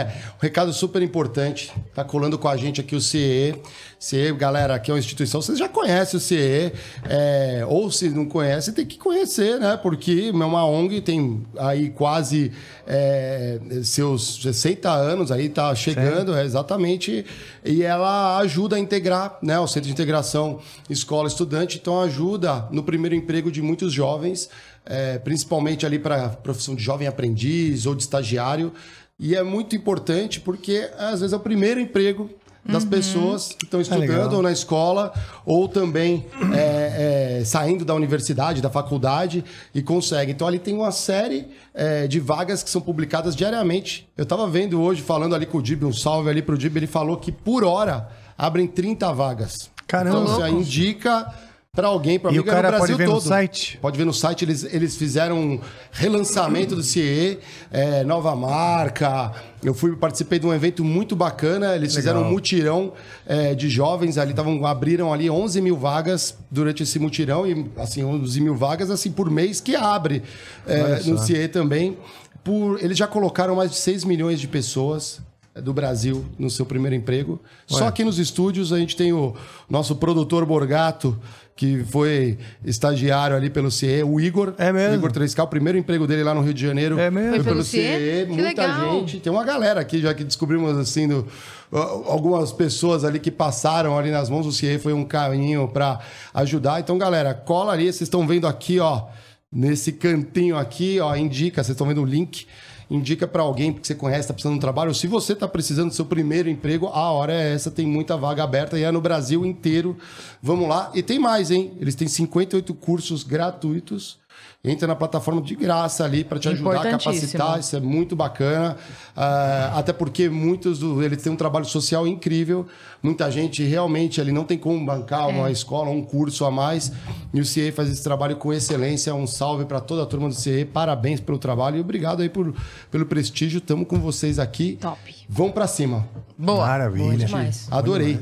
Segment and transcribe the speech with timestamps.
[0.00, 1.72] é um recado super importante.
[1.94, 3.54] Tá colando com a gente aqui o CE.
[3.98, 6.72] CE, galera, aqui é uma instituição, vocês já conhecem o CE,
[7.08, 9.76] é, ou se não conhece, tem que conhecer, né?
[9.76, 12.52] Porque é uma ONG, tem aí quase
[12.86, 17.24] é, seus 60 anos aí, tá chegando, é, exatamente,
[17.64, 19.58] e ela ajuda a integrar, né?
[19.58, 20.60] O Centro de Integração
[20.90, 24.50] Escola-Estudante, então ajuda no primeiro emprego de muitos jovens,
[24.84, 28.72] é, principalmente ali para a profissão de jovem aprendiz ou de estagiário,
[29.18, 32.30] e é muito importante porque às vezes é o primeiro emprego
[32.68, 32.90] das Uhum.
[32.90, 34.34] pessoas que estão estudando legal.
[34.34, 35.12] ou na escola
[35.44, 40.34] ou também é, é, saindo da universidade, da faculdade e conseguem.
[40.34, 44.08] Então ali tem uma série é, de vagas que são publicadas diariamente.
[44.16, 46.88] Eu estava vendo hoje, falando ali com o Dib, um salve ali pro Dib, ele
[46.88, 49.70] falou que por hora abrem 30 vagas.
[49.86, 50.22] Caramba.
[50.22, 51.32] Então, aí indica
[51.76, 53.28] para alguém, para cara no Brasil pode ver no todo.
[53.28, 53.78] site?
[53.82, 55.60] Pode ver no site, eles, eles fizeram um
[55.92, 57.38] relançamento do CIE,
[57.70, 59.32] é, nova marca.
[59.62, 61.76] Eu fui participei de um evento muito bacana.
[61.76, 62.94] Eles fizeram um mutirão
[63.26, 68.02] é, de jovens ali, tavam, abriram ali 11 mil vagas durante esse mutirão e assim
[68.02, 70.22] 11 mil vagas assim por mês que abre
[70.66, 71.18] é, no.
[71.18, 71.98] CIE também.
[72.42, 75.20] Por, eles já colocaram mais de 6 milhões de pessoas
[75.62, 77.40] do Brasil no seu primeiro emprego.
[77.66, 79.34] Só aqui nos estúdios a gente tem o
[79.68, 81.18] nosso produtor Borgato,
[81.56, 84.52] que foi estagiário ali pelo CIE, o Igor.
[84.58, 84.92] É mesmo?
[84.92, 86.98] O Igor 3K, o primeiro emprego dele lá no Rio de Janeiro.
[86.98, 87.30] É mesmo?
[87.30, 87.80] Foi Foi pelo pelo CIE.
[87.80, 88.26] CIE?
[88.26, 89.00] Que Muita legal.
[89.00, 89.20] gente.
[89.20, 91.26] Tem uma galera aqui já que descobrimos assim, do,
[91.72, 94.78] algumas pessoas ali que passaram ali nas mãos do CIE.
[94.78, 96.00] Foi um caminho para
[96.34, 96.78] ajudar.
[96.78, 97.84] Então, galera, cola ali.
[97.84, 99.04] Vocês estão vendo aqui, ó,
[99.50, 101.64] nesse cantinho aqui, ó, indica.
[101.64, 102.46] Vocês estão vendo o link.
[102.90, 104.94] Indica para alguém que você conhece, está precisando de um trabalho.
[104.94, 107.70] Se você está precisando do seu primeiro emprego, a hora é essa.
[107.70, 109.96] Tem muita vaga aberta e é no Brasil inteiro.
[110.40, 110.90] Vamos lá.
[110.94, 111.72] E tem mais, hein?
[111.80, 114.18] Eles têm 58 cursos gratuitos.
[114.64, 117.60] Entra na plataforma de graça ali para te ajudar a capacitar.
[117.60, 118.76] Isso é muito bacana.
[119.16, 122.66] Ah, até porque muitos do, eles têm um trabalho social incrível.
[123.00, 126.90] Muita gente realmente ali não tem como bancar uma escola, um curso a mais.
[127.32, 129.14] E o CIE faz esse trabalho com excelência.
[129.14, 130.64] Um salve para toda a turma do CIE.
[130.64, 132.52] Parabéns pelo trabalho e obrigado aí por,
[132.90, 133.58] pelo prestígio.
[133.58, 134.78] Estamos com vocês aqui.
[134.80, 134.98] Top.
[135.28, 136.08] Vão para cima.
[136.36, 136.66] Boa.
[136.66, 137.04] Maravilha.
[137.04, 137.68] Boa demais.
[137.70, 138.18] Adorei.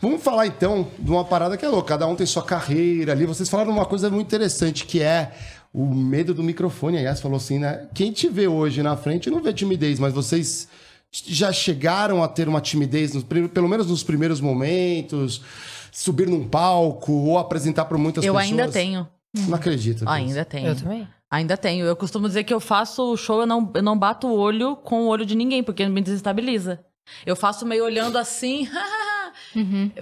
[0.00, 1.88] Vamos falar então de uma parada que é louca.
[1.88, 3.24] Cada um tem sua carreira ali.
[3.24, 5.32] Vocês falaram uma coisa muito interessante que é
[5.76, 6.96] o medo do microfone.
[6.96, 7.86] A Yas falou assim, né?
[7.92, 10.66] Quem te vê hoje na frente não vê timidez, mas vocês
[11.12, 15.42] já chegaram a ter uma timidez, nos pelo menos nos primeiros momentos,
[15.92, 18.50] subir num palco ou apresentar para muitas Eu pessoas?
[18.50, 19.06] ainda tenho.
[19.46, 20.08] Não acredito.
[20.08, 20.68] Ainda tenho.
[20.68, 21.08] Eu também.
[21.30, 21.84] Ainda tenho.
[21.84, 24.76] Eu costumo dizer que eu faço o show, eu não, eu não bato o olho
[24.76, 26.80] com o olho de ninguém, porque me desestabiliza.
[27.26, 28.66] Eu faço meio olhando assim.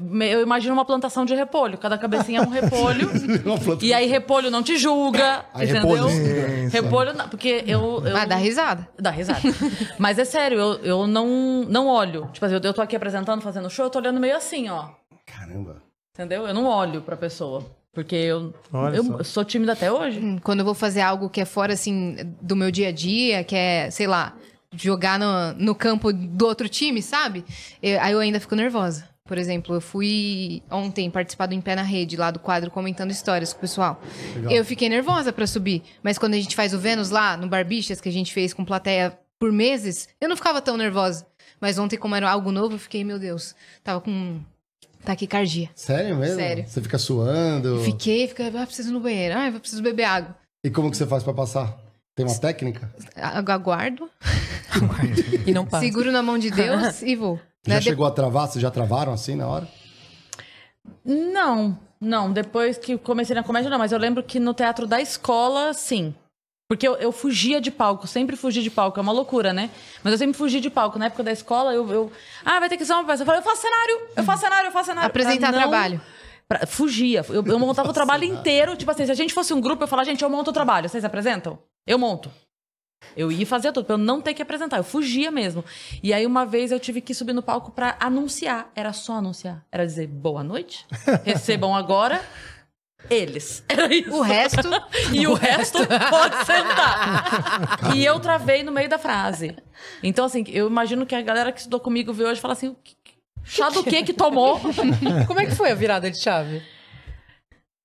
[0.01, 1.79] Me- Eu imagino uma plantação de repolho.
[1.79, 3.09] Cada cabecinha é um repolho.
[3.83, 5.45] E aí repolho não te julga.
[5.55, 6.07] Aí entendeu?
[6.07, 8.03] repolho- repolho não, porque eu.
[8.05, 8.17] eu...
[8.17, 8.89] Ah, dá risada.
[8.99, 9.41] Dá risada.
[9.99, 12.29] Mas é sério, eu, eu não, não olho.
[12.33, 14.89] Tipo assim, eu, eu tô aqui apresentando, fazendo show, eu tô olhando meio assim, ó.
[15.27, 15.83] Caramba.
[16.13, 16.47] Entendeu?
[16.47, 17.65] Eu não olho pra pessoa.
[17.93, 19.23] Porque eu, Olha eu só.
[19.23, 20.19] sou tímida até hoje.
[20.19, 23.45] Hum, Quando eu vou fazer algo que é fora, assim, do meu dia a dia,
[23.45, 24.35] que é, sei lá,
[24.75, 27.45] jogar no, no campo do outro time, sabe?
[27.81, 29.09] Eu- aí eu ainda fico nervosa.
[29.27, 33.11] Por exemplo, eu fui ontem participar do Em Pé na Rede, lá do quadro Comentando
[33.11, 33.99] Histórias com o pessoal.
[34.51, 35.83] Eu fiquei nervosa pra subir.
[36.03, 38.67] Mas quando a gente faz o Vênus lá, no Barbichas, que a gente fez com
[38.67, 41.27] plateia por meses, eu não ficava tão nervosa.
[41.59, 44.41] Mas ontem, como era algo novo, eu fiquei, meu Deus, tava com
[45.03, 45.71] taquicardia.
[45.75, 46.37] Sério mesmo?
[46.37, 46.67] Sério.
[46.69, 47.81] Você fica suando?
[47.81, 50.37] Fiquei, fiquei, ah, preciso ir no banheiro, ah, eu preciso beber água.
[50.63, 51.75] E como que você faz para passar?
[52.15, 52.93] Tem uma técnica?
[53.17, 54.11] Agu- Aguardo,
[55.47, 55.83] E não passa.
[55.87, 57.41] seguro na mão de Deus e vou.
[57.67, 57.79] Já Né?
[57.81, 58.49] De- chegou a travar?
[58.49, 59.69] Vocês já travaram assim na hora?
[61.05, 62.33] Não, não.
[62.33, 63.79] Depois que comecei na comédia, não.
[63.79, 66.15] Mas eu lembro que no teatro da escola, sim.
[66.69, 68.99] Porque eu, eu fugia de palco, sempre fugi de palco.
[68.99, 69.71] É uma loucura, né?
[70.03, 70.99] Mas eu sempre fugi de palco.
[70.99, 71.91] Na época da escola, eu...
[71.93, 72.13] eu
[72.45, 73.23] ah, vai ter que ser uma peça.
[73.23, 75.07] Eu falei, eu faço cenário, eu faço cenário, eu faço cenário.
[75.07, 76.01] Apresentar Pra não- trabalho.
[76.49, 77.25] pra- fugia.
[77.29, 78.77] Eu, eu montava o trabalho inteiro.
[78.77, 80.89] Tipo assim, se a gente fosse um grupo, eu falava, gente, eu monto o trabalho.
[80.89, 81.59] Vocês apresentam?
[81.87, 82.31] Eu monto.
[83.17, 84.77] Eu ia fazer tudo, pra eu não ter que apresentar.
[84.79, 85.65] Eu fugia mesmo.
[86.03, 88.71] E aí, uma vez, eu tive que subir no palco pra anunciar.
[88.75, 89.65] Era só anunciar.
[89.71, 90.85] Era dizer, boa noite,
[91.25, 92.21] recebam agora
[93.11, 93.63] eles.
[93.69, 94.11] Era isso.
[94.15, 94.69] O resto,
[95.13, 95.79] E o resto
[96.11, 97.91] pode sentar.
[97.95, 99.55] E eu travei no meio da frase.
[100.03, 102.69] Então, assim, eu imagino que a galera que estudou comigo veio hoje e fala assim,
[102.69, 102.97] "O que-
[103.45, 104.59] chá do que que tomou?
[105.27, 106.63] Como é que foi a virada de chave?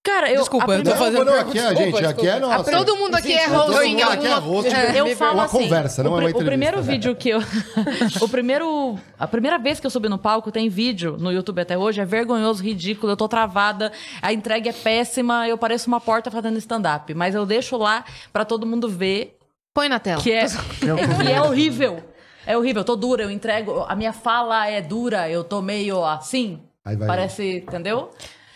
[0.09, 0.39] Cara, eu...
[0.39, 2.57] Desculpa, a eu tô primeira- fazendo não, pergunta, aqui é, desculpa, gente, aqui é desculpa.
[2.57, 2.71] nossa.
[2.71, 4.35] todo mundo aqui é Todo host mundo em aqui é alguma...
[4.39, 4.71] host.
[4.95, 6.91] Eu Me falo uma assim, conversa, não o, é uma pri- o primeiro entrevista.
[7.09, 7.39] vídeo que eu...
[8.25, 8.97] o primeiro...
[9.19, 12.05] A primeira vez que eu subi no palco, tem vídeo no YouTube até hoje, é
[12.05, 13.91] vergonhoso, ridículo, eu tô travada,
[14.21, 17.13] a entrega é péssima, eu pareço uma porta fazendo stand-up.
[17.13, 18.03] Mas eu deixo lá
[18.33, 19.37] pra todo mundo ver
[19.73, 20.21] Põe na tela.
[20.21, 20.45] que é,
[20.81, 22.03] é- que é horrível.
[22.47, 26.03] é horrível, eu tô dura, eu entrego, a minha fala é dura, eu tô meio
[26.03, 26.59] assim.
[26.83, 28.09] Aí vai- Parece, entendeu?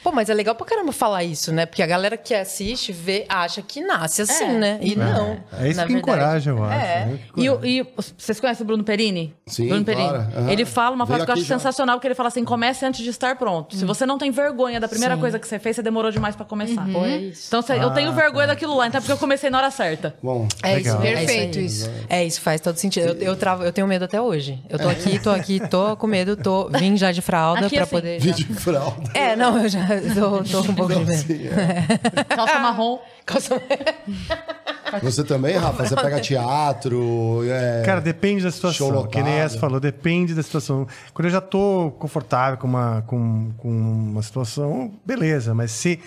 [0.03, 1.65] Pô, mas é legal pra caramba falar isso, né?
[1.65, 4.57] Porque a galera que assiste, vê, acha que nasce assim, É.
[4.57, 4.79] né?
[4.81, 5.37] E não.
[5.59, 5.93] É isso na que verdade.
[5.93, 6.73] encoraja, eu acho.
[6.85, 7.05] É.
[7.05, 7.19] né?
[7.37, 7.85] E, o- e
[8.17, 9.33] vocês conhecem o Bruno Perini?
[9.47, 10.09] Sim, Bruno Perini.
[10.09, 10.49] claro, aham.
[10.51, 11.55] Ele fala uma frase Veio que eu acho já.
[11.57, 13.75] sensacional, que ele fala assim, comece antes de estar pronto.
[13.75, 15.21] Se você não tem vergonha da primeira Sim.
[15.21, 16.85] coisa que você fez, você demorou demais pra começar.
[16.91, 17.45] Pô, é isso.
[17.47, 20.13] Então cê- eu tenho vergonha daquilo lá, então é porque eu comecei na hora certa.
[20.21, 20.95] Bom, É Legal.
[20.95, 21.91] isso, Perfeito é isso.
[22.09, 23.07] É, isso faz todo sentido.
[23.07, 24.59] Eu, eu, travo, eu tenho medo até hoje.
[24.69, 26.69] Eu tô aqui, tô aqui, tô com medo, tô.
[26.69, 27.95] Vim já de fralda Aqui, pra assim.
[27.95, 28.19] poder.
[28.19, 29.09] já- vídeo de fralda.
[29.13, 29.79] É, não, eu já
[30.13, 31.17] tô, tô com um pouco de medo.
[31.17, 32.23] Sim, é.
[32.35, 32.99] Calça marrom.
[35.01, 35.85] Você também, Rafa?
[35.85, 39.07] Você pega teatro, é, Cara, depende da situação.
[39.07, 40.87] Que nem essa falou, depende da situação.
[41.13, 45.53] Quando eu já tô confortável com uma, com, com uma situação, beleza.
[45.53, 45.99] Mas se,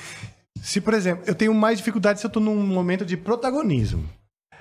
[0.63, 4.05] se, por exemplo, eu tenho mais dificuldade se eu tô num momento de protagonismo.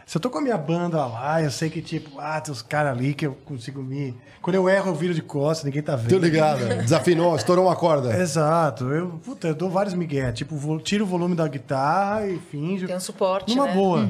[0.05, 2.61] Se eu tô com a minha banda lá, eu sei que, tipo, ah, tem os
[2.61, 4.15] caras ali que eu consigo me.
[4.39, 6.09] Quando eu erro, eu viro de costas, ninguém tá vendo.
[6.09, 6.59] Tô ligado.
[6.83, 8.15] Desafinou, estourou uma corda.
[8.15, 8.85] Exato.
[8.93, 10.31] Eu, puta, eu dou vários migué.
[10.31, 12.85] Tipo, vou- tiro o volume da guitarra e finjo.
[12.85, 13.73] Tem um suporte, Numa né?
[13.73, 14.07] boa.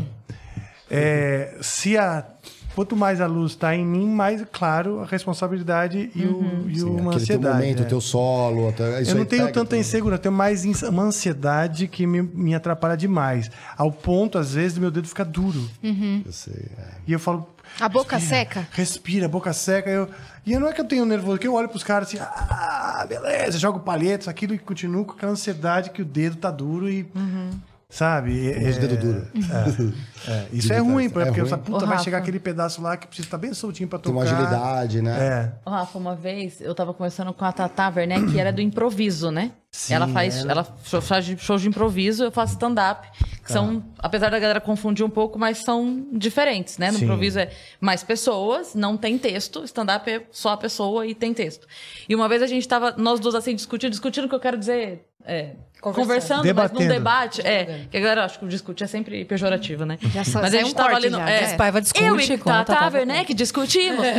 [0.91, 2.25] É, se a.
[2.75, 6.83] Quanto mais a luz está em mim, mais claro a responsabilidade e, o, e Sim,
[6.83, 7.55] uma aquele teu ansiedade.
[7.55, 7.85] momento, né?
[7.85, 8.67] o teu solo.
[8.69, 12.05] até- isso Eu não aí tenho tanta insegurança, eu tenho mais ins- uma ansiedade que
[12.05, 13.49] me, me atrapalha demais.
[13.77, 15.69] Ao ponto, às vezes, do meu dedo ficar duro.
[15.81, 16.87] Eu sei, é.
[17.07, 17.47] E eu falo.
[17.79, 18.67] A boca respira, seca?
[18.71, 19.89] Respira, boca seca.
[19.89, 20.09] Eu,
[20.45, 23.57] e não é que eu tenho nervoso, que eu olho pros caras assim, ah, beleza,
[23.57, 27.05] jogo palhetas, aquilo e continuo com aquela ansiedade que o dedo tá duro e.
[27.89, 28.49] Sabe?
[28.55, 29.27] É- dedo duro.
[30.27, 31.39] é, é, isso De é ruim, É porque ruim.
[31.39, 33.99] eu falo, puta, Ô, vai chegar aquele pedaço lá que precisa estar bem soltinho pra
[33.99, 34.25] Tem tocar.
[34.25, 35.17] uma agilidade, né?
[35.19, 35.51] É.
[35.65, 39.29] Ô, Rafa, uma vez eu tava conversando com a Tata Werner, que era do improviso,
[39.31, 39.51] né?
[39.71, 43.07] Sim, ela faz, ela- ela show- faz de- shows de improviso, eu faço stand-up,
[43.43, 46.91] que são, apesar da galera confundir um pouco, mas são diferentes, né?
[46.91, 47.03] No Sim.
[47.05, 51.67] improviso é mais pessoas, não tem texto, stand-up é só a pessoa e tem texto.
[52.07, 54.57] E uma vez a gente tava, nós duas assim, discutindo, discutindo o que eu quero
[54.57, 55.05] dizer.
[55.27, 55.55] é,
[55.93, 56.07] Conversando.
[56.07, 56.79] conversando, mas Debatendo.
[56.81, 57.41] num debate.
[57.41, 59.97] É, que a galera acha que o discute é sempre pejorativo, né?
[60.13, 61.17] Já sa- mas a gente um tava ali no.
[61.17, 61.47] já, é, né?
[61.47, 64.05] Mas Paiva discute eu e Tata Tata Werneck discutimos.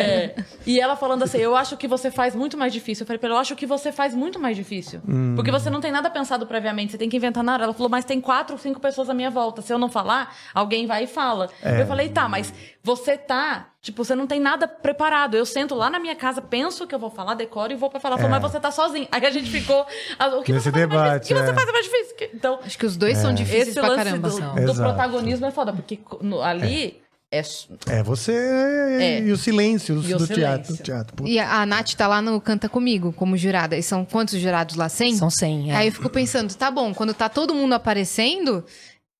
[0.00, 0.34] É.
[0.66, 3.02] E ela falando assim, eu acho que você faz muito mais difícil.
[3.04, 5.00] Eu falei, eu acho que você faz muito mais difícil.
[5.36, 7.64] Porque você não tem nada pensado previamente, você tem que inventar nada.
[7.64, 9.62] Ela falou, mas tem quatro ou cinco pessoas à minha volta.
[9.62, 11.48] Se eu não falar, alguém vai e fala.
[11.62, 13.66] Eu falei, tá, mas você tá...
[13.82, 15.36] Tipo, você não tem nada preparado.
[15.36, 17.98] Eu sento lá na minha casa, penso que eu vou falar, decoro e vou pra
[17.98, 18.16] falar.
[18.16, 19.08] Falou, mas você tá sozinho.
[19.10, 19.86] Aí a gente ficou...
[20.18, 21.36] ah, O que Nesse você faz mais debate, difícil?
[21.36, 21.54] O que você é.
[21.54, 22.16] faz mais difícil?
[22.16, 24.28] Que- Então, Acho que os dois são difíceis esse pra lance caramba.
[24.28, 24.54] do, são.
[24.54, 25.72] do protagonismo é foda.
[25.72, 27.00] Porque no- ali...
[27.32, 27.42] É.
[27.86, 30.34] É você e o silêncio do, E o do silêncio.
[30.34, 30.76] teatro.
[30.76, 31.14] do teatro.
[31.16, 31.30] Puta.
[31.30, 33.76] E a, a Nath tá lá no Canta Comigo, como jurada.
[33.76, 34.88] E são quantos jurados lá?
[34.88, 35.14] 100?
[35.14, 35.76] São 100, é.
[35.76, 38.64] Aí eu fico pensando, tá bom, quando tá todo mundo aparecendo,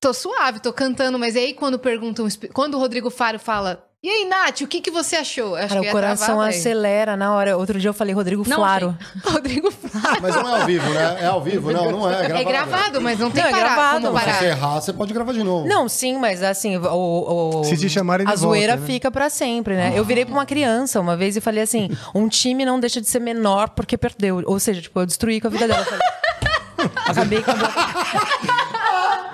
[0.01, 4.25] tô suave, tô cantando, mas aí quando perguntam, quando o Rodrigo Faro fala, e aí,
[4.25, 5.55] Nath, o que, que você achou?
[5.55, 7.59] Acho Cara, que o coração travar, acelera na hora.
[7.59, 8.97] Outro dia eu falei Rodrigo Não, Flaro.
[9.23, 10.23] Rodrigo Faro.
[10.23, 11.19] Mas não é ao vivo, né?
[11.21, 11.71] É ao vivo?
[11.71, 12.15] Não, não é.
[12.15, 12.41] É gravado.
[12.41, 14.07] É gravado, mas não tem Não, é parar, gravado.
[14.07, 14.39] como Se parar.
[14.39, 15.69] você errar, você pode gravar de novo.
[15.69, 18.95] Não, sim, mas assim, o, o- Se te chamarem de a zoeira volta, né?
[18.95, 19.93] fica pra sempre, né?
[19.95, 23.07] Eu virei pra uma criança uma vez e falei assim: um time não deixa de
[23.07, 24.43] ser menor porque perdeu.
[24.47, 25.87] Ou seja, tipo, eu destruí com a vida dela.
[27.07, 27.75] Acabei com a boca.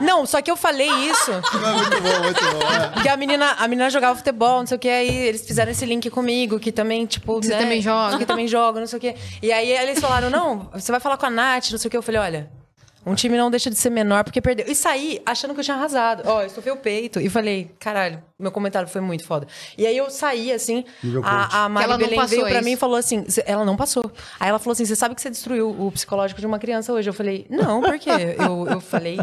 [0.00, 1.32] Não, só que eu falei isso.
[1.66, 2.72] É muito bom, muito bom.
[2.72, 2.88] é.
[2.90, 5.84] Porque a menina, a menina jogava futebol, não sei o que, aí eles fizeram esse
[5.84, 7.40] link comigo, que também, tipo.
[7.42, 8.18] Você também joga.
[8.18, 9.14] Que também joga, não sei o que.
[9.42, 11.96] E aí eles falaram: não, você vai falar com a Nath, não sei o que.
[11.96, 12.65] Eu falei: olha.
[13.06, 14.66] Um time não deixa de ser menor porque perdeu.
[14.68, 16.24] E saí achando que eu tinha arrasado.
[16.26, 17.20] Ó, eu estufei o peito.
[17.20, 19.46] E falei, caralho, meu comentário foi muito foda.
[19.78, 20.84] E aí eu saí, assim,
[21.22, 22.80] a, a Mari ela não Belém passou, veio pra é mim e isso?
[22.80, 24.10] falou assim, "Cê- ela não passou.
[24.40, 27.08] Aí ela falou assim, você sabe que você destruiu o psicológico de uma criança hoje?
[27.08, 28.10] Eu falei, não, por quê?
[28.38, 29.18] Eu, eu falei,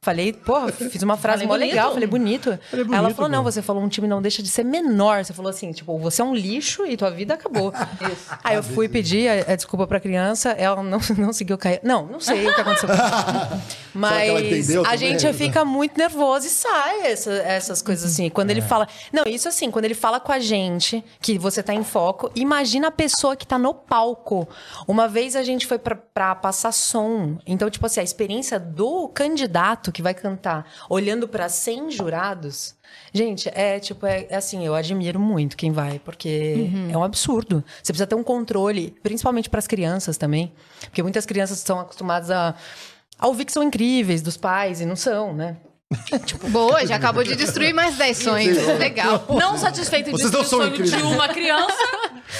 [0.00, 1.68] falei, porra, fiz uma frase Falei mó bonito.
[1.74, 2.58] legal, falei bonito.
[2.70, 3.52] Falei Aí ela bonito, falou, não, pô.
[3.52, 5.24] você falou um time não deixa de ser menor.
[5.24, 7.72] Você falou assim, tipo, você é um lixo e tua vida acabou.
[8.42, 11.80] Aí eu fui pedir a, a desculpa pra criança, ela não, não seguiu cair.
[11.82, 12.88] Não, não sei o que aconteceu.
[13.94, 18.28] Mas a gente fica muito nervoso e sai essa- essas coisas assim.
[18.28, 18.52] Quando É.
[18.52, 18.86] ele fala.
[19.12, 22.88] Não, isso assim, quando ele fala com a gente que você tá em foco, imagina
[22.88, 24.46] a pessoa que tá no palco.
[24.86, 27.38] Uma vez a gente foi pra, pra passar som.
[27.46, 32.74] Então, tipo assim, a experiência do candidato que vai cantar olhando pra 100 jurados.
[33.12, 37.64] Gente, é tipo, é, é assim, eu admiro muito quem vai, porque é um absurdo.
[37.82, 42.30] Você precisa ter um controle, principalmente para as crianças também, porque muitas crianças estão acostumadas
[42.30, 42.54] a,
[43.18, 45.56] a ouvir que são incríveis dos pais e não são, né?
[46.50, 48.58] Boa, já acabou de destruir mais 10 sonhos.
[48.78, 49.24] Legal.
[49.30, 51.02] Não satisfeito em Vocês destruir não o são sonho de incríveis.
[51.14, 51.76] uma criança,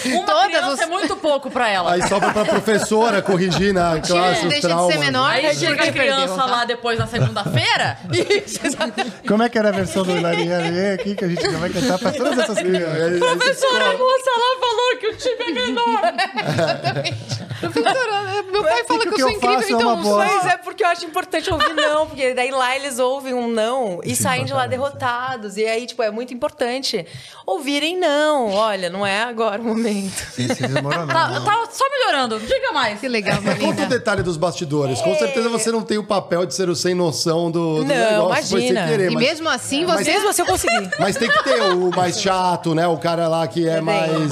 [0.06, 1.92] Uma Todas criança os- é muito pouco pra ela.
[1.92, 4.97] Aí sobra pra professora corrigir na classe os deixa de ser traumas.
[4.99, 5.30] menor.
[5.30, 6.45] Aí chega a criança perdeu, tá?
[6.47, 7.99] lá depois na segunda-feira.
[9.28, 12.11] Como é que era a versão do Lê aqui que a gente vai cantar pra
[12.11, 13.18] todas essas crianças?
[13.21, 16.02] Professora moça lá falou que o time é menor.
[17.61, 18.85] Professora, meu pai
[19.20, 20.35] eu sou eu incrível, faço é então uma bosta.
[20.35, 24.00] Mas é porque eu acho importante ouvir não, porque daí lá eles ouvem um não
[24.04, 25.56] e saem de lá derrotados.
[25.56, 27.06] E aí, tipo, é muito importante
[27.46, 28.50] ouvirem não.
[28.52, 30.12] Olha, não é agora o momento.
[30.32, 31.06] Sim, se desmoronar.
[31.06, 32.38] Tá, tá só melhorando.
[32.40, 33.00] Diga mais.
[33.00, 33.87] Que legal, Conta o Marina.
[33.87, 35.00] detalhe dos bastidores.
[35.00, 37.94] Com certeza você não tem o papel de ser o sem noção do, do Não,
[37.94, 38.58] negócio.
[38.58, 38.87] imagina.
[38.87, 40.04] querer, E mas, mesmo assim, você...
[40.12, 40.90] Mesmo assim eu consegui.
[40.99, 42.87] mas tem que ter o mais chato, né?
[42.87, 44.30] O cara lá que é mais...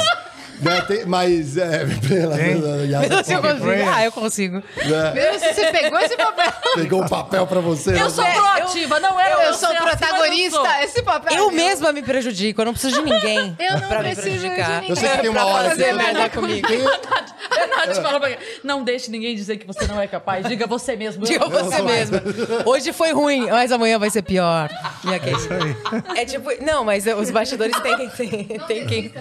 [0.64, 0.80] Né?
[0.82, 1.56] Tem, mais...
[1.56, 2.36] É, pela?
[2.36, 3.64] Mesmo assim eu consigo.
[3.64, 3.82] Foi.
[3.82, 4.56] Ah, eu consigo.
[4.76, 5.12] né?
[5.14, 6.52] Mesmo se você pegou esse papel...
[6.74, 7.92] Pegou o papel pra você.
[7.92, 8.00] né?
[8.02, 10.66] Eu sou É, proativa, não Eu sou assim, mas eu protagonista, sou.
[10.82, 11.36] esse papel...
[11.36, 14.30] Eu é mesma me prejudico, eu não preciso de ninguém Eu não pra me preciso
[14.38, 14.70] de prejudicar.
[14.80, 14.90] ninguém.
[14.90, 15.92] Eu sei que tem uma Pra hora fazer que...
[15.92, 16.66] merda comigo.
[17.50, 18.30] A Nath fala pra
[18.62, 20.46] não deixe ninguém dizer que você não é capaz.
[20.46, 21.24] Diga você mesmo.
[21.24, 22.22] Diga você mesma.
[22.64, 24.70] Hoje foi ruim, mas amanhã vai ser pior.
[25.04, 25.30] E aqui.
[26.16, 29.14] É tipo, não, mas os bastidores têm, tem, tem quem.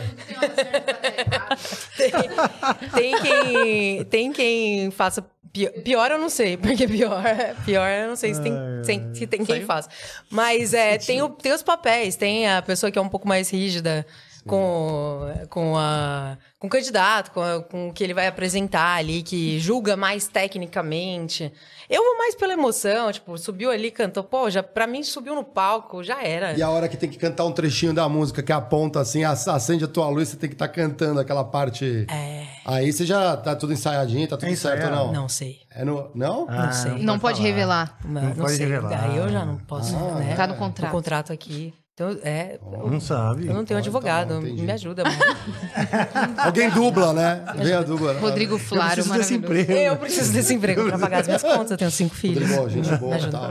[1.98, 2.12] tem,
[2.96, 4.04] tem quem.
[4.06, 5.25] Tem quem faça.
[5.52, 7.24] Pior, pior eu não sei, porque pior,
[7.63, 9.88] pior eu não sei se tem, se- se tem quem faça.
[10.30, 13.52] Mas é, tem, o- tem os papéis, tem a pessoa que é um pouco mais
[13.52, 14.04] rígida
[14.48, 19.24] com, com, a, com o candidato, com, a- com o que ele vai apresentar ali,
[19.24, 21.52] que julga mais tecnicamente.
[21.90, 25.44] Eu vou mais pela emoção, tipo, subiu ali, cantou, pô, já, pra mim subiu no
[25.44, 26.54] palco, já era.
[26.54, 29.50] E a hora que tem que cantar um trechinho da música que aponta assim, ac-
[29.50, 32.06] acende a tua luz, você tem que estar cantando aquela parte.
[32.10, 32.44] É.
[32.66, 35.06] Aí você já tá tudo ensaiadinho, tá tudo É certo ou ensaiado.
[35.08, 35.22] não?
[35.24, 35.58] Não sei.
[35.76, 36.10] É no...
[36.16, 36.46] Não?
[36.50, 36.92] Ah, sei.
[37.04, 37.50] Não pode falar.
[37.50, 37.98] revelar.
[38.06, 38.66] Não, Não não pode sei.
[38.68, 39.04] revelar.
[39.04, 40.36] Aí eu já não posso, Ah, né?
[40.36, 40.92] Tá no contrato.
[40.92, 41.74] contrato aqui.
[41.96, 42.60] Então, é.
[42.90, 43.46] Não sabe.
[43.46, 44.64] Eu não tenho advogado, tá, entendi.
[44.64, 45.04] me ajuda.
[46.44, 47.46] Alguém dubla, né?
[47.58, 48.14] Vem a dubla.
[48.20, 49.72] Rodrigo Eu Flaro, preciso desse emprego.
[49.74, 52.50] Eu preciso desse emprego pra pagar as minhas contas, eu tenho cinco filhos.
[52.50, 53.50] Rodrigo, gente boa e tal.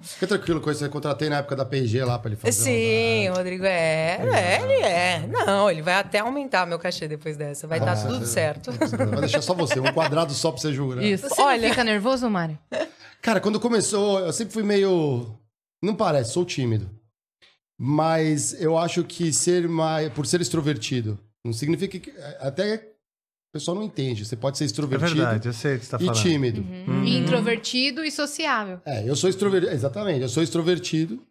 [0.00, 0.84] Fica tranquilo com isso.
[0.84, 2.52] Eu contratei na época da P&G lá pra ele fazer.
[2.52, 4.20] Sim, o Rodrigo é.
[4.32, 5.26] É, ele é.
[5.26, 7.66] Não, ele vai até aumentar meu cachê depois dessa.
[7.66, 8.70] Vai estar tudo certo.
[8.70, 11.02] Vai deixar só você, um quadrado só pra você jurar.
[11.02, 11.28] Isso.
[11.28, 12.56] Você Olha- fica nervoso, Mário?
[13.20, 15.34] Cara, quando começou, eu sempre fui meio.
[15.82, 16.99] Não parece, sou tímido.
[17.82, 20.12] Mas eu acho que ser mais.
[20.12, 22.12] Por ser extrovertido, não significa que.
[22.38, 24.26] Até o pessoal não entende.
[24.26, 26.22] Você pode ser É extrovertido verdade, eu sei o que você tá e falando.
[26.22, 26.60] tímido.
[26.60, 27.04] Uhum.
[27.06, 28.82] Introvertido e sociável.
[28.84, 29.72] É, eu sou extrovertido.
[29.72, 31.22] Exatamente, eu sou extrovertido.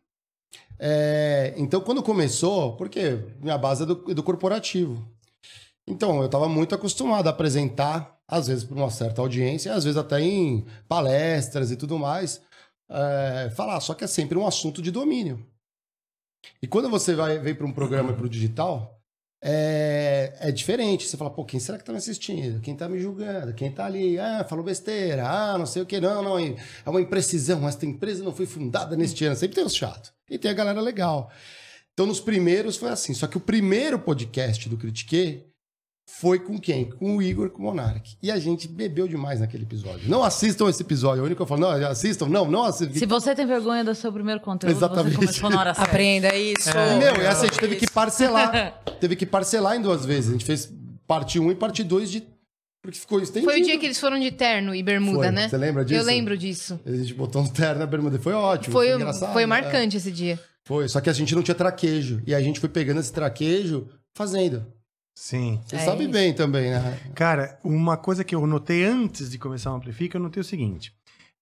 [0.79, 5.07] É, então, quando começou, porque minha base é do, é do corporativo.
[5.87, 9.97] Então, eu estava muito acostumado a apresentar, às vezes para uma certa audiência, às vezes
[9.97, 12.41] até em palestras e tudo mais,
[12.89, 15.45] é, falar, só que é sempre um assunto de domínio.
[16.61, 18.99] E quando você vai vem para um programa para o digital,
[19.41, 21.07] é, é diferente.
[21.07, 22.61] Você fala, pô, quem será que tá me assistindo?
[22.61, 23.53] Quem tá me julgando?
[23.53, 24.19] Quem tá ali?
[24.19, 25.27] Ah, falou besteira.
[25.27, 25.99] Ah, não sei o que.
[25.99, 26.37] Não, não.
[26.39, 27.67] É uma imprecisão.
[27.67, 29.35] Esta empresa não foi fundada neste ano.
[29.35, 30.11] Sempre tem os chatos.
[30.29, 31.31] E tem a galera legal.
[31.93, 33.13] Então, nos primeiros foi assim.
[33.13, 35.48] Só que o primeiro podcast do Critique
[36.17, 36.89] foi com quem?
[36.89, 38.17] Com o Igor com o Monark.
[38.21, 40.09] E a gente bebeu demais naquele episódio.
[40.09, 41.21] Não assistam esse episódio.
[41.21, 42.27] O único que eu falo, não, assistam.
[42.27, 42.97] Não, não assistam.
[42.97, 45.15] Se você tem vergonha do seu primeiro conteúdo, Exatamente.
[45.15, 45.89] você começou na hora certa.
[45.89, 46.69] Aprenda isso.
[46.69, 48.81] E, meu, e assim, a gente teve que parcelar.
[48.99, 50.29] teve que parcelar em duas vezes.
[50.29, 50.73] A gente fez
[51.07, 52.23] parte 1 e parte 2 de.
[52.81, 53.51] Porque ficou estendido.
[53.51, 55.31] Foi o dia que eles foram de terno e bermuda, Foi.
[55.31, 55.47] né?
[55.47, 56.01] Você lembra disso?
[56.01, 56.79] Eu lembro disso.
[56.85, 58.17] A gente botou um terno na bermuda.
[58.19, 58.73] Foi ótimo.
[58.73, 59.31] Foi, engraçado.
[59.31, 59.45] foi é.
[59.45, 60.39] marcante esse dia.
[60.65, 60.87] Foi.
[60.89, 62.21] Só que a gente não tinha traquejo.
[62.25, 64.65] E a gente foi pegando esse traquejo fazendo.
[65.21, 65.59] Sim.
[65.65, 66.11] Você É sabe isso.
[66.13, 66.97] bem também, né?
[67.13, 70.93] Cara, uma coisa que eu notei antes de começar o Amplifica, eu notei o seguinte.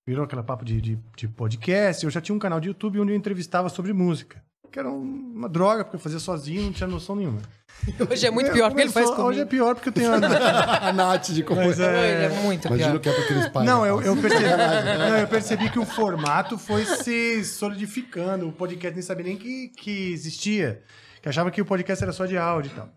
[0.06, 3.12] Virou aquela papo de, de, de podcast, eu já tinha um canal de YouTube onde
[3.12, 4.42] eu entrevistava sobre música.
[4.72, 7.40] Que era um- uma droga, porque eu fazia sozinho, não tinha noção nenhuma.
[8.12, 9.50] Hoje é muito pior que ele faz Começou- Hoje é comigo.
[9.64, 10.12] pior porque eu tenho...
[10.26, 12.98] a- a Nath de Mas é- Hoje é muito Imagina pior.
[12.98, 13.66] o que é aqueles pais.
[13.68, 13.90] Não, né?
[13.92, 14.44] eu, eu percebi,
[14.98, 18.48] não, eu percebi que o formato foi se solidificando.
[18.48, 20.82] O podcast nem sabia nem que, que existia.
[21.22, 22.90] Que achava que o podcast era só de áudio e tal.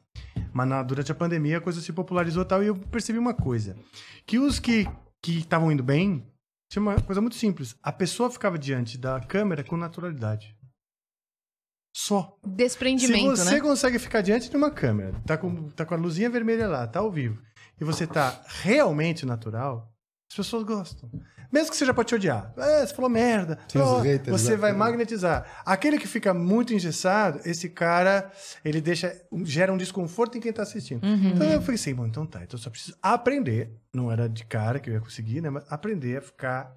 [0.52, 2.62] Mas na- durante a pandemia a coisa se popularizou e tal.
[2.62, 3.76] E eu percebi uma coisa.
[4.26, 4.86] Que os que
[5.22, 6.26] que estavam indo bem,
[6.70, 7.76] tinha uma coisa muito simples.
[7.82, 10.56] A pessoa ficava diante da câmera com naturalidade.
[11.94, 12.38] Só.
[12.46, 13.60] Desprendimento, Se você né?
[13.60, 17.00] consegue ficar diante de uma câmera, tá com, tá com a luzinha vermelha lá, tá
[17.00, 17.42] ao vivo,
[17.80, 19.92] e você tá realmente natural,
[20.30, 21.10] as pessoas gostam.
[21.52, 22.52] Mesmo que seja pra te odiar.
[22.56, 23.58] É, você falou merda.
[23.76, 24.56] Ó, haters, você né?
[24.56, 25.44] vai magnetizar.
[25.64, 28.30] Aquele que fica muito engessado, esse cara,
[28.64, 31.04] ele deixa, gera um desconforto em quem tá assistindo.
[31.04, 33.72] Então eu pensei, bom, então tá, então eu só preciso aprender.
[33.92, 35.50] Não era de cara que eu ia conseguir, né?
[35.50, 36.76] Mas aprender a ficar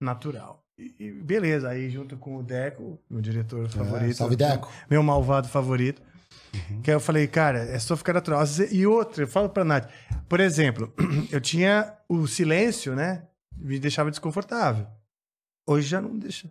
[0.00, 0.62] natural.
[0.78, 4.16] E, e beleza, aí junto com o Deco, meu diretor favorito.
[4.16, 4.70] salve, Deco.
[4.90, 6.02] Meu malvado favorito.
[6.82, 8.42] Que aí eu falei, cara, é só ficar natural.
[8.70, 9.88] E outra, eu falo pra Nath,
[10.28, 10.92] por exemplo,
[11.30, 13.22] eu tinha o silêncio, né?
[13.60, 14.86] Me deixava desconfortável.
[15.66, 16.50] Hoje já não deixa.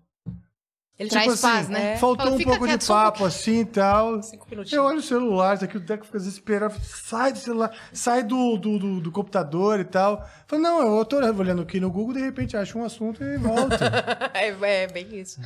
[1.00, 1.96] Ele Traz Tipo assim, paz, né?
[1.96, 4.22] Faltou Fala, um pouco de só um papo assim e tal.
[4.22, 4.86] Cinco Eu minutinhos.
[4.86, 6.76] olho o celular, isso aqui o Deco fica desesperado.
[6.84, 10.28] Sai do celular, sai do, do, do, do computador e tal.
[10.46, 13.78] Falei, não, eu tô olhando aqui no Google, de repente acho um assunto e volto.
[14.34, 15.40] É, é bem isso.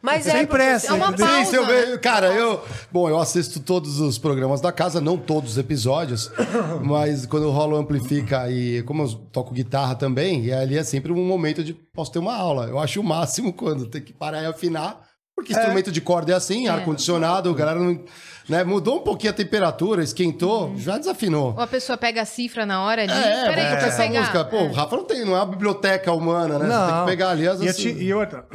[0.00, 0.30] Mas é.
[0.30, 1.38] Sem porque- pressa, É uma pausa.
[1.38, 2.62] Sim, se eu ver- cara, eu.
[2.92, 6.30] Bom, eu assisto todos os programas da casa, não todos os episódios,
[6.82, 11.10] mas quando rola o Amplifica e como eu toco guitarra também, e ali é sempre
[11.12, 12.66] um momento de posso ter uma aula.
[12.66, 15.00] Eu acho o máximo quando tem que parar e afinar,
[15.34, 18.00] porque instrumento de corda é assim, ar-condicionado, a galera não.
[18.48, 21.52] Né, mudou um pouquinho a temperatura, esquentou, já desafinou.
[21.54, 23.12] Ou a pessoa pega a cifra na hora ali.
[23.12, 24.20] É, Peraí, é, essa pegar.
[24.20, 24.44] música.
[24.46, 26.64] Pô, o Rafa não tem, não é uma biblioteca humana, né?
[26.66, 27.60] Você tem que pegar ali as.
[27.60, 28.46] E, ti- e outra,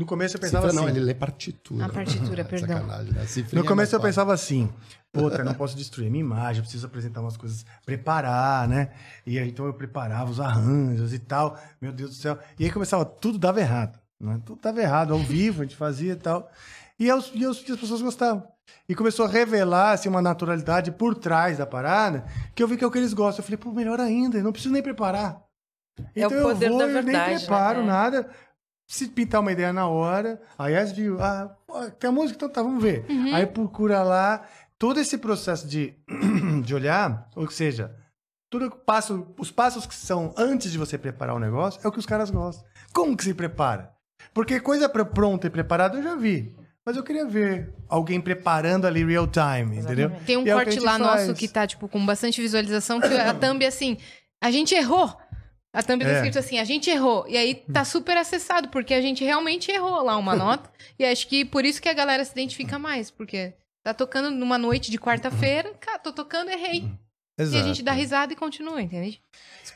[0.00, 0.90] no começo eu pensava Cifra assim.
[0.90, 1.84] não, ele lê partitura.
[1.84, 2.78] A partitura, perdão.
[2.80, 3.26] Sacanagem, né?
[3.26, 4.70] Cifrinha No começo é eu pensava assim,
[5.12, 8.90] puta, eu não posso destruir a minha imagem, eu preciso apresentar umas coisas, preparar, né?
[9.26, 12.38] E aí, então eu preparava os arranjos e tal, meu Deus do céu.
[12.58, 14.40] E aí começava, tudo dava errado, né?
[14.44, 16.50] Tudo dava errado, ao vivo a gente fazia e tal.
[16.98, 18.42] E, eu, e, eu, e as pessoas gostavam.
[18.88, 22.84] E começou a revelar assim, uma naturalidade por trás da parada, que eu vi que
[22.84, 23.42] é o que eles gostam.
[23.42, 25.42] Eu falei, pô, melhor ainda, eu não preciso nem preparar.
[26.14, 27.38] É o Então poder eu vou, da eu nem verdade, né?
[27.38, 27.84] preparo É.
[27.84, 28.30] nada.
[28.90, 31.48] Se pintar uma ideia na hora, aí as viu, ah,
[32.00, 33.06] tem a música, então tá, vamos ver.
[33.32, 34.44] Aí procura lá,
[34.76, 35.94] todo esse processo de,
[36.64, 37.94] de olhar, ou seja,
[38.50, 41.92] tudo que passa, os passos que são antes de você preparar o negócio, é o
[41.92, 42.66] que os caras gostam.
[42.92, 43.92] Como que se prepara?
[44.34, 46.56] Porque coisa pronta e preparada eu já vi.
[46.84, 50.10] Mas eu queria ver alguém preparando ali real time, entendeu?
[50.26, 51.28] Tem um E é corte gente lá faz.
[51.28, 53.98] nosso que tá, tipo, com bastante visualização, que a thumb, assim,
[54.42, 55.16] a gente errou.
[55.72, 56.14] A thumb tá É.
[56.16, 57.24] escrito assim, a gente errou.
[57.28, 60.70] E aí tá super acessado, porque a gente realmente errou lá uma nota.
[60.98, 64.58] e acho que por isso que a galera se identifica mais, porque tá tocando numa
[64.58, 66.80] noite de quarta-feira, cara, tô tocando, errei.
[67.38, 67.64] E a Exato.
[67.68, 69.18] gente dá risada e continua, entende?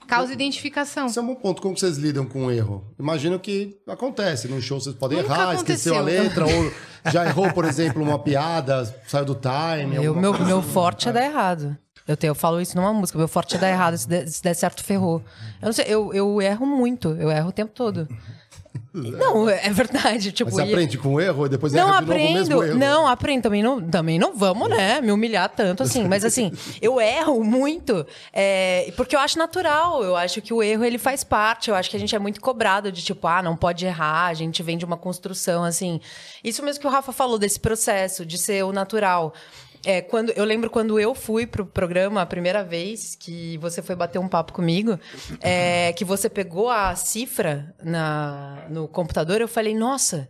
[0.06, 1.06] Causa identificação.
[1.06, 1.62] Isso é um bom ponto.
[1.62, 2.84] Como vocês lidam com o erro?
[2.98, 4.48] Imagino que acontece.
[4.48, 6.22] No show vocês podem Nunca errar, esqueceu a aconteceu.
[6.24, 6.72] letra, ou
[7.10, 9.94] já errou, por exemplo, uma piada, saiu do time.
[9.96, 10.68] Eu, alguma meu, coisa meu assim.
[10.72, 11.78] forte é dar errado.
[12.06, 13.18] Eu, tenho, eu falo isso numa música.
[13.18, 13.96] Meu forte é dar errado.
[13.96, 15.23] Se der, se der certo, ferrou.
[15.62, 17.08] Eu não sei, eu, eu erro muito.
[17.19, 18.06] Eu erro o tempo todo.
[18.93, 20.30] Não, é verdade.
[20.30, 22.32] Tipo, Mas você e- aprende com o erro e depois Não erra de novo o
[22.32, 22.64] mesmo aprendo.
[22.71, 22.78] erro.
[22.78, 23.43] Não, aprendo.
[23.43, 25.00] Também não, também não vamos, né?
[25.00, 26.06] Me humilhar tanto assim.
[26.06, 28.06] Mas assim, eu erro muito.
[28.32, 30.02] é, porque eu acho natural.
[30.04, 31.71] Eu acho que o erro ele faz parte.
[31.71, 34.26] Eu acho que a gente é muito cobrado de tipo, ah, não pode errar.
[34.26, 36.00] A gente vem de uma construção assim.
[36.45, 39.34] Isso mesmo que o Rafa falou desse processo de ser o natural.
[39.84, 43.94] É, quando, eu lembro quando eu fui pro programa a primeira vez que você foi
[43.94, 44.99] bater um papo comigo,
[45.40, 50.28] é, que você pegou a cifra na, no computador, eu falei, nossa,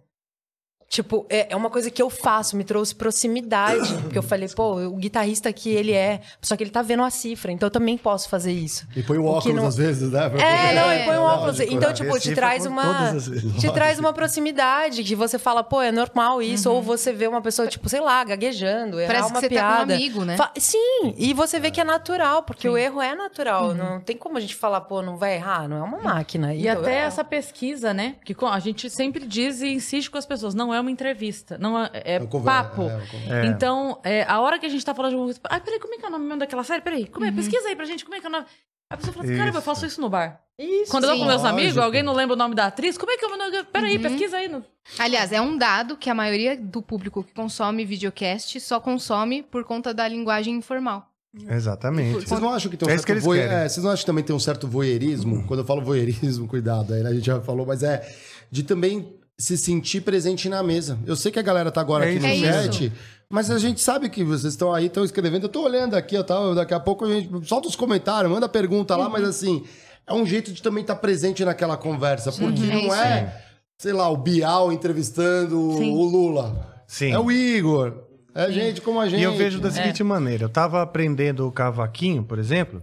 [0.94, 3.92] Tipo, é, é uma coisa que eu faço, me trouxe proximidade.
[4.04, 6.20] Porque eu falei, pô, o guitarrista aqui, ele é.
[6.40, 8.86] Só que ele tá vendo a cifra, então eu também posso fazer isso.
[8.94, 10.28] E põe o O que óculos não- às vezes, né?
[10.30, 11.58] Pra É, poder- não, ele põe um óculos.
[11.58, 13.10] Lógico, Então, tipo, te traz uma.
[13.10, 13.24] as.
[13.58, 16.70] Te traz uma proximidade, que você fala, pô, é normal isso.
[16.70, 19.54] Ou você vê uma pessoa, tipo, sei lá, gaguejando, errar Parece que uma você tá
[19.54, 19.94] com um piada.
[19.94, 20.36] amigo, né?
[20.36, 23.74] Fa- Sim, e você vê que é natural, porque o erro é natural.
[23.74, 26.54] Não tem como a gente falar, pô, não vai errar, não é uma máquina.
[26.54, 28.14] E Então, até é- essa pesquisa, né?
[28.24, 31.78] Que a gente sempre diz e insiste com as pessoas, não é uma entrevista, não
[31.82, 32.82] é, é conversa, papo.
[32.82, 33.46] é uma conversa.
[33.46, 35.94] Então, é, a hora que a gente tá falando de uma coisa, ai, peraí, como
[35.94, 36.80] é que é o nome mesmo daquela série?
[36.82, 37.32] Peraí, como é?
[37.32, 38.46] Pesquisa aí pra gente, como é que é o nome?
[38.90, 40.40] A pessoa fala assim, caramba, eu faço isso no bar.
[40.58, 43.10] Isso, Quando eu tô com meus amigos, alguém não lembra o nome da atriz, como
[43.10, 43.64] é que é o nome?
[43.72, 44.46] Peraí, pesquisa aí.
[44.48, 44.64] No...
[44.98, 49.64] Aliás, é um dado que a maioria do público que consome videocast só consome por
[49.64, 51.10] conta da linguagem informal.
[51.48, 52.26] Exatamente.
[52.26, 54.22] Vocês não acham que tem um É certo voe- é, Vocês não acham que também
[54.24, 55.44] tem um certo voyeurismo?
[55.46, 58.08] Quando eu falo voyeurismo, cuidado, aí né, a gente já falou, mas é
[58.50, 60.98] de também se sentir presente na mesa.
[61.06, 62.44] Eu sei que a galera tá agora É aqui no isso.
[62.44, 62.92] É chat,
[63.28, 65.44] mas a gente sabe que vocês estão aí, estão escrevendo.
[65.44, 68.48] Eu tô olhando aqui, ó, tá, daqui a pouco a gente solta os comentários, manda
[68.48, 69.64] pergunta lá, mas assim,
[70.06, 73.42] é um jeito de também estar presente naquela conversa, porque é não é,
[73.78, 75.92] sei lá, o Bial entrevistando Sim.
[75.92, 76.84] o Lula.
[76.86, 77.12] Sim.
[77.12, 78.04] É o Igor.
[78.34, 79.20] É gente como a gente.
[79.20, 82.82] E eu vejo da seguinte maneira: eu tava aprendendo o cavaquinho, por exemplo.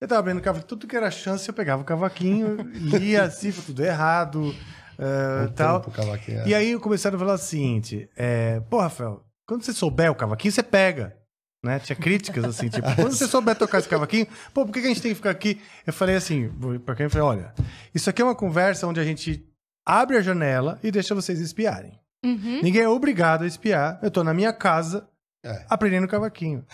[0.00, 3.62] Eu tava aprendendo cavaquinho, tudo que era chance, eu pegava o cavaquinho, lia a cifra,
[3.64, 4.54] tudo errado,
[4.98, 5.84] eh, tal.
[6.28, 6.48] é.
[6.48, 10.14] E aí eu começaram a falar o seguinte: é, pô, Rafael, quando você souber o
[10.14, 11.16] cavaquinho, você pega.
[11.64, 11.80] Né?
[11.80, 14.88] Tinha críticas assim, tipo, quando você souber tocar esse cavaquinho, pô, por que que a
[14.88, 15.60] gente tem que ficar aqui?
[15.84, 16.48] Eu falei assim,
[16.84, 17.54] pra quem eu falei, olha,
[17.92, 19.44] isso aqui é uma conversa onde a gente
[19.84, 21.98] abre a janela e deixa vocês espiarem.
[22.24, 22.60] Uhum.
[22.62, 23.98] Ninguém é obrigado a espiar.
[24.00, 25.08] Eu tô na minha casa
[25.44, 25.64] É.
[25.68, 26.64] aprendendo cavaquinho.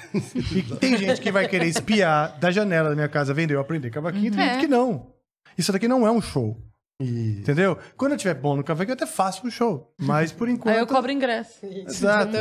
[0.55, 3.89] E tem gente que vai querer espiar da janela da minha casa vendo eu aprender
[3.91, 4.51] cavaquinho, e tem É.
[4.55, 5.11] gente que não.
[5.57, 6.57] Isso daqui não é um show.
[7.03, 7.79] Entendeu?
[7.97, 9.93] Quando eu tiver bom no cavaquinho, eu até faço um show.
[9.99, 10.75] Mas por enquanto.
[10.75, 11.59] Aí eu cobro ingresso.
[11.63, 12.33] Exato.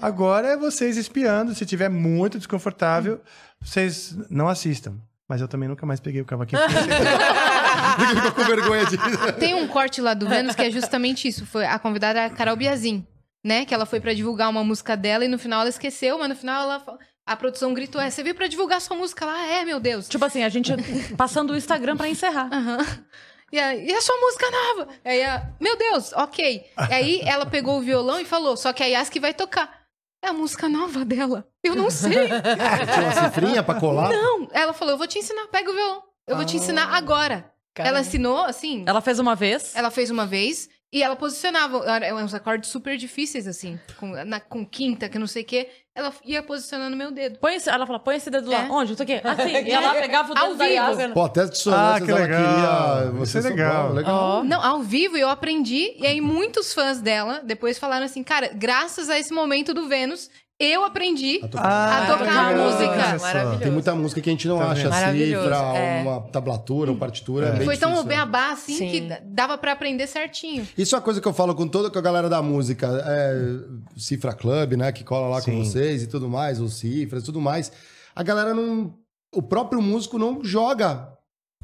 [0.00, 1.54] Agora é vocês espiando.
[1.54, 3.20] Se tiver muito desconfortável,
[3.60, 4.94] vocês não assistam.
[5.28, 6.60] Mas eu também nunca mais peguei o cavaquinho.
[8.14, 8.96] Ficou com vergonha de.
[9.38, 11.46] Tem um corte lá do Vênus que é justamente isso.
[11.46, 13.06] Foi a convidada era a Carol Biazin,
[13.44, 13.64] né?
[13.64, 16.34] Que ela foi pra divulgar uma música dela e no final ela esqueceu, mas no
[16.36, 19.46] final ela fa- a produção gritou: "É, você veio pra divulgar sua música lá?
[19.46, 20.08] É, meu Deus".
[20.08, 20.72] Tipo assim, a gente
[21.16, 22.48] passando o Instagram pra encerrar.
[22.52, 22.78] Aham.
[23.52, 24.88] E, a, e a sua música nova?
[25.04, 26.64] Aí a, meu Deus, ok.
[26.88, 29.80] E aí ela pegou o violão e falou: só que a Yas que vai tocar.
[30.22, 31.46] É a música nova dela.
[31.64, 32.12] Eu não sei.
[32.28, 34.10] Tinha uma cifrinha pra colar?
[34.10, 34.48] não.
[34.52, 36.02] Ela falou: eu vou te ensinar, pega o violão.
[36.26, 37.50] Eu vou te ensinar agora.
[37.74, 38.84] Ela ensinou, assim.
[38.86, 39.74] Ela fez uma vez.
[39.74, 44.40] Ela fez uma vez e ela posicionava era uns acordes super difíceis, assim, com, na-
[44.40, 45.68] com quinta, que não sei o quê.
[45.94, 47.38] Ela ia posicionando meu dedo.
[47.40, 48.64] Põe esse, ela fala, põe esse dedo lá.
[48.64, 48.70] É.
[48.70, 48.92] Onde?
[48.94, 49.20] Isso aqui.
[49.22, 49.50] Assim.
[49.66, 50.74] E ela pegava o dedo Ao da vivo.
[50.76, 51.12] Yasmin.
[51.12, 52.96] Pô, até de Ah, que legal.
[53.06, 53.10] queria.
[53.18, 53.92] Você é legal.
[53.92, 54.44] Legal.
[54.44, 59.10] Não, ao vivo eu aprendi, e aí muitos fãs dela depois falaram assim, cara, graças
[59.10, 62.02] a esse momento do Vênus, eu aprendi A tocar.
[62.02, 63.18] a tocar a música.
[63.18, 63.58] Maravilhoso.
[63.60, 66.02] Tem muita música que a gente não Tá acha cifra, é.
[66.02, 67.48] uma tablatura, uma partitura.
[67.48, 67.52] É.
[67.52, 68.90] Bem foi tão difícil, beabá, assim, Sim.
[68.90, 70.68] que dava pra aprender certinho.
[70.76, 72.86] Isso é uma coisa que eu falo com toda a galera da música.
[73.06, 73.58] É,
[73.96, 74.92] Cifra Club, né?
[74.92, 75.52] Que cola lá Sim.
[75.52, 77.72] com vocês e tudo mais, os cifras e tudo mais.
[78.14, 78.94] A galera não.
[79.32, 81.08] O próprio músico não joga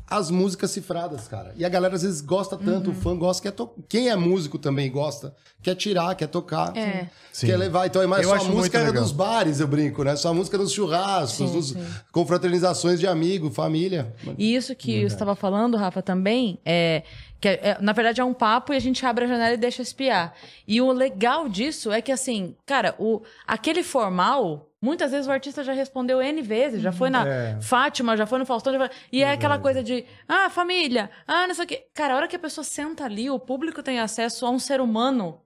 [0.09, 1.53] as músicas cifradas, cara.
[1.57, 3.71] E a galera às vezes gosta tanto, o fã gosta, quer to...
[3.89, 7.09] quem é músico também gosta, quer tirar, quer tocar, É.
[7.33, 7.49] Sim.
[7.49, 7.87] quer levar.
[7.87, 10.15] Então é mais Eu só a acho música dos bares, eu brinco, né?
[10.17, 11.75] Só a música dos churrascos, dos
[12.13, 14.15] confraternizações de amigo, família.
[14.39, 17.03] E isso que você estava falando, Rafa, também, é
[17.39, 19.59] que é- é- na verdade é um papo e a gente abre a janela e
[19.59, 20.33] deixa espiar.
[20.67, 25.63] E o legal disso é que, assim, cara, o, aquele formal, muitas vezes o artista
[25.65, 27.61] já respondeu N vezes, já foi na É.
[27.61, 31.47] Fátima, já foi no Faustão, já foi- e é aquela coisa de, ah, família, ah,
[31.47, 31.87] não sei o quê.
[31.93, 34.81] Cara, a hora que a pessoa senta ali, o público tem acesso a um ser
[34.81, 35.41] humano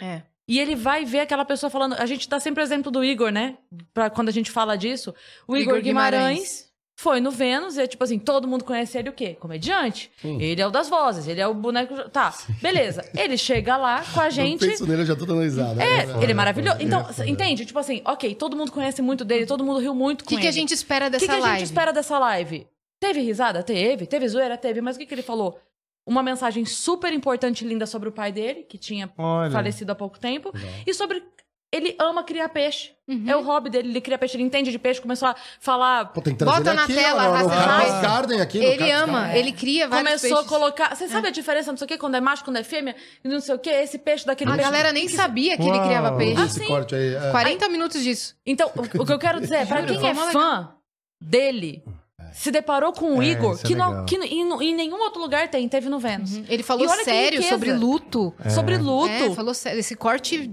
[0.00, 0.22] É.
[0.48, 1.94] e ele vai ver aquela pessoa falando.
[1.98, 3.58] A gente dá sempre o exemplo do Igor, né?
[3.92, 5.14] Pra quando a gente fala disso.
[5.46, 6.67] O Igor, Igor Guimarães, Guimarães.
[7.00, 9.36] Foi no Vênus e é tipo assim: todo mundo conhece ele o quê?
[9.38, 10.10] Comediante.
[10.24, 12.08] Ele é o das vozes, ele é o boneco.
[12.10, 13.08] Tá, beleza.
[13.16, 14.66] Ele chega lá com a Eu gente.
[14.66, 15.80] penso nele, eu já tô dando risada.
[15.80, 16.22] É, né?
[16.22, 16.78] ele é maravilhoso.
[16.80, 17.28] Então, é foda.
[17.28, 17.64] entende?
[17.64, 20.34] Tipo assim, ok, todo mundo conhece muito dele, todo mundo riu muito O com que,
[20.34, 20.42] ele.
[20.42, 21.58] que a gente espera O dessa que, que a live?
[21.60, 22.66] gente espera dessa live?
[22.98, 23.62] Teve risada?
[23.62, 24.04] Teve.
[24.06, 24.56] Teve zoeira?
[24.58, 24.80] Teve.
[24.80, 25.56] Mas o que, que ele falou?
[26.04, 29.50] Uma mensagem super importante e linda sobre o pai dele, que tinha Olha.
[29.52, 30.52] falecido há pouco tempo.
[30.84, 31.22] E sobre.
[31.70, 32.92] Ele ama criar peixe.
[33.06, 33.24] Uhum.
[33.26, 36.06] É o hobby dele, ele cria peixe, ele entende de peixe, começou a falar.
[36.12, 38.00] Pô, tem que trazer Bota ele na aqui, tela, ó, no Carlos.
[38.02, 38.58] Garden aqui.
[38.58, 39.38] Ele ama, Garden.
[39.38, 40.46] ele cria vários Começou peixes.
[40.46, 40.96] a colocar.
[40.96, 43.28] Você sabe a diferença, não sei o quê, quando é macho, quando é fêmea, e
[43.28, 44.70] não sei o quê, esse peixe daquele A peixe.
[44.70, 45.84] galera nem sabia que ele Uau.
[45.86, 46.42] criava peixe.
[46.42, 46.66] Esse sim.
[46.66, 47.14] corte aí.
[47.14, 47.30] é.
[47.30, 48.34] 40 minutos disso.
[48.46, 50.70] Então, o, o que eu quero dizer é, pra quem é fã
[51.20, 51.82] dele,
[52.32, 54.04] se deparou com o É, Igor, é que, não, legal.
[54.06, 56.36] que em, em nenhum outro lugar tem, teve no Vênus.
[56.48, 58.34] Ele falou sério sobre luto.
[58.54, 59.10] Sobre luto.
[59.12, 59.80] É, falou sério.
[59.80, 60.50] Esse corte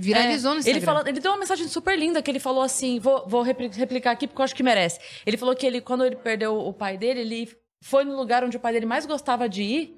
[0.00, 0.84] viralizou no É, ele, Instagram.
[0.86, 4.12] falou, ele deu uma mensagem super linda que ele falou assim: vou, vou repli- replicar
[4.12, 4.98] aqui porque eu acho que merece.
[5.26, 7.48] Ele falou que ele, quando ele perdeu o pai dele, ele
[7.82, 9.97] foi no lugar onde o pai dele mais gostava de ir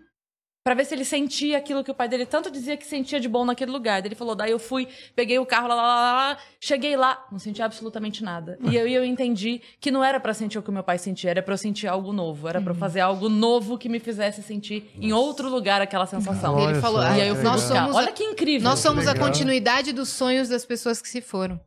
[0.63, 3.29] pra ver se ele sentia aquilo que o pai dele tanto dizia que sentia de
[3.29, 4.01] bom naquele lugar.
[4.03, 7.27] Daí Ele falou: daí eu fui, peguei o carro, lá, lá, lá, lá, cheguei lá,
[7.33, 8.59] não senti absolutamente nada.
[8.63, 10.99] E eu, e eu entendi que não era pra sentir o que o meu pai
[10.99, 13.99] sentia, era pra eu sentir algo novo, era pra eu fazer algo novo que me
[13.99, 16.55] fizesse sentir em outro lugar aquela sensação.
[16.57, 17.81] Olha Ele falou, só, E aí eu fui nós buscar.
[17.83, 18.69] somos, Olha a, que incrível.
[18.69, 21.61] nós somos a continuidade dos sonhos das pessoas que se foram.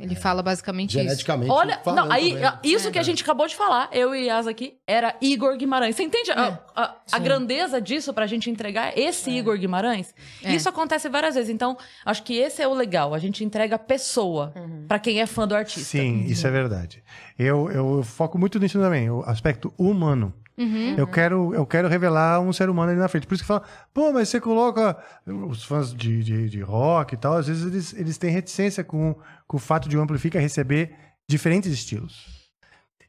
[0.00, 0.98] Ele fala basicamente isso.
[1.04, 1.50] Geneticamente.
[1.50, 2.50] Olha, falando não, aí, também.
[2.64, 5.94] isso que a gente acabou de falar, eu e Yas aqui, era Igor Guimarães.
[5.94, 10.12] Você entende a, a- a grandeza disso pra gente entregar esse Igor Guimarães?
[10.42, 10.52] É.
[10.54, 11.50] Isso acontece várias vezes.
[11.50, 13.14] Então, acho que esse é o legal.
[13.14, 14.52] A gente entrega a pessoa
[14.88, 15.84] pra quem é fã do artista.
[15.90, 17.02] Sim, isso é verdade.
[17.38, 20.34] Eu, eu foco muito nisso também, o aspecto humano.
[20.64, 20.94] Uhum.
[20.96, 23.26] Eu, quero, eu quero revelar um ser humano ali na frente.
[23.26, 24.96] Por isso que fala, pô, mas você coloca
[25.26, 29.14] os fãs de, de, de rock e tal, às vezes eles, eles têm reticência com,
[29.46, 30.94] com o fato de o Amplifica receber
[31.28, 32.50] diferentes estilos.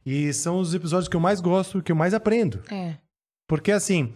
[0.06, 2.62] E são os episódios que eu mais gosto, que eu mais aprendo.
[2.72, 2.96] É.
[3.48, 4.13] Porque assim,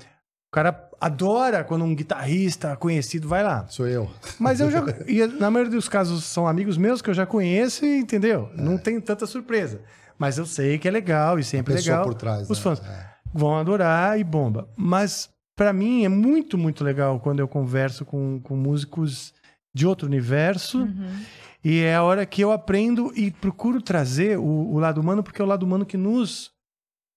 [0.50, 3.68] o cara adora quando um guitarrista conhecido vai lá.
[3.68, 4.10] Sou eu.
[4.40, 4.84] Mas eu já.
[5.08, 8.50] E na maioria dos casos são amigos meus que eu já conheço e entendeu?
[8.56, 9.82] Não tem tanta surpresa.
[10.18, 12.04] Mas eu sei que é legal e sempre é legal.
[12.04, 12.64] por trás, Os né?
[12.64, 13.08] fãs É.
[13.34, 14.70] vão adorar e bomba.
[14.76, 19.34] Mas pra mim é muito, muito legal quando eu converso com, com músicos
[19.74, 20.88] de outro universo.
[21.64, 25.42] E é a hora que eu aprendo e procuro trazer o, o lado humano, porque
[25.42, 26.52] é o lado humano que nos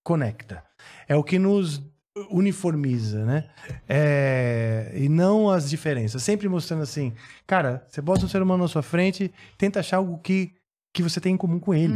[0.03, 0.65] conecta.
[1.07, 1.83] É o que nos
[2.31, 3.49] uniformiza, né?
[3.89, 6.23] É, e não as diferenças.
[6.23, 7.13] Sempre mostrando assim,
[7.47, 10.53] cara, você bota um ser humano na sua frente, tenta achar algo que,
[10.93, 11.95] que você tem em comum com ele.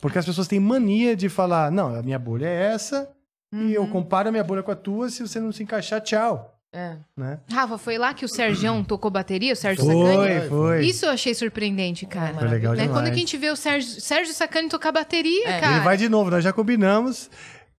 [0.00, 3.10] Porque as pessoas têm mania de falar, não, a minha bolha é essa
[3.52, 6.56] E eu comparo a minha bolha com a tua, se você não se encaixar, tchau.
[6.72, 6.96] É.
[7.16, 7.40] Né?
[7.50, 10.38] Rafa, foi lá que o Sergião tocou bateria, o Sérgio Sacani?
[10.40, 10.86] Foi, foi.
[10.86, 12.34] Isso eu achei surpreendente, cara.
[12.38, 12.82] Foi legal Né?
[12.82, 12.96] demais.
[13.00, 15.60] Quando que a gente vê o Sérgio, Sérgio Sacani tocar bateria, É.
[15.60, 15.74] cara?
[15.76, 17.28] Ele vai de novo, nós já combinamos,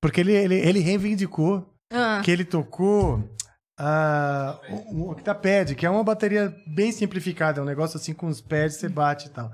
[0.01, 3.23] porque ele, ele, ele reivindicou Ah, que ele tocou
[3.79, 8.27] ah, o, o octapad, que é uma bateria bem simplificada, é um negócio assim com
[8.27, 9.49] os pads, você bate e tal.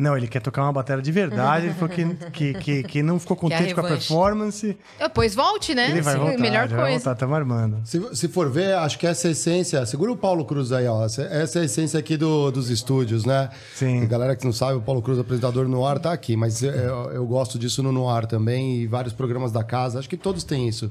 [0.00, 3.18] Não, ele quer tocar uma bateria de verdade, ele falou que, que, que, que não
[3.20, 4.76] ficou é contente com a performance.
[4.98, 5.90] ah, Pois volte, né?
[5.90, 6.96] Ele vai Sim, voltar, Melhor já vai coisa.
[7.04, 7.80] voltar, estamos armando.
[7.84, 9.84] Se, se for ver, acho que essa é a essência.
[9.86, 11.04] Segura o Paulo Cruz aí, ó.
[11.04, 13.50] Essa, é a essência aqui do- dos estúdios, né?
[13.74, 14.02] Sim.
[14.02, 16.34] A galera que não sabe, o Paulo Cruz, apresentador no ar, tá aqui.
[16.36, 19.98] Mas eu, eu- eu gosto disso no Noir também e vários programas da casa.
[19.98, 20.90] Acho que todos têm isso.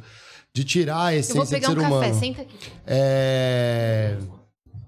[0.53, 2.01] De tirar a Eu essência vou do pegar ser um humano.
[2.01, 2.55] café, senta aqui.
[2.87, 4.15] É,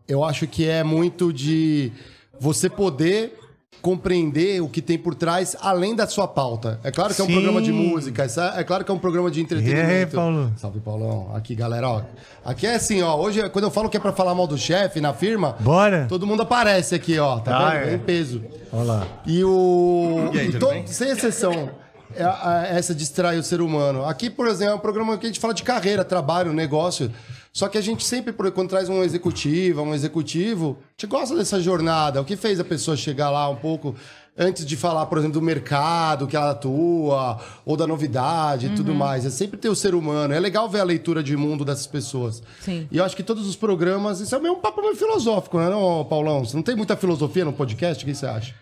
[0.07, 1.91] Eu acho que é muito de
[2.39, 3.37] você poder
[3.81, 6.79] compreender o que tem por trás, além da sua pauta.
[6.83, 7.33] É claro que é um Sim.
[7.33, 9.89] programa de música, é claro que é um programa de entretenimento.
[9.91, 10.51] E aí, Paulo?
[10.57, 11.31] Salve, Paulão.
[11.35, 12.01] Aqui, galera, ó.
[12.45, 13.15] Aqui é assim, ó.
[13.17, 16.05] Hoje, quando eu falo que é pra falar mal do chefe na firma, Bora?
[16.07, 17.39] todo mundo aparece aqui, ó.
[17.39, 17.89] Tá Ah, vendo?
[17.89, 17.93] é.
[17.95, 18.41] Em peso.
[18.71, 19.07] Olha lá.
[19.25, 20.29] E o.
[20.33, 20.85] E aí, e to- bem?
[20.87, 21.69] Sem exceção.
[22.13, 24.03] é a- essa distrai o ser humano.
[24.05, 27.09] Aqui, por exemplo, é um programa que a gente fala de carreira, trabalho, negócio.
[27.53, 31.35] Só que a gente sempre, por- quando traz um executivo, um executivo, a gente gosta
[31.35, 32.21] dessa jornada.
[32.21, 33.93] O que fez a pessoa chegar lá um pouco
[34.37, 38.75] antes de falar, por exemplo, do mercado que ela atua, ou da novidade e Uhum.
[38.75, 39.25] tudo mais.
[39.25, 40.33] É sempre ter o ser humano.
[40.33, 42.41] É legal ver a leitura de mundo dessas pessoas.
[42.61, 42.87] Sim.
[42.89, 45.69] E eu acho que todos os programas, isso é meio um papo meio filosófico, né,
[45.69, 46.45] não, Paulão?
[46.45, 48.01] Você não tem muita filosofia no podcast?
[48.01, 48.55] O que você acha?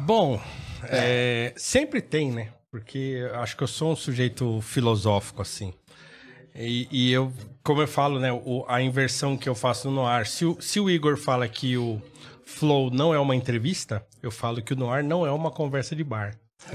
[0.00, 0.40] Bom,
[0.84, 2.48] é, sempre tem, né?
[2.70, 2.98] Porque
[3.30, 5.72] eu acho que eu sou um sujeito filosófico, assim.
[6.58, 8.32] E, e eu, como eu falo, né?
[8.32, 10.26] o- a inversão que eu faço no Noir.
[10.26, 12.00] Se o, se o Igor fala que o
[12.44, 16.02] Flow não é uma entrevista, eu falo que o Noir não é uma conversa de
[16.04, 16.36] bar.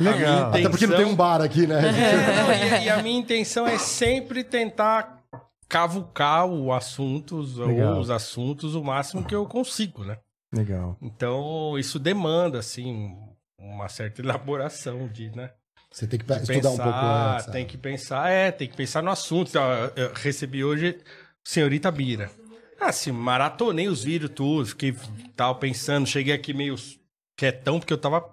[0.00, 0.50] Legal.
[0.52, 1.80] Tem- Até porque não tem um bar aqui, né?
[1.82, 5.22] Não, e, e a minha intenção é sempre tentar
[5.68, 10.18] cavucar o ou os assuntos, o máximo que eu consigo, né?
[10.54, 10.96] Legal.
[11.02, 13.16] Então, isso demanda, assim,
[13.58, 15.50] uma certa elaboração de, né?
[15.94, 17.46] Você tem que estudar um pouco pensar, antes.
[17.46, 19.50] Tem que pensar, é, tem que pensar no assunto.
[19.50, 19.62] Então,
[19.94, 20.98] Eu recebi hoje
[21.44, 22.28] Senhorita Bira.
[22.80, 24.92] Ah, assim, maratonei os vídeos tudo, fiquei
[25.36, 26.74] tal, pensando, cheguei aqui meio
[27.38, 28.28] quietão, porque eu tava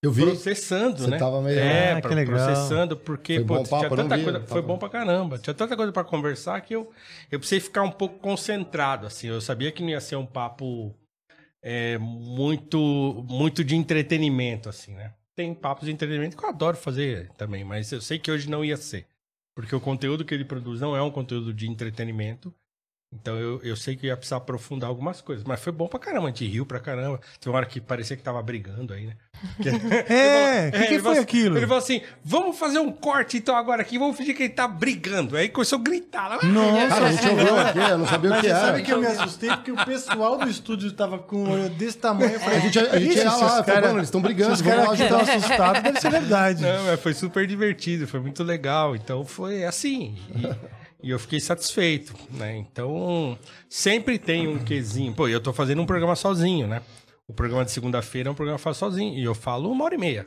[0.00, 0.22] Eu vi.
[0.22, 1.18] processando, Você né?
[1.18, 2.36] tava meio- É, Ah, que pro- legal.
[2.36, 4.46] processando, porque Foi pô, bom papo, tinha tanta vi, coisa.
[4.46, 5.38] Foi bom pra caramba.
[5.38, 6.92] Tinha tanta coisa pra conversar que eu,
[7.32, 9.26] eu precisei ficar um pouco concentrado, assim.
[9.26, 10.94] Eu sabia que não ia ser um papo
[11.60, 12.78] é, muito,
[13.28, 15.12] muito de entretenimento, assim, né?
[15.40, 18.62] Tem papos de entretenimento que eu adoro fazer também, mas eu sei que hoje não
[18.62, 19.06] ia ser.
[19.54, 22.54] Porque o conteúdo que ele produz não é um conteúdo de entretenimento.
[23.12, 25.44] Então eu, eu sei que ia precisar aprofundar algumas coisas.
[25.44, 27.20] Mas foi bom pra caramba, a gente riu pra caramba.
[27.40, 29.14] Tem uma hora que parecia que tava brigando aí, né?
[30.08, 31.56] É, o que, que ele foi assim- aquilo?
[31.56, 34.68] Ele falou assim: vamos fazer um corte então agora aqui, vamos fingir que ele tá
[34.68, 35.36] brigando.
[35.36, 36.42] Aí começou a gritar lá.
[36.44, 38.66] Nossa, Cara, a gente ouviu aqui, eu não sabia o Mas que você era.
[38.66, 41.98] sabe que eu me assustei porque o pessoal do estúdio tava com um olho desse
[41.98, 42.32] tamanho.
[42.32, 44.52] Eu falei, A gente, a gente "Ixi, ia se lá, cara- mano, eles estão brigando,
[44.52, 45.04] os caras ajudar.
[45.22, 46.62] estão assustados, deve ser verdade.
[46.62, 48.94] Não, mas foi super divertido, foi muito legal.
[48.94, 50.16] Então foi assim.
[50.36, 52.56] E, e eu fiquei satisfeito, né?
[52.56, 55.14] Então sempre tem um quesinho.
[55.14, 56.82] Pô, eu tô fazendo um programa sozinho, né?
[57.28, 59.14] O programa de segunda-feira é um programa que eu faço sozinho.
[59.18, 60.26] E eu falo uma hora e meia,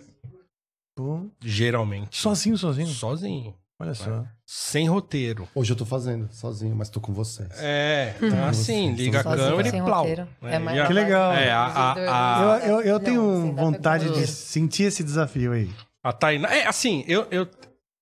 [0.96, 2.18] Pô, geralmente.
[2.20, 2.88] sozinho, sozinho.
[2.88, 3.54] Sozinho.
[3.80, 4.24] Olha só.
[4.46, 5.48] Sem roteiro.
[5.54, 7.50] Hoje eu tô fazendo, sozinho, mas tô com vocês.
[7.58, 10.06] É, então assim, liga a câmera e plau.
[10.08, 10.28] né?
[10.44, 11.34] É mais- a- Que legal.
[11.34, 15.70] É, a, a, a, Eu, eu, eu tenho vontade de sentir esse desafio aí.
[16.04, 16.54] a Tainá.
[16.54, 17.48] É, assim, eu, eu,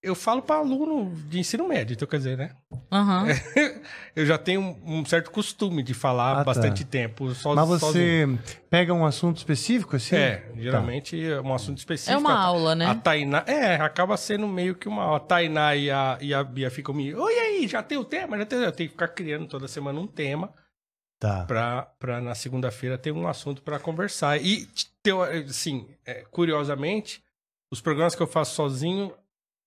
[0.04, 2.56] eu falo para aluno de ensino médio, então quer dizer, né?
[2.92, 3.28] Aham.
[4.16, 6.44] eu já tenho um, certo costume de falar Ah, tá.
[6.46, 7.34] bastante tempo.
[7.36, 8.38] Só, Mas sozinho.
[8.38, 10.16] você pega um assunto específico assim?
[10.16, 12.16] É, geralmente é um assunto específico.
[12.16, 12.86] É uma A- aula, né?
[12.88, 13.44] A Tainá.
[13.46, 15.18] É, acaba sendo meio que uma aula.
[15.18, 17.14] A Tainá e a, e a Bia ficam me.
[17.14, 18.38] Oi, aí, já tem o tema?
[18.38, 18.60] Já tem.
[18.60, 20.52] Eu tenho que ficar criando toda semana um tema
[21.20, 21.46] Tá.
[21.46, 24.42] pra, pra na segunda-feira ter um assunto pra conversar.
[24.42, 24.68] E,
[25.04, 27.24] teo- assim, é, curiosamente,
[27.72, 29.14] os programas que eu faço sozinho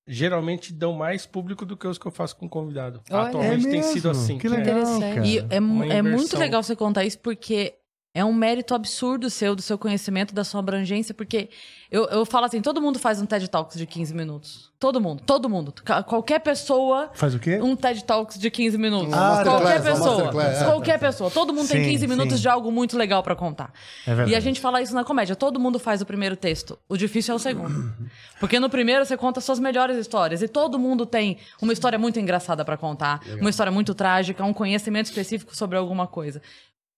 [0.06, 3.00] geralmente dão mais público do que os que eu faço com convidado.
[3.10, 3.28] Olha.
[3.28, 4.38] Atualmente É tem sido assim.
[4.38, 4.50] Que É.
[4.50, 5.14] legal, Interessante.
[5.14, 5.26] cara.
[5.26, 7.74] E é, é muito legal você contar isso, porque
[8.14, 11.50] é um mérito absurdo seu, do seu conhecimento, da sua abrangência, porque
[11.90, 14.72] eu, eu falo assim, todo mundo faz um TED Talks de 15 minutos.
[14.78, 15.74] Todo mundo, todo mundo.
[16.06, 17.58] Qualquer pessoa, Faz o quê?
[17.60, 19.08] um TED Talks de 15 minutos.
[19.12, 20.42] Uma qualquer masterclass, uma pessoa.
[20.44, 20.64] é.
[20.64, 21.30] qualquer pessoa.
[21.30, 22.42] Todo mundo tem Sim, 15 minutos sim.
[22.42, 23.72] de algo muito legal pra contar.
[24.06, 24.30] É verdade.
[24.30, 25.34] E a gente fala isso na comédia.
[25.34, 26.78] Todo mundo faz o primeiro texto.
[26.88, 27.92] O difícil é o segundo.
[28.38, 30.40] Porque no primeiro você conta suas melhores histórias.
[30.42, 34.52] E todo mundo tem uma história muito engraçada pra contar, uma história muito trágica, um
[34.52, 36.40] conhecimento específico sobre alguma coisa.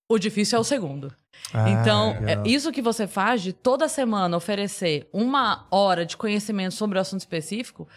[0.09, 1.13] O difícil é o segundo.
[1.53, 6.75] Ah, então, é, isso que você faz de toda semana oferecer uma hora de conhecimento
[6.75, 7.89] sobre o assunto específico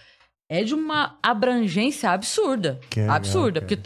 [0.51, 2.79] é de uma abrangência absurda.
[2.89, 3.61] Que legal, absurda.
[3.61, 3.77] Porque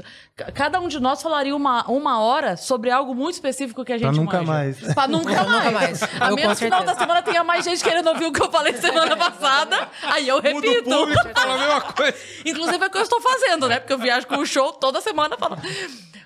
[0.53, 4.07] cada um de nós falaria uma, uma hora sobre algo muito específico que a gente
[4.13, 4.51] Pra nunca manja.
[4.53, 4.93] mais.
[4.93, 5.51] Pra nunca mais.
[5.51, 6.03] Nunca mais.
[6.21, 8.41] A Eu, menos que no final da semana tenha mais gente querendo ouvir o que
[8.41, 9.89] eu falei semana passada.
[10.03, 10.89] Aí eu Muda o repito.
[10.89, 12.17] público, fala a mesma coisa.
[12.45, 13.79] Inclusive é o que eu estou fazendo, né?
[13.81, 15.61] Porque eu viajo com o show toda semana falando.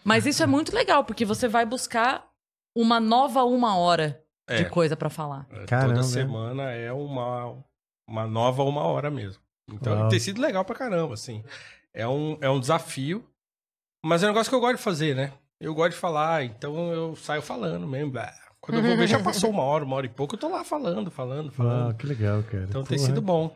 [0.07, 2.25] Mas isso é muito legal, porque você vai buscar
[2.75, 4.63] uma nova uma hora É.
[4.63, 5.45] de coisa pra falar.
[5.67, 5.95] Caramba.
[5.95, 7.61] Toda semana é uma,
[8.09, 9.41] uma nova uma hora mesmo.
[9.69, 10.07] Então Uau.
[10.09, 11.43] tem sido legal pra caramba, assim.
[11.93, 13.27] É um, é um desafio,
[14.05, 15.33] mas é um negócio que eu gosto de fazer, né?
[15.59, 18.11] Eu gosto de falar, então eu saio falando mesmo.
[18.11, 18.31] blá.
[18.61, 20.63] Quando eu vou ver, já passou uma hora, uma hora e pouco, eu tô lá
[20.63, 21.95] falando, falando, falando.
[21.97, 22.63] que legal, cara.
[22.63, 23.53] Então tem sido bom.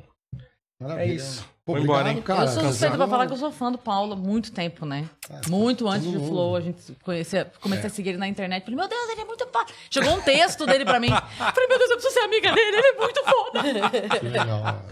[0.79, 1.03] Maravilha.
[1.03, 1.47] É isso.
[1.71, 2.21] Pô, Vou embora, hein?
[2.21, 2.43] cara.
[2.43, 4.85] eu sou suspeita Tá pra falar que eu sou fã do Paulo há muito tempo,
[4.85, 5.09] né?
[5.47, 6.27] Muito antes de mundo.
[6.27, 8.63] Flow, a gente conhecia, comecei a seguir ele na internet.
[8.63, 9.71] Falei, meu Deus, ele é muito foda.
[9.89, 11.09] Chegou um texto dele pra mim.
[11.09, 14.19] Falei, meu Deus, eu preciso ser amiga dele, ele é muito foda.
[14.19, 14.83] Que legal.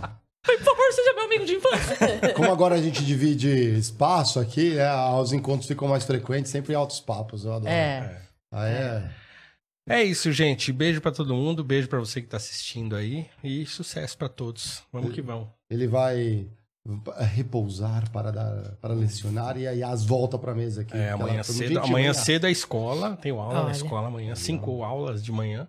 [0.42, 2.34] Por favor, seja meu amigo de infância.
[2.34, 4.90] Como agora a gente divide espaço aqui, né,
[5.20, 7.44] os encontros ficam mais frequentes, sempre altos papos.
[7.46, 7.72] Eu adoro.
[7.72, 8.22] É.
[8.52, 9.10] Aí é.
[9.92, 10.72] É isso, gente.
[10.72, 14.84] Beijo pra todo mundo, beijo pra você que tá assistindo aí e sucesso pra todos.
[14.94, 15.48] Vamos que vamos.
[15.70, 16.48] Ele vai
[17.20, 20.96] repousar para, dar, para lecionar e aí as volta para mesa aqui.
[20.98, 22.14] É, amanhã cedo, amanhã manhã.
[22.14, 23.72] cedo é escola, tenho aula na Olha.
[23.72, 25.68] escola amanhã, cinco aulas de manhã.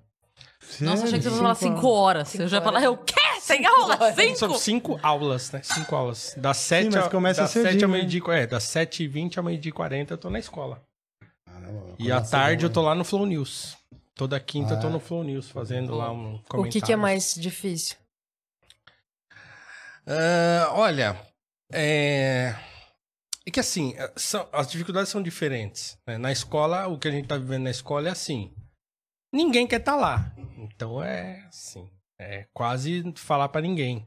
[0.81, 1.37] Nossa, achei que você Sério?
[1.37, 2.35] ia falar cinco horas.
[2.35, 3.15] eu já ia falar, eu quê?
[3.47, 3.99] Tem aula?
[4.37, 4.59] São Cinco?
[4.59, 5.61] cinco aulas, né?
[5.65, 6.35] Cinco aulas.
[6.37, 7.97] Das sete, a- começa das sete ao né?
[7.97, 8.23] meio-dia.
[8.29, 10.81] É, das sete e vinte ao meio-dia e quarenta eu tô na escola.
[11.45, 13.77] Caramba, E à tarde bom, eu tô lá no Flow News.
[14.15, 14.91] Toda quinta eu tô Ah.
[14.91, 16.71] no Flow News, fazendo lá um O comentário.
[16.73, 17.97] que, que é mais difícil?
[20.13, 21.17] Ah, olha,
[21.73, 22.53] é...
[23.47, 25.97] é que assim, eh, são- as dificuldades são diferentes.
[26.07, 26.19] né?
[26.19, 28.53] Na escola, o que a gente tá vivendo na escola é assim.
[29.33, 30.35] Ninguém quer estar lá.
[30.59, 31.89] Então é assim.
[32.19, 34.07] É quase falar pra ninguém.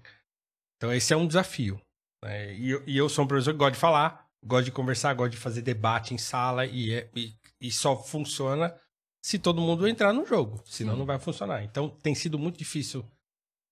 [0.77, 1.79] Então esse é um desafio.
[2.23, 2.53] né?
[2.53, 5.31] E, eu, e eu sou um professor que gosta de falar, gosto de conversar, gosto
[5.31, 8.75] de fazer debate em sala e, é- e, e só funciona
[9.23, 10.61] se todo mundo entrar no jogo.
[10.65, 11.63] Senão não vai funcionar.
[11.63, 13.09] Então tem sido muito difícil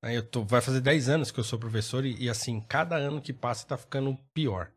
[0.04, 3.22] eu tô, vai fazer 10 anos que eu sou professor e, e, assim, cada ano
[3.22, 4.72] que passa tá ficando pior.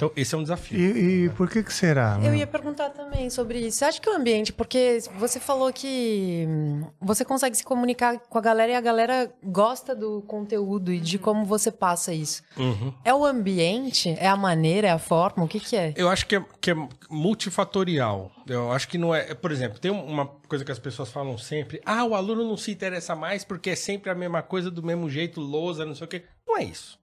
[0.00, 0.80] Então, esse é um desafio.
[0.80, 2.14] E, e por que que será?
[2.14, 2.34] Eu meu?
[2.36, 3.76] ia perguntar também sobre isso.
[3.76, 8.38] Você acha que o ambiente, porque você falou que hum, você consegue se comunicar com
[8.38, 12.42] a galera e a galera gosta do conteúdo e de como você passa isso.
[12.56, 12.94] Uhum.
[13.04, 14.16] É o ambiente?
[14.18, 14.88] É a maneira?
[14.88, 15.44] É a forma?
[15.44, 15.92] O que, que é?
[15.94, 18.32] Eu acho que é, que é multifatorial.
[18.48, 19.34] Eu acho que não é.
[19.34, 22.70] Por exemplo, tem uma coisa que as pessoas falam sempre: ah, o aluno não se
[22.70, 26.08] interessa mais porque é sempre a mesma coisa, do mesmo jeito, lousa, não sei o
[26.08, 26.24] quê.
[26.48, 26.99] Não é isso.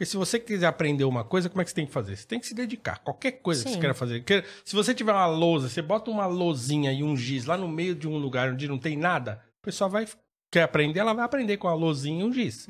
[0.00, 2.16] Porque se você quiser aprender uma coisa, como é que você tem que fazer?
[2.16, 3.00] Você tem que se dedicar.
[3.00, 3.74] Qualquer coisa que Sim.
[3.74, 4.24] você queira fazer.
[4.64, 7.94] Se você tiver uma lousa, você bota uma lousinha e um giz lá no meio
[7.94, 10.08] de um lugar onde não tem nada, o pessoal vai.
[10.50, 12.66] Quer aprender, ela vai aprender com a lousinha e um giz.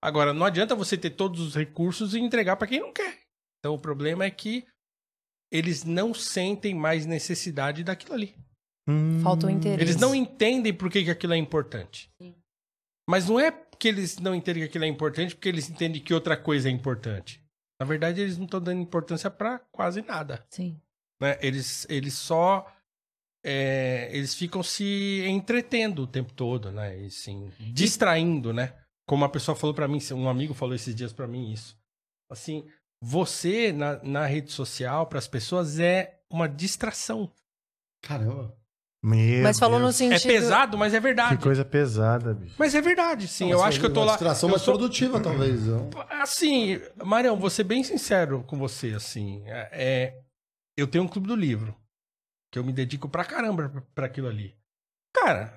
[0.00, 3.18] Agora, não adianta você ter todos os recursos e entregar para quem não quer.
[3.58, 4.64] Então, o problema é que
[5.52, 8.34] eles não sentem mais necessidade daquilo ali.
[8.88, 9.82] Hum, Falta o interesse.
[9.82, 12.08] Eles não entendem por que, que aquilo é importante.
[13.06, 16.14] Mas não é que eles não entendem que aquilo é importante porque eles entendem que
[16.14, 17.42] outra coisa é importante.
[17.78, 20.44] Na verdade, eles não estão dando importância para quase nada.
[20.48, 20.80] Sim.
[21.20, 21.38] né?
[21.40, 22.66] Eles, eles só.
[23.44, 26.98] é, eles ficam se entretendo o tempo todo, né?
[27.00, 28.74] E, assim, distraindo, né?
[29.06, 31.76] Como uma pessoa falou para mim, um amigo falou esses dias para mim isso.
[32.30, 32.66] Assim,
[33.02, 37.30] você na, na rede social para as pessoas é uma distração.
[38.00, 38.56] Caramba.
[39.06, 40.30] Meu Mas falou no Deus, sentido.
[40.30, 41.36] É pesado, mas é verdade.
[41.36, 42.54] Que coisa pesada, bicho.
[42.58, 43.50] Mas é verdade, sim.
[43.50, 44.12] eu acho que eu tô uma lá.
[44.12, 45.66] distração mais sou- produtiva, talvez.
[45.66, 45.90] não?
[46.08, 49.42] Assim, Marião, vou ser bem sincero com você, assim.
[49.46, 50.20] É, é,
[50.74, 51.76] eu tenho um clube do livro.
[52.50, 54.56] Que eu me dedico pra caramba pra, aquilo ali.
[55.14, 55.52] Cara,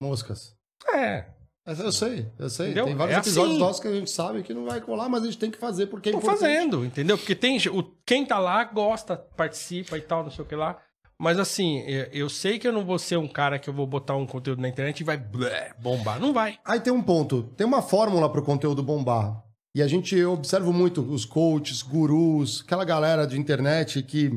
[0.00, 0.54] Moscas.
[0.94, 1.24] é.
[1.66, 2.66] Mas Eu sei, eu sei.
[2.66, 2.84] Entendeu?
[2.86, 3.60] Tem vários É episódios assim.
[3.60, 5.86] nossos que a gente sabe que não vai colar, mas a gente tem que fazer
[5.88, 6.40] porque é Tô importante.
[6.40, 7.18] fazendo, entendeu?
[7.18, 7.58] Porque tem.
[7.68, 10.80] O, quem tá lá gosta, participa e tal, não sei o que lá.
[11.20, 13.86] Mas assim, eu, eu sei que eu não vou ser um cara que eu vou
[13.86, 16.20] botar um conteúdo na internet e vai blé, bombar.
[16.20, 16.58] Não vai.
[16.64, 17.42] Aí tem um ponto.
[17.56, 19.42] Tem uma fórmula para o conteúdo bombar.
[19.74, 24.30] E a gente observa muito os coaches, gurus, aquela galera de internet que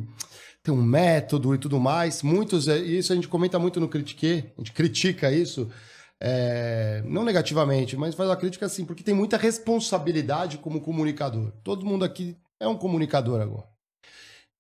[0.64, 2.22] tem um método e tudo mais.
[2.22, 5.70] Muitos, é, e isso a gente comenta muito no Critique, a gente critica isso,
[6.20, 11.52] é, não negativamente, mas faz uma crítica assim, porque tem muita responsabilidade como comunicador.
[11.64, 13.68] Todo mundo aqui é um comunicador agora.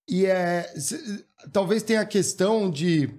[0.07, 0.74] E é,
[1.51, 3.09] talvez tenha a questão de.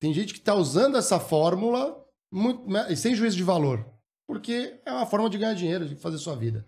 [0.00, 1.96] Tem gente que está usando essa fórmula
[2.32, 3.84] muito, né, sem juízo de valor.
[4.26, 6.64] Porque é uma forma de ganhar dinheiro, de fazer sua vida.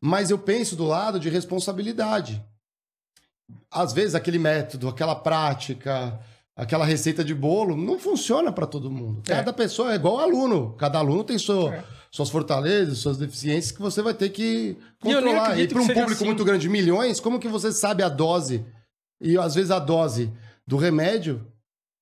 [0.00, 2.44] Mas eu penso do lado de responsabilidade.
[3.70, 6.18] Às vezes, aquele método, aquela prática,
[6.56, 9.22] aquela receita de bolo, não funciona para todo mundo.
[9.26, 10.74] Cada pessoa é igual aluno.
[10.74, 15.32] Cada aluno tem sua, suas fortalezas, suas deficiências que você vai ter que E controlar.
[15.32, 16.24] E acredito para um público assim.
[16.24, 18.64] muito grande, milhões, como que você sabe a dose?
[19.24, 20.30] E às vezes a dose
[20.66, 21.50] do remédio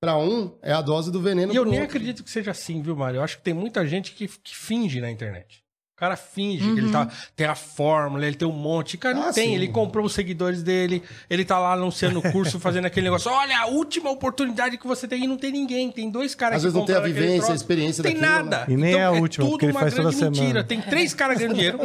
[0.01, 1.87] para um é a dose do veneno E eu nem outro.
[1.97, 3.18] acredito que seja assim, viu, Mário?
[3.18, 5.62] Eu acho que tem muita gente que, que finge na internet.
[6.03, 8.99] O cara finge que ele tá, tem a fórmula, ele tem um monte.
[8.99, 9.51] Cara, não Ah, tem.
[9.51, 9.55] sim.
[9.55, 11.01] Ele comprou os seguidores dele,
[11.31, 13.31] ele tá lá anunciando o curso, fazendo aquele negócio.
[13.31, 15.93] Olha, a última oportunidade que você tem e não tem ninguém.
[15.93, 17.53] Tem dois caras Às que vezes não tem a vivência, a troço.
[17.55, 18.59] experiência Tem daquilo, nada.
[18.59, 18.67] né?
[18.69, 20.41] E nem é a última, tudo porque ele uma faz toda grande semana.
[20.41, 20.65] mentira.
[20.65, 21.79] Tem três caras ganhando dinheiro.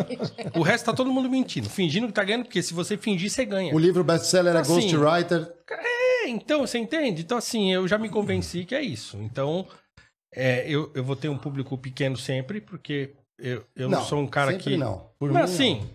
[0.55, 1.69] o resto tá todo mundo mentindo.
[1.69, 3.71] Fingindo que tá ganhando, porque se você fingir, você ganha.
[3.71, 5.47] O livro best-seller é Assim, Ghostwriter.
[5.69, 7.21] É, então, você entende?
[7.21, 9.15] Então, assim, eu já me convenci que é isso.
[9.21, 9.67] Então,
[10.33, 14.27] é, eu, eu vou ter um público pequeno sempre, porque eu, eu não, sou um
[14.27, 14.77] cara que.
[14.77, 15.09] não.
[15.19, 15.89] Por mas mim, assim,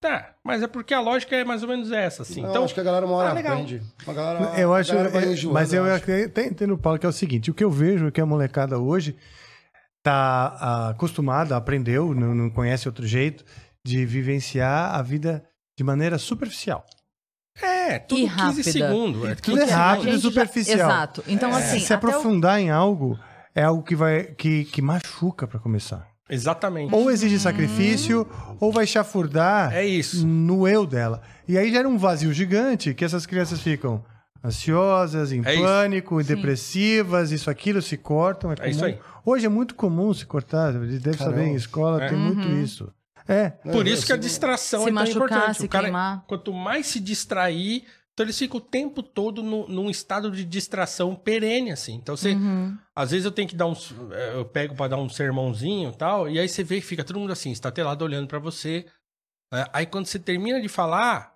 [0.00, 0.34] tá.
[0.44, 2.42] Mas é porque a lógica é mais ou menos essa, assim.
[2.42, 3.52] Não, então, acho que a galera uma hora ah, legal.
[3.54, 3.82] aprende.
[4.06, 6.04] A galera, Eu a acho, galera é, enjoando, mas eu acho.
[6.04, 8.78] até entendo, Paulo, que é o seguinte: o que eu vejo é que a molecada
[8.78, 9.16] hoje
[10.02, 13.44] tá ah, acostumada, aprendeu, não, não conhece outro jeito
[13.84, 15.44] de vivenciar a vida
[15.78, 16.84] de maneira superficial.
[17.62, 18.62] é, tudo E 15 rápida.
[18.72, 19.28] segundos.
[19.28, 20.90] É, Tudo é 15 rápido e superficial.
[20.90, 21.24] Exato.
[21.28, 23.18] Então, assim, Se até o- aprofundar em algo
[23.54, 26.08] é algo que vai que, que machuca pra começar.
[26.32, 26.94] Exatamente.
[26.94, 28.26] Ou exige sacrifício,
[28.58, 30.26] ou vai chafurdar É isso.
[30.26, 31.20] no eu dela.
[31.46, 34.02] E aí gera um vazio gigante que essas crianças ficam
[34.44, 35.62] ansiosas, em É isso.
[35.62, 38.50] pânico, depressivas, isso, aquilo, se cortam.
[38.52, 38.92] É, É isso comum.
[38.92, 38.98] aí.
[39.24, 41.56] Hoje é muito comum se cortar, deve saber, em Caramba.
[41.56, 42.08] escola É.
[42.08, 42.92] tem muito isso.
[43.28, 45.58] É, Por Não, isso que a distração Se é tão machucar, importante.
[45.58, 46.24] se o cara, queimar.
[46.26, 51.14] quanto mais se distrair, então eles ficam o tempo todo no, num estado de distração
[51.14, 51.94] perene, assim.
[51.94, 52.32] Então você.
[52.32, 52.76] Uhum.
[52.94, 53.94] Às vezes eu tenho que dar uns.
[54.12, 57.02] eh, Eu pego pra dar um sermãozinho e tal, e aí você vê que fica
[57.04, 58.84] todo mundo assim, estatelado olhando pra você.
[59.52, 59.64] né?
[59.72, 61.34] Aí quando você termina de falar,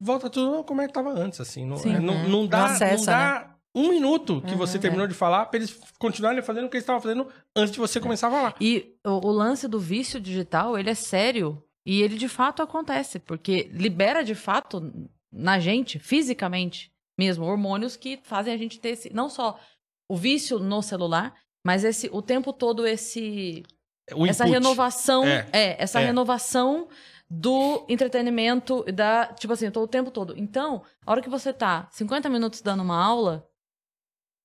[0.00, 1.66] volta tudo como é que tava antes, assim.
[1.66, 1.94] Não, Sim.
[1.96, 5.44] eh, não, não Não dá, acessa, não dá um minuto que você terminou de falar
[5.46, 8.54] pra eles continuarem fazendo o que eles estavam fazendo antes de você começar a falar.
[8.60, 13.18] E o, o lance do vício digital, ele é sério e ele de fato acontece,
[13.18, 14.80] porque libera de fato
[15.36, 19.58] na gente, fisicamente mesmo, hormônios que fazem a gente ter esse, não só
[20.10, 21.34] o vício no celular,
[21.64, 23.62] mas esse o tempo todo esse
[24.14, 24.54] O essa input.
[24.54, 25.48] renovação, É.
[25.52, 26.06] é, essa É.
[26.06, 26.88] renovação
[27.28, 30.34] do entretenimento da, tipo assim, eu tô o tempo todo.
[30.38, 33.48] Então, a hora que você tá 50 minutos dando uma aula,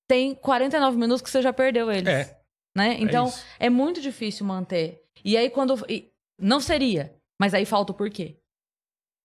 [0.07, 2.39] tem 49 minutos que você já perdeu eles É.
[2.75, 2.97] né?
[2.99, 3.43] Então isso.
[3.59, 5.01] é, muito difícil manter.
[5.23, 8.37] E aí quando e não seria, mas aí falta o porquê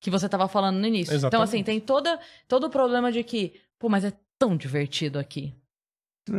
[0.01, 1.11] que você tava falando no início.
[1.11, 1.49] Então Exatamente.
[1.49, 5.55] assim tem toda todo o problema de que, pô, mas é tão divertido aqui.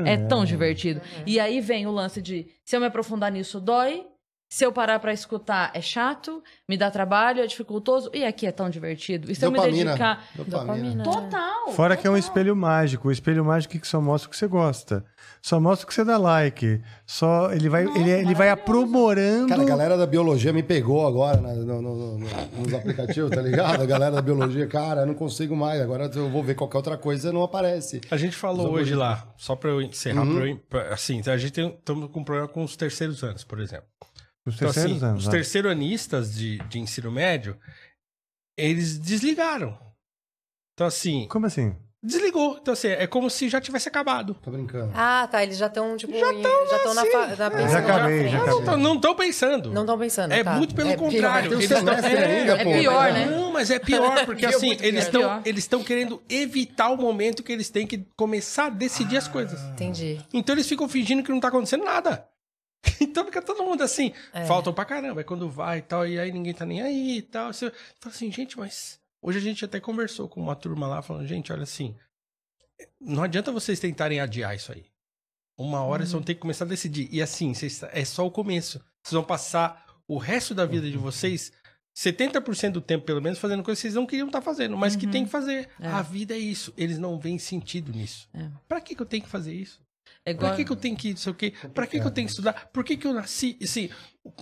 [0.06, 1.02] É, tão divertido.
[1.26, 4.06] E aí vem o lance de se eu me aprofundar nisso dói,
[4.50, 8.52] se eu parar pra escutar é chato, me dá trabalho, é dificultoso e aqui é
[8.52, 9.30] tão divertido.
[9.32, 9.86] E se eu me Dopamina.
[9.92, 11.04] dedicar Dopamina.
[11.04, 11.72] total.
[11.74, 12.30] Fora que é um total.
[12.30, 13.08] espelho mágico.
[13.10, 15.04] O espelho mágico que só mostra o que você gosta.
[15.42, 16.82] Só mostra o que você dá like.
[17.06, 19.48] Só ele vai, Nossa, ele, ele vai aprimorando.
[19.50, 22.28] Cara, a galera da biologia me pegou agora né, no- no- no-
[22.60, 23.82] nos aplicativos, tá ligado?
[23.82, 25.82] A galera da biologia, cara, eu não consigo mais.
[25.82, 28.02] Agora eu vou ver qualquer outra coisa não aparece.
[28.10, 30.36] A gente falou hoje lá, só pra eu encerrar, Uhum.
[30.36, 33.44] pra eu- pra- assim, a gente tem, estamos com um problema com os terceiros anos,
[33.44, 33.86] por exemplo.
[34.48, 35.22] Os Então, terceiros assim, anos.
[35.22, 35.32] os né?
[35.32, 37.58] terceiranistas de, de ensino médio,
[38.58, 39.78] eles desligaram.
[40.74, 41.76] Então, assim, Como assim?
[42.04, 42.58] desligou.
[42.62, 44.36] Então, assim, é como se já tivesse acabado.
[44.36, 44.92] Tô brincando.
[44.96, 45.44] Ah, tá.
[45.44, 48.60] Eles já estão, tipo, já estão na, fa- na pensando Já acabei, já Não acabei.
[48.60, 49.72] estão não estão pensando.
[49.74, 50.32] Não estão pensando.
[50.32, 50.54] É tá.
[50.54, 51.10] muito pelo É pior.
[51.12, 51.52] contrário.
[51.52, 52.72] Um Eles é, ainda, é pô.
[52.72, 53.26] pior, né?
[53.26, 55.00] Não, mas é pior, porque É assim, eles pior.
[55.00, 55.42] estão Pior.
[55.44, 59.60] eles estão querendo evitar o momento que eles têm que começar a decidir as coisas.
[59.72, 60.22] Entendi.
[60.34, 62.26] Então eles ficam fingindo que não tá acontecendo nada.
[63.02, 64.46] Então fica todo mundo assim, É.
[64.46, 65.22] faltam pra caramba.
[65.22, 67.52] Aí quando vai e tal, e aí ninguém tá nem aí e tal.
[67.54, 69.00] Você fala assim, gente, mas.
[69.22, 71.96] Hoje a gente até conversou com uma turma lá, falando, gente, olha assim.
[73.02, 74.86] Não adianta vocês tentarem adiar isso aí.
[75.58, 77.10] Uma hora vocês vão ter que começar a decidir.
[77.12, 78.80] E assim, vocês- é só o começo.
[79.04, 81.52] Vocês vão passar o resto da vida de vocês,
[81.96, 85.08] 70% do tempo, pelo menos, fazendo coisas que vocês não queriam estar fazendo, mas que
[85.08, 85.68] tem que fazer.
[85.80, 85.88] É.
[85.88, 86.72] A vida é isso.
[86.78, 88.30] Eles não veem sentido nisso.
[88.34, 88.50] É.
[88.68, 89.82] Pra que, que eu tenho que fazer isso?
[90.28, 91.54] É igual- Pra que, que eu tenho que não sei o quê?
[91.74, 92.68] Pra que, que eu tenho que estudar?
[92.74, 93.58] Por que, que eu nasci?
[93.64, 93.90] Assim,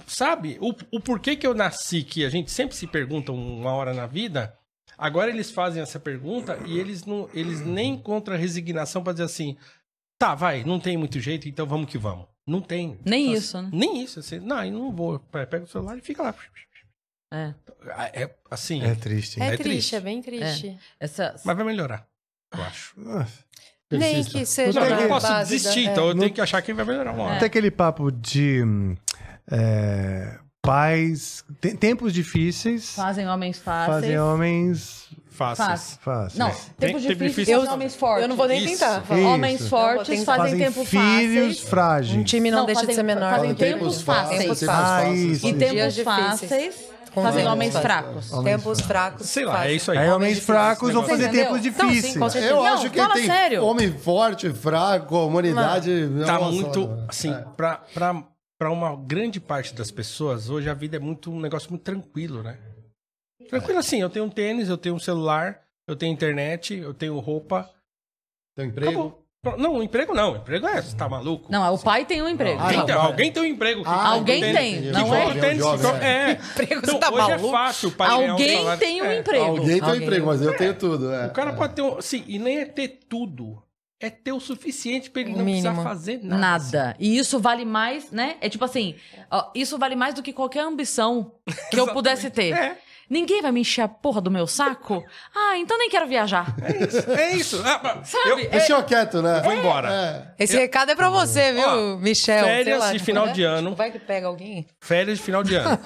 [0.08, 0.58] sabe?
[0.60, 4.08] O, o porquê que eu nasci, que a gente sempre se pergunta uma hora na
[4.08, 4.58] vida,
[4.98, 9.26] agora eles fazem essa pergunta e eles não eles nem encontram a resignação pra dizer
[9.26, 9.58] assim,
[10.18, 12.26] tá, vai, não tem muito jeito, então vamos que vamos.
[12.48, 13.00] Não tem.
[13.04, 13.70] Nem Assim, isso, né?
[13.74, 14.20] Nem isso.
[14.20, 15.20] Assim, não, eu não vou.
[15.20, 16.36] Pega o celular e fica lá.
[17.34, 17.54] É.
[18.14, 19.42] É assim, É triste.
[19.42, 19.96] É, É triste, triste.
[19.96, 20.78] é bem triste.
[21.00, 22.08] Essa mas vai melhorar,
[22.54, 23.00] eu acho.
[23.00, 23.46] Nossa.
[23.98, 25.92] Nem que seja Não, eu não posso base da- desistir, é.
[25.92, 27.36] então eu tenho que achar que vai melhorar uma hora.
[27.38, 28.64] Até aquele papo de
[29.52, 31.44] é, pais.
[31.62, 33.96] te- tempos difíceis Fazem homens fáceis.
[33.96, 36.00] fazem homens Fáceis.
[36.02, 36.40] Fáceis.
[36.40, 38.22] Não, Tem- tempos tempo difíceis fazem homens fortes.
[38.24, 38.80] Eu não vou nem Isso.
[38.80, 39.04] tentar.
[39.04, 39.28] Isso.
[39.28, 40.26] Homens Eu vou fortes tentar.
[40.38, 41.60] fazem, fazem tempo filhos fáceis.
[41.70, 42.18] frágeis.
[42.18, 43.36] Um time não Não, deixa de fazem- ser menor.
[43.36, 44.40] fazem Tempos tempos fáceis.
[44.46, 44.60] fáceis.
[44.60, 45.46] Tempos Ah, isso.
[45.48, 46.40] E Dias tempos difíceis.
[46.50, 46.76] fáceis
[47.24, 48.32] fazem homens fracos.
[48.44, 49.28] Tempos fracos.
[49.30, 49.98] Sei lá, é isso aí.
[49.98, 51.44] Aí homens fracos vão fazer entendeu?
[51.46, 52.18] tempos Não, sim, difíceis.
[52.18, 52.54] com certeza.
[52.54, 53.64] Eu Não, acho que fala tem sério.
[53.64, 55.92] homem forte, fraco, a humanidade.
[56.26, 57.06] Tá nossa, muito, mano.
[57.08, 58.24] assim, pra, pra,
[58.58, 62.42] pra uma grande parte das pessoas, hoje a vida é muito um negócio muito tranquilo,
[62.44, 62.58] né?
[63.50, 67.18] Tranquilo assim, eu tenho um tênis, eu tenho um celular, eu tenho internet, eu tenho
[67.20, 67.70] roupa.
[68.58, 68.92] Tem emprego?
[68.92, 69.25] Acabou.
[69.58, 70.36] Não, emprego não.
[70.38, 71.52] Emprego é, você tá maluco?
[71.52, 72.60] Não, o pai tem um emprego.
[72.62, 73.06] Ah, não, tem- vai.
[73.06, 73.84] alguém tem um emprego.
[73.84, 75.34] que- Ah, Alguém tem, que não é?
[75.34, 76.08] tênis, Jovem, é.
[76.08, 76.32] é.
[76.34, 77.52] Emprego, Então, você tá hoje é maluco?
[77.52, 78.80] fácil o pai um Alguém salário.
[78.80, 79.20] tem um É.
[79.20, 79.46] emprego.
[79.46, 81.12] Alguém tem um emprego, mas eu tenho tudo.
[81.14, 81.28] É.
[81.28, 81.98] O cara pode ter um.
[81.98, 83.62] Assim, e nem é ter tudo.
[83.98, 85.64] É ter o suficiente pra ele não mínimo.
[85.64, 86.38] precisar fazer nada.
[86.42, 86.96] Nada.
[87.00, 88.36] E isso vale mais, né?
[88.42, 88.94] É tipo assim,
[89.32, 91.32] ó, isso vale mais do que qualquer ambição
[91.72, 92.52] que eu pudesse ter.
[92.54, 92.78] É.
[93.10, 95.04] Ninguém vai me encher a porra do meu saco?
[95.36, 96.54] Ah, então nem quero viajar.
[96.64, 97.12] É isso.
[97.12, 97.62] É isso.
[97.66, 98.48] Ah, mas eu, Sabe?
[98.48, 99.40] Deixa eu quieto, né?
[99.40, 99.92] eu vou embora.
[100.38, 100.44] É.
[100.44, 102.44] Esse recado é pra você, viu, Ó, Michel?
[102.46, 103.32] férias Sei lá, de tipo, final né?
[103.34, 103.76] de ano.
[103.76, 104.66] Vai que pega alguém.
[104.80, 105.80] Férias de final de ano.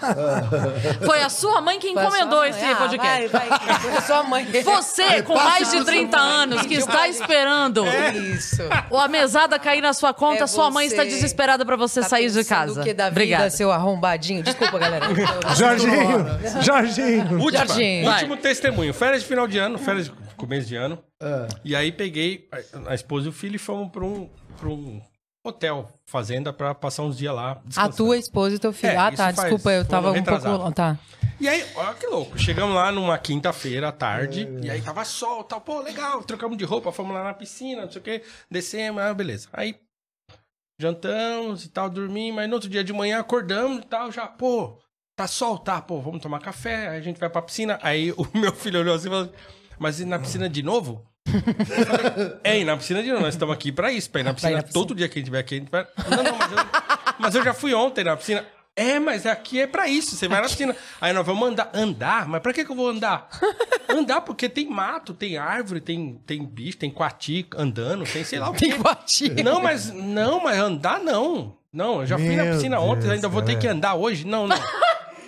[1.06, 2.50] Foi a sua mãe que encomendou mãe.
[2.50, 3.28] esse Ah, podcast.
[3.28, 3.80] Vai, vai.
[3.80, 4.46] Foi a sua mãe.
[4.64, 7.84] Você, com mais de 30 anos, que está esperando
[8.38, 8.62] Isso.
[8.92, 12.30] a mesada cair na sua conta, É sua mãe está desesperada pra você Tá sair
[12.30, 12.82] de casa.
[12.82, 13.50] O que da vida, Obrigada.
[13.50, 14.44] seu arrombadinho?
[14.44, 15.06] Desculpa, galera.
[15.56, 16.26] Jorginho!
[16.62, 17.09] Jorginho!
[17.18, 18.10] Última, Jorginho.
[18.12, 18.94] último testemunho.
[18.94, 20.98] Férias de final de ano, férias de começo de ano.
[21.22, 21.48] É.
[21.64, 25.02] E aí peguei a, a esposa e o filho e fomos pra um, pra um
[25.46, 27.62] hotel, fazenda, pra passar uns dias lá.
[27.76, 28.92] A tua esposa e teu filho.
[28.94, 29.34] É, ah, tá.
[29.34, 30.58] faz- Desculpa, eu tava um retrasado.
[30.58, 30.72] pouco.
[30.74, 30.98] Tá.
[31.40, 32.38] E aí, olha que louco.
[32.38, 34.46] Chegamos lá numa quinta-feira à tarde.
[34.62, 35.62] E aí tava sol tal.
[35.62, 36.22] Pô, legal.
[36.24, 38.22] Trocamos de roupa, fomos lá na piscina, não sei o quê.
[38.52, 39.48] Descemos, ah, beleza.
[39.54, 39.76] Aí
[40.80, 42.36] jantamos e tal, dormimos.
[42.36, 44.12] Mas no outro dia de manhã acordamos e tal.
[44.12, 44.78] Já, pô,
[45.20, 45.82] tá sol, tá?
[45.82, 46.88] Pô, vamos tomar café.
[46.88, 47.78] Aí a gente vai pra piscina.
[47.82, 49.34] Aí o meu filho olhou assim e falou:
[49.78, 51.06] Mas e na piscina de novo?
[52.44, 53.22] É, e na piscina de novo.
[53.22, 54.54] Nós estamos aqui pra isso, pra ir na piscina.
[54.54, 54.74] na piscina.
[54.82, 55.86] Todo dia que a gente vai aqui, a gente vai.
[56.10, 56.58] Não, não, mas eu,
[57.20, 58.46] mas eu já fui ontem na piscina.
[58.76, 60.16] É, mas aqui é pra isso.
[60.16, 60.76] Você vai na piscina.
[61.02, 61.70] Aí nós vamos andar.
[61.74, 62.28] Andar?
[62.28, 63.30] Mas pra que, que eu vou andar?
[63.90, 68.50] Andar porque tem mato, tem árvore, tem, tem bicho, tem coati andando, tem sei lá
[68.50, 68.70] o quê.
[68.70, 69.44] Tem guatinho.
[69.44, 71.58] Não, mas não, mas andar não.
[71.74, 74.26] Não, eu já fui na piscina ontem, Deus, ainda vou ter que andar hoje?
[74.26, 74.58] Não, não.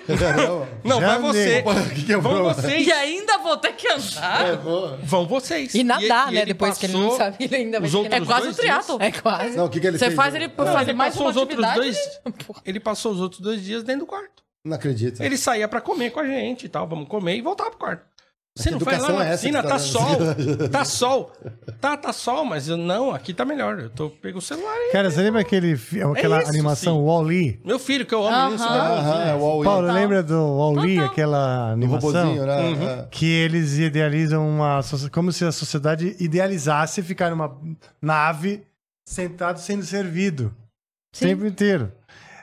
[0.83, 1.63] Não, Já vai você.
[1.95, 2.87] que que é Vão vocês.
[2.87, 4.47] E ainda vou ter que andar.
[4.47, 4.99] é, boa.
[5.03, 5.73] Vão vocês.
[5.75, 6.41] E nadar, e né?
[6.41, 8.25] ele Depois que ele não passou sabe, ele ainda vai os ter que- outros É
[8.25, 8.97] quase um dois dias- triatlo.
[9.01, 9.57] É quase.
[9.57, 10.15] Não, o que, que ele Você fez?
[10.15, 11.97] faz ele Não, fazer ele mais passou uma os outros atividade.
[12.25, 12.61] dois.
[12.65, 14.41] Ele passou os outros dois dias dentro do quarto.
[14.63, 15.21] Não acredito.
[15.23, 16.87] Ele saía pra comer com a gente e tal.
[16.87, 18.03] Vamos comer e voltava pro quarto.
[18.53, 20.17] Você não vai lá na é piscina, tá tá sol.
[20.69, 21.31] Tá sol.
[21.79, 23.79] Tá, tá sol, mas eu, não, aqui tá melhor.
[23.79, 24.91] Eu tô pego o celular aí.
[24.91, 27.01] Cara, você lembra aquele, fi- aquela isso, animação.
[27.01, 27.59] Wall-E?
[27.63, 28.63] Meu filho, que eu amo isso.
[28.65, 29.63] Aham, é o All-In.
[29.63, 32.35] Paulo, lembra do Wall-E, aquela animação?
[32.35, 32.59] né?
[32.61, 32.89] Uhum.
[32.89, 33.07] É.
[33.09, 34.81] Que eles idealizam uma...
[35.13, 37.57] Como se a sociedade idealizasse ficar numa
[38.01, 38.63] nave
[39.07, 40.53] sentado sendo servido.
[41.13, 41.27] O Sim.
[41.27, 41.91] tempo inteiro.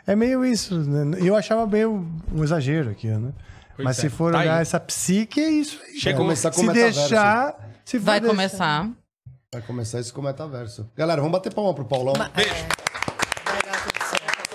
[0.07, 1.19] É meio isso, né?
[1.21, 3.31] Eu achava meio um exagero aqui, né?
[3.79, 4.01] Pois Mas é.
[4.03, 4.63] se for Tá olhar aí.
[4.63, 6.01] essa psique, é isso aí.
[6.01, 6.23] Chegou.
[6.25, 6.99] Começar com Se o metaverso.
[6.99, 7.55] deixar...
[7.85, 8.89] Se Vai deixar- começar.
[9.53, 10.91] Vai começar isso com o metaverso.
[10.97, 12.13] Galera, vamos bater palma pro Paulão.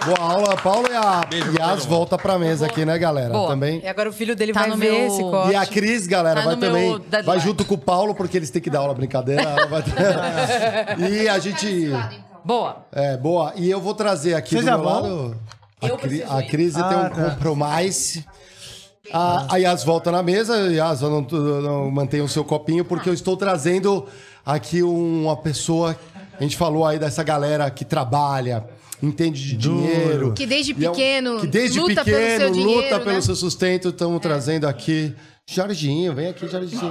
[0.06, 3.30] Boa aula, Paulo e a Beijo, Yas volta pra mesa aqui, né, galera?
[3.32, 3.48] Boa.
[3.48, 3.80] Também.
[3.82, 5.52] E agora o filho dele Tá vai no ver meu- esse corte.
[5.52, 7.02] E a Cris, galera, Tá vai também.
[7.24, 9.44] Vai junto com o Paulo, porque eles têm que dar aula, brincadeira.
[9.82, 11.90] ter- e a gente.
[12.44, 12.86] Boa.
[12.92, 13.54] É, boa.
[13.56, 14.94] E eu vou trazer aqui Vocês do meu vão?
[15.02, 15.38] lado.
[15.82, 16.44] A, Cri, a.
[16.44, 17.30] Cris tem Ah, um tá.
[17.32, 18.24] compromisso.
[19.12, 23.14] A, a Yas volta na mesa, Yas, não, não mantenha o seu copinho, porque eu
[23.14, 24.08] estou trazendo
[24.46, 25.98] aqui uma pessoa.
[26.40, 28.66] A gente falou aí dessa galera que trabalha,
[29.02, 30.34] entende de dinheiro.
[30.34, 33.04] Que desde e é um- pequeno que desde luta pelo pequeno seu dinheiro, luta né?
[33.04, 33.90] pelo seu sustento.
[33.90, 35.14] Estamos trazendo aqui.
[35.46, 36.82] Jorginho, vem aqui, Jorginho.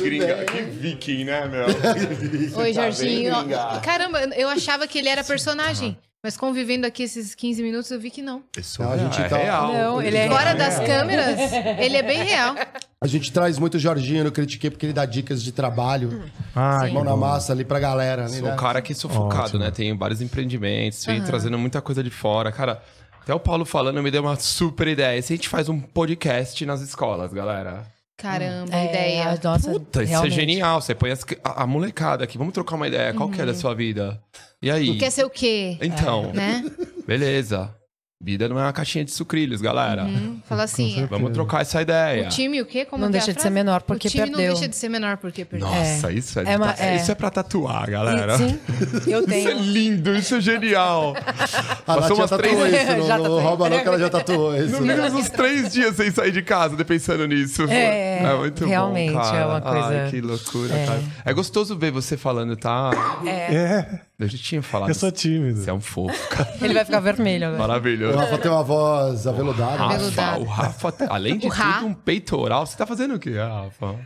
[0.00, 1.66] Gringa, que viking, né, meu?
[1.66, 3.32] Oi, Tá Jorginho.
[3.34, 3.80] bem, gringa?
[3.80, 5.98] Caramba, eu achava que ele era personagem.
[6.24, 8.42] Mas convivendo aqui esses 15 minutos, eu vi que não.
[8.78, 9.72] Não, a gente é tá- real.
[9.74, 12.54] Não, ele é Fora das câmeras, ele é bem real.
[12.98, 16.24] A gente traz muito o Jorginho no Critiquei, porque ele dá dicas de trabalho,
[16.56, 18.26] Ah, mão na massa ali pra galera.
[18.30, 18.54] Sou né?
[18.54, 19.58] um cara que sou focado, Ótimo.
[19.58, 19.70] né?
[19.70, 22.50] Tenho vários empreendimentos, venho trazendo muita coisa de fora.
[22.50, 22.82] Cara,
[23.20, 25.18] até o Paulo falando me deu uma super ideia.
[25.18, 27.84] E se a gente faz um podcast nas escolas, galera?
[28.16, 29.40] Caramba, É, ideia.
[29.42, 30.32] Nossa, Puta, isso realmente.
[30.32, 30.80] é genial.
[30.80, 32.38] Você põe as- a, a molecada aqui.
[32.38, 33.12] Vamos trocar uma ideia.
[33.12, 34.20] Qual que é da sua vida?
[34.62, 34.96] E aí?
[34.98, 35.76] Quer ser o quê?
[35.80, 36.64] Então, Né?
[37.06, 37.74] beleza.
[38.20, 40.04] Vida não é uma caixinha de sucrilhos, galera.
[40.04, 42.24] Hum, Fala assim, Vamos trocar essa ideia.
[42.26, 42.84] o time o quê?
[42.84, 44.38] Como Não que é deixa de ser menor porque o time perdeu.
[44.46, 45.68] não deixa de ser menor porque perdeu.
[45.68, 46.96] Nossa, isso é, É uma- ta- é.
[46.96, 48.38] isso é pra tatuar, galera.
[48.38, 48.58] Sim,
[49.06, 49.58] eu Isso é tenho.
[49.58, 51.14] lindo, isso é genial.
[51.86, 53.08] A Passou umas três tatuou isso.
[53.24, 54.70] Não, rouba não que ela já tatuou isso.
[54.72, 57.64] No mínimo uns três dias sem sair de casa, de pensando nisso.
[57.64, 61.02] É, muito realmente, bom, é uma coisa- Ai, que loucura, cara.
[61.26, 62.90] É gostoso ver você falando, tá?
[63.26, 64.90] É, Eu já tinha falado.
[64.90, 65.60] eu sou tímido.
[65.60, 66.54] Você é um fofo, cara.
[66.62, 67.64] Ele vai ficar vermelho agora.
[67.64, 68.16] O Maravilhoso.
[68.16, 69.76] Rafa tem uma voz aveludada.
[69.76, 70.40] Rafa, Veludado.
[70.40, 72.64] o Rafa, além de O tudo, um peitoral.
[72.64, 73.96] Você tá fazendo o quê, Rafa?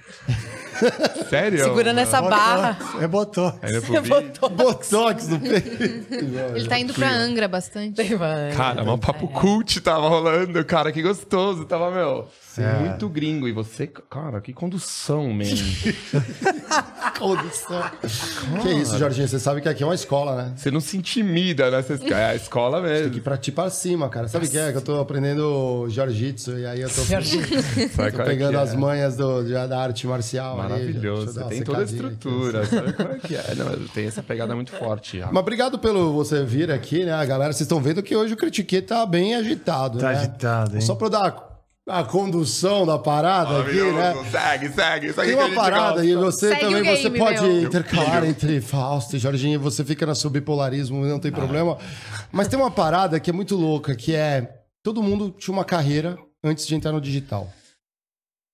[1.29, 1.63] Sério?
[1.63, 2.79] Segurando essa barra.
[2.95, 3.67] É.
[3.67, 4.09] Ainda pro vídeo?
[4.09, 4.49] Botou.
[4.49, 6.15] Botox no peito.
[6.55, 8.01] Ele tá indo pra Angra bastante.
[8.57, 11.67] Cara, um papo cult tava rolando, cara, que gostoso.
[11.67, 12.27] Tava, meu,
[12.67, 13.49] muito gringo.
[13.49, 15.45] E você, cara, que condução, man.
[17.19, 17.83] Condução.
[18.63, 19.27] Que isso, Jorginho?
[19.27, 20.53] Você sabe que aqui é uma escola, né?
[20.57, 21.83] Você não se intimida, né?
[21.83, 23.11] Você- É a escola Tem mesmo.
[23.11, 24.29] que ir pra ti pra cima, cara.
[24.29, 24.71] Sabe o que é?
[24.71, 27.03] Que eu tô aprendendo jiu-jitsu e aí eu tô,
[27.97, 28.61] tô é pegando é?
[28.61, 30.57] as manhas do, já da arte marcial.
[30.57, 31.33] Maravilhoso.
[31.33, 32.15] Você tem toda a secadinha aqui.
[32.15, 32.67] estrutura.
[32.67, 33.55] Sabe qual é que é?
[33.57, 35.19] Não, tem essa pegada muito forte.
[35.21, 35.33] Rafa.
[35.33, 37.53] Mas obrigado pelo você vir aqui, né, galera?
[37.53, 40.19] Vocês estão vendo que hoje o Critiquê tá bem agitado, Tá né?
[40.19, 40.81] agitado, hein?
[40.81, 41.48] Só pra eu dar
[41.89, 44.15] a condução da parada aqui, né?
[44.31, 45.13] Segue, segue.
[45.13, 47.63] segue Tem uma parada e você Segue também o você game, pode meu.
[47.63, 51.79] intercalar entre Fausto e Jorginho, você fica no seu bipolarismo, não tem problema.
[52.31, 56.19] Mas tem uma parada que é muito louca, que é todo mundo tinha uma carreira
[56.45, 57.51] antes de entrar no digital.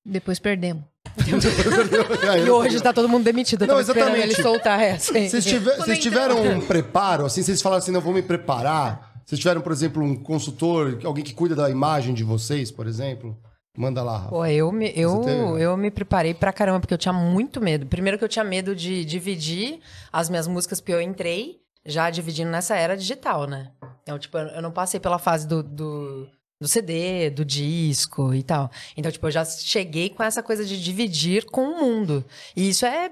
[0.07, 0.85] Depois perdemos.
[2.45, 3.63] E hoje tá todo mundo demitido.
[3.63, 4.21] Eu Não, exatamente.
[4.23, 5.13] ele soltar essa.
[5.13, 9.14] Vocês, tive- Quando vocês tiveram um preparo, assim, vocês falaram assim, não vou me preparar.
[9.25, 13.37] Vocês tiveram, por exemplo, um consultor, alguém que cuida da imagem de vocês, por exemplo?
[13.77, 14.29] Manda lá, Rafa.
[14.29, 15.63] Pô, eu me, eu, teve?
[15.63, 17.87] eu me preparei pra caramba, porque eu tinha muito medo.
[17.87, 19.81] Primeiro que eu tinha medo de dividir
[20.13, 23.73] as minhas músicas, porque eu entrei já dividindo nessa era digital, né?
[24.03, 26.29] Então, tipo, eu eu não passei pela fase do, do,
[26.61, 28.71] do CD, do disco e tal.
[28.97, 32.25] Então, tipo, eu já cheguei com essa coisa de dividir com o mundo.
[32.55, 33.11] E isso é,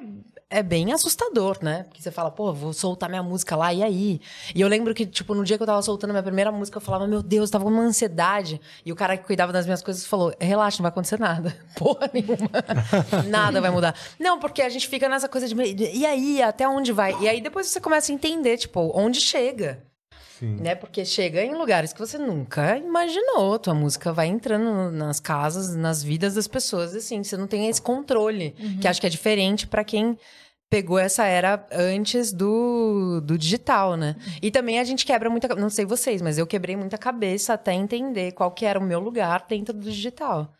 [0.53, 1.84] é bem assustador, né?
[1.84, 4.20] Porque você fala, pô, vou soltar minha música lá, e aí?
[4.55, 6.80] E eu lembro que, tipo, no dia que eu tava soltando minha primeira música, eu
[6.80, 8.61] falava, meu Deus, tava com uma ansiedade.
[8.84, 11.57] E o cara que cuidava das minhas coisas falou, relaxa, não vai acontecer nada.
[11.76, 12.50] Porra nenhuma.
[13.28, 13.94] nada vai mudar.
[14.18, 15.55] Não, porque a gente fica nessa coisa de,
[15.92, 17.16] e aí, até onde vai?
[17.20, 19.82] E aí depois você começa a entender, tipo, onde chega.
[20.42, 20.74] Né?
[20.74, 23.59] Porque chega em lugares que você nunca imaginou.
[23.61, 27.80] Tua música vai entrando nas casas, nas vidas das pessoas, assim, você não tem esse
[27.80, 28.50] controle.
[28.80, 30.18] Que acho que é diferente pra quem
[30.72, 34.16] pegou essa era antes do, do digital, né?
[34.40, 35.54] E também a gente quebra muita...
[35.54, 38.98] Não sei vocês, mas eu quebrei muita cabeça até entender qual que era o meu
[38.98, 40.50] lugar dentro do digital.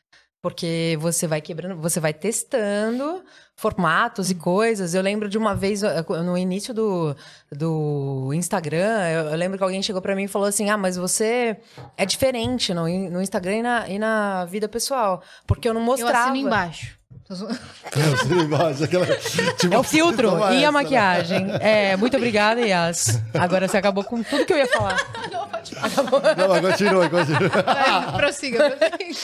[0.43, 3.25] Porque você vai quebrando, você vai testando
[3.57, 4.93] formatos e coisas.
[4.93, 7.17] Eu lembro de uma vez, eh, no início do,
[7.51, 10.97] do Instagram, eu, eu lembro que alguém chegou pra mim e falou assim: Ah, mas
[10.97, 11.57] você
[11.97, 15.23] é diferente no, no Instagram e na, e na vida pessoal.
[15.47, 16.31] Porque eu não mostrava.
[16.31, 16.99] assino Eu sei embaixo,
[19.71, 20.71] É o filtro e essa, a né?
[20.71, 21.47] maquiagem.
[21.61, 23.21] É, muito obrigada, Yas.
[23.35, 24.97] Agora você acabou com tudo que eu ia falar.
[26.37, 27.49] Não, mas continua, continua.
[27.49, 29.15] Vai, prossiga, prossiga.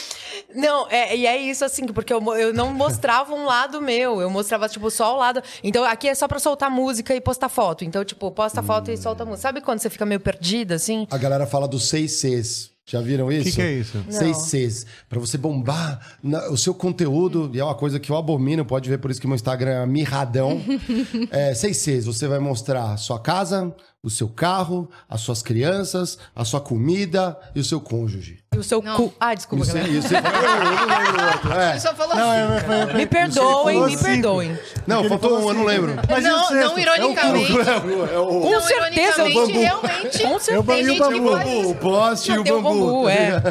[0.55, 4.29] Não, é, e é isso assim, porque eu, eu não mostrava um lado meu, eu
[4.29, 5.43] mostrava, tipo, só o lado.
[5.63, 7.83] Então aqui é só pra soltar música e postar foto.
[7.83, 9.41] Então, tipo, posta foto e solta música.
[9.41, 11.07] Sabe quando você fica meio perdida, assim?
[11.11, 12.71] A galera fala dos seis Cs.
[12.89, 13.49] Já viram isso?
[13.49, 14.03] que que é isso?
[14.09, 14.85] Seis Cs.
[15.07, 18.89] Pra você bombar na- o seu conteúdo, e é uma coisa que eu abomino, pode
[18.89, 20.59] ver por isso que meu Instagram é mirradão.
[21.29, 22.05] é, seis Cs.
[22.05, 27.37] Você vai mostrar a sua casa, o seu carro, as suas crianças, a sua comida
[27.53, 28.39] e o seu cônjuge.
[28.59, 28.95] O seu Não.
[28.97, 29.13] cu.
[29.19, 29.99] Ah, desculpa, o seu- galera.
[29.99, 31.51] o seu- eu não lembro o outro.
[31.53, 31.79] É.
[31.79, 32.91] Só falou Não, assim.
[32.91, 34.59] é, Me perdoem, falou me perdoem.
[34.85, 35.95] Não, faltou um, eu não lembro.
[36.09, 37.51] Mas o não, não ironicamente.
[37.51, 39.59] É o, Com não, certeza, ironicamente, o bambu.
[39.59, 40.19] realmente.
[40.19, 40.63] Com É o certeza.
[40.63, 41.69] Tem e o gente que bambu.
[41.69, 43.09] o poste e o o bambu.
[43.09, 43.41] é.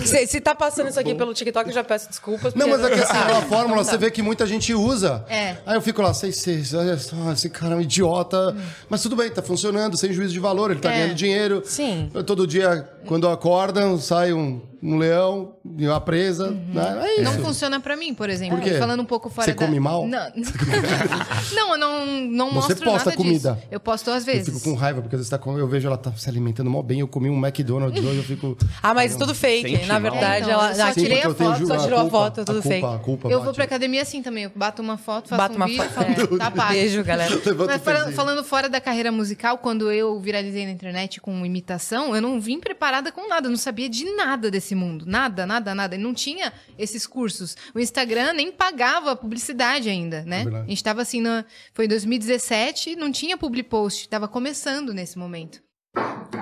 [0.06, 2.54] Se, se tá passando isso aqui pelo TikTok, eu já peço desculpas.
[2.54, 5.24] Não, mas é que assim, é uma fórmula, você vê que muita gente usa.
[5.28, 5.56] É.
[5.66, 8.56] Aí eu fico lá, sei, sei, olha só, esse cara é um idiota.
[8.88, 10.98] Mas tudo bem, tá funcionando, sem juízo de valor, ele tá É.
[11.00, 11.62] ganhando dinheiro.
[11.64, 12.10] Sim.
[12.14, 16.50] Eu, todo dia, quando acordam, sai um, um leão e uma presa.
[16.50, 17.00] né?
[17.06, 17.22] É isso.
[17.24, 18.56] Não funciona pra mim, por exemplo.
[18.58, 18.74] Por quê?
[18.78, 19.64] Falando um pouco fora Você da...
[19.66, 20.06] come mal?
[20.06, 20.30] Não,
[21.54, 23.52] não eu não, não Você mostro posta nada comida?
[23.54, 23.66] disso.
[23.70, 24.46] Eu posto às Eu vezes.
[24.54, 26.82] fico com raiva, porque às vezes tá com, eu vejo ela tá se alimentando mal
[26.82, 28.56] bem, eu comi um McDonald's hoje, eu fico...
[28.82, 29.70] Ah, mas tudo fake.
[29.70, 30.70] Sente Na verdade, É, então, ela.
[30.70, 32.68] eu só tirei a eu foto, ju- só tirou a culpa, foto, tudo a culpa,
[32.68, 32.86] fake.
[32.86, 34.44] A culpa Eu vou pra academia assim também.
[34.44, 36.72] Eu bato uma foto, faço Bato um uma vídeo foto, e falo, tá pago.
[36.72, 37.34] Beijo, galera.
[37.66, 38.12] Mas pezinho.
[38.12, 42.60] falando fora da carreira musical, quando eu viralizei na internet com imitação, eu não vim
[42.60, 45.06] preparada com nada, eu não sabia de nada desse mundo.
[45.06, 45.94] Nada, nada, nada.
[45.94, 47.56] E não tinha esses cursos.
[47.72, 50.42] O Instagram nem pagava publicidade ainda, né?
[50.42, 50.66] verdade.
[50.66, 51.44] A gente tava assim, na...
[51.72, 55.62] foi em 2017, não tinha public post, tava começando nesse momento.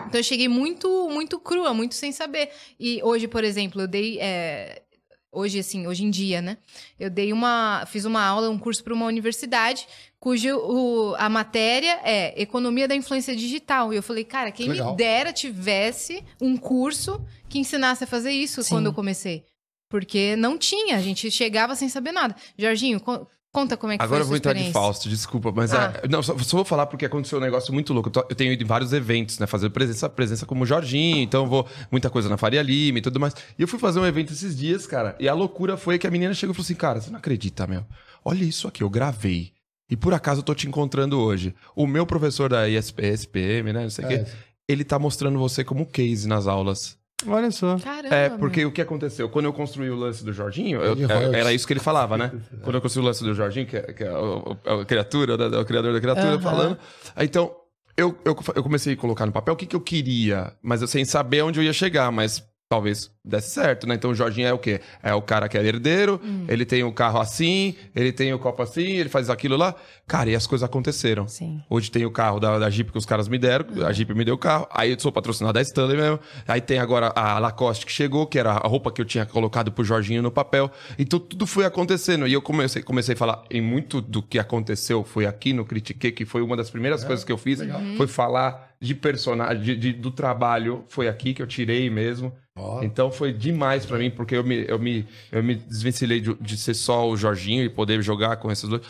[0.08, 2.50] Então eu cheguei muito, muito crua, muito sem saber.
[2.80, 4.18] E hoje, por exemplo, eu dei.
[4.20, 4.82] é,
[5.30, 6.56] hoje, assim, hoje em dia, né?
[6.98, 7.84] Eu dei uma.
[7.86, 9.86] Fiz uma aula, um curso para uma universidade,
[10.24, 13.92] cujo o- a matéria é Economia da Influência Digital.
[13.92, 14.92] E eu falei, cara, quem Legal.
[14.92, 18.70] me dera tivesse um curso que ensinasse a fazer isso Sim.
[18.70, 19.44] quando eu comecei.
[19.90, 22.34] Porque não tinha, a gente chegava sem saber nada.
[22.58, 24.72] Jorginho, co- conta como é que Agora eu foi vou a sua entrar de.
[24.72, 25.92] Fausto, desculpa, mas Ah.
[26.02, 28.10] é, não, só, só vou falar porque aconteceu um negócio muito louco.
[28.16, 29.46] Eu, tenho ido em vários eventos, né?
[29.46, 33.20] Fazendo presença, presença como Jorginho, então eu vou muita coisa na Faria Lima e tudo
[33.20, 33.34] mais.
[33.58, 36.10] E eu fui fazer um evento esses dias, cara, e a loucura foi que a
[36.10, 37.84] menina chegou e falou assim: Cara, você não acredita, meu?
[38.24, 39.52] Olha isso aqui, eu gravei.
[39.90, 41.54] E por acaso eu tô te encontrando hoje.
[41.76, 43.82] O meu professor da ISP, SPM, né?
[43.82, 44.18] Não sei o É.
[44.18, 44.30] quê,
[44.68, 46.96] ele tá mostrando você como case nas aulas.
[47.26, 47.78] Olha só.
[47.78, 48.14] Caramba.
[48.14, 48.38] É, meu.
[48.38, 49.28] porque o que aconteceu?
[49.28, 52.32] Quando eu construí o lance do Jorginho, eu- é, era isso que ele falava, né?
[52.62, 55.36] Quando eu construí o lance do Jorginho, que é, que é o, o- a criatura,
[55.36, 56.40] né, o criador da criatura, Aham.
[56.40, 56.78] falando.
[57.18, 57.54] Então,
[57.96, 60.88] eu, eu, eu comecei a colocar no papel o que, que eu queria, mas eu
[60.88, 62.42] sem saber onde eu ia chegar, mas
[62.74, 63.94] talvez desse certo, né?
[63.94, 64.80] Então o Jorginho é o quê?
[65.02, 68.62] É o cara que é herdeiro, ele tem o carro assim, ele tem o copo
[68.62, 69.74] assim, ele faz aquilo lá.
[70.06, 71.26] Cara, e as coisas aconteceram.
[71.26, 71.62] Sim.
[71.70, 74.24] Hoje tem o carro da, da Jeep que os caras me deram, a Jeep me
[74.24, 74.66] deu o carro.
[74.70, 76.18] Aí eu sou patrocinado da Stanley mesmo.
[76.46, 79.72] Aí tem agora a Lacoste que chegou, que era a roupa que eu tinha colocado
[79.72, 80.70] pro Jorginho no papel.
[80.98, 82.26] Então tudo foi acontecendo.
[82.26, 86.12] E eu comecei, comecei a falar, em muito do que aconteceu foi aqui no Critiquei,
[86.12, 87.60] que foi uma das primeiras coisas que eu fiz.
[87.96, 90.84] Foi falar de personagem, de- de- do trabalho.
[90.88, 92.34] Foi aqui que eu tirei mesmo.
[92.82, 96.56] Então foi demais pra mim, porque eu me, eu me, eu me desvencilhei de, de
[96.56, 98.82] ser só o Jorginho e poder jogar com esses dois.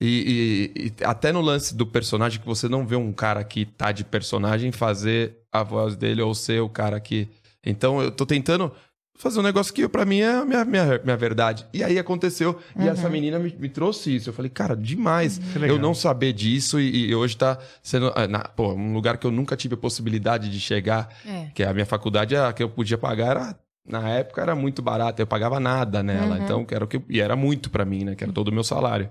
[0.00, 3.64] E, e- e até no lance do personagem, que você não vê um cara que
[3.64, 7.28] tá de personagem fazer a voz dele ou ser o cara que.
[7.64, 8.72] Então eu tô tentando
[9.16, 11.66] fazer um negócio que pra mim é a minha, minha, minha verdade.
[11.72, 14.30] E aí aconteceu, e essa menina me, me trouxe isso.
[14.30, 15.76] Eu falei, cara, demais legal.
[15.76, 19.26] eu não saber disso e, e hoje tá sendo ah, na- pô, um lugar que
[19.26, 21.08] eu nunca tive a possibilidade de chegar.
[21.26, 21.46] É.
[21.54, 23.56] Que a minha faculdade, a que eu podia pagar era.
[23.84, 26.38] Na época era muito barata, eu pagava nada nela.
[26.38, 28.14] Então, que era o que, e era muito pra mim, né?
[28.14, 29.08] Que era todo o meu salário.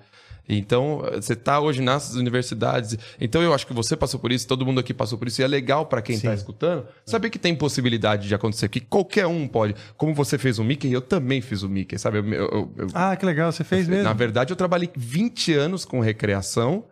[0.50, 2.98] Então, você tá hoje nas universidades.
[3.20, 5.42] Então, eu acho que você passou por isso, todo mundo aqui passou por isso.
[5.42, 9.28] E é legal pra quem tá escutando saber que tem possibilidade de acontecer, que qualquer
[9.28, 9.76] um pode.
[9.96, 12.18] Como você fez o Mickey, eu também fiz o Mickey, sabe?
[12.20, 13.52] Eu- eu- eu- Ah, que legal.
[13.52, 14.04] Você fez mesmo?
[14.04, 16.86] na verdade, eu trabalhei 20 anos com recreação.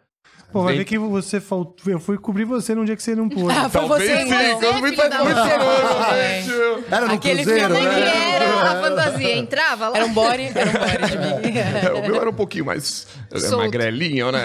[0.52, 1.94] Pô, vai ver que você faltou.
[1.94, 3.50] Eu fui cobrir você num dia que você não pôde.
[3.60, 4.60] Ah, foi você, sim, então.
[4.60, 6.86] quando me Filho da faz muito.
[6.90, 8.36] Era no Aquele Cruzeiro, Como é que né?
[8.36, 9.38] era a fantasia?
[9.38, 9.98] Entrava lá?
[9.98, 11.60] Era um body, era um body de mim.
[11.60, 13.58] É, o meu era um pouquinho mais Solto.
[13.58, 14.44] magrelinho, né?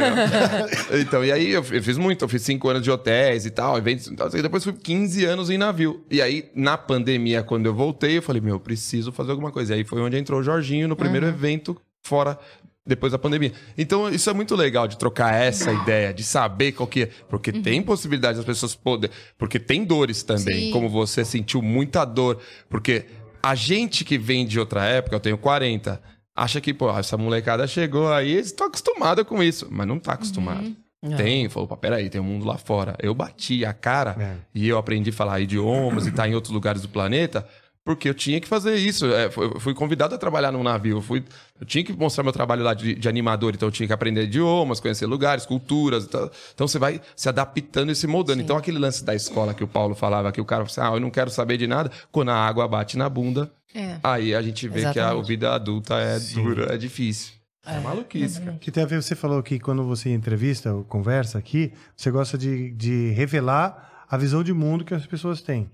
[1.00, 4.06] então, e aí eu fiz muito, eu fiz cinco anos de hotéis e tal, eventos
[4.06, 4.28] e tal.
[4.34, 6.04] E depois fui 15 anos em navio.
[6.10, 9.74] E aí, na pandemia, quando eu voltei, eu falei, meu, eu preciso fazer alguma coisa.
[9.74, 12.38] E aí foi onde entrou o Jorginho no primeiro evento fora.
[12.86, 13.52] Depois da pandemia.
[13.78, 17.06] Então, isso é muito legal de trocar essa ideia, de saber qual que é.
[17.30, 19.10] Porque tem possibilidade das pessoas poder.
[19.38, 20.70] Porque tem dores também, Sim.
[20.70, 22.38] como você sentiu muita dor.
[22.68, 23.06] Porque
[23.42, 25.98] a gente que vem de outra época, eu tenho 40,
[26.36, 29.66] acha que, pô, essa molecada chegou aí, eles estão acostumados com isso.
[29.70, 30.76] Mas não tá acostumado.
[31.16, 32.96] Tem, falou, pô, peraí, tem um mundo lá fora.
[32.98, 34.36] Eu bati a cara É.
[34.54, 37.46] e eu aprendi a falar idiomas e estar em outros lugares do planeta.
[37.84, 39.04] Porque eu tinha que fazer isso.
[39.12, 40.96] É, eu fui convidado a trabalhar num navio.
[40.96, 41.22] Eu, fui,
[41.60, 43.52] eu tinha que mostrar meu trabalho lá de, de animador.
[43.54, 46.04] Então eu tinha que aprender idiomas, conhecer lugares, culturas.
[46.04, 46.30] e tal.
[46.54, 48.40] Então você vai se adaptando e se moldando.
[48.40, 50.96] Então aquele lance da escola que o Paulo falava, que o cara falava assim, ah,
[50.96, 51.90] eu não quero saber de nada.
[52.10, 53.98] Quando a água bate na bunda, É.
[54.02, 55.26] aí a gente vê que a Exatamente.
[55.26, 57.34] vida adulta é dura, é difícil.
[57.66, 58.56] É, maluquice, cara.
[58.60, 62.38] Que tem a ver, você falou que quando você entrevista ou conversa aqui, você gosta
[62.38, 65.70] de, de revelar a visão de mundo que as pessoas têm.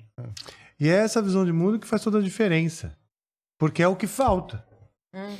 [0.80, 2.96] E é essa visão de mundo que faz toda a diferença.
[3.58, 4.64] Porque é o que falta.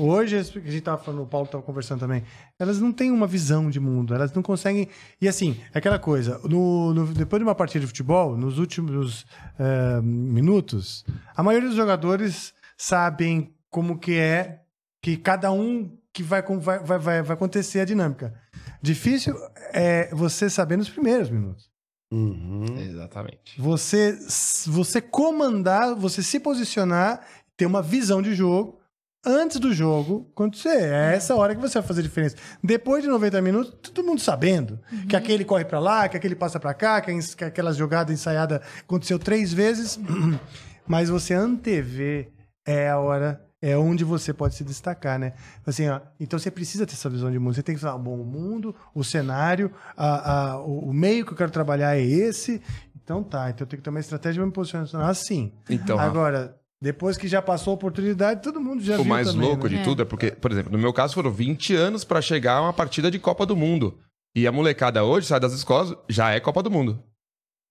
[0.00, 2.24] Hoje, as- que a gente tava falando, o Paulo estava conversando também,
[2.58, 4.88] elas não têm uma visão de mundo, elas não conseguem.
[5.20, 9.24] E assim, é aquela coisa, no, no- depois de uma partida de futebol, nos últimos
[9.58, 11.04] eh, minutos,
[11.36, 14.60] a maioria dos jogadores sabem como que é
[15.00, 18.34] que cada um que vai, vai, vai, vai acontecer a dinâmica.
[18.82, 19.36] Difícil
[19.72, 21.69] é você saber nos primeiros minutos.
[22.12, 22.64] Uhum.
[22.78, 23.60] Exatamente.
[23.60, 24.18] Você,
[24.66, 27.24] você comandar, você se posicionar,
[27.56, 28.80] ter uma visão de jogo
[29.24, 30.92] antes do jogo acontecer.
[30.92, 32.36] É essa hora que você vai fazer a diferença.
[32.62, 36.58] Depois de 90 minutos, todo mundo sabendo que aquele corre pra lá, que aquele passa
[36.58, 39.98] pra cá, que, que aquela jogada ensaiada aconteceu três vezes.
[40.86, 42.32] Mas você antever
[42.66, 45.34] é a hora, é onde você pode se destacar, né?
[45.66, 47.54] Assim, ó, então você precisa ter essa visão de mundo.
[47.54, 51.32] Você tem que falar, bom, o mundo, o cenário, a, a- o, o meio que
[51.32, 52.62] eu quero trabalhar é esse.
[53.02, 55.52] Então tá, então eu tenho que ter uma estratégia para me posicionar assim.
[55.68, 59.48] Então, Agora, depois que já passou a oportunidade, todo mundo já o viu mais também,
[59.48, 59.78] louco né?
[59.78, 62.62] de tudo é porque, por exemplo, no meu caso foram 20 anos pra chegar a
[62.62, 63.98] uma partida de Copa do Mundo.
[64.34, 67.02] E a molecada hoje sai das escolas, já é Copa do Mundo.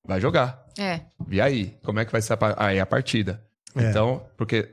[0.05, 0.65] Vai jogar.
[0.77, 1.01] É.
[1.29, 1.77] E aí?
[1.83, 3.41] Como é que vai ser a, aí a partida?
[3.75, 3.89] É.
[3.89, 4.69] Então, porque,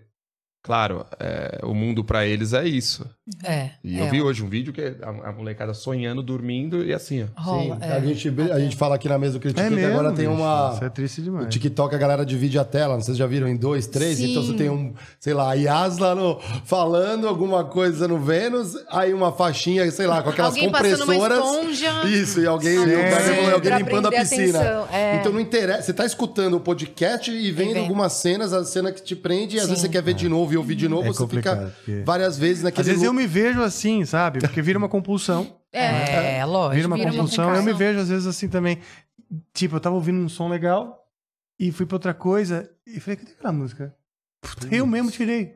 [0.67, 3.09] claro, é, o mundo pra eles é isso.
[3.45, 3.71] É.
[3.83, 7.25] E é, eu vi hoje um vídeo que a, a molecada sonhando, dormindo e assim,
[7.25, 7.41] ó.
[7.41, 7.93] Rola, Sim, é.
[7.93, 10.27] a, gente, a gente fala aqui na mesa do Critique É que mesmo, agora tem
[10.27, 10.73] uma.
[10.75, 11.49] Isso é triste O demais.
[11.49, 14.31] TikTok a galera divide a tela, não sei se já viram em dois, três, Sim.
[14.31, 18.75] então você tem um, sei lá, a Yas lá no, falando alguma coisa no Vênus,
[18.91, 21.39] aí uma faixinha, sei lá, com aquelas Alguém passando uma compressoras.
[21.39, 22.09] esponja.
[22.09, 24.59] Isso, e alguém, o alguém limpando a piscina.
[24.61, 25.17] atenção, é.
[25.17, 27.79] Então não interessa, você tá escutando o podcast e vendo vendo.
[27.81, 29.71] algumas cenas, a cena que te prende, e às Sim.
[29.71, 32.03] vezes você quer ver de novo e ouvir de novo, É você complicado, fica porque-
[32.05, 33.21] várias vezes naquele Às vezes eu loop.
[33.23, 34.41] me vejo assim, sabe?
[34.41, 35.57] Porque vira uma compulsão.
[35.73, 36.39] É.
[36.39, 36.75] É, lógico.
[36.77, 37.55] Vira uma vira uma compulsão.
[37.55, 38.79] Eu me vejo às vezes assim também.
[39.53, 41.05] Tipo, eu tava ouvindo um som legal
[41.59, 43.95] e fui pra outra coisa e falei, cadê aquela música?
[44.41, 45.55] Puta, eu mesmo tirei.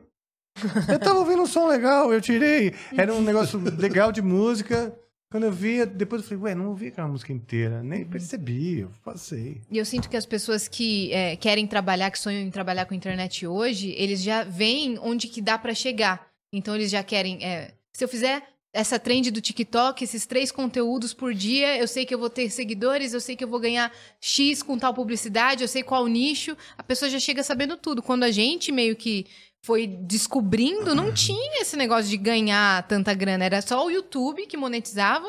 [0.89, 2.73] Eu tava ouvindo um som legal, eu tirei.
[2.97, 4.93] Era um negócio legal de música.
[5.31, 7.81] Quando eu via, depois eu falei, ué, não ouvi aquela música inteira.
[7.81, 9.61] Nem percebi, eu passei.
[9.71, 12.93] E eu sinto que as pessoas que é, querem trabalhar, que sonham em trabalhar com
[12.93, 16.27] internet hoje, eles já veem onde que dá pra chegar.
[16.51, 17.41] Então eles já querem.
[17.41, 22.05] é, se eu fizer essa trend do TikTok, esses três conteúdos por dia, eu sei
[22.05, 25.61] que eu vou ter seguidores, eu sei que eu vou ganhar X com tal publicidade,
[25.61, 26.57] eu sei qual nicho.
[26.77, 28.01] A pessoa já chega sabendo tudo.
[28.01, 29.25] Quando a gente meio que
[29.63, 33.45] foi descobrindo, não tinha esse negócio de ganhar tanta grana.
[33.45, 35.27] Era só o YouTube que monetizava.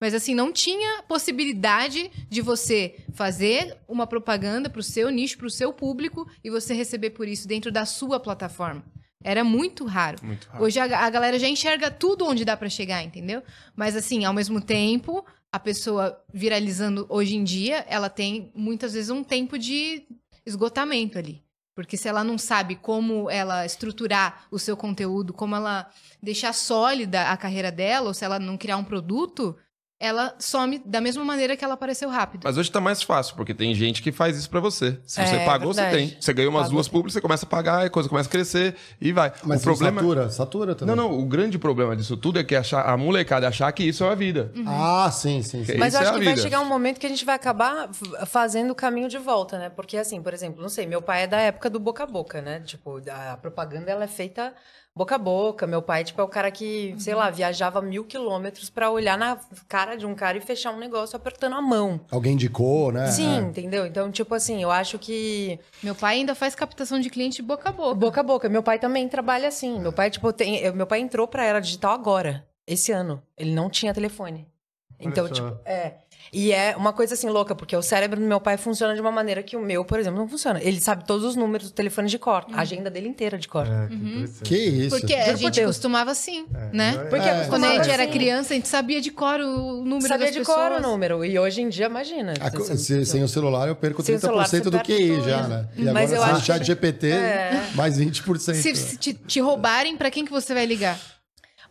[0.00, 5.72] Mas assim, não tinha possibilidade de você fazer uma propaganda pro seu nicho, pro seu
[5.72, 8.84] público e você receber por isso dentro da sua plataforma.
[9.22, 10.18] Era muito raro.
[10.20, 10.64] Muito rápido.
[10.64, 13.44] Hoje a, a galera já enxerga tudo onde dá pra chegar, entendeu?
[13.76, 19.08] Mas assim, ao mesmo tempo, a pessoa viralizando hoje em dia, ela tem muitas vezes
[19.08, 20.04] um tempo de
[20.44, 21.40] esgotamento ali.
[21.74, 25.90] Porque se ela não sabe como ela estruturar o seu conteúdo, como ela
[26.22, 29.56] deixar sólida a carreira dela, ou se ela não criar um produto,
[30.02, 32.42] ela some da mesma maneira que ela apareceu rápido.
[32.42, 34.98] Mas hoje tá mais fácil, porque tem gente que faz isso pra você.
[35.06, 36.10] Se É, você pagou, você verdade.
[36.10, 36.20] tem.
[36.20, 38.74] Você ganhou umas Pagou, duas públicas, você começa a pagar, a coisa começa a crescer
[39.00, 39.32] e vai.
[39.44, 40.96] Mas o problema satura, satura também.
[40.96, 44.02] Não, não, o grande problema disso tudo é que achar, a molecada achar que isso
[44.02, 44.52] é a vida.
[44.66, 45.76] Ah, sim, sim, sim.
[45.78, 46.42] Mas isso eu é acho a que vai vida.
[46.42, 49.68] chegar um momento que a gente vai acabar f- fazendo o caminho de volta, né?
[49.68, 52.42] Porque, assim, por exemplo, não sei, meu pai é da época do boca a boca,
[52.42, 52.60] né?
[52.66, 54.52] Tipo, a propaganda ela é feita
[54.94, 55.66] boca a boca.
[55.66, 59.38] Meu pai, tipo, é o cara que, sei lá, viajava mil quilômetros pra olhar na
[59.68, 62.00] cara de um cara e fechar um negócio apertando a mão.
[62.10, 63.06] Alguém indicou, né?
[63.08, 63.40] Sim, É.
[63.40, 63.86] entendeu?
[63.86, 67.72] Então, tipo assim, eu acho que Meu pai ainda faz captação de cliente boca a
[67.72, 67.94] boca.
[67.94, 68.48] boca a boca.
[68.48, 69.80] Meu pai também trabalha assim.
[69.80, 70.56] Meu pai, tipo, tem.
[70.58, 73.22] eu- Meu pai entrou pra era digital agora, esse ano.
[73.36, 74.46] Ele não tinha telefone.
[75.00, 75.32] Então, só.
[75.34, 75.94] tipo, é.
[76.32, 79.10] E é uma coisa assim louca, porque o cérebro do meu pai funciona de uma
[79.12, 80.60] maneira que o meu, por exemplo, não funciona.
[80.62, 83.66] Ele sabe todos os números do telefone de cor, a agenda dele inteira de cor.
[83.66, 84.42] É, que interessante.
[84.44, 84.90] Que isso.
[84.98, 85.66] Porque a Juro gente Deus.
[85.76, 86.92] costumava assim, né?
[87.10, 87.46] Porque É.
[87.48, 90.34] Quando a gente era assim, criança, a gente sabia de cor o número Sabia das
[90.34, 90.56] de pessoas.
[90.56, 91.24] cor o número.
[91.24, 92.34] E hoje em dia, imagina.
[92.40, 94.70] A co- você- se- sem o celular eu perco Sem o 30% celular, você do
[94.80, 95.24] QI tudo.
[95.28, 95.68] já, né?
[95.76, 97.62] E Mas agora eu sem o acho chat GPT, É.
[97.74, 98.54] mais 20%.
[98.62, 100.98] Se, se te, te roubarem, pra quem que você vai ligar?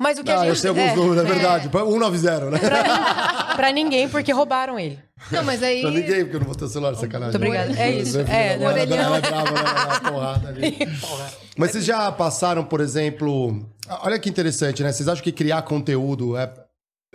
[0.02, 0.50] Mas o que Ah, a gente.
[0.50, 1.70] eu sei alguns é, números, é verdade.
[1.70, 2.58] 190, né?
[2.58, 4.98] pra, pra ninguém, porque roubaram ele.
[5.32, 5.84] Não, mas aí.
[5.84, 7.40] Pra ninguém, porque eu não vou ter celular, sacanagem.
[7.40, 7.80] Muito obrigada.
[7.80, 8.20] É isso.
[8.22, 10.76] É, é porrada ali.
[11.56, 13.64] Mas vocês já passaram, por exemplo...
[14.02, 14.92] Olha que interessante, né?
[14.92, 16.52] Vocês acham que criar conteúdo é...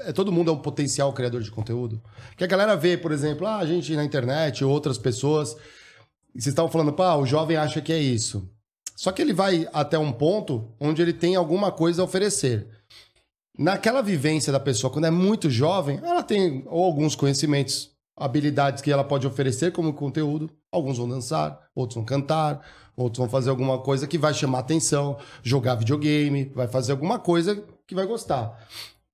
[0.01, 2.01] é- todo mundo é um potencial criador de conteúdo?
[2.37, 5.57] Que a galera vê, por exemplo, ah, a gente na internet, outras pessoas...
[6.35, 8.49] E vocês estavam falando, pá, o jovem acha que é isso.
[8.95, 12.67] Só que ele vai até um ponto onde ele tem alguma coisa a oferecer.
[13.59, 18.91] Naquela vivência da pessoa, quando é muito jovem, ela tem ou alguns conhecimentos, habilidades que
[18.91, 20.51] ela pode oferecer como conteúdo.
[20.71, 22.61] Alguns vão dançar, outros vão cantar,
[22.95, 27.65] outros vão fazer alguma coisa que vai chamar atenção, jogar videogame, vai fazer alguma coisa
[27.87, 28.59] que vai gostar.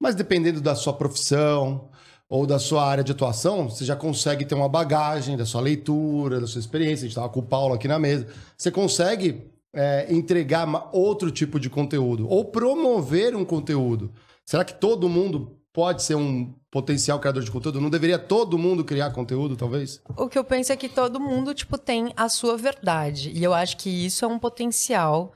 [0.00, 1.88] Mas dependendo da sua profissão
[2.28, 6.40] ou da sua área de atuação, você já consegue ter uma bagagem da sua leitura,
[6.40, 7.04] da sua experiência.
[7.04, 8.26] A gente estava com o Paulo aqui na mesa.
[8.56, 14.12] Você consegue é, entregar outro tipo de conteúdo ou promover um conteúdo.
[14.44, 17.80] Será que todo mundo pode ser um potencial criador de conteúdo?
[17.80, 20.02] Não deveria todo mundo criar conteúdo, talvez?
[20.16, 23.30] O que eu penso é que todo mundo, tipo, tem a sua verdade.
[23.30, 25.32] E eu acho que isso é um potencial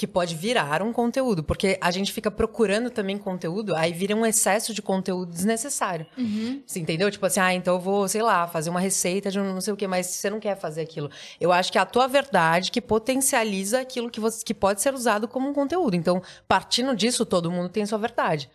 [0.00, 1.44] que pode virar um conteúdo.
[1.44, 6.06] Porque a gente fica procurando também conteúdo, aí vira um excesso de conteúdo desnecessário.
[6.66, 7.10] Você entendeu?
[7.10, 9.74] Tipo assim, ah, então eu vou, sei lá, fazer uma receita de um não sei
[9.74, 11.10] o quê, mas você não quer fazer aquilo.
[11.38, 14.94] Eu acho que é a tua verdade que potencializa aquilo que, você, que pode ser
[14.94, 15.94] usado como um conteúdo.
[15.94, 18.48] Então, partindo disso, todo mundo tem sua verdade.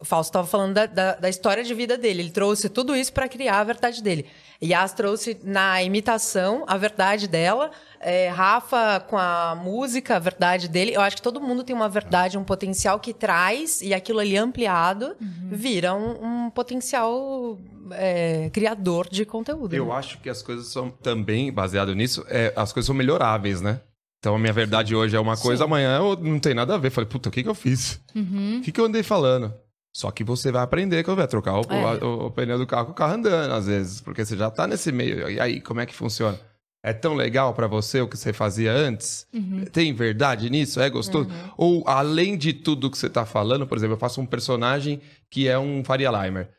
[0.00, 2.22] O Fausto estava falando da, da, da história de vida dele.
[2.22, 4.26] Ele trouxe tudo isso para criar a verdade dele.
[4.62, 7.72] Yas trouxe na imitação a verdade dela.
[8.00, 10.94] É, Rafa com a música, a verdade dele.
[10.94, 14.36] Eu acho que todo mundo tem uma verdade, um potencial que traz, e aquilo ali
[14.36, 15.16] ampliado
[15.50, 17.58] vira um, um potencial
[17.92, 19.74] é, criador de conteúdo.
[19.74, 19.92] Eu né?
[19.94, 23.80] acho que as coisas são também, baseado nisso, é, as coisas são melhoráveis, né?
[24.20, 26.90] Então a minha verdade hoje é uma coisa, amanhã eu não tem nada a ver.
[26.90, 28.00] Falei, puta, o que, que eu fiz?
[28.14, 29.54] O que, que eu andei falando?
[29.96, 32.04] Só que você vai aprender que eu vou trocar o, É.
[32.04, 34.66] o- o pneu do carro com o carro andando, às vezes, porque você já tá
[34.66, 35.28] nesse meio.
[35.30, 36.38] E aí, como é que funciona?
[36.82, 39.26] É tão legal pra você o que você fazia antes?
[39.72, 40.80] Tem verdade nisso?
[40.80, 41.28] É gostoso?
[41.56, 45.48] Ou além de tudo que você tá falando, por exemplo, eu faço um personagem que
[45.48, 46.50] é um Faria Limer.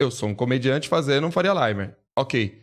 [0.00, 1.96] Eu sou um comediante fazendo um Faria Limer.
[2.18, 2.60] Ok.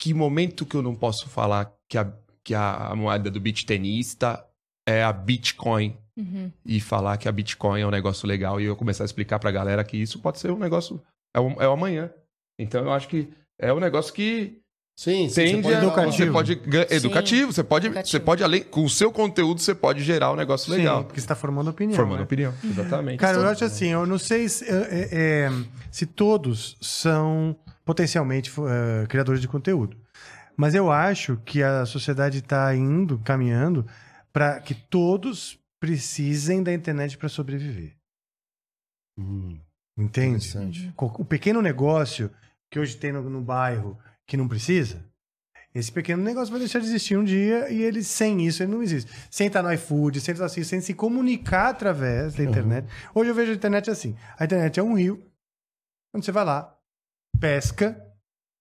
[0.00, 2.12] Que momento que eu não posso falar que a,
[2.42, 4.44] que a moeda do beat tenista
[4.86, 6.50] é a Bitcoin Uhum.
[6.66, 9.52] e falar que a Bitcoin é um negócio legal e eu começar a explicar pra
[9.52, 11.00] galera que isso pode ser um negócio.
[11.32, 12.12] É o, é o amanhã.
[12.58, 14.60] Então eu acho que é um negócio que
[14.98, 15.34] Sim, sim.
[15.44, 15.90] tende você a.
[15.92, 16.54] pode- Você pode.
[16.54, 17.52] Sim, Educativo.
[17.52, 17.86] Você pode.
[17.86, 18.10] educativo.
[18.10, 18.64] Você pode, além.
[18.64, 20.98] Com o seu conteúdo, você pode gerar um negócio legal.
[20.98, 21.94] Sim, porque você tá formando opinião.
[21.94, 22.24] Formando né?
[22.24, 22.52] opinião.
[22.64, 23.20] Exatamente.
[23.20, 25.50] Cara, eu acho assim, eu não sei se, é, é,
[25.92, 29.96] se todos são potencialmente eh, criadores de conteúdo.
[30.56, 33.86] Mas eu acho que a sociedade está indo, caminhando,
[34.32, 37.94] para que todos precisem da internet para sobreviver.
[39.16, 39.60] Hum,
[39.96, 40.92] Entende?
[40.96, 42.32] O pequeno negócio
[42.68, 43.96] que hoje tem no, no bairro
[44.28, 45.02] que não precisa,
[45.74, 48.82] esse pequeno negócio vai deixar de existir um dia e ele sem isso ele não
[48.82, 49.10] existe.
[49.30, 52.88] Sem estar no iFood, sem estar assim, sem se comunicar através da internet.
[53.14, 54.16] Hoje eu vejo a internet assim.
[54.38, 55.22] A internet é um rio
[56.14, 56.76] onde você vai lá,
[57.38, 58.00] pesca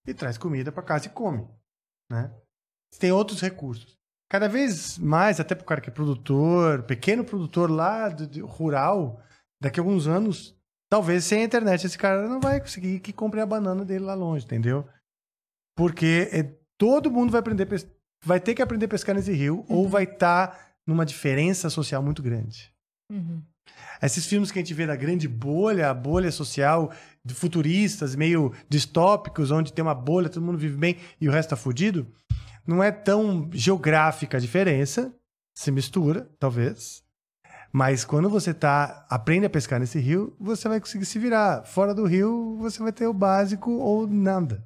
[0.05, 1.47] e traz comida para casa e come,
[2.11, 2.31] né?
[2.99, 3.97] Tem outros recursos.
[4.29, 8.45] Cada vez mais, até para o cara que é produtor, pequeno produtor lá do, do
[8.45, 9.21] rural,
[9.61, 10.55] daqui a alguns anos,
[10.89, 14.13] talvez sem a internet esse cara não vai conseguir que compre a banana dele lá
[14.13, 14.87] longe, entendeu?
[15.77, 16.43] Porque é,
[16.75, 17.67] todo mundo vai aprender,
[18.25, 22.23] vai ter que aprender a pescar nesse rio ou vai estar numa diferença social muito
[22.23, 22.73] grande.
[23.11, 23.43] Uhum.
[24.01, 26.91] Esses filmes que a gente vê da grande bolha, a bolha social,
[27.23, 31.49] de futuristas, meio distópicos, onde tem uma bolha, todo mundo vive bem e o resto
[31.49, 32.07] tá fudido,
[32.65, 35.13] não é tão geográfica a diferença,
[35.55, 37.03] se mistura, talvez.
[37.71, 41.63] Mas quando você tá aprende a pescar nesse rio, você vai conseguir se virar.
[41.65, 44.65] Fora do rio, você vai ter o básico ou nada.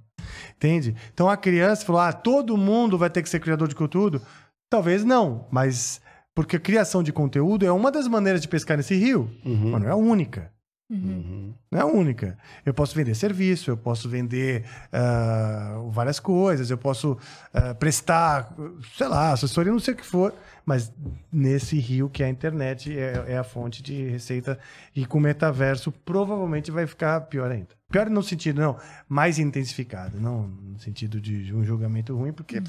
[0.56, 0.96] Entende?
[1.14, 4.22] Então a criança falou: "Ah, todo mundo vai ter que ser criador de conteúdo?"
[4.70, 6.00] Talvez não, mas
[6.34, 9.72] porque a criação de conteúdo é uma das maneiras de pescar nesse rio, Uhum.
[9.72, 10.50] mas não é a única.
[10.90, 11.54] Uhum.
[11.72, 12.38] Não é a única.
[12.66, 17.18] Eu posso vender serviço, eu posso vender ah, várias coisas, eu posso
[17.54, 18.54] ah, prestar,
[18.98, 20.34] sei lá, assessoria, não sei o que for,
[20.66, 20.92] mas
[21.32, 24.60] nesse rio que é a internet é, é a fonte de receita
[24.96, 27.70] e com o metaverso provavelmente vai ficar pior ainda.
[27.92, 28.78] Pior no sentido, não,
[29.08, 32.62] mais intensificado, não no sentido de um julgamento ruim, porque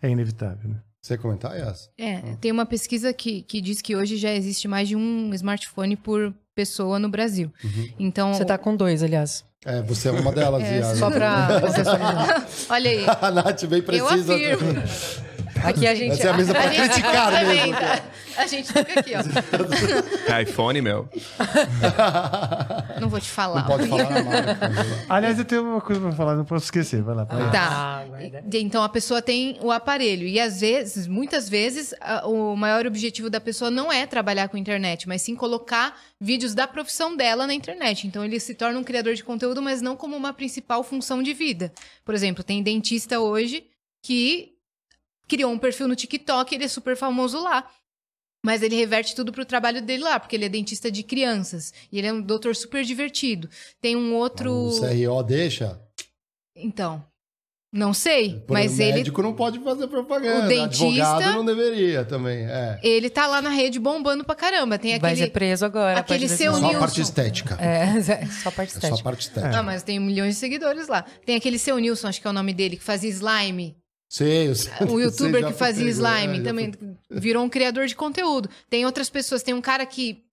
[0.00, 0.76] é inevitável, né?
[1.02, 1.90] Você quer comentar, Yas?
[1.98, 5.96] É, tem uma pesquisa que, que diz que hoje já existe mais de um smartphone
[5.96, 7.50] por pessoa no Brasil.
[7.98, 9.44] Então, Você tá com dois, aliás.
[9.64, 10.98] É, você é uma delas, É, Yas.
[10.98, 11.48] Só pra
[12.70, 13.04] olha aí.
[13.20, 14.34] A Nath bem Eu precisa.
[14.34, 14.72] afirmo.
[15.68, 16.12] Aqui a gente.
[16.12, 17.72] Essa é a mesa pra A gente- criticar Vai mesmo.
[17.74, 18.00] tá?
[18.36, 19.20] A gente fica aqui, ó.
[20.32, 21.08] É iPhone, meu.
[23.00, 23.60] Não vou te falar.
[23.62, 24.70] Não pode falar na marca.
[25.08, 27.24] Aliás, eu tenho uma coisa pra falar, não posso esquecer, vai lá.
[27.24, 27.50] vai lá.
[27.50, 28.04] Tá.
[28.06, 28.22] Ah.
[28.52, 30.26] E- Então a pessoa tem o aparelho.
[30.26, 31.92] E às vezes, muitas vezes,
[32.24, 36.66] o maior objetivo da pessoa não é trabalhar com internet, mas sim colocar vídeos da
[36.66, 38.06] profissão dela na internet.
[38.06, 41.32] Então ele se torna um criador de conteúdo, mas não como uma principal função de
[41.32, 41.72] vida.
[42.04, 43.64] Por exemplo, tem dentista hoje
[44.02, 44.52] que
[45.30, 47.68] criou um perfil no TikTok, ele é super famoso lá.
[48.44, 51.72] Mas ele reverte tudo pro trabalho dele lá, porque ele é dentista de crianças.
[51.92, 53.48] E ele é um doutor super divertido.
[53.82, 54.50] Tem um outro.
[54.50, 55.78] O CRO deixa?
[56.56, 57.04] Então.
[57.72, 60.46] Não sei, Por mas o ele médico não pode fazer propaganda.
[60.46, 62.44] O dentista- Advogado não deveria também.
[62.44, 62.80] É.
[62.82, 64.76] Ele tá lá na rede bombando pra caramba.
[64.76, 65.26] Tem Vai aquele.
[65.26, 66.00] ser preso agora.
[66.00, 66.58] aquele seu Só decisão.
[66.58, 66.80] a Nilson.
[66.80, 67.56] parte estética.
[67.60, 67.84] É,
[68.24, 69.02] é, só a parte É só a estética.
[69.04, 69.56] parte estética.
[69.58, 71.02] Ah, mas tem milhões de seguidores lá.
[71.24, 73.76] Tem aquele seu Nilson, acho que é o nome dele, que fazia slime.
[74.12, 74.72] Sei, eu sei.
[74.88, 76.88] O youtuber que fazia pegou, slime é, também foi-
[77.18, 78.50] virou um criador de conteúdo.
[78.68, 80.24] Tem outras pessoas, tem um cara que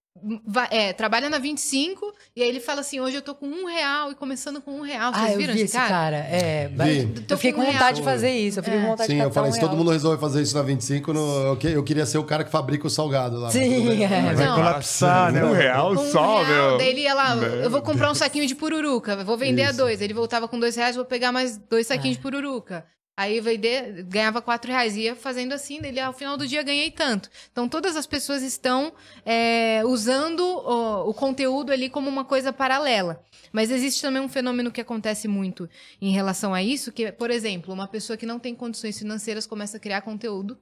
[0.47, 3.67] vai- é, trabalha na 25 e aí ele fala assim: hoje eu tô com um
[3.67, 5.13] real e começando com um real.
[5.13, 6.17] Vocês Ah, eu viram vi esse esse cara.
[6.17, 7.13] É, Vi.
[7.29, 8.57] eu fiquei com com um vontade de fazer isso.
[8.57, 10.41] Eu fiquei com vontade Sim, de eu falei, catar se um todo mundo resolve fazer
[10.41, 11.19] isso na 25, no,
[11.49, 13.51] eu, que- eu queria ser o cara que fabrica o salgado lá.
[13.51, 14.07] Sim, é.
[14.07, 14.55] Vai Não.
[14.55, 15.45] colapsar, né?
[15.45, 16.77] Um real um só, real, meu.
[16.79, 20.01] daí ele ia lá, eu vou comprar um saquinho de pururuca, vou vender a dois.
[20.01, 22.17] Ele voltava com dois reais, vou pegar mais dois saquinhos É.
[22.17, 22.83] de pururuca.
[23.17, 24.95] Aí vender, ganhava 4 reais.
[24.95, 27.31] Ia fazendo assim, ele ao final do dia ganhei tanto.
[27.51, 28.93] Então todas as pessoas estão
[29.25, 33.25] é, usando o, o conteúdo ali como uma coisa paralela.
[33.51, 35.67] Mas existe também um fenômeno que acontece muito
[35.99, 39.77] em relação a isso, que, por exemplo, uma pessoa que não tem condições financeiras começa
[39.77, 40.55] a criar conteúdo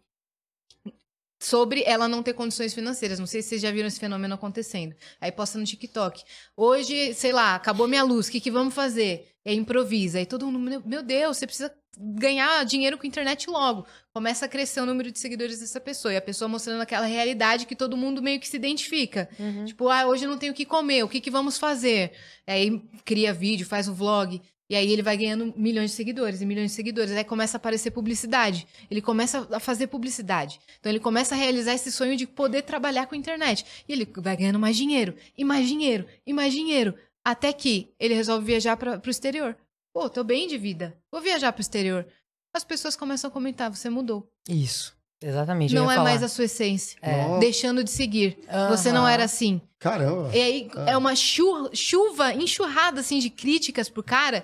[1.38, 3.20] sobre ela não ter condições financeiras.
[3.20, 4.96] Não sei se vocês já viram esse fenômeno acontecendo.
[5.20, 6.24] Aí posta no TikTok.
[6.56, 9.28] Hoje, sei lá, acabou minha luz, o que, que vamos fazer?
[9.46, 10.20] Aí improvisa.
[10.20, 11.70] Aí todo mundo, meu Deus, você precisa
[12.00, 13.86] ganhar dinheiro com a internet logo.
[14.14, 16.14] Começa a crescer o número de seguidores dessa pessoa.
[16.14, 19.30] E a pessoa mostrando aquela realidade que todo mundo meio que se identifica.
[19.66, 22.12] Tipo, ah, hoje eu não tenho o que comer, o que, que vamos fazer?
[22.48, 24.42] Aí cria vídeo, faz um vlog.
[24.68, 27.12] E aí ele vai ganhando milhões de seguidores e milhões de seguidores.
[27.12, 28.66] Aí começa a aparecer publicidade.
[28.90, 30.60] Ele começa a fazer publicidade.
[30.80, 33.64] Então ele começa a realizar esse sonho de poder trabalhar com a internet.
[33.88, 36.96] E ele vai ganhando mais dinheiro, e mais dinheiro, e mais dinheiro.
[37.24, 39.56] Até que ele resolve viajar para o exterior.
[39.96, 40.94] Pô, tô bem de vida.
[41.10, 42.06] Vou viajar pro exterior.
[42.54, 44.30] As pessoas começam a comentar, você mudou.
[44.46, 44.94] Isso.
[45.24, 45.74] Exatamente.
[45.74, 46.10] não é falar.
[46.10, 47.00] mais a sua essência.
[47.02, 47.40] É.
[47.40, 48.38] Deixando de seguir.
[48.70, 49.62] Você não era assim.
[49.80, 50.36] Caramba.
[50.36, 54.44] E aí é uma chu- chuva, enxurrada assim de críticas pro cara.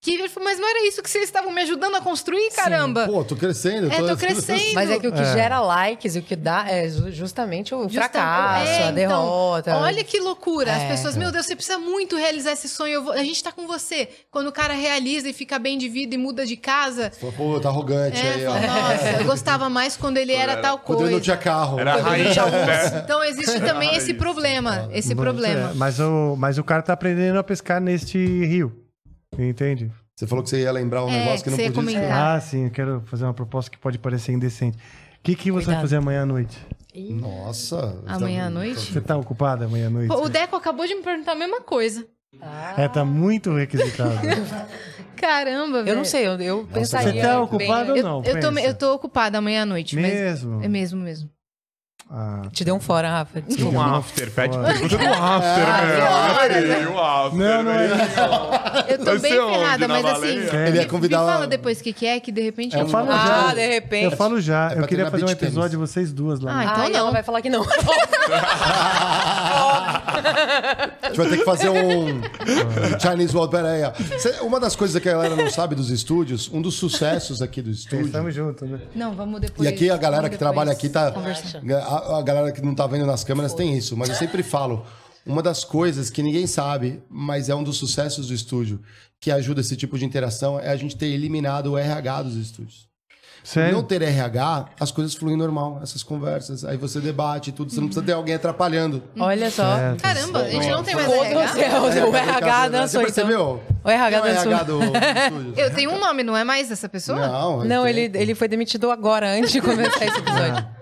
[0.00, 3.06] Que ele falou, mas não era isso que vocês estavam me ajudando a construir, caramba?
[3.08, 3.92] Pô, tô crescendo.
[3.92, 4.72] É, tô crescendo.
[4.72, 5.32] Mas é que o que É.
[5.32, 8.94] gera likes e o que dá é ju- justamente o Justa- fracasso, É, a então,
[8.94, 9.76] derrota.
[9.76, 10.72] Olha que loucura.
[10.72, 10.88] As É.
[10.88, 12.88] pessoas, meu Deus, você precisa muito realizar esse sonho.
[12.94, 14.08] eu vou- a gente tá com você.
[14.30, 17.10] Quando o cara realiza e fica bem de vida e muda de casa.
[17.20, 18.54] Pô, Pô, tá arrogante É, aí, ó.
[18.54, 21.04] nossa, eu gostava mais quando ele era, tal Quando coisa.
[21.10, 21.78] ele não tinha carro.
[21.80, 23.02] Era a rainha, né?
[23.04, 24.88] Então existe também esse problema.
[24.92, 25.70] Esse problema.
[25.70, 28.72] é, mas, o, mas o cara tá aprendendo a pescar neste rio.
[29.36, 29.90] Entende?
[30.16, 32.36] Você falou que você ia lembrar um É, negócio que que não podia comentar.
[32.36, 34.76] Ah, sim, eu quero fazer uma proposta que pode parecer indecente.
[34.76, 34.80] O
[35.22, 35.80] que, que você vai Cuidado.
[35.82, 36.58] fazer amanhã à noite?
[36.94, 38.02] Nossa.
[38.06, 38.80] Amanhã à tá- noite?
[38.92, 40.08] Você tá ocupada amanhã à noite?
[40.08, 42.04] Pô, o Deco acabou de me perguntar a mesma coisa.
[42.76, 44.18] É, tá muito requisitado.
[45.16, 45.88] Caramba, velho.
[45.94, 47.12] Eu não sei, eu, eu pensaria.
[47.12, 48.22] Você tá bem- ocupado ou Eu, não?
[48.24, 48.60] eu, tô, Pensa.
[48.68, 49.94] eu tô ocupada amanhã à noite.
[49.96, 50.62] mas- Mesmo?
[50.62, 51.30] É mesmo, mesmo.
[52.10, 53.42] Ah, Te deu um fora, Rafa.
[53.42, 53.76] Desculpa.
[53.76, 54.30] Um after.
[54.30, 56.92] Pede pergunta do after, meu.
[56.92, 57.36] Um after.
[57.38, 57.88] Não, não é
[58.88, 60.38] Eu tô Vai bem ferrada, mas assim.
[60.56, 60.68] É.
[60.68, 62.80] Ele ia me- convidar- Me fala depois o que, que é, que de repente É
[62.80, 63.54] eu um- falo Ah, já.
[63.54, 64.04] de repente.
[64.04, 64.72] Eu falo já.
[64.72, 65.70] É eu queria fazer um episódio tênis.
[65.70, 66.58] de vocês duas lá.
[66.58, 66.98] Ah, então Aí não.
[67.00, 67.62] ela vai falar que não.
[70.18, 72.20] A gente vai ter que fazer um,
[73.00, 73.48] Chinese Wall.
[73.48, 73.82] Pera aí,
[74.42, 77.70] Uma das coisas que a galera não sabe dos estúdios, um dos sucessos aqui do
[77.70, 78.06] estúdio.
[78.06, 78.78] Estamos juntos, né?
[78.94, 79.68] Não, vamos depois.
[79.68, 81.10] E aqui a galera que trabalha aqui tá.
[81.12, 81.60] conversar.
[81.98, 84.84] A, a galera que não tá vendo nas câmeras tem isso, mas eu sempre falo.
[85.26, 88.80] Uma das coisas que ninguém sabe, mas é um dos sucessos do estúdio,
[89.20, 92.88] que ajuda esse tipo de interação, é a gente ter eliminado o RH dos estúdios.
[93.44, 93.72] Sério?
[93.72, 96.64] Não ter RH, as coisas fluem normal, essas conversas.
[96.64, 99.02] Aí você debate tudo, você não precisa ter alguém atrapalhando.
[99.18, 99.76] Olha só.
[99.76, 100.02] Certo.
[100.02, 101.48] Caramba, a gente não tem mais RH?
[101.48, 103.02] céu, o RH dançou Você então.
[103.02, 103.62] percebeu?
[103.84, 104.52] O RH um dançou.
[104.52, 105.54] RH do, do estúdio.
[105.56, 107.26] Eu tenho um nome, não é mais dessa pessoa?
[107.26, 110.66] Não, Não, ele, ele foi demitido agora, antes de começar esse episódio.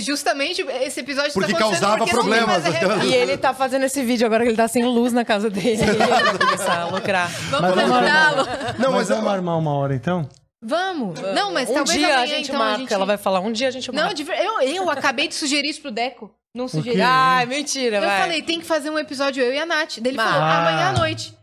[0.00, 3.04] Justamente esse episódio Porque tá acontecendo causava porque não tem mais problemas.
[3.06, 5.80] E ele tá fazendo esse vídeo agora que ele tá sem luz na casa dele.
[5.82, 7.30] Ele vai começar a lucrar.
[7.50, 8.46] Vamos convidá-lo.
[8.78, 10.28] Não, mas mas vamos armar uma hora então?
[10.62, 11.18] Vamos.
[11.34, 12.74] Não, mas um talvez dia amanhã, a gente então, marca.
[12.76, 12.92] a gente...
[12.92, 14.14] Ela vai falar, um dia a gente marca.
[14.14, 16.30] Não, eu, eu acabei de sugerir isso pro Deco.
[16.54, 17.00] Não sugeri.
[17.00, 18.20] Ai, mentira, Eu vai.
[18.20, 19.98] falei, tem que fazer um episódio eu e a Nath.
[20.00, 20.58] Daí ele Mas- falou, Ah.
[20.58, 21.34] amanhã à noite.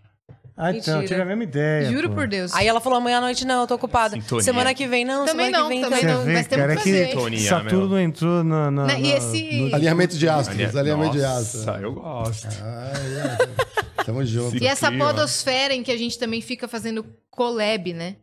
[0.59, 1.91] Ah, então, eu tive a mesma ideia.
[1.91, 2.15] Juro pô.
[2.15, 2.51] por Deus.
[2.55, 4.15] Aí ela falou, amanhã à noite não, eu tô ocupada.
[4.19, 4.43] Sintonia.
[4.43, 6.23] Semana que vem não, Também semana não, que vem também não.
[6.23, 7.07] vê, mas temos cara, que que fazer.
[7.09, 7.99] Sintonia, Saturno meu.
[7.99, 8.71] entrou na...
[8.71, 11.39] na, Né, e na- esse- no- Alinhamento de astros, alinhamento de Nossa,
[11.71, 11.81] astros.
[11.83, 12.47] eu gosto.
[12.63, 12.91] Ah,
[13.99, 14.03] é.
[14.03, 14.57] Tamo junto.
[14.57, 18.15] E essa podosfera em que a gente também fica fazendo collab, né?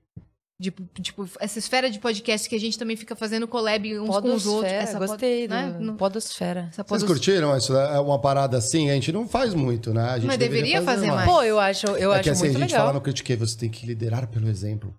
[0.63, 4.09] Tipo, tipo, essa esfera de podcast que a gente também fica fazendo collab uns com
[4.09, 4.45] os outros.
[4.45, 5.49] Podosfera, Essa pod- gostei.
[5.49, 5.71] né?
[5.73, 5.81] do...
[5.85, 6.61] No- Podosfera.
[6.71, 7.77] essa Vocês podos- curtiram isso?
[7.77, 8.89] É uma parada assim?
[8.89, 10.11] A gente não faz muito, né?
[10.11, 11.29] A gente Mas deveria fazer mais.
[11.29, 12.87] Pô, eu acho, eu é acho que assim, muito a gente legal.
[12.87, 14.95] fala no Critiquei, você tem que liderar pelo exemplo.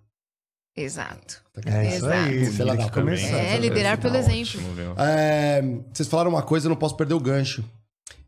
[0.76, 1.42] Exato.
[1.64, 2.34] É isso aí.
[2.34, 2.56] Exato.
[2.56, 3.00] Você lá tá.
[3.00, 4.60] É, liderar pelo exemplo.
[4.60, 4.94] ótimo.
[4.98, 7.64] É, vocês falaram uma coisa, eu não posso perder o gancho,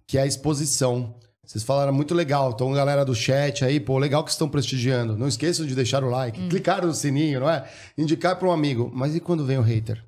[0.07, 1.15] que é a exposição.
[1.51, 2.51] Vocês falaram muito legal.
[2.55, 5.17] Então, galera do chat aí, pô, legal que estão prestigiando.
[5.17, 6.49] Não esqueçam de deixar o like, Hum.
[6.51, 7.65] clicar no sininho, não é?
[7.97, 8.91] Indicar para um amigo.
[8.95, 10.05] Mas e quando vem o hater?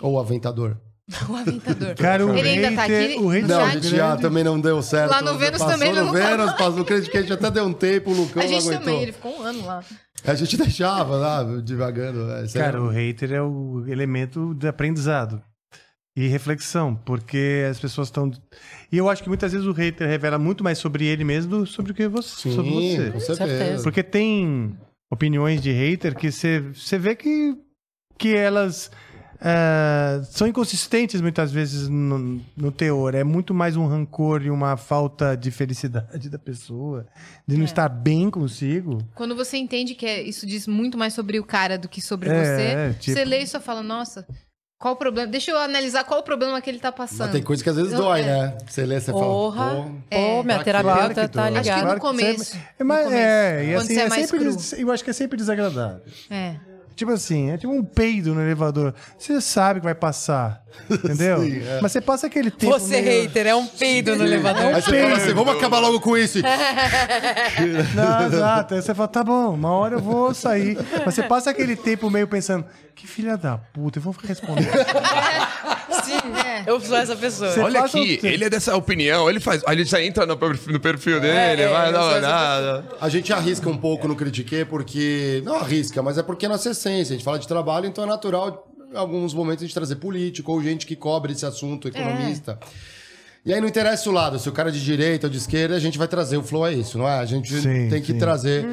[0.00, 0.76] Ou o aventador?
[1.28, 1.94] O aventador.
[1.96, 3.82] Cara, o Ele ainda tá hater- aqui o hater Não, é a chat.
[3.82, 5.10] gente já também não deu certo.
[5.10, 8.10] Lá no Vênus passou também no não Vênus, passou no Criticate, até deu um tempo,
[8.10, 8.84] o Lucão A não gente aguentou.
[8.84, 9.82] também, ele ficou um ano lá.
[10.24, 12.30] A gente deixava lá, devagando.
[12.30, 15.42] aí Cara, é- o hater é o elemento de aprendizado
[16.16, 18.30] e reflexão, porque as pessoas estão.
[18.90, 21.64] E eu acho que muitas vezes o hater revela muito mais sobre ele mesmo do
[21.64, 22.40] que sobre o que você.
[22.48, 23.10] Sim, sobre você.
[23.12, 23.82] com certeza.
[23.82, 24.76] Porque tem
[25.10, 27.56] opiniões de hater que você você vê que,
[28.18, 28.90] que elas
[29.40, 33.14] é, são inconsistentes muitas vezes no, no teor.
[33.14, 37.06] É muito mais um rancor e uma falta de felicidade da pessoa,
[37.46, 37.58] de É.
[37.58, 38.98] não estar bem consigo.
[39.14, 42.28] Quando você entende que é- isso diz muito mais sobre o cara do que sobre
[42.28, 44.26] É, você, tipo- você lê e só fala, nossa,
[44.78, 45.26] qual o problema?
[45.30, 47.20] Deixa eu analisar qual o problema que ele tá passando.
[47.20, 48.24] Mas tem coisa que às vezes dói, é.
[48.26, 48.58] né?
[48.66, 49.56] Você lê, você Porra.
[49.70, 49.84] fala.
[49.84, 50.64] Pô, Pô, minha quê?
[50.64, 51.42] terapeuta Claro tá dói.
[51.42, 51.76] Acho que ligada.
[51.80, 52.44] no Claro que começo.
[52.44, 53.20] sempre- no mas, começo.
[53.22, 56.00] é, e assim, é é mais sempre, des- eu acho que é sempre desagradável.
[56.30, 56.54] É.
[56.98, 58.92] Tipo assim, é tipo um peido no elevador.
[59.16, 61.38] Você sabe que vai passar, entendeu?
[61.46, 61.78] Sim, é.
[61.80, 64.74] Mas você passa aquele tempo Você, meio- hater, é um peido no elevador.
[64.74, 66.38] Aí você fala assim, vamos acabar logo com isso.
[67.94, 68.74] Não, exato.
[68.74, 70.76] Aí você fala, tá bom, uma hora eu vou sair.
[71.06, 72.64] Mas você passa aquele tempo meio pensando,
[72.96, 74.66] que filha da puta, eu vou responder.
[76.22, 77.50] Sim, eu sou essa pessoa.
[77.50, 79.62] Você Olha aqui, o ele é dessa opinião, ele faz.
[79.66, 82.16] Aí ele já entra no perfil, no perfil dele, é, vai eu dar sou uma
[82.16, 82.88] essa olhada.
[83.00, 85.42] A gente arrisca um pouco no Critique porque.
[85.44, 87.14] Não arrisca, mas é porque é nossa essência.
[87.14, 90.52] A gente fala de trabalho, então é natural, em alguns momentos, a gente trazer político
[90.52, 92.58] ou gente que cobre esse assunto, economista.
[93.48, 95.74] E aí não interessa o lado, se o cara é de direita ou de esquerda,
[95.74, 96.36] a gente vai trazer.
[96.36, 97.18] O flow é isso, não é?
[97.18, 98.18] A gente Sim, tem que sim.
[98.18, 98.66] trazer.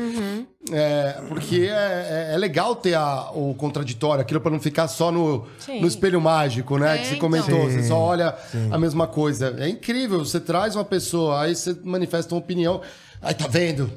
[0.69, 5.11] É, porque é, é- é legal ter a- o contraditório, aquilo pra não ficar só
[5.13, 5.79] no, Sim.
[5.79, 6.95] no espelho mágico, né?
[6.95, 7.19] É, que você então.
[7.29, 8.35] comentou, você Sim, só olha
[8.69, 9.55] a mesma coisa.
[9.59, 12.81] É incrível, você traz uma pessoa, aí você manifesta uma opinião.
[13.21, 13.89] Aí tá vendo?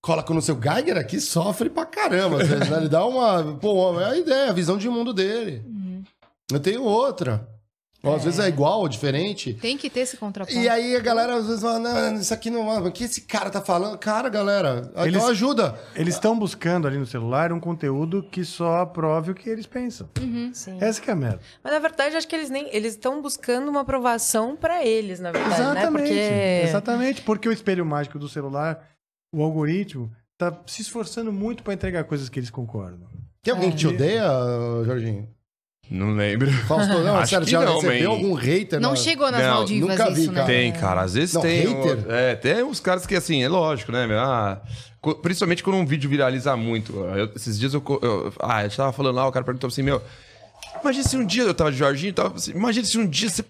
[0.00, 2.38] Cola com o seu Geiger aqui, sofre pra caramba.
[2.44, 2.76] né?
[2.76, 3.42] Ele dá uma.
[3.60, 5.64] Pô, é a ideia, a visão de mundo dele.
[6.52, 7.44] Eu tenho outra.
[8.04, 9.54] Ou às vezes é igual ou diferente.
[9.54, 10.58] Tem que ter esse contraponto.
[10.58, 12.84] E aí a galera às vezes fala, não, isso aqui não.
[12.84, 13.96] O que esse cara tá falando?
[13.96, 15.78] Cara, galera, Eles- então ajuda.
[15.94, 20.08] Eles estão buscando ali no celular um conteúdo que só aprove o que eles pensam.
[20.52, 20.78] Sim.
[20.80, 21.40] Essa que é a merda.
[21.62, 22.68] Mas na verdade, acho que eles nem.
[22.74, 25.70] Eles estão buscando uma aprovação pra eles, na verdade, né?
[25.70, 26.08] Exatamente.
[26.08, 26.60] Porque.
[26.64, 28.84] Exatamente, porque o espelho mágico do celular,
[29.32, 33.06] o algoritmo, tá se esforçando muito pra entregar coisas que eles concordam.
[33.44, 34.24] Tem alguém que te odeia,
[34.84, 35.28] Jorginho?
[35.90, 36.50] Não lembro.
[36.66, 38.16] Fausto, não, Acho sério, que já não, recebeu man.
[38.16, 38.80] algum hater?
[38.80, 40.40] Não na- chegou nas Não, Maldivas nunca vi, isso, né?
[40.40, 40.46] cara.
[40.46, 41.00] Tem, cara.
[41.02, 41.66] Às vezes Não, tem.
[41.66, 42.06] hater?
[42.06, 44.06] o- É, tem uns caras que, assim, é lógico, né?
[44.06, 44.18] meu?
[44.18, 44.62] Ah,
[45.22, 46.92] principalmente quando um vídeo viraliza muito.
[46.96, 48.32] Eu- esses dias eu, eu.
[48.40, 50.00] Ah, a gente tava falando lá, o cara perguntou assim, meu.
[50.80, 53.44] Imagina se um dia eu tava de Jorginho, tava, assim, imagina se um dia você,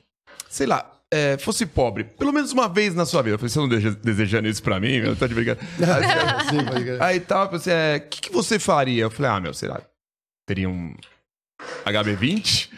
[0.51, 3.35] sei lá, é, fosse pobre, pelo menos uma vez na sua vida.
[3.35, 5.01] Eu falei, você não deseja- desejando isso pra mim?
[5.01, 5.15] Meu?
[5.15, 5.67] Tá de brincadeira.
[7.05, 9.03] Aí tava, assim, é, o que, que você faria?
[9.05, 9.81] Eu falei, ah, meu, sei lá,
[10.47, 10.95] teria um
[11.87, 12.69] HB20?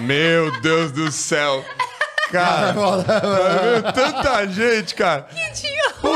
[0.00, 1.64] meu Deus do céu.
[2.30, 5.26] Cara, meu, tanta gente, cara.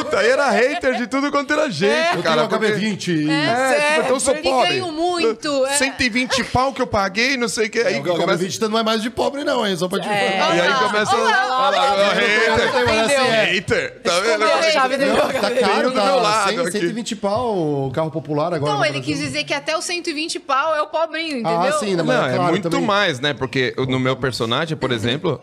[0.05, 2.45] Puta, aí era hater de tudo quanto era gente, Eu cara.
[2.45, 3.29] um porque- HB20.
[3.31, 4.69] É, tipo, então eu sou E pobre.
[4.69, 5.77] ganho muito, é.
[5.77, 7.81] 120 pau que eu paguei, não sei o que.
[7.81, 8.45] Aí o começa...
[8.45, 9.77] HB20 não é mais de pobre, não, hein?
[9.77, 10.57] Só pra te falar.
[10.57, 11.17] E aí começa.
[11.17, 13.55] Olha lá, ó, hater.
[13.55, 14.01] Hater.
[14.03, 14.45] Tá vendo?
[14.45, 16.15] A chave do meu Tá caro, do meu tá?
[16.15, 16.71] lado 100, aqui.
[16.73, 17.57] 120 pau
[17.87, 18.73] o carro popular agora.
[18.75, 21.61] Não, ele quis dizer que até os 120 pau é o pobrinho, entendeu?
[21.61, 23.33] Ah, sim, não, é claro, muito mais, né?
[23.35, 25.41] Porque no meu personagem, por exemplo,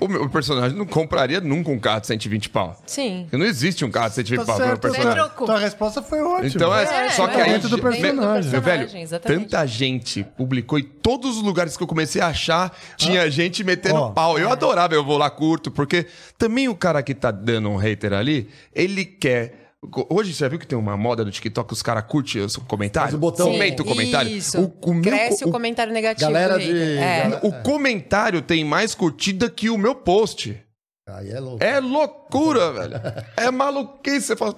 [0.00, 2.80] o meu personagem não compraria nunca um carro de 120 pau.
[2.86, 3.20] Sim.
[3.22, 5.22] Porque não existe um carro de 120 Tá pau pro meu certo, personagem.
[5.24, 5.46] Trocou.
[5.46, 6.46] Tua resposta foi ótima.
[6.46, 8.50] Então é, É, só que é aí dentro do personagem.
[8.50, 9.42] Meu velho, exatamente.
[9.44, 13.96] tanta gente publicou e todos os lugares que eu comecei a achar tinha gente metendo
[13.96, 14.10] Ó.
[14.10, 14.38] pau.
[14.38, 16.06] Eu adorava, eu vou lá curto, porque
[16.38, 19.59] também o cara que tá dando um hater ali, ele quer.
[20.10, 22.54] Hoje você já viu que tem uma moda no TikTok que os caras curtem os
[22.56, 23.12] comentários?
[23.12, 23.50] Faz o botão.
[23.50, 24.30] Comenta o comentário.
[24.30, 24.60] Isso.
[24.60, 26.30] O, o meu Cresce co- o comentário negativo.
[26.30, 27.40] Galera de- É.
[27.42, 30.60] o comentário tem mais curtida que o meu post.
[31.16, 31.64] Aí é louco.
[31.64, 33.00] É loucura, velho.
[33.36, 34.20] É maluquice.
[34.28, 34.54] Você fala.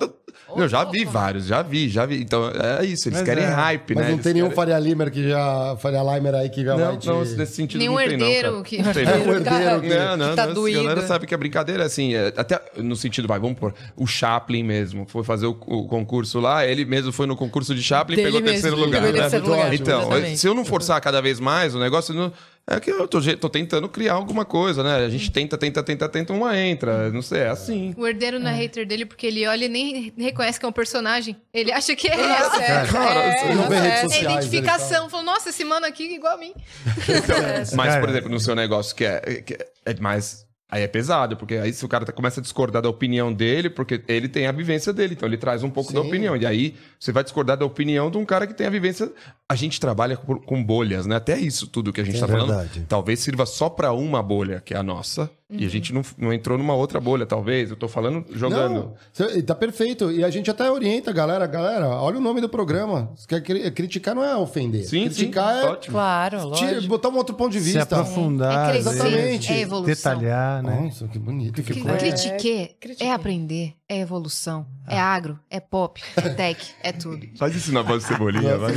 [0.56, 2.20] Eu já vi vários, já vi, já vi.
[2.20, 3.48] Então é isso, eles Mas querem é.
[3.48, 4.10] hype, Mas né?
[4.10, 5.76] não Eles tem nenhum querem- Faria Limer que já.
[5.78, 7.06] Faria Limer aí que já Não, vai te.
[7.06, 8.62] não, nesse sentido Nenhum não tem, não, herdeiro cara.
[8.64, 9.12] que- Não tem, É não.
[9.12, 9.88] um herdeiro que.
[9.88, 10.80] Não, não, que tá não, doído.
[10.80, 13.72] A galera sabe que a brincadeira é assim, é, até no sentido, vai, vamos pôr,
[13.96, 17.82] o Chaplin mesmo, foi fazer o, o concurso lá, ele mesmo foi no concurso de
[17.82, 19.02] Chaplin e pegou mesmo, terceiro pegou lugar.
[19.02, 19.12] né?
[19.12, 22.32] terceiro lugar, então, se eu não forçar cada vez mais o negócio, não,
[22.68, 24.96] é que eu tô, tô tentando criar alguma coisa, né?
[25.04, 27.92] A gente tenta, tenta, tenta, tenta, uma entra, não sei, é assim.
[27.96, 30.72] O herdeiro não é hater dele porque ele olha e nem reconhece que é um
[30.72, 31.36] personagem.
[31.52, 32.62] Ele acha que é essa.
[32.62, 34.46] É, Cara, é, você não vê redes É sociais.
[34.46, 35.10] identificação.
[35.10, 36.52] Falou, nossa, esse mano aqui é igual a mim.
[37.74, 38.00] Mas, Cara.
[38.00, 40.46] por exemplo, no seu negócio que é, que é mais.
[40.70, 43.68] Aí é pesado, porque aí se o cara tá- começa a discordar da opinião dele,
[43.68, 46.06] porque ele tem a vivência dele, então ele traz um pouco da Sim.
[46.08, 46.34] opinião.
[46.34, 49.12] E aí você vai discordar da opinião de um cara que tem a vivência.
[49.52, 51.16] A gente trabalha com, bolhas, né?
[51.16, 52.48] Até isso tudo que a gente É tá falando.
[52.48, 52.86] verdade.
[52.88, 55.30] Talvez sirva só pra uma bolha, que é a nossa.
[55.54, 57.68] E a gente não, não entrou numa outra bolha, talvez.
[57.68, 58.94] Eu tô falando jogando.
[59.18, 60.10] Não, tá perfeito.
[60.10, 61.46] E a gente até orienta a galera.
[61.46, 63.10] Galera, olha o nome do programa.
[63.14, 64.84] Você quer cri- criticar não é ofender.
[64.84, 65.92] Sim, sim, criticar é ótimo.
[65.92, 66.86] Claro, lógico.
[66.88, 67.82] botar um outro ponto de Se vista.
[67.82, 69.52] aprofundar, é Exatamente.
[69.52, 69.94] é evolução.
[70.16, 70.80] detalhar, né?
[70.84, 71.62] Nossa, que bonito.
[71.62, 71.98] Cri- Que coisa.
[71.98, 73.12] Critiquer é, critiquer.
[73.12, 74.64] aprender, é evolução.
[74.88, 77.26] É agro, é pop, é tech, é tudo.
[77.38, 78.72] Faz isso na voz de cebolinha, vai.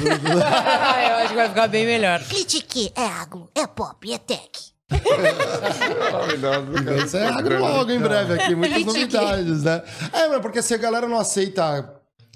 [0.45, 2.23] Ah, eu acho que vai ficar bem melhor.
[2.23, 4.49] Critique é agro, é pop, é tech.
[7.05, 9.81] Isso é agro logo em breve aqui, muitas novidades, né?
[10.13, 11.91] É, mas porque se a galera não aceita.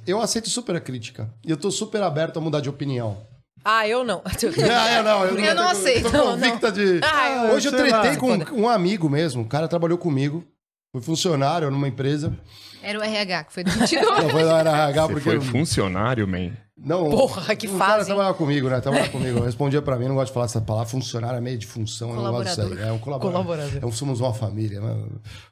[0.07, 1.29] Eu aceito super a crítica.
[1.45, 3.17] E eu tô super aberto a mudar de opinião.
[3.63, 4.23] Ah, eu não.
[4.25, 7.01] Ah, eu não, eu, Eu não aceito, Tô convicta de.
[7.03, 7.99] Ah, eu- Hoje eu lá.
[8.01, 9.43] tretei com um amigo mesmo.
[9.43, 10.43] O cara trabalhou comigo.
[10.91, 12.35] Foi funcionário numa empresa.
[12.81, 14.05] Era o RH que foi demitido.
[14.09, 15.29] Não foi na RH Você porque.
[15.29, 16.51] foi funcionário, man.
[16.81, 18.05] Não, Porra, que o cara fase, hein?
[18.05, 18.79] trabalhava comigo, né?
[18.79, 19.41] Trabalhava comigo.
[19.41, 20.89] Respondia pra mim, não gosto de falar essa palavra.
[20.89, 22.67] Funcionário é meio de função, eu não gosto disso aí.
[22.67, 22.89] Colaborador.
[22.89, 23.43] É um colaborador.
[23.43, 23.83] Colaborador.
[23.83, 25.05] É um, somos uma família, né?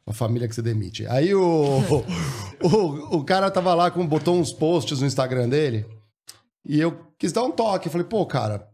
[0.05, 1.05] uma família que você demite.
[1.07, 1.81] Aí o,
[2.63, 5.85] o, o cara tava lá, com, botou uns posts no Instagram dele
[6.65, 7.87] e eu quis dar um toque.
[7.87, 8.65] Eu falei, pô, cara,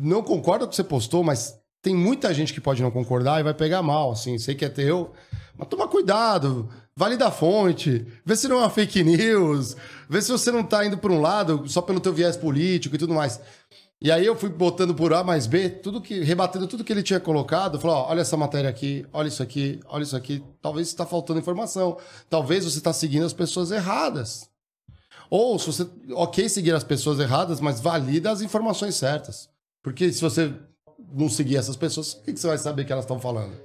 [0.00, 3.38] não concordo com o que você postou, mas tem muita gente que pode não concordar
[3.38, 4.36] e vai pegar mal, assim.
[4.36, 5.12] Sei que é teu,
[5.56, 6.68] mas toma cuidado.
[6.94, 9.74] Valida a fonte, vê se não é uma fake news,
[10.10, 12.98] vê se você não tá indo por um lado só pelo teu viés político e
[12.98, 13.40] tudo mais.
[13.98, 17.02] E aí eu fui botando por A mais B, tudo que, rebatendo tudo que ele
[17.02, 21.06] tinha colocado, falou, olha essa matéria aqui, olha isso aqui, olha isso aqui, talvez está
[21.06, 21.96] faltando informação,
[22.28, 24.50] talvez você está seguindo as pessoas erradas.
[25.30, 29.48] Ou se você, ok seguir as pessoas erradas, mas valida as informações certas.
[29.82, 30.52] Porque se você
[31.14, 33.56] não seguir essas pessoas, o que você vai saber que elas estão falando?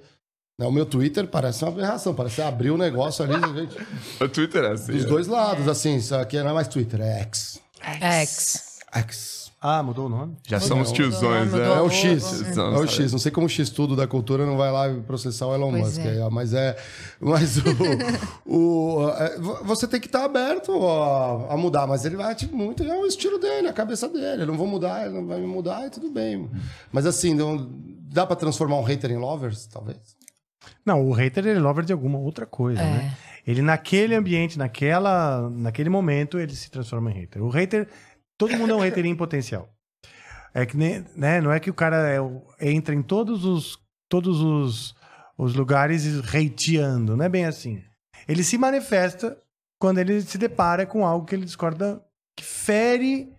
[0.60, 3.78] O meu Twitter parece uma aberração, parece abrir um negócio ali, gente,
[4.20, 4.92] O Twitter é assim.
[4.92, 5.10] dos né?
[5.10, 7.60] dois lados, assim, isso aqui não é mais Twitter, é X.
[8.02, 8.80] Ex.
[8.92, 9.38] X.
[9.62, 10.36] Ah, mudou o nome?
[10.48, 11.66] Já são os tiozões, né?
[11.68, 11.90] É o.
[11.90, 12.56] X.
[12.56, 12.88] Não, É o?
[12.88, 13.12] X.
[13.12, 15.98] Não sei como o X tudo da cultura não vai lá processar o Elon Pois
[15.98, 16.06] Musk.
[16.08, 16.30] é.
[16.30, 16.76] Mas é.
[17.20, 17.62] Mas o.
[18.46, 22.56] o é, vo- você tem que estar aberto a, a mudar, mas ele vai tipo,
[22.56, 22.84] muito.
[22.84, 24.44] É o estilo dele, a cabeça dele.
[24.44, 26.50] Eu não vou mudar, ele não vai me mudar e tudo bem.
[26.92, 27.68] Mas assim, não,
[28.12, 29.98] dá pra transformar um hater em lovers, talvez?
[30.86, 33.16] Não, o hater ele é lover de alguma outra coisa, né?
[33.46, 37.42] Ele naquele ambiente, naquela, naquele momento, ele se transforma em hater.
[37.42, 37.88] O hater,
[38.38, 39.70] todo mundo é um hater em potencial.
[40.54, 42.20] É que nem, né, não é que o cara é
[42.60, 43.80] entra em todos os
[44.10, 44.96] todos os,
[45.38, 47.84] os lugares hateando, não é bem assim.
[48.28, 49.38] Ele se manifesta
[49.80, 52.02] quando ele se depara com algo que ele discorda,
[52.36, 53.32] que fere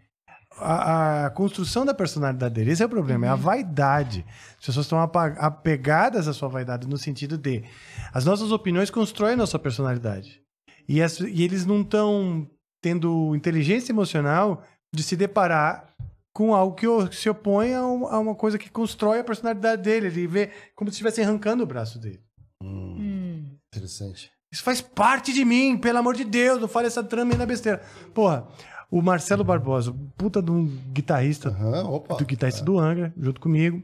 [0.61, 2.71] a, a construção da personalidade dele.
[2.73, 4.25] Esse é o problema, é a vaidade.
[4.59, 7.65] As pessoas estão apegadas à sua vaidade no sentido de
[8.13, 10.41] as nossas opiniões constroem a nossa personalidade.
[10.89, 12.49] E, as- e eles não estão
[12.83, 14.63] tendo inteligência emocional
[14.95, 15.89] de se deparar
[16.33, 16.87] com algo que
[17.17, 20.07] se opõe a, um- a uma coisa que constrói a personalidade dele.
[20.07, 22.21] Ele vê como se estivesse arrancando o braço dele.
[23.75, 24.31] Interessante.
[24.51, 27.45] Isso faz parte de mim, pelo amor de Deus, não fale essa trama aí na
[27.45, 27.83] besteira.
[28.15, 28.49] Porra,
[28.91, 32.17] o Marcelo Barbosa, puta de um guitarrista, Aham, opa.
[32.17, 33.83] do guitarrista do Angra, junto comigo,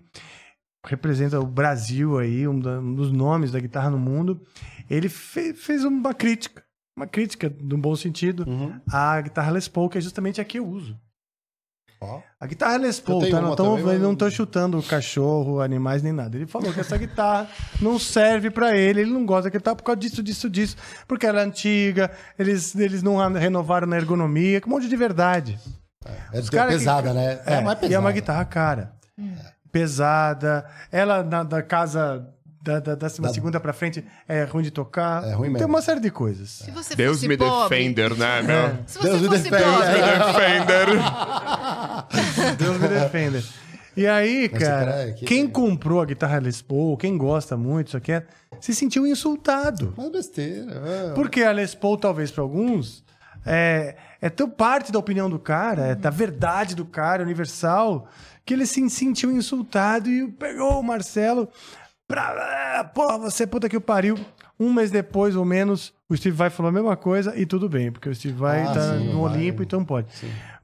[0.86, 4.40] representa o Brasil aí, um, da- um dos nomes da guitarra no mundo.
[4.88, 6.62] Ele fe- fez uma crítica,
[6.96, 8.78] uma crítica, de um bom sentido, Uhum.
[8.90, 10.98] à guitarra Les Paul, que é justamente a que eu uso.
[12.04, 12.20] Ó.
[12.40, 13.40] A guitarra Les Paul, tá?
[13.40, 16.36] Não, tão, também, mas- ele não tô chutando cachorro, animais, nem nada.
[16.36, 17.48] Ele falou que essa guitarra
[17.80, 20.76] não serve pra ele, ele não gosta da guitarra por causa disso, disso, disso.
[21.08, 25.58] Porque ela é antiga, eles, eles não renovaram na ergonomia, que um monte de verdade.
[26.32, 27.40] É cara que- pesada, né?
[27.46, 28.12] É, mais e é uma pesada.
[28.12, 28.92] guitarra cara.
[29.72, 30.66] Pesada.
[30.92, 32.28] Ela na, da casa
[32.64, 35.22] da, da décima segunda pra frente é ruim de tocar.
[35.24, 35.68] É ruim Tem mesmo.
[35.68, 36.48] uma série de coisas.
[36.48, 38.78] Se você Deus fosse me pobre, defender, né, meu?
[38.86, 39.64] Se você Deus me fosse pobre,
[40.32, 40.86] Defender.
[42.58, 43.42] Deus me defenda.
[43.96, 47.88] E aí, Mas, cara, cara, que- quem comprou a guitarra Les Paul, quem gosta muito,
[47.88, 48.24] isso aqui, é,
[48.60, 49.94] se sentiu insultado.
[49.96, 50.82] Mas besteira.
[50.84, 51.12] é.
[51.14, 53.04] Porque a Les Paul, talvez para alguns,
[53.46, 58.08] é, é tão parte da opinião do cara, é da verdade do cara, universal,
[58.44, 61.48] que ele se sentiu insultado e pegou o Marcelo
[62.06, 62.78] pra.
[62.80, 64.18] ah, Pô, você puta que o pariu.
[64.58, 67.90] Um mês depois, ou menos, o Steve Vai falou a mesma coisa e tudo bem,
[67.90, 69.32] porque o Steve Vai Ah, tá sim, no vai.
[69.32, 70.06] Olimpo, então pode.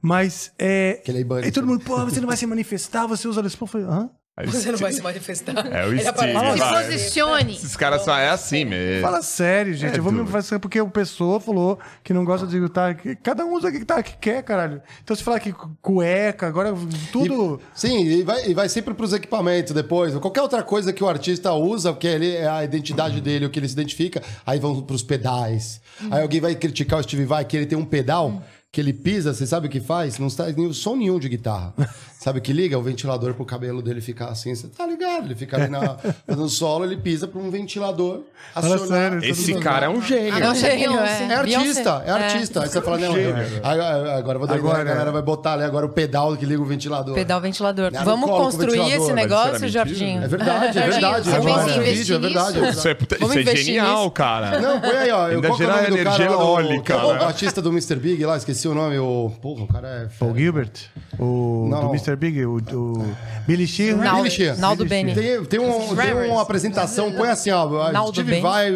[0.01, 1.01] Mas é.
[1.03, 1.69] Que ele é bunny, e todo sim.
[1.71, 3.51] mundo, pô, você não vai se manifestar, você usa Paul.
[3.63, 4.09] Eu falei, hã?
[4.45, 5.53] Você não vai se manifestar.
[5.71, 6.83] É o Ele Steve, se vai.
[6.83, 7.53] posicione.
[7.53, 9.01] Esses caras só é assim mesmo.
[9.01, 9.95] Fala sério, gente.
[9.95, 10.31] É eu vou me duro.
[10.31, 12.93] fazer porque o pessoa falou que não gosta de guitarra.
[12.95, 14.81] que- Cada um usa a guitarra que quer, caralho.
[15.03, 16.73] Então se falar que cu- cueca, agora
[17.11, 17.59] tudo.
[17.75, 20.15] E- sim, e vai, e vai sempre pros equipamentos depois.
[20.15, 23.59] Qualquer outra coisa que o artista usa, que ele, é a identidade dele, o que
[23.59, 25.81] ele se identifica, aí vão pros pedais.
[26.09, 28.41] Aí alguém vai criticar o Steve Vai que ele tem um pedal
[28.71, 30.17] que ele pisa, você sabe o que faz?
[30.17, 31.73] Não está nenhum som nenhum de guitarra.
[32.21, 32.77] Sabe o que liga?
[32.77, 35.25] O ventilador pro cabelo dele ficar assim, você tá ligado?
[35.25, 38.21] Ele fica ali na, fazendo solo, ele pisa pra um ventilador
[38.53, 39.23] acionar.
[39.23, 40.31] Esse cara é um gênio.
[40.35, 41.23] Ah, É um gênio, é.
[41.23, 42.61] É artista, é artista.
[42.61, 43.15] Aí você fala, não,
[43.63, 46.37] agora, agora eu vou dar ideia, Agora- a galera vai botar ali agora o pedal
[46.37, 47.15] que liga o ventilador.
[47.15, 47.91] Pedal ventilador.
[47.91, 49.03] Né, no Vamos construir ventilador.
[49.03, 50.23] esse negócio, Jorginho?
[50.23, 51.27] É verdade, é verdade.
[51.27, 52.59] O vídeo, é investir verdade.
[52.69, 54.61] Isso é, isso é genial, cara.
[54.61, 55.25] Não, põe aí, ó.
[55.25, 57.23] Ainda é o gera nome do energia eólica, O né?
[57.25, 57.95] artista do Mr.
[57.95, 58.99] Big lá, esqueci o nome.
[58.99, 59.31] O...
[59.41, 60.07] Porra, o cara é...
[60.19, 60.35] Paul.
[60.37, 60.71] Gilbert,
[61.17, 61.87] o Não.
[61.87, 62.10] do Mr.
[62.15, 63.15] Big, o, o
[63.47, 63.97] Billy Sheehan.
[63.97, 64.55] Naldo, Billy Sheehan.
[64.55, 65.13] Naldo Billy Bene.
[65.13, 67.91] Tem, tem, um, tem uma apresentação, põe assim, ó.
[67.91, 68.39] Naldo Steve.
[68.41, 68.71] Vai,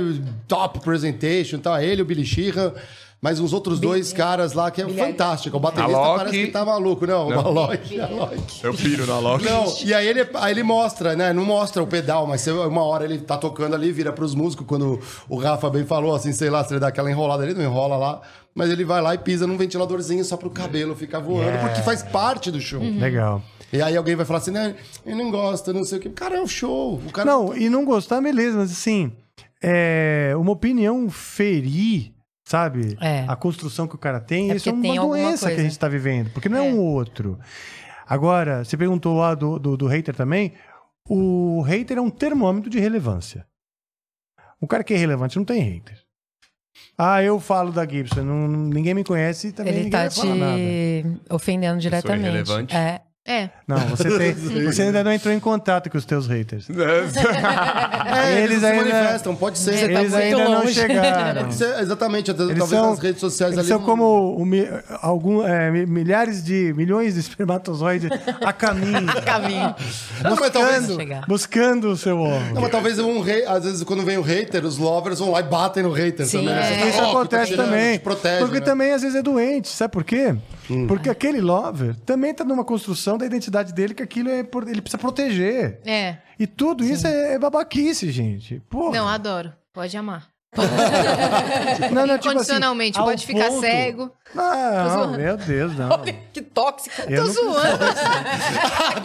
[0.47, 1.83] top presentation, tá?
[1.83, 2.73] Ele, o Billy Sheehan,
[3.21, 5.57] mas uns outros dois caras lá que é fantástico.
[5.57, 6.17] O baterista Alok.
[6.17, 7.07] parece que tá maluco.
[7.07, 7.37] Não, Não.
[7.37, 8.37] o Alok, Alok.
[8.61, 9.45] Eu piro na Loki.
[9.45, 11.33] Não, e aí ele, aí ele mostra, né?
[11.33, 14.99] Não mostra o pedal, mas uma hora ele tá tocando ali, vira pros músicos, quando
[15.27, 17.97] o Rafa bem falou, assim, sei lá, se ele dá aquela enrolada, ele não enrola
[17.97, 18.21] lá,
[18.55, 21.67] mas ele vai lá e pisa num ventiladorzinho só pro cabelo ficar voando, Yeah.
[21.67, 22.81] porque faz parte do show.
[22.81, 23.43] Legal.
[23.73, 24.75] E aí alguém vai falar assim, né?
[25.05, 26.09] Ele não gosta, não sei o quê.
[26.09, 26.95] Cara, é um show.
[27.05, 29.11] O cara Não, e não gostar, beleza, mas assim,
[29.61, 32.13] é, uma opinião ferir,
[32.47, 32.95] sabe?
[33.01, 33.25] É.
[33.27, 35.89] A construção que o cara tem, É isso é uma doença que a gente tá
[35.89, 36.73] vivendo, porque não é, É.
[36.73, 37.37] um outro.
[38.07, 40.53] Agora, você perguntou lá do, do, do hater também,
[41.09, 43.45] o hater é um termômetro de relevância.
[44.61, 45.99] O cara que é relevante não tem hater.
[46.97, 50.09] Ah, eu falo da Gibson, não- ninguém me conhece e também Ele ninguém tá vai
[50.09, 51.19] te falar nada.
[51.29, 52.75] ofendendo diretamente.
[52.75, 53.01] É.
[53.27, 53.49] É.
[53.67, 54.33] Não, você, tem,
[54.65, 56.67] você ainda não entrou em contato com os teus haters.
[56.69, 56.73] É,
[58.37, 59.73] eles, Eles se ainda- manifestam, pode ser.
[59.77, 60.73] Você tá Eles muito ainda não longe.
[60.75, 61.41] chegaram.
[61.41, 63.67] Pode ser, exatamente, Eles talvez são, nas redes sociais eles ali.
[63.69, 64.67] são não- como mi-
[65.01, 68.09] algum, é, mi- milhares de milhões de espermatozoides
[68.45, 69.75] a caminho, Caminho.
[70.23, 72.61] Não, mas talvez, buscando, buscando o seu não, órgão.
[72.61, 75.43] mas talvez um rei, às vezes quando vem o hater, os lovers vão lá e
[75.43, 76.53] batem no hater Sim, também.
[76.53, 76.61] é.
[76.61, 77.97] Você fala, Isso "Ó, que tá acontece tirando", também.
[77.97, 78.65] te protege, porque né?
[78.65, 80.35] também às vezes é doente, sabe por quê?
[80.69, 80.87] Hum.
[80.87, 84.81] Porque aquele lover também tá numa construção da identidade dele que aquilo é por- ele
[84.81, 85.79] precisa proteger.
[85.85, 86.17] É.
[86.39, 88.61] E tudo isso é, é babaquice, gente.
[88.69, 88.97] Porra.
[88.97, 89.53] Não, adoro.
[89.73, 90.27] Pode amar.
[91.91, 92.97] não, não, tipo assim, Incondicionalmente.
[92.97, 94.11] pode ficar ponto- cego.
[94.33, 95.89] Não, meu Deus, não.
[96.31, 96.95] Que tóxico.
[97.09, 97.85] Eu Tô zoando.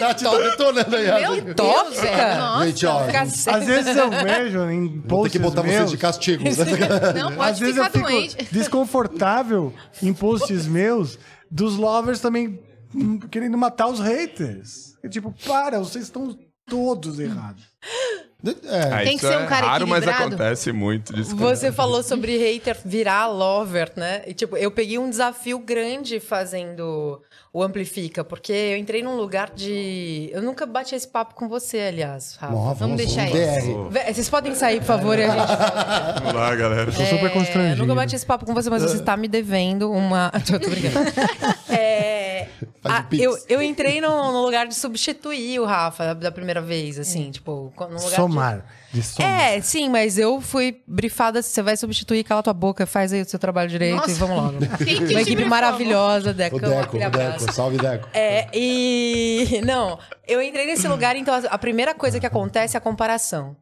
[0.01, 1.20] Nath detonando aí.
[1.20, 1.41] Meu.
[1.43, 2.03] Deus, Tóxica?
[2.03, 2.39] velho.
[2.41, 2.66] Nossa.
[2.66, 5.91] Gente, ó, Ficar Às vezes eu vejo em vou ter posts que botar meus, vocês
[5.91, 6.45] de castigo.
[7.16, 8.49] Não, Às pode vezes eu ficar fico doente.
[8.53, 9.73] desconfortável
[10.03, 11.19] em posts meus
[11.51, 12.62] dos lovers também
[12.94, 14.94] hum, querendo matar os haters.
[15.10, 17.64] Tipo, para, vocês estão todos errados.
[18.65, 20.35] É, Ah, Tem que ser um é cara raro, mas equilibrado.
[20.35, 21.37] acontece muito disso.
[21.37, 24.23] Você falou sobre hater virar lover, né?
[24.27, 27.21] E, tipo, eu peguei um desafio grande fazendo
[27.53, 30.31] o Amplifica, porque eu entrei num lugar de.
[30.33, 32.55] Eu nunca bati esse papo com você, aliás, Rafa.
[32.55, 33.89] Ó, Vamos deixar um isso.
[34.12, 36.15] Vocês podem sair, por favor, e a gente fala.
[36.21, 36.93] Vamos lá, galera.
[36.93, 37.83] Super É, constrangido.
[37.83, 40.31] nunca bati esse papo com você, mas você está me devendo uma.
[40.47, 41.11] tô, tô brincando.
[41.69, 42.10] É,
[42.82, 43.22] Faz a- o pix.
[43.22, 47.72] eu, eu entrei no, no lugar de substituir o Rafa da, primeira vez, assim, tipo,
[47.78, 48.64] no lugar de- Somar.
[48.93, 49.31] De somar.
[49.52, 51.40] É, sim, mas eu fui brifada.
[51.43, 54.10] Você vai substituir, cala tua boca, faz aí o seu trabalho direito Nossa.
[54.10, 54.59] e vamos logo.
[55.10, 56.56] Uma equipe maravilhosa, Deco.
[56.56, 57.10] O Deco, o.
[57.10, 57.52] Deco.
[57.52, 58.09] Salve, Deco.
[58.12, 59.60] É, e.
[59.64, 63.56] Não, eu entrei nesse lugar, então a- a primeira coisa que acontece é a comparação.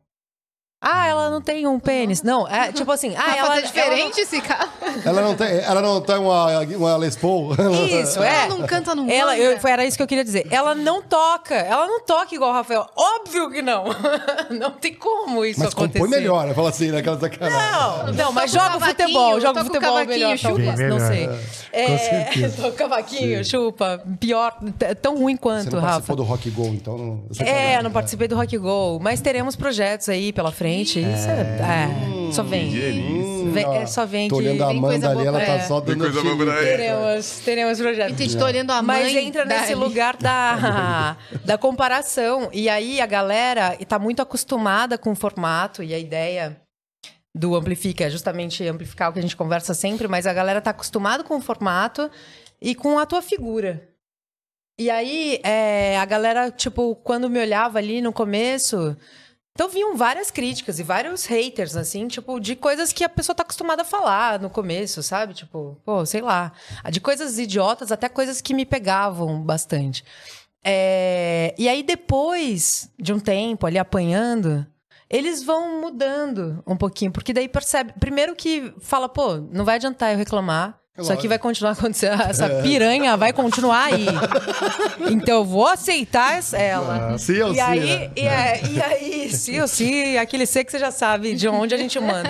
[0.80, 2.22] Ah, ela não tem um pênis.
[2.22, 3.12] Não, é tipo assim.
[3.16, 3.48] Ah, ela.
[3.56, 4.68] tá diferente esse cara.
[5.04, 7.52] Ela não tem, ela não tem uma, uma Les Paul?
[7.58, 8.44] ela Isso, é.
[8.44, 10.46] Ela não canta no Ela, eu, foi- era isso que eu queria dizer.
[10.52, 11.56] Ela não toca.
[11.56, 12.86] Ela não toca igual o Rafael.
[12.94, 13.86] Óbvio que não.
[14.50, 15.98] Não tem como isso Mas acontecer.
[15.98, 16.54] compõe melhor, né?
[16.54, 17.58] Fala assim, naquela sacanagem.
[17.58, 20.54] Não, não, mas joga futebol, joga futebol cavaquinho, melhor, chupa.
[20.54, 21.38] talvez, Bem não melhor.
[21.38, 21.68] sei.
[21.72, 22.56] É, certeza.
[22.62, 24.54] toca cavaquinho, chupa, pior,
[25.02, 25.90] tão ruim Você quanto, não Rafa.
[25.92, 26.96] participou do Rock Go, então...
[26.98, 30.67] Não, você É, eu não participei do Rock Go, mas teremos projetos aí pela frente.
[30.76, 32.70] Isso é, é, só vem.
[33.50, 36.00] Vem- é, só vem Tô que olhando a Amanda ali, ela tá só dando...
[36.00, 38.12] coisa boa teremos, teremos projetos.
[38.12, 39.02] Entendi, tô olhando a mãe.
[39.04, 42.50] Mas entra nesse lugar da, da comparação.
[42.52, 46.60] E aí a galera está muito acostumada com o formato e a ideia
[47.34, 50.70] do Amplifica é justamente amplificar o que a gente conversa sempre, mas a galera tá
[50.70, 52.10] acostumada com o formato
[52.60, 53.88] e com a tua figura.
[54.78, 58.96] E aí, é, a galera, tipo, quando me olhava ali no começo,
[59.58, 63.42] então vinham várias críticas e vários haters, assim, tipo, de coisas que a pessoa tá
[63.42, 65.34] acostumada a falar no começo, sabe?
[65.34, 66.52] Tipo, pô, sei lá.
[66.92, 70.04] De coisas idiotas até coisas que me pegavam bastante.
[70.64, 74.64] É, e aí, depois de um tempo ali apanhando,
[75.10, 77.94] eles vão mudando um pouquinho, porque daí percebe.
[77.98, 80.78] Primeiro que fala, pô, não vai adiantar eu reclamar.
[80.98, 82.20] Isso aqui vai continuar acontecendo.
[82.28, 84.06] Essa piranha vai continuar aí.
[85.10, 87.12] Então eu vou aceitar ela.
[87.14, 88.10] Ah, sim ou e sim, aí, né?
[88.16, 91.74] e, é, e aí, sim ou sim, aquele C que você já sabe de onde
[91.74, 92.28] a gente manda.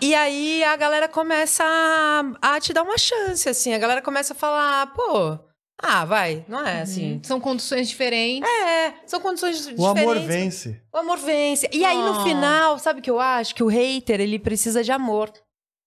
[0.00, 3.74] E aí a galera começa a, a te dar uma chance, assim.
[3.74, 5.38] A galera começa a falar, pô,
[5.82, 7.20] Ah, vai, não é assim.
[7.24, 8.48] São condições diferentes.
[8.48, 10.02] É, são condições O diferentes.
[10.02, 10.80] amor vence.
[10.92, 11.68] O amor vence.
[11.72, 12.24] E aí, no Oh.
[12.24, 13.54] final, sabe o que eu acho?
[13.54, 15.30] Que o hater, ele precisa de amor.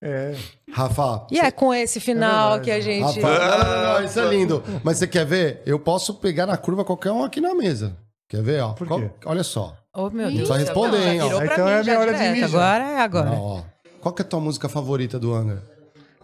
[0.01, 0.35] É.
[0.72, 1.26] Rafa.
[1.31, 3.19] E é com esse final É que a gente...
[3.19, 3.57] Rafa, não,
[3.93, 4.63] não, não, isso é lindo.
[4.84, 5.61] Mas você quer ver?
[5.65, 7.95] Eu posso pegar na curva qualquer um aqui na mesa.
[8.30, 8.61] Quer ver?
[8.61, 9.09] Ó, Por Qual- quê?
[9.26, 9.76] olha só.
[9.93, 10.47] Oh, meu Deus.
[10.47, 11.43] Só responder, Não, hein, ó.
[11.43, 12.49] Então mim é já minha hora de mijar.
[12.49, 13.31] Agora é agora.
[13.31, 13.61] Ó.
[14.01, 15.63] Qual que é a tua música favorita do Angra?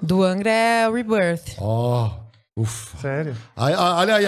[0.02, 1.56] Do Angra é Rebirth.
[1.60, 2.10] Ó,
[2.58, 2.98] ufa.
[2.98, 3.36] Sério.
[3.56, 4.26] Olha aí.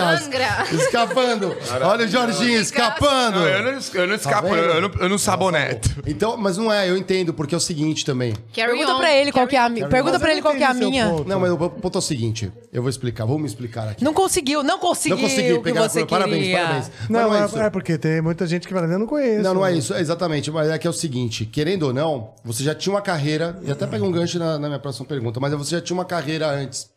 [0.73, 1.55] Escapando.
[1.81, 3.39] Olha o Jorginho escapando.
[3.39, 4.57] Não, eu não, eu não escapo, vendo?
[4.57, 5.89] eu não, eu não saboneto.
[6.07, 8.33] Então, mas não é, eu entendo, porque é o seguinte também.
[8.53, 8.97] Carry Pergunta on.
[8.97, 9.87] pra ele qual que é a minha.
[9.87, 11.07] Pergunta pra ele não qual que é a minha.
[11.09, 11.27] ponto.
[11.27, 12.51] Não, mas o ponto é o seguinte.
[12.71, 14.03] Eu vou explicar, vou me explicar aqui.
[14.03, 15.17] Não conseguiu, não conseguiu.
[15.17, 16.15] Não consegui que pegar a você curva.
[16.17, 16.59] Parabéns, queria.
[16.59, 16.91] parabéns.
[17.01, 17.59] Mas Não, é é, isso.
[17.59, 19.43] é porque tem muita gente que fala, eu não conheço.
[19.43, 20.49] Não, não é isso, exatamente.
[20.49, 23.71] Mas é que é o seguinte: querendo ou não, você já tinha uma carreira, e
[23.71, 26.47] até pega um gancho na, na minha próxima pergunta, mas você já tinha uma carreira
[26.49, 26.89] antes.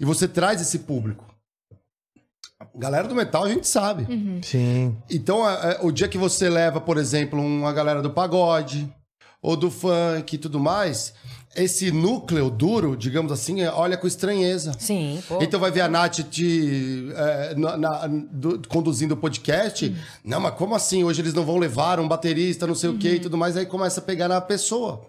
[0.00, 1.24] E você traz esse público.
[2.74, 4.06] Galera do metal a gente sabe.
[4.42, 4.96] Sim.
[5.10, 5.42] Então,
[5.82, 8.92] o dia que você leva, por exemplo, uma galera do pagode,
[9.40, 11.14] ou do funk e tudo mais,
[11.54, 14.72] esse núcleo duro, digamos assim, é- olha com estranheza.
[14.78, 15.38] Sim, pô.
[15.40, 19.94] Então vai ver a Nath te, é, na- na- do- conduzindo o podcast.
[20.24, 21.04] Não, mas como assim?
[21.04, 23.56] Hoje eles não vão levar um baterista, não sei o quê e tudo mais.
[23.56, 25.06] Aí começa a pegar na pessoa.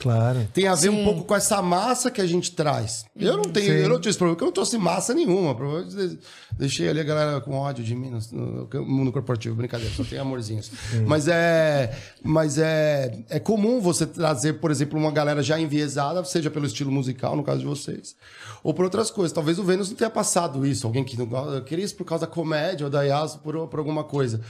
[0.00, 0.48] Claro.
[0.54, 1.04] Tem a ver um Sim.
[1.04, 3.04] pouco com essa massa que a gente traz.
[3.14, 3.82] Eu não tenho, Sim.
[3.82, 5.54] eu não tive esse problema, porque eu não trouxe massa nenhuma.
[5.54, 6.18] Provavelmente
[6.58, 10.18] Deixei ali a galera com ódio de mim no, no mundo corporativo, brincadeira, só tem
[10.18, 10.70] amorzinhos.
[11.06, 16.50] Mas é, mas é, é comum você trazer, por exemplo, uma galera já enviesada, seja
[16.50, 18.14] pelo estilo musical, no caso de vocês,
[18.62, 19.32] ou por outras coisas.
[19.32, 22.26] Talvez o Vênus não tenha passado isso, alguém que não gosta- queria isso por causa
[22.26, 24.40] da comédia ou da Yas por, por alguma coisa.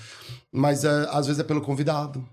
[0.52, 2.24] Mas é, às vezes é pelo convidado.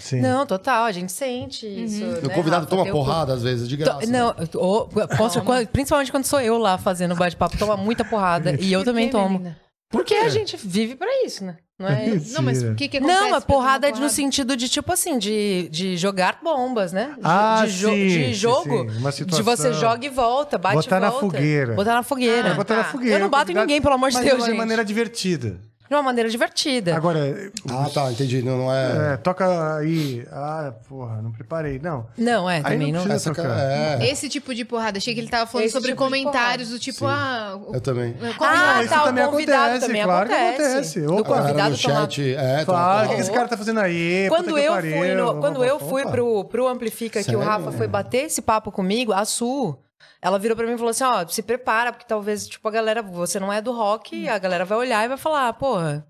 [0.00, 0.20] Sim.
[0.20, 2.04] Não, total, a gente sente isso.
[2.04, 2.66] O né, convidado Rafa?
[2.66, 4.06] toma o- porrada às vezes, de To- graça.
[4.06, 8.56] Não, o- posso- quando- principalmente quando sou eu lá fazendo bate-papo, toma muita porrada.
[8.60, 9.38] e eu também tomo.
[9.38, 9.58] menina?
[9.88, 11.56] Porque a gente vive pra isso, né?
[11.78, 12.06] Não é?
[12.32, 13.20] Não, mas o que que acontece?
[13.20, 17.12] Não, a porrada é no sentido de, tipo assim, de, de jogar bombas, né?
[17.16, 18.90] De, Ah, de, jo- sim, de sim, jogo.
[18.90, 18.98] sim.
[18.98, 21.26] Uma de você joga e volta, bate Botar e na volta.
[21.26, 21.74] fogueira.
[21.74, 22.52] Botar na fogueira.
[22.52, 22.90] Ah, Botar na tá.
[22.90, 23.16] fogueira.
[23.16, 24.56] Eu não bato em ninguém, pelo amor de Deus, de uma gente.
[24.56, 25.60] maneira divertida.
[25.88, 26.96] De uma maneira divertida.
[26.96, 28.42] Agora, Ah, tá, entendi.
[28.42, 29.14] Não, não é.
[29.14, 30.26] é, toca aí.
[30.32, 31.78] Ah, porra, não preparei.
[31.78, 32.06] Não.
[32.18, 33.14] Não, é, Aí também não não.
[33.14, 33.58] Essa tocar.
[33.58, 34.98] é, Esse tipo de porrada.
[34.98, 37.04] Achei que ele tava falando Esse sobre tipo comentários do tipo, Sim.
[37.08, 37.58] ah...
[37.68, 38.16] o- eu também.
[38.40, 40.62] Ah, isso tá, também o convidado acontece, também claro que acontece.
[40.62, 41.00] acontece.
[41.02, 41.20] Do Opa.
[41.20, 43.80] A galera convidado no chat, é, Fala, o que tá, que esse cara tá fazendo
[43.80, 44.26] aí?
[44.28, 47.44] Quando Puta eu fui, no- quando eu fui pro, pro Amplifica que o Sério?
[47.48, 49.76] Rafa foi bater esse papo comigo, a Su,
[50.20, 53.02] ela virou pra mim e falou assim: ó, se prepara, porque talvez, tipo, a galera,
[53.02, 56.06] você não é do rock, a galera vai olhar e vai falar, porra.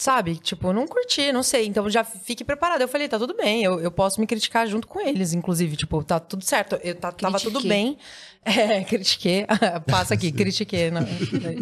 [0.00, 0.36] Sabe?
[0.36, 1.66] Tipo, não curti, não sei.
[1.66, 2.80] Então já fique preparado.
[2.80, 5.76] Eu falei, tá tudo bem, eu, eu posso me criticar junto com eles, inclusive.
[5.76, 6.78] Tipo, tá tudo certo.
[6.84, 7.98] Eu, tá, tava tudo bem.
[8.44, 9.44] É, critiquei.
[9.90, 10.90] Passa aqui, critiquei.
[10.90, 11.08] Na, na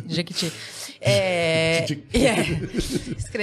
[0.07, 0.53] Jequiti.
[1.01, 1.85] É,
[2.15, 2.37] e é,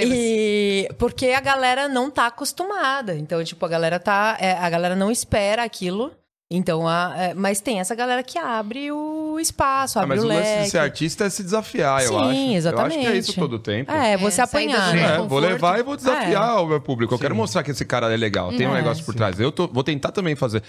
[0.02, 3.14] e porque a galera não tá acostumada.
[3.14, 4.38] Então, tipo, a galera tá.
[4.40, 6.10] é, a galera não espera aquilo.
[6.50, 10.26] Então, a, é, mas tem essa galera que abre o espaço, Ah, abre mas o
[10.26, 12.22] o lance de ser artista é se desafiar, eu Sim, acho.
[12.24, 13.18] Eu acho que é exatamente.
[13.18, 13.90] isso todo o tempo.
[13.90, 14.94] É, você É, apanhar.
[14.94, 15.14] né?
[15.16, 17.14] É, vou levar e vou desafiar o meu público.
[17.14, 17.40] Eu quero Sim.
[17.40, 18.50] mostrar que esse cara é legal.
[18.52, 18.74] Tem um É.
[18.74, 19.40] negócio por trás.
[19.40, 20.62] Eu tô- vou tentar também fazer.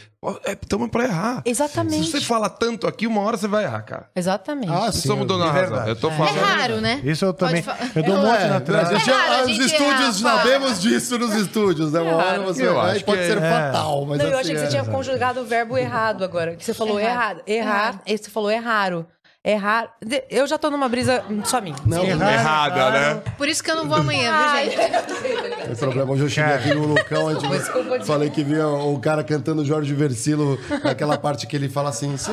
[0.61, 1.41] Estamos pra errar.
[1.45, 2.05] Exatamente.
[2.05, 4.09] Se você fala tanto aqui, uma hora você vai errar, cara.
[4.15, 4.71] Exatamente.
[4.71, 5.07] Ah, sim.
[5.07, 5.87] somos dono da razão.
[5.87, 6.39] Eu tô É falando.
[6.39, 7.01] raro, né?
[7.03, 7.63] Isso eu também.
[7.93, 8.89] Eu dou um monte É, na trás.
[8.91, 11.99] É os estúdios, errar, sabemos disso nos estúdios, né?
[11.99, 13.41] Uma hora você vai, acho pode ser é.
[13.51, 14.69] fatal, mas não, eu assim, achei que você é.
[14.81, 16.55] tinha conjugado o verbo errado agora.
[16.55, 17.41] Que você falou Errado.
[17.47, 17.99] errado.
[18.01, 18.01] Errar.
[18.07, 19.05] Você falou é raro.
[19.47, 19.89] É raro.
[20.03, 21.75] De- Eu já tô numa brisa só minha.
[21.85, 23.21] Não, Errada, né?
[23.37, 24.91] Por isso que eu não vou amanhã, viu, gente?
[24.91, 26.11] Não tem problema.
[26.13, 30.57] Hoje eu cheguei aqui no Lucão, Desculpa, falei que via o cara cantando Jorge Versilo,
[30.83, 32.31] naquela parte que ele fala assim, "Cê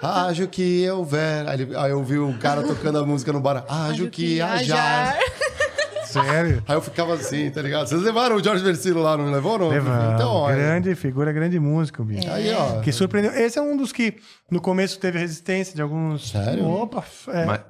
[0.00, 1.46] acho que eu ver.
[1.46, 5.18] Aí, eu vi o cara tocando a música no bar, acho que ajar.
[6.24, 6.62] Sério.
[6.66, 7.86] Aí eu ficava assim, tá ligado?
[7.88, 9.58] Vocês levaram o Jorge Versilo lá, não levou?
[9.58, 9.74] Não?
[10.14, 10.56] Então, olha.
[10.56, 12.30] grande figura, grande músico, bicho.
[12.30, 12.80] Aí, ó.
[12.80, 13.32] Que surpreendeu.
[13.32, 14.14] Esse é um dos que
[14.50, 16.30] no começo teve resistência de alguns.
[16.30, 16.66] Sério?
[16.66, 17.44] Opa, é.
[17.44, 17.60] Mas-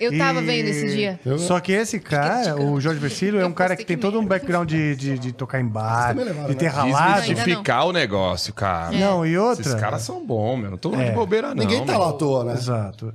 [0.00, 1.20] Eu tava E- vendo esse dia.
[1.24, 4.18] Eu- Só que esse cara, o Jorge Versilo, é um cara que tem que todo
[4.18, 6.70] um background de, de, de tocar em bar, levaram, de ter né?
[6.72, 7.20] ralado.
[7.20, 8.90] Desmistificar o negócio, cara.
[8.96, 9.60] Não, e outra.
[9.62, 10.70] Esses caras são bons, meu.
[10.72, 11.04] Não tô É.
[11.10, 11.54] de bobeira, não.
[11.62, 12.00] Ninguém tá meu.
[12.00, 12.54] lá à toa, né?
[12.54, 13.14] Exato.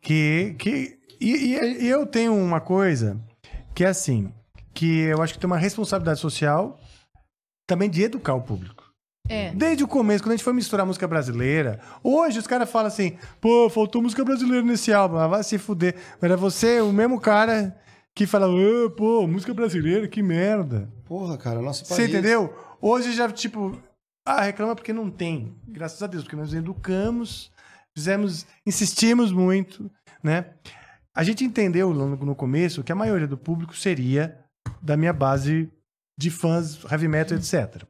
[0.00, 3.16] Que, que, e, e- e eu tenho uma coisa
[3.74, 4.32] que é assim,
[4.74, 6.78] que eu acho que tem uma responsabilidade social
[7.66, 8.82] também de educar o público.
[9.28, 9.50] É.
[9.52, 13.16] Desde o começo, quando a gente foi misturar música brasileira, hoje os caras falam assim,
[13.40, 15.94] pô, faltou música brasileira nesse álbum, ah, vai se fuder.
[16.20, 17.76] Mas é você, o mesmo cara
[18.14, 20.92] que fala, "Ô, pô, música brasileira, que merda.
[21.06, 21.96] Porra, cara, nosso país.
[21.96, 22.52] Você entendeu?
[22.80, 23.78] Hoje já, tipo,
[24.26, 25.56] ah, reclama porque não tem.
[25.66, 27.50] Graças a Deus, porque nós educamos,
[27.96, 29.90] fizemos, insistimos muito,
[30.22, 30.46] né?
[31.14, 34.38] A gente entendeu no, no começo que a maioria do público seria
[34.80, 35.70] da minha base
[36.18, 37.84] de fãs heavy metal, etc.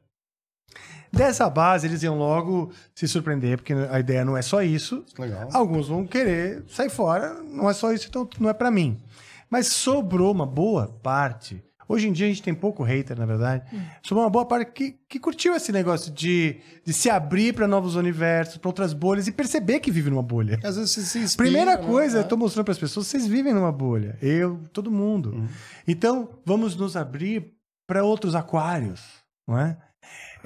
[1.11, 5.05] Dessa base, eles iam logo se surpreender, porque a ideia não é só isso.
[5.17, 5.47] Legal.
[5.53, 8.99] Alguns vão querer sair fora, não é só isso, então não é pra mim.
[9.47, 11.63] Mas sobrou uma boa parte.
[11.87, 13.63] Hoje em dia a gente tem pouco hater, na verdade.
[14.03, 17.95] Sobrou uma boa parte que, que curtiu esse negócio de, de se abrir pra novos
[17.95, 20.59] universos, pra outras bolhas e perceber que vive numa bolha.
[20.63, 21.85] Às vezes você se inspira, Primeira né?
[21.85, 22.21] coisa, É.
[22.21, 24.17] eu tô mostrando para as pessoas, vocês vivem numa bolha.
[24.21, 25.47] Eu, todo mundo.
[25.87, 27.53] Então, vamos nos abrir
[27.87, 29.01] para outros aquários,
[29.47, 29.77] não é?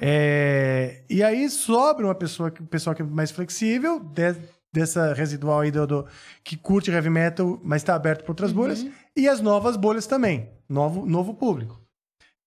[0.00, 4.36] É, E aí sobra uma pessoa, que- um pessoal que é mais flexível, de-
[4.72, 6.06] dessa residual aí do, do-
[6.44, 8.86] que curte heavy metal, mas está aberto para outras bolhas,
[9.16, 11.80] e as novas bolhas também, novo, novo público.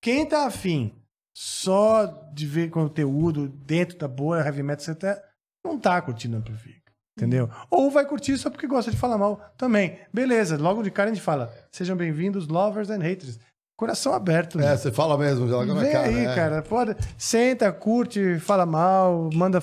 [0.02, 0.96] Quem tá afim
[1.34, 5.22] só de ver conteúdo dentro da bolha heavy metal, você tá,
[5.64, 6.82] não tá curtindo Amplifica.
[7.18, 7.50] Entendeu?
[7.70, 10.00] Ou vai curtir só porque gosta de falar mal também.
[10.14, 13.38] Beleza, logo de cara a gente fala: sejam bem-vindos, lovers and haters.
[13.78, 14.60] Coração aberto.
[14.60, 14.78] É, né?
[14.78, 16.08] você fala mesmo, joga na Vem cara.
[16.08, 16.36] aí, é.
[16.36, 16.62] cara.
[16.62, 19.62] Pode, senta, curte, fala mal, manda,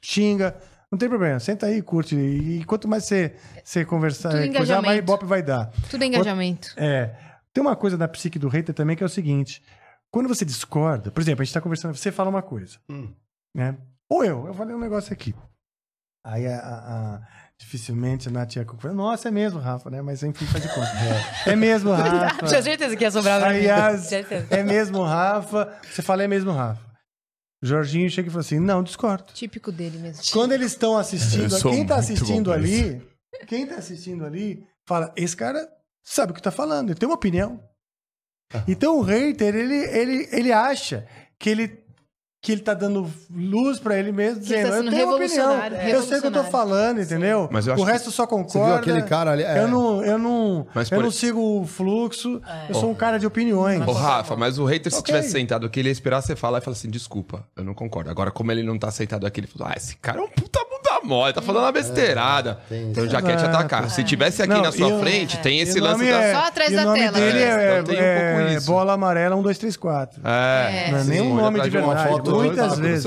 [0.00, 0.56] xinga.
[0.90, 1.38] Não tem problema.
[1.38, 2.16] Senta aí, curte.
[2.16, 3.34] E quanto mais você,
[3.64, 4.86] você conversar, engajamento.
[4.86, 5.70] mais ibope vai dar.
[5.88, 6.72] Tudo é engajamento.
[6.76, 7.14] É.
[7.52, 9.62] Tem uma coisa da psique do hater também que é o seguinte:
[10.10, 13.12] quando você discorda, por exemplo, a gente tá conversando, você fala uma coisa, Hum.
[13.54, 13.76] né?
[14.08, 15.32] Ou eu, eu falei um negócio aqui.
[16.26, 17.20] Aí a, a- a-
[17.58, 18.94] dificilmente a Nath ia concordar.
[18.94, 20.02] Nossa, é mesmo, Rafa, né?
[20.02, 20.90] Mas enfim, faz de conta.
[21.46, 22.46] É, mesmo, Rafa.
[22.46, 23.58] Tinha certeza que ia sobrar pra mim.
[23.58, 24.10] Aliás,
[24.50, 25.72] é mesmo, Rafa.
[25.88, 26.89] Você fala, é mesmo, Rafa.
[27.62, 29.32] Jorginho chega e fala assim: não, discordo.
[29.32, 30.22] Típico dele mesmo.
[30.32, 33.06] Quando eles estão assistindo, sou quem tá muito assistindo ali,
[33.46, 35.68] quem tá assistindo ali, fala, esse cara
[36.02, 37.62] sabe o que tá falando, ele tem uma opinião.
[38.66, 41.06] Então o hater, ele, ele, ele acha
[41.38, 41.68] que ele
[42.42, 45.50] que ele tá dando luz pra ele mesmo, ele tá dizendo, eu tenho uma opinião,
[45.50, 47.48] revolucionário, eu sei o que eu tô falando, entendeu?
[47.52, 48.66] Mas eu o acho que- resto só Você concorda.
[48.66, 49.42] viu aquele cara ali?
[49.42, 49.58] É.
[49.58, 53.18] Eu não, eu não, Mas eu por- não sigo o fluxo, eu sou um cara
[53.18, 53.86] de opiniões.
[53.86, 55.12] Ô, Rafa, mas o hater, se Ok.
[55.14, 58.08] tivesse sentado aqui, ele ia esperar você falar e falar assim: desculpa, eu não concordo.
[58.10, 60.60] Agora, como ele não tá sentado aqui, ele falou: ah, esse cara é um puta
[61.04, 62.58] mole, tá falando uma besteirada.
[62.70, 63.90] então já quer te atacar.
[63.90, 66.22] Se tivesse aqui Não, na sua frente, tem esse o lance nome da.
[66.22, 67.12] é- Só atrás e da o nome tela.
[67.12, 68.66] dele É, é, então um pouco é isso.
[68.66, 70.20] bola amarela 1, 2, 3, 4.
[70.24, 72.08] É, Não é nem um nome de uma verdade.
[72.08, 73.02] foto, Muitas tá, vezes.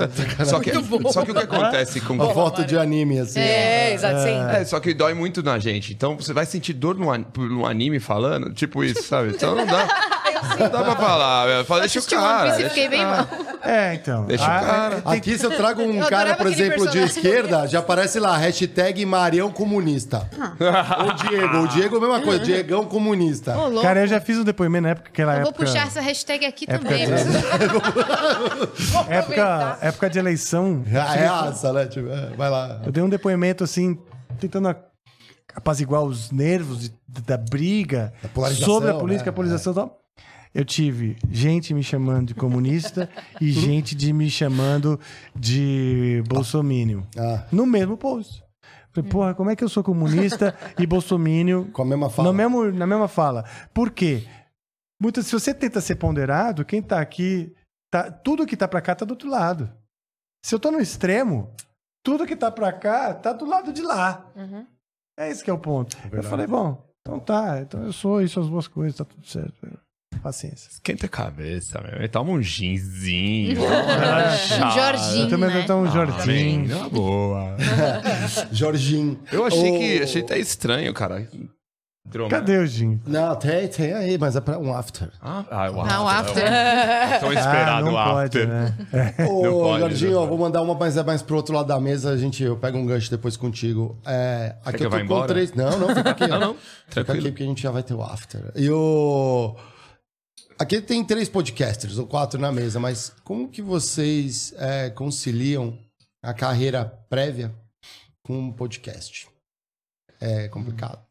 [0.47, 0.71] Só que,
[1.11, 2.13] só que o que acontece com.
[2.13, 3.39] Uma foto de anime, assim.
[3.39, 4.39] É, exato, sim.
[4.55, 5.93] É, só que dói muito na gente.
[5.93, 9.29] Então você vai sentir dor no, an- por um anime falando, tipo isso, sabe?
[9.29, 9.87] Então não dá.
[10.59, 11.45] Não dá pra falar.
[11.47, 11.65] velho.
[11.65, 12.43] Fala, deixa o Assisti One cara.
[12.43, 13.15] Piece e deixa fiquei o bem cara.
[13.17, 13.71] mal.
[13.71, 14.25] É, então.
[14.25, 14.95] Deixa o Ah, cara.
[14.97, 17.17] é, tem- Aqui, se eu trago um Eu cara, adorava por aquele exemplo, de personagem.
[17.17, 20.29] esquerda, já aparece lá, hashtag Marião Comunista.
[20.99, 23.57] o Diego, o Diego é a mesma coisa, Diegão Comunista.
[23.57, 23.81] Ô, louco.
[23.81, 25.65] Cara, eu já fiz um depoimento na época, aquela eu vou época.
[25.65, 27.05] puxar essa hashtag aqui época também.
[27.07, 27.13] de-
[28.91, 30.83] Vou época, época de eleição.
[30.93, 31.85] Ah, é asa, né?
[31.85, 32.81] Tipo, é, vai lá.
[32.85, 33.97] Eu dei um depoimento assim,
[34.39, 34.75] tentando a-
[35.55, 36.93] apaziguar os nervos de-
[37.25, 39.29] da briga Da polarização, sobre a política, né?
[39.29, 39.99] a polarização e tal.
[40.53, 43.09] Eu tive gente me chamando de comunista
[43.41, 44.99] e gente de me chamando
[45.35, 47.07] de bolsomínio.
[47.17, 47.45] Ah.
[47.51, 48.43] No mesmo post.
[48.91, 52.27] Falei, porra, como é que eu sou comunista e bolsomínio Com a mesma fala.
[52.27, 53.43] no mesmo, na mesma fala?
[53.73, 54.27] Por quê?
[55.01, 57.51] Muitas, se você tenta ser ponderado, quem tá aqui,
[57.91, 59.71] tá, tudo que tá pra cá tá do outro lado.
[60.45, 61.51] Se eu tô no extremo,
[62.05, 64.29] tudo que tá pra cá tá do lado de lá.
[65.17, 65.97] É esse que é o ponto.
[66.11, 69.67] eu falei, bom, então tá, então eu sou isso, as duas coisas, tá tudo certo.
[70.23, 70.69] Paciência.
[70.71, 72.07] Esquenta a cabeça, meu.
[72.09, 73.59] Toma um ginzinho.
[73.63, 75.63] Um Jorginho, Eu também né?
[75.67, 76.25] tô um Ah, Jorginho.
[76.25, 77.55] bem, na boa.
[78.51, 79.19] Jorginho.
[79.31, 81.27] Eu achei Ô, que achei até estranho, cara.
[82.05, 82.29] Drama.
[82.29, 82.99] Cadê o Jim?
[83.07, 85.09] Não, tem, tem aí, mas é pra um after.
[85.21, 86.43] Ah, ah, o Não, after.
[86.45, 87.19] after.
[87.21, 88.47] Tão Ah, esperado não pode, after.
[88.47, 88.75] né?
[89.29, 90.29] Ô, Não pode, Jorginho, não ó, pode.
[90.29, 92.77] vou mandar uma, mas é mais pro outro lado da mesa, a gente, eu pego
[92.77, 93.97] um gancho depois contigo.
[94.05, 95.27] É, aqui que eu eu tô vá com embora?
[95.27, 95.53] três...
[95.53, 96.27] Não, não, fica aqui.
[96.27, 96.53] Não, não.
[96.55, 97.29] Fica aqui Tranquilo.
[97.29, 98.51] porque a gente já vai ter o after.
[98.55, 99.55] E o...
[100.57, 105.77] Aqui tem três podcasters, ou quatro na mesa, mas como que vocês é, conciliam
[106.21, 107.53] a carreira prévia
[108.23, 109.27] com um podcast?
[110.21, 111.03] É complicado.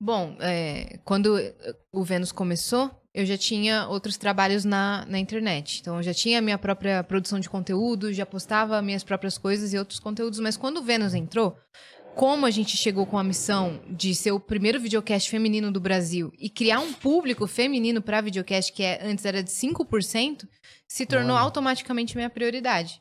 [0.00, 1.38] Bom, é, quando
[1.92, 5.80] o Vênus começou, eu já tinha outros trabalhos na, na internet.
[5.80, 9.78] Então, eu já tinha minha própria produção de conteúdo, já postava minhas próprias coisas e
[9.78, 10.38] outros conteúdos.
[10.38, 11.58] Mas quando o Vênus entrou,
[12.18, 16.32] como a gente chegou com a missão de ser o primeiro videocast feminino do Brasil
[16.36, 20.48] e criar um público feminino para videocast, que é, antes era de 5%,
[20.88, 21.44] se tornou Olha.
[21.44, 23.00] automaticamente minha prioridade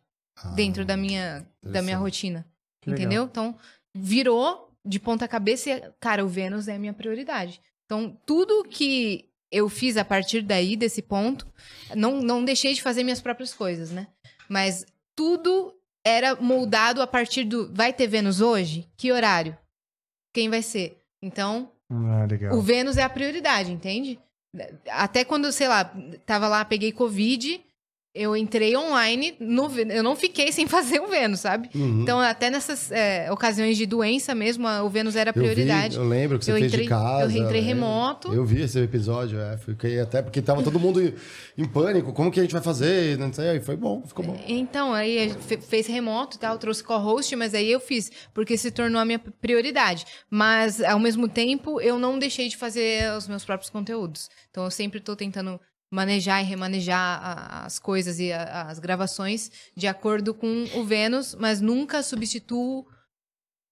[0.55, 2.45] dentro da minha, da minha rotina.
[2.79, 3.05] Que legal.
[3.05, 3.23] Entendeu?
[3.23, 3.57] Então,
[3.95, 7.59] virou de ponta cabeça e, cara, o Vênus é a minha prioridade.
[7.85, 11.47] Então, tudo que eu fiz a partir daí, desse ponto,
[11.95, 14.09] não, não deixei de fazer minhas próprias coisas, né?
[14.47, 14.85] Mas
[15.15, 15.73] tudo
[16.07, 17.73] era moldado a partir do.
[17.73, 18.87] Vai ter Vênus hoje?
[18.97, 19.57] Que horário?
[20.33, 21.01] Quem vai ser?
[21.21, 22.27] Então, Ah.
[22.53, 24.19] O Vênus é a prioridade, entende?
[24.89, 25.85] Até quando, sei lá,
[26.25, 27.61] tava lá, peguei Covid,
[28.17, 31.69] eu entrei online, no, eu não fiquei sem fazer o Vênus, sabe?
[31.75, 32.01] Uhum.
[32.01, 35.95] Então, até nessas é, ocasiões de doença mesmo, o Vênus era a Eu vi, prioridade.
[35.97, 37.37] Eu, lembro que você Eu fez entrei- de casa.
[37.37, 37.63] eu entrei é.
[37.63, 38.33] remoto.
[38.33, 39.57] Eu vi esse episódio, é.
[39.57, 41.01] Fiquei até porque tava todo mundo
[41.57, 42.11] em, pânico.
[42.13, 43.17] Como que a gente vai fazer?
[43.17, 43.49] Não sei.
[43.49, 44.39] Aí foi bom, ficou bom.
[44.47, 45.29] Então, aí
[45.67, 49.19] fez remoto e tal, trouxe co-host, mas aí eu fiz, porque se tornou a minha
[49.19, 50.05] prioridade.
[50.29, 54.29] Mas, ao mesmo tempo, eu não deixei de fazer os meus próprios conteúdos.
[54.49, 55.59] Então, eu sempre tô tentando
[55.91, 61.35] manejar e remanejar a- as coisas e a- as gravações de acordo com o Vênus,
[61.35, 62.85] mas nunca substituo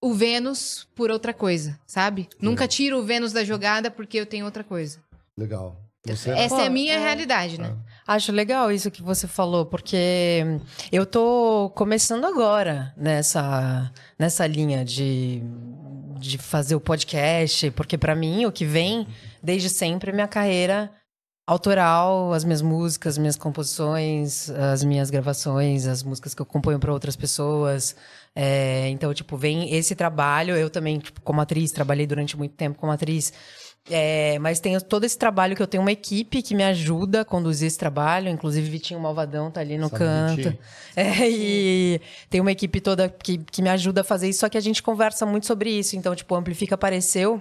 [0.01, 2.29] o Vênus por outra coisa, sabe?
[2.39, 4.99] Nunca tiro o Vênus da jogada porque eu tenho outra coisa.
[5.37, 5.81] Legal.
[6.05, 6.99] Você Essa Pô, é a minha é.
[6.99, 7.75] realidade, né?
[8.05, 10.43] Acho legal isso que você falou, porque
[10.91, 15.41] eu tô começando agora nessa, nessa linha de,
[16.19, 19.07] de fazer o podcast, porque pra mim o que vem
[19.41, 20.91] desde sempre é minha carreira
[21.47, 26.79] autoral, as minhas músicas, as minhas composições, as minhas gravações, as músicas que eu componho
[26.79, 27.95] para outras pessoas.
[28.35, 30.55] É, então, tipo, vem esse trabalho.
[30.55, 33.31] Eu também, tipo, como atriz, trabalhei durante muito tempo como atriz.
[33.87, 37.25] É, mas tenho todo esse trabalho que eu tenho uma equipe que me ajuda a
[37.25, 38.29] conduzir esse trabalho.
[38.29, 40.57] Inclusive, Vitinho Malvadão tá ali no Sabe, canto.
[40.95, 44.57] É, e tem uma equipe toda que, que me ajuda a fazer isso, só que
[44.57, 45.95] a gente conversa muito sobre isso.
[45.95, 47.39] Então, tipo, o Amplifica apareceu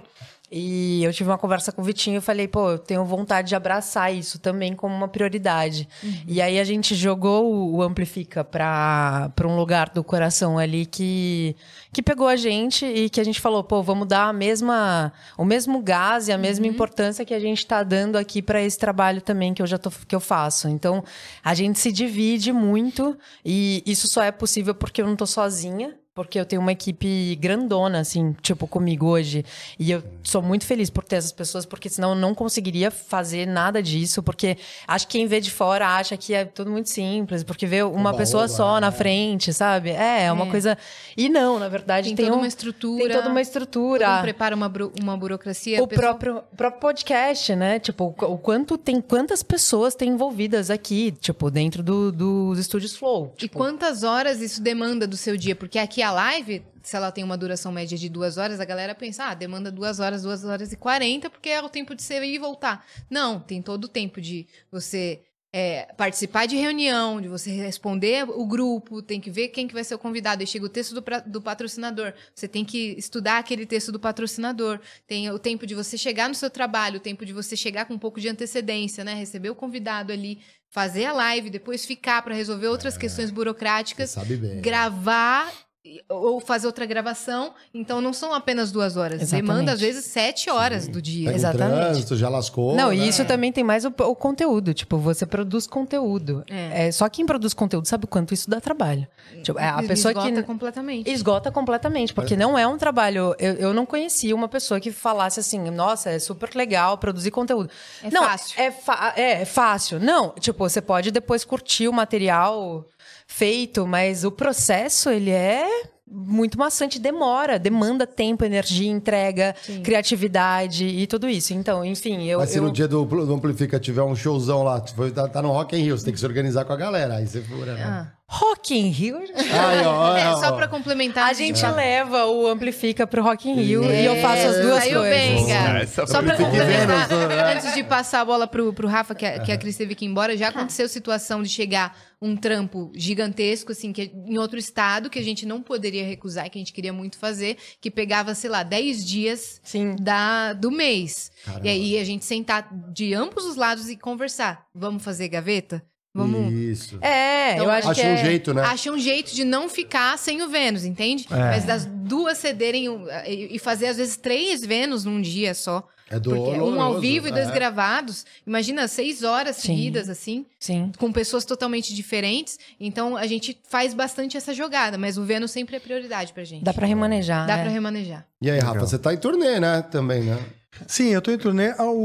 [0.57, 3.55] e eu tive uma conversa com o Vitinho e falei, pô, eu tenho vontade de
[3.55, 5.85] abraçar isso também como uma prioridade.
[6.25, 11.57] E aí a gente jogou o- Amplifica pra, pra um lugar do coração ali que,
[11.91, 15.43] que pegou a gente e que a gente falou, pô, vamos dar a mesma, o
[15.43, 19.19] mesmo gás e a mesma importância que a gente tá dando aqui para esse trabalho
[19.21, 20.69] também que eu já tô, que eu faço.
[20.69, 21.03] Então,
[21.43, 25.95] a gente se divide muito e isso só é possível porque eu não tô sozinha.
[26.15, 29.43] Porque eu tenho uma equipe grandona, assim, tipo, comigo hoje.
[29.77, 33.45] E eu sou muito feliz por ter essas pessoas, porque senão eu não conseguiria fazer
[33.45, 34.23] nada disso.
[34.23, 37.83] Porque acho que quem vê de fora acha que é tudo muito simples, porque vê
[37.83, 38.79] uma Oba, pessoa só é.
[38.79, 39.89] na frente, sabe?
[39.89, 40.49] É, é uma É.
[40.49, 40.77] coisa.
[41.17, 43.03] E não, na verdade, Tem, tem, toda um- uma estrutura.
[43.03, 44.09] Tem toda uma Todo estrutura.
[44.13, 44.71] mundo prepara uma,
[45.01, 45.83] uma burocracia.
[45.83, 47.77] O pessoal- próprio, o próprio podcast, né?
[47.77, 52.57] Tipo, o qu- o quanto tem, quantas pessoas tem envolvidas aqui, tipo, dentro do- dos
[52.57, 53.33] estúdios Flow.
[53.35, 55.53] E Tipo, quantas horas isso demanda do seu dia?
[55.53, 58.95] Porque aqui a live, se ela tem uma duração média de duas horas, a galera
[58.95, 62.23] pensa, ah, demanda duas horas, duas horas e quarenta, porque é o tempo de você
[62.23, 62.85] ir e voltar.
[63.09, 65.21] Não, tem todo o tempo de você
[65.57, 69.85] é, participar de reunião, de você responder o grupo, tem que ver quem que vai
[69.85, 70.41] ser o convidado.
[70.41, 72.11] Aí chega o texto do, pra- do patrocinador.
[72.35, 74.81] Você tem que estudar aquele texto do patrocinador.
[75.07, 77.93] Tem o tempo de você chegar no seu trabalho, o tempo de você chegar com
[77.93, 79.13] um pouco de antecedência, né?
[79.13, 84.09] Receber o convidado ali, fazer a live, depois ficar para resolver outras questões Você burocráticas
[84.09, 84.59] sabe bem.
[84.59, 85.64] gravar e-
[86.09, 87.53] ou fazer outra gravação.
[87.73, 89.21] Então não são apenas duas horas.
[89.21, 89.47] Exatamente.
[89.47, 91.25] Demanda, às vezes, sete horas do dia.
[91.25, 91.73] Pega Exatamente.
[91.73, 92.75] um trânsito, já lascou.
[92.75, 92.95] Não, né?
[92.95, 94.73] e isso também tem mais o, o conteúdo.
[94.73, 96.43] Tipo, você produz conteúdo.
[96.49, 96.87] É.
[96.87, 99.07] É, só quem produz conteúdo sabe o quanto isso dá trabalho.
[99.43, 100.43] Tipo, é a Me pessoa esgota que.
[100.43, 101.09] completamente.
[101.09, 103.35] Esgota completamente, porque não é um trabalho.
[103.39, 107.69] Eu, eu não conhecia uma pessoa que falasse assim, nossa, é super legal produzir conteúdo.
[108.03, 108.61] É não, fácil.
[108.61, 108.73] É,
[109.15, 109.99] é, é fácil.
[109.99, 112.85] Não, tipo, você pode depois curtir o material
[113.27, 115.65] feito, mas o processo, ele é
[116.07, 121.53] muito maçante, demora, demanda tempo, energia, entrega, criatividade e tudo isso.
[121.53, 122.39] Então, enfim, eu.
[122.39, 122.63] Mas se eu...
[122.63, 125.75] no dia do, do Amplifica tiver um showzão lá, tu foi- tá, tá no Rock
[125.75, 127.15] in Rio, você tem que se organizar com a galera.
[127.15, 127.83] Aí você fura, né?
[127.83, 128.11] Ah.
[128.27, 130.51] Rock in Rio, Aí, ó, É, ó, só ó.
[130.53, 131.29] pra complementar.
[131.29, 131.75] a gente falar.
[131.75, 135.17] leva o Amplifica pro Rock in Rio e eu faço as duas Saiu coisas.
[135.19, 135.79] bem, cara.
[135.83, 137.53] Essa Só pra Amplifica e complementar, né?
[137.53, 140.05] antes de passar a bola pro, pro Rafa, que a, que a Cris teve que
[140.05, 141.95] ir embora, já aconteceu situação de chegar
[142.25, 146.57] um trampo gigantesco, assim, que em outro estado, que a gente não poderia recusar, que
[146.57, 149.95] a gente queria muito fazer, que pegava, sei lá, 10 dias Sim.
[149.99, 151.31] da, do mês.
[151.45, 151.67] Caramba.
[151.67, 154.65] E aí a gente sentar de ambos os lados e conversar.
[154.73, 155.83] Vamos fazer gaveta?
[156.15, 156.51] Vamos.
[156.53, 156.97] Isso.
[157.01, 158.17] É, Então, eu acho Acha que um é...
[158.25, 158.61] jeito, né?
[158.61, 161.27] Acha um jeito de não ficar sem o Vênus, entende?
[161.29, 161.35] É.
[161.35, 162.87] Mas das duas cederem
[163.27, 165.85] e fazer, às vezes, três Vênus num dia só.
[166.09, 167.51] É Porque um ao doloroso, vivo e dois é.
[167.51, 168.25] gravados.
[168.45, 169.69] Imagina, seis horas Sim.
[169.75, 170.91] seguidas, assim, Sim.
[170.97, 172.59] com pessoas totalmente diferentes.
[172.79, 176.63] Então, a gente faz bastante essa jogada, mas o Vênus sempre é prioridade pra gente.
[176.63, 177.47] Dá pra remanejar.
[177.47, 177.61] Dá é.
[177.63, 178.25] pra remanejar.
[178.41, 178.87] E aí, Rafa, Legal.
[178.87, 179.81] você tá em turnê, né?
[179.81, 180.37] Também, né?
[180.85, 181.71] Sim, eu tô em turnê.
[181.77, 181.95] Ao,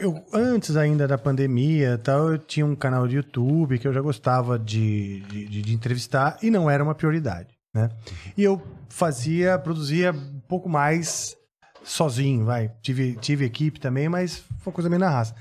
[0.00, 3.92] eu, antes ainda da pandemia e tal, eu tinha um canal de YouTube que eu
[3.92, 7.90] já gostava de, de, de- de entrevistar e não era uma prioridade, né?
[8.36, 11.36] E eu fazia, produzia um pouco mais
[11.82, 12.70] sozinho, vai.
[12.82, 15.34] Tive, tive equipe também, mas foi uma coisa meio na raça.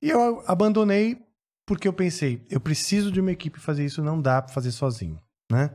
[0.00, 1.18] E eu abandonei
[1.66, 5.18] porque eu pensei, eu preciso de uma equipe fazer isso, não dá pra fazer sozinho,
[5.50, 5.70] né?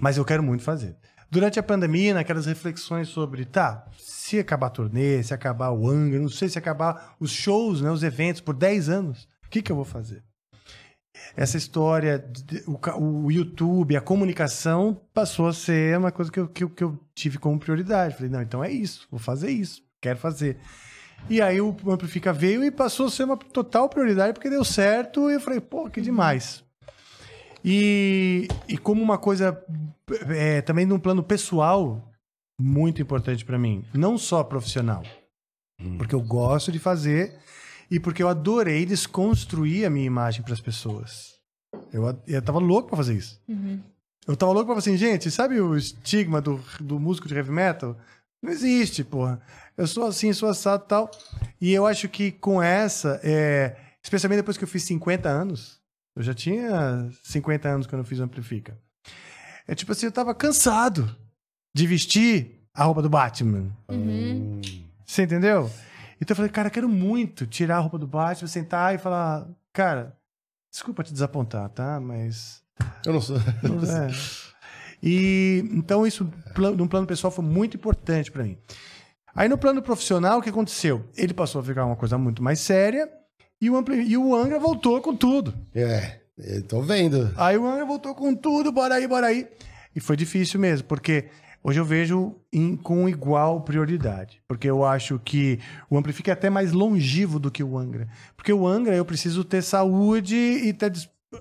[0.00, 0.96] Mas eu quero muito fazer.
[1.30, 6.18] durante a pandemia, naquelas reflexões sobre, tá, se acabar a turnê, se acabar o Angra,
[6.18, 9.70] não sei se acabar os shows, né, os eventos por 10 anos, o que, que
[9.70, 10.22] eu vou fazer?
[11.34, 16.48] Essa história, de- o, o YouTube, a comunicação passou a ser uma coisa que eu,
[16.48, 18.14] que, eu, que eu tive como prioridade.
[18.14, 20.58] Falei, não, então é isso, vou fazer isso, quero fazer.
[21.30, 25.30] E aí o Amplifica veio e passou a ser uma total prioridade porque deu certo
[25.30, 26.62] e eu falei, pô, que demais.
[27.64, 29.60] E, e como uma coisa
[30.28, 32.12] é, também num plano pessoal
[32.60, 35.02] muito importante pra mim, não só profissional,
[35.98, 37.36] porque eu gosto de fazer
[37.90, 41.34] e porque eu adorei desconstruir a minha imagem pras pessoas.
[41.92, 43.40] Eu, eu tava louco pra fazer isso.
[44.26, 47.50] Eu tava louco pra falar assim, gente, sabe o estigma do, do músico de heavy
[47.50, 47.96] metal?
[48.42, 49.40] Não existe, porra.
[49.76, 51.10] Eu sou assim, sou assado e tal.
[51.60, 55.80] E eu acho que com essa, é, especialmente depois que eu fiz 50 anos,
[56.16, 58.76] eu já tinha 50 anos quando eu fiz o Amplifica.
[59.68, 61.14] É tipo assim, eu tava cansado
[61.74, 63.70] de vestir a roupa do Batman.
[65.04, 65.70] Você entendeu?
[66.20, 70.16] Então eu falei, cara, quero muito tirar a roupa do Batman, sentar e falar, cara,
[70.70, 72.00] desculpa te desapontar, tá?
[72.00, 72.62] Mas
[73.04, 73.36] Eu não sou.
[73.38, 74.08] é.
[75.02, 76.28] E então isso,
[76.76, 78.56] no plano pessoal, foi muito importante pra mim.
[79.34, 81.04] Aí no plano profissional, o que aconteceu?
[81.16, 83.08] Ele passou a ficar uma coisa muito mais séria
[83.60, 85.54] e o, Ampli- e o Angra voltou com tudo.
[85.74, 87.30] É, eu tô vendo.
[87.36, 89.46] Aí o Angra voltou com tudo, bora aí, bora aí.
[89.94, 91.28] E foi difícil mesmo, porque
[91.66, 94.40] hoje eu vejo em- com igual prioridade.
[94.46, 95.58] Porque eu acho que
[95.90, 98.08] o Amplifica é até mais longevo do que o Angra.
[98.36, 100.92] Porque o Angra eu preciso ter saúde e ter.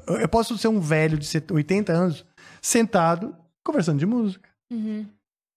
[0.07, 2.25] Eu posso ser um velho de set- 80 anos
[2.61, 4.49] sentado conversando de música.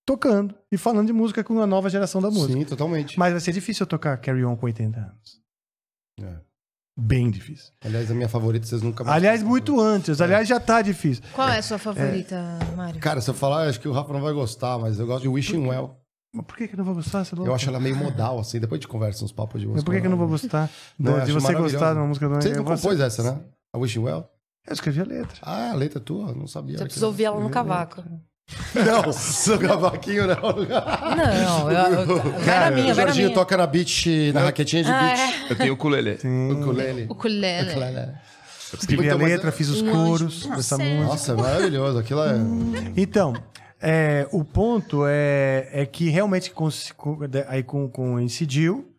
[0.07, 2.53] Tocando e falando de música com a nova geração da música.
[2.59, 3.19] Sim, totalmente.
[3.19, 5.41] Mas vai ser difícil eu tocar Carry On com 80 anos.
[6.21, 6.48] É.
[7.01, 7.73] Bem difícil.
[7.85, 9.17] Aliás, a minha favorita, vocês nunca mais.
[9.17, 10.21] Aliás, muito antes.
[10.21, 11.23] Aliás, já tá difícil.
[11.33, 13.01] Qual é a sua favorita, Mário?
[13.01, 15.29] Cara, se eu falar, acho que o Rafa não vai gostar, mas eu gosto de
[15.29, 15.97] Wishing Well.
[16.35, 17.25] Mas por que, que eu não vou gostar?
[17.25, 17.51] Você é louco?
[17.51, 18.59] Eu acho ela meio modal, assim.
[18.59, 19.87] Depois a gente conversa uns papos de Mas música.
[19.87, 20.69] por que, que eu não vou gostar
[20.99, 22.99] Não, de, eu de acho você gostar de uma música do Você eu não compôs
[22.99, 23.41] essa, né?
[23.73, 24.29] A Wishing Well?
[24.67, 25.39] Eu escrevi a letra.
[25.43, 26.35] Ah, a letra é tua?
[26.35, 26.79] Não sabia.
[26.79, 28.03] Você precisa ouvir ela no cavaco.
[28.75, 29.03] Não,
[29.55, 30.37] no cavaquinho não.
[30.37, 33.35] Não, eu, eu, vai na minha, o vai na Jorginho minha.
[33.35, 35.19] toca na beat, na raquetinha de Ah, beat.
[35.19, 35.53] é.
[35.53, 36.13] Eu tenho ukulele.
[36.15, 37.07] Ukulele.
[37.09, 37.71] Ukulele.
[37.73, 38.13] Ukulele.
[38.73, 40.79] Escrevi Então, a mas- letra, fiz os coros dessa é.
[40.79, 41.05] música.
[41.07, 41.99] Nossa, é maravilhoso.
[41.99, 42.35] Aquilo é.
[42.97, 43.35] Então,
[43.81, 47.19] é, o ponto é, é que realmente com, com,
[47.49, 48.91] aí com, com incidiu,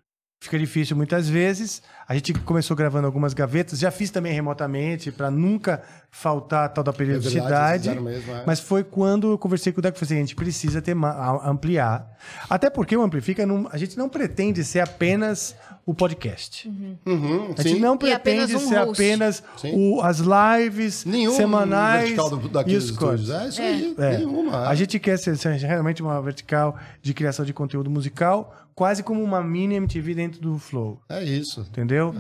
[0.42, 1.82] fica difícil muitas vezes.
[2.08, 6.84] A gente começou gravando algumas gavetas, já fiz também remotamente, para nunca faltar a tal
[6.84, 7.90] da É verdade, periodicidade.
[8.00, 8.44] mesmo, é.
[8.46, 10.96] Mas foi quando eu conversei com o Deco e falei assim, a gente precisa ter
[11.44, 12.18] ampliar.
[12.50, 15.56] Até porque o Amplifica, não- a gente não pretende ser apenas
[15.86, 16.68] o podcast.
[17.06, 17.80] Uhum, A gente sim.
[17.80, 18.92] não apenas pretende um ser host.
[19.02, 23.30] apenas o- as lives Nenhum semanais vertical do, e daqueles os cortes.
[23.30, 23.96] É isso aí.
[23.98, 24.18] É.
[24.18, 24.68] Nenhuma.
[24.68, 29.24] A gente quer ser, ser realmente uma vertical de criação de conteúdo musical, quase como
[29.24, 31.62] uma mini MTV dentro do Flow, É isso.
[31.70, 32.14] entendeu?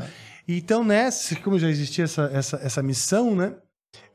[0.47, 3.53] Então, nessa, como já existia essa, essa, essa missão, né?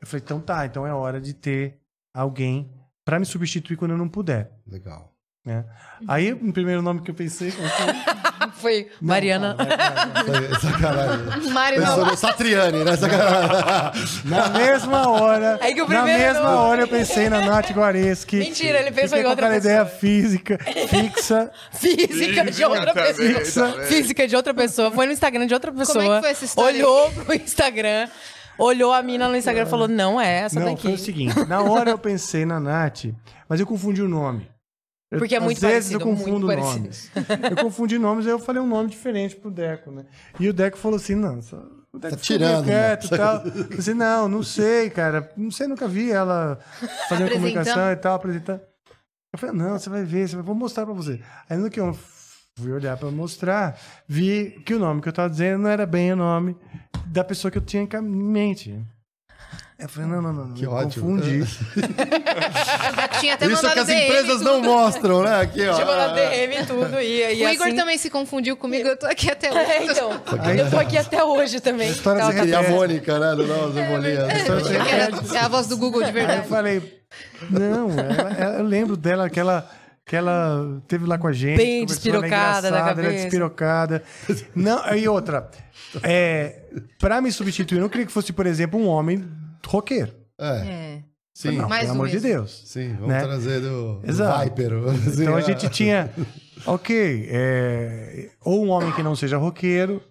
[0.05, 1.79] Eu falei, então tá, então é hora de ter
[2.13, 2.71] alguém
[3.03, 4.51] para me substituir quando eu não puder.
[4.67, 5.11] Legal.
[5.43, 5.65] Né?
[6.07, 7.49] Aí, o primeiro nome que eu pensei...
[7.49, 7.65] foi?
[8.57, 9.57] Foi Mariana.
[10.61, 11.79] Sacanagem.
[11.79, 11.95] Não.
[11.95, 12.95] sou do Satriani, né?
[12.95, 14.21] Sacanagem.
[14.25, 15.57] Na mesma hora.
[15.61, 18.37] É que o na mesma hora eu pensei na Nath Guareschi.
[18.37, 19.73] Mentira, ele pensou em com outra aquela pessoa.
[19.73, 21.51] ideia física, fixa.
[21.73, 23.71] Física de outra também, pessoa.
[23.71, 23.87] também.
[23.87, 24.91] Física de outra pessoa.
[24.91, 26.03] Foi no Instagram de outra pessoa.
[26.03, 26.75] é que foi essa história?
[26.75, 28.07] Olhou pro Instagram.
[28.57, 30.83] Olhou a mina no Instagram e falou: Não é essa Não, daqui.
[30.83, 31.43] foi o seguinte.
[31.47, 33.05] Na hora eu pensei na Nath,
[33.49, 34.49] mas eu confundi o nome.
[35.11, 37.11] Eu- Porque é muito Às vezes parecido, eu confundo nomes.
[37.49, 40.05] Eu confundi nomes, aí eu falei um nome diferente pro Deco, né?
[40.39, 41.57] E o Deco falou assim, não, só...
[41.93, 42.71] O Deco Tá tirando, né?
[42.97, 43.35] quieto e tal.
[43.45, 45.31] Eu falei assim, não, não sei, cara.
[45.37, 46.59] Não sei, nunca vi ela
[47.07, 48.59] fazendo comunicação e tal, apresentando.
[49.31, 50.43] Eu falei, não, você vai ver, você vai...
[50.43, 51.21] vou mostrar pra você.
[51.49, 51.93] Aí no que eu
[52.57, 53.77] fui olhar pra mostrar,
[54.07, 56.55] vi que o nome que eu tava dizendo não era bem o nome
[57.07, 58.81] da pessoa que eu tinha em mente.
[59.77, 61.17] Eu falei, não, não, não, Que eu ótimo.
[61.17, 61.43] confundi.
[63.19, 64.43] Tinha até Isso mandado que as DM, empresas tudo.
[64.45, 65.41] não mostram, né?
[65.41, 65.73] Aqui, ó.
[65.75, 67.01] Tipo, na DM e tudo.
[67.01, 67.75] E, e O Igor assim...
[67.75, 69.59] também se confundiu comigo, eu tô aqui até hoje.
[69.71, 70.11] É, então.
[70.57, 71.91] Eu tô aqui até hoje também.
[71.91, 72.69] história Ela se tá- E a É.
[72.69, 73.35] Mônica, né?
[73.35, 74.21] Do Não, Cebolinha.
[74.89, 76.47] Era- É a voz do Google de Aí eu verdade.
[76.47, 77.01] falei,
[77.49, 79.69] não, ela- ela- eu lembro dela que ela,
[80.05, 81.57] que ela teve lá com a gente.
[81.57, 83.13] Bem ela é despirocada da Ela é cabeça.
[83.23, 84.03] despirocada.
[84.55, 85.49] Não, aí outra,
[86.03, 86.61] é,
[86.99, 89.27] pra me substituir, eu não queria que fosse, por exemplo, um homem
[89.65, 90.13] roqueiro.
[90.39, 91.03] É, É.
[91.33, 91.57] sim.
[91.57, 92.29] Não, Mais pelo amor de mesmo.
[92.29, 92.61] Deus.
[92.65, 93.21] Sim, vamos Né?
[93.21, 94.43] trazer do, do.
[94.43, 94.73] Viper.
[95.07, 95.41] assim, Então a é.
[95.43, 96.11] gente tinha,
[96.67, 100.01] ok, é, ou um homem que não seja roqueiro,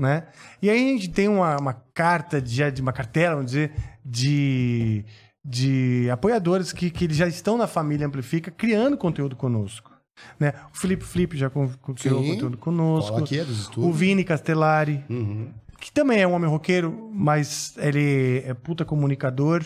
[0.00, 0.28] né?
[0.62, 3.72] E aí a gente tem uma, uma carta, de, de uma cartela, vamos dizer,
[4.04, 5.04] de,
[5.44, 9.92] de apoiadores que, que eles já estão na família Amplifica criando conteúdo conosco.
[10.38, 10.52] Né?
[10.72, 12.30] O Felipe Flip já criou Sim.
[12.34, 13.16] conteúdo conosco.
[13.16, 13.92] Aqui, é dos o.
[13.92, 15.48] Vini Castellari, Uhum.
[15.80, 19.62] que também é um homem roqueiro, mas ele é puta comunicador.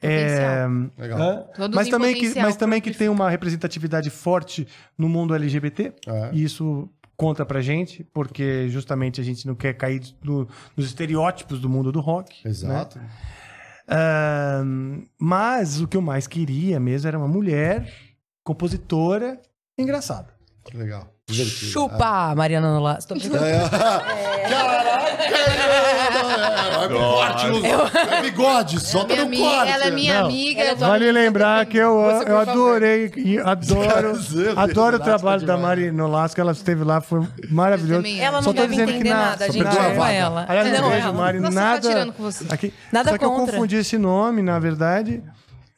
[0.00, 0.64] É,
[0.96, 1.50] Legal.
[1.56, 4.66] Todos mas também que, mas também que tem uma representatividade forte
[4.96, 5.92] no mundo LGBT.
[6.06, 6.30] É.
[6.32, 11.60] E isso conta pra gente, porque justamente a gente não quer cair no- nos estereótipos
[11.60, 12.42] do mundo do rock.
[12.44, 12.52] né?
[15.18, 17.92] Mas o que eu mais queria mesmo era uma mulher
[18.44, 19.40] compositora
[19.78, 20.34] engraçada.
[20.74, 21.17] Legal.
[21.28, 21.70] Divertido.
[21.72, 23.04] Chupa, Mariana Nolas.
[23.04, 23.44] Tô brincando.
[23.44, 23.58] É,
[26.76, 27.64] vai pro corte, Luz.
[28.12, 29.72] É bigode, solta Minha no amiga, corte.
[29.72, 30.24] ela é minha Não.
[30.26, 30.62] amiga.
[30.62, 33.12] eu tô Vale lembrar que eu, Você, eu adorei
[33.44, 35.56] adoro, adoro o trabalho da.
[35.58, 38.06] Mari Nolasco, ela esteve lá, foi maravilhoso.
[38.06, 39.66] Ela não deve dizendo que entender na- nada, gente.
[39.66, 40.12] a Chama vaga.
[40.12, 40.46] ela.
[40.48, 41.12] Aliás, não, Não, vejo ela.
[41.12, 41.88] Mari Nossa, tá nada.
[41.88, 42.44] tirando com você.
[42.48, 45.22] Aqui, Nada só que eu confundi esse nome, na verdade.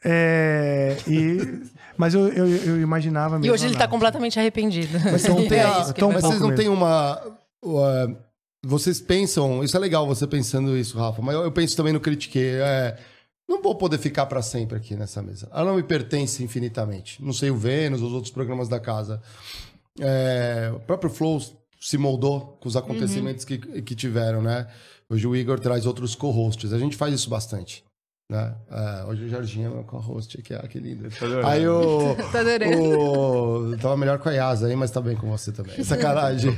[0.04, 1.60] É, e,
[2.00, 3.44] mas eu, eu, eu imaginava mesmo.
[3.44, 3.90] E hoje ele tá nada.
[3.90, 4.98] completamente arrependido.
[5.04, 7.20] Mas, não tem É isso que então, mas vocês não têm uma.
[7.62, 8.16] uh,
[8.64, 9.62] vocês pensam.
[9.62, 11.20] Isso é legal você pensando isso, Rafa.
[11.20, 12.54] Mas eu, eu penso também no Critiquei.
[12.54, 12.98] É,
[13.46, 15.46] não vou poder ficar pra sempre aqui nessa mesa.
[15.52, 17.22] Ela não me pertence infinitamente.
[17.22, 19.20] Não sei o Vênus, os outros programas da casa.
[20.00, 21.38] É, o próprio Flow
[21.78, 24.66] se moldou com os acontecimentos que, que tiveram, né?
[25.10, 26.72] Hoje o Igor traz outros co-hosts.
[26.72, 27.84] A gente faz isso bastante.
[28.30, 28.54] Né?
[28.70, 31.08] É, hoje o Jorginho é meu co-host aqui, ah, que lindo.
[31.44, 32.12] Aí o.
[32.32, 33.00] Adorando.
[33.72, 35.74] o tava melhor com a Yasa aí, mas tá bem com você também.
[35.82, 36.54] Sacanagem.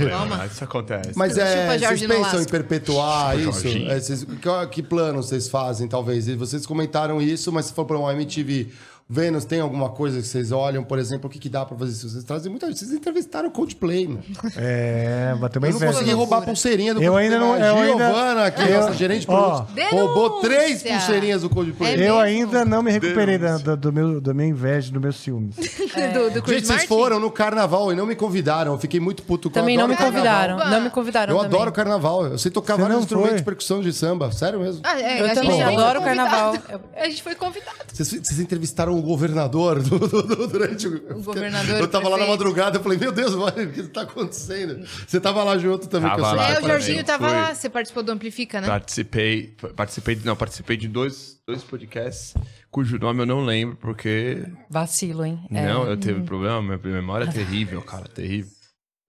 [0.50, 1.12] Isso acontece.
[1.16, 3.62] Mas é, Chupa, vocês pensam em perpetuar Chupa, isso?
[3.62, 3.90] Jorginho.
[3.90, 6.28] É, vocês- que, que plano vocês fazem, talvez?
[6.28, 8.68] E vocês comentaram isso, mas se for para uma MTV
[9.08, 11.92] Vênus, tem alguma coisa que vocês olham, por exemplo, o que, que dá para fazer
[11.92, 12.08] isso?
[12.08, 12.78] Vocês trazem muita gente.
[12.78, 14.20] Vocês entrevistaram o Coldplay, meu.
[14.56, 17.24] É, bateu uma Eu não consegui roubar a pulseirinha do Eu Coldplay.
[17.34, 21.42] ainda não- a eu ainda- Giovana, aqui, eu- nossa gerente de produtos, roubou três pulseirinhas
[21.42, 21.94] do Coldplay.
[22.02, 25.12] É Eu ainda não me recuperei da, da- do meu, da minha inveja, do meu
[25.12, 25.56] ciúmes.
[26.14, 28.72] do, do Chris Gente, vocês foram no carnaval e não me convidaram.
[28.72, 30.56] Eu fiquei muito puto com Também não me convidaram.
[30.56, 30.70] carnaval.
[30.70, 31.54] Não me convidaram Eu também.
[31.56, 32.26] adoro carnaval.
[32.28, 33.38] Eu sei tocar Você vários não instrumentos foi?
[33.40, 34.32] de percussão de samba.
[34.32, 34.80] Sério mesmo.
[34.84, 36.54] Ah, é, Eu a também gente adoro carnaval.
[36.96, 37.76] A gente foi convidado.
[37.92, 41.18] Vocês, vocês entrevistaram o governador do- do- do- durante o.
[41.18, 44.02] O governador, Eu tava lá na madrugada, eu falei, meu Deus, mano, o que tá
[44.02, 44.86] acontecendo?
[45.06, 46.50] Você tava lá junto também, Tava lá.
[46.52, 46.66] É, o.
[46.66, 47.54] Jorginho tava lá.
[47.54, 48.66] Você participou do Amplifica, né?
[48.66, 52.34] Participei, participei, não, participei de dois, dois podcasts
[52.70, 54.44] cujo nome eu não lembro, porque.
[54.70, 55.38] Vacilo, hein?
[55.50, 55.66] É.
[55.66, 58.50] Não, eu tive problema, minha memória é terrível, cara, terrível.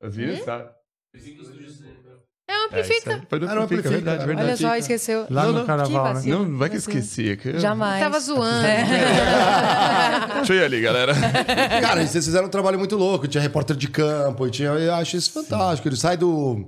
[0.02, 0.70] Eu vi, tá?
[1.16, 1.20] É o
[2.54, 3.22] É, Amplifica.
[3.30, 4.12] Foi do Ah, não, Amplifica, Amplifica.
[4.12, 4.48] verdade, verdade.
[4.48, 5.26] Olha só, esqueceu.
[5.30, 6.14] Lá no Que carnaval, né?
[6.14, 6.40] vacilo.
[6.40, 7.00] Não, não vai que eu Vacilo.
[7.00, 7.30] esqueci.
[7.32, 7.60] É que...
[7.60, 8.02] Jamais.
[8.04, 8.68] Tava zoando.
[10.36, 11.14] Deixa eu ir ali, galera.
[11.82, 13.28] Cara, vocês fizeram um trabalho muito louco.
[13.28, 14.70] Tinha repórter de campo, e tinha.
[14.70, 15.88] Eu acho isso fantástico.
[15.88, 16.66] Ele sai do.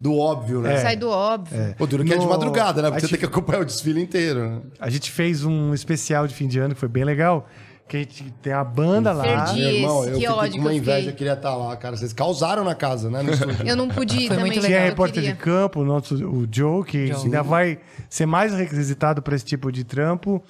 [0.00, 0.78] Do óbvio, né?
[0.78, 1.74] Sai do óbvio.
[1.78, 2.88] O duro que é de No- madrugada, né?
[2.88, 4.48] Porque a você gente- tem que acompanhar o desfile inteiro.
[4.48, 4.60] Né?
[4.80, 7.46] A gente fez um especial de fim de ano que foi bem legal.
[7.90, 9.24] Que a gente tem a banda lá.
[9.24, 9.60] Perdi.
[9.62, 11.10] Meu irmão, eu que fiquei ódio com uma que eu inveja, fiquei.
[11.12, 11.96] eu queria estar lá, cara.
[11.96, 13.20] Vocês causaram na casa, né?
[13.20, 13.66] No estúdio.
[13.66, 14.52] Eu não pude ir Foi também.
[14.52, 15.32] muito Tinha eu repórter queria.
[15.32, 17.24] de campo, o, nosso, o Joe, que Joe.
[17.24, 20.40] ainda vai ser mais requisitado para esse tipo de trampo.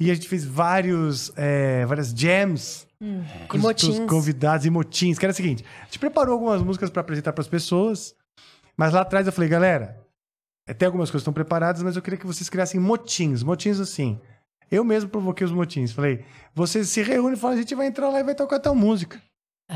[0.00, 2.88] E a gente fez vários, é, várias jams
[3.48, 3.96] com os- motins.
[3.98, 7.02] com os convidados e motins, que era o seguinte: a gente preparou algumas músicas para
[7.02, 8.16] apresentar para as pessoas,
[8.76, 9.96] mas lá atrás eu falei, galera,
[10.66, 13.78] é, tem algumas coisas que estão preparadas, mas eu queria que vocês criassem motins, motins
[13.78, 14.18] assim.
[14.70, 15.92] Eu mesmo provoquei os motins.
[15.92, 16.24] Falei,
[16.54, 19.20] vocês se reúnem e falam, a gente vai entrar lá e vai tocar tal música.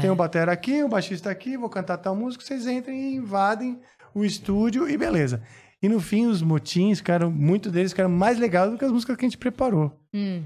[0.01, 3.81] Tem um batera aqui, um baixista aqui, vou cantar tal música, vocês entrem e invadem
[4.15, 5.43] o estúdio e beleza.
[5.81, 9.17] E no fim, os motins ficaram, muito deles ficaram mais legais do que as músicas
[9.17, 9.93] que a gente preparou.
[10.13, 10.45] Hum.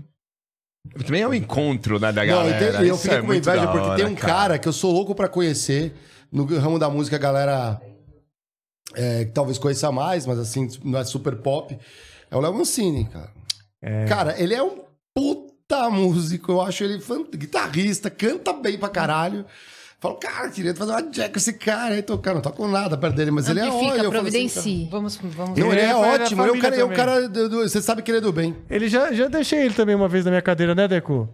[1.06, 2.84] Também é um encontro, né, da Não, galera.
[2.84, 4.58] e eu Isso fiquei é com muito inveja porque hora, tem um cara.
[4.58, 5.94] que eu sou louco pra conhecer
[6.32, 7.80] no ramo da música, a galera
[8.94, 11.78] é, que talvez conheça mais, mas assim, não é super pop.
[12.30, 13.30] É o Léo Mancini, cara.
[14.09, 14.78] Cara, ele é um
[15.14, 19.44] puta músico, eu acho ele fan- guitarrista, canta bem pra caralho.
[20.00, 23.16] Falo, cara, queria fazer uma jack com esse cara aí, tocando, não toco nada perto
[23.16, 23.90] dele, mas ele é ótimo.
[23.92, 24.88] assim, providencie.
[24.90, 25.59] Vamos, vamos.
[25.59, 27.68] Não, ele Ele é é ótimo, ele é o cara, é o cara do, do-
[27.68, 28.55] você sabe que ele é do bem.
[28.70, 31.28] Ele já, já deixei ele também uma vez na minha cadeira, né, Deco?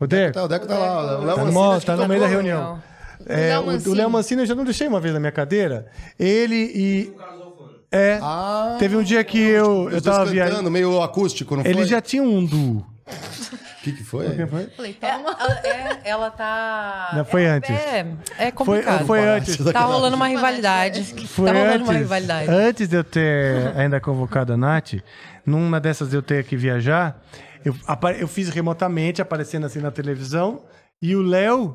[0.00, 0.32] O Deco?
[0.34, 2.32] Tá, o Deco tá lá, o Léo Tá no, tá no meio da né?
[2.32, 2.82] reunião.
[3.26, 3.94] É, o-.
[3.94, 5.86] Léo Mancini eu já não deixei uma vez na minha cadeira.
[6.18, 7.12] Ele e.
[7.90, 8.18] É.
[8.22, 10.70] Ah, Teve um dia que eu, os eu tava viajando.
[10.70, 11.70] meio acústico, não foi?
[11.72, 12.86] Ele já tinha um duo.
[13.06, 13.08] O
[13.82, 14.26] que que foi?
[14.76, 15.30] Falei, É, toma.
[15.40, 17.10] ela, é, ela tá.
[17.14, 17.70] Não, foi é, antes.
[17.70, 18.06] É,
[18.38, 19.06] é Foi, complicado.
[19.06, 19.56] foi antes.
[19.56, 21.02] Tá rolando uma rivalidade.
[21.26, 22.50] Foi tá rolando antes, uma rivalidade.
[22.50, 24.94] antes de eu ter ainda convocado a Nath,
[25.46, 27.22] numa dessas de eu ter que viajar,
[27.64, 27.74] eu,
[28.18, 30.62] eu fiz remotamente, aparecendo assim na televisão,
[31.00, 31.74] e o Léo,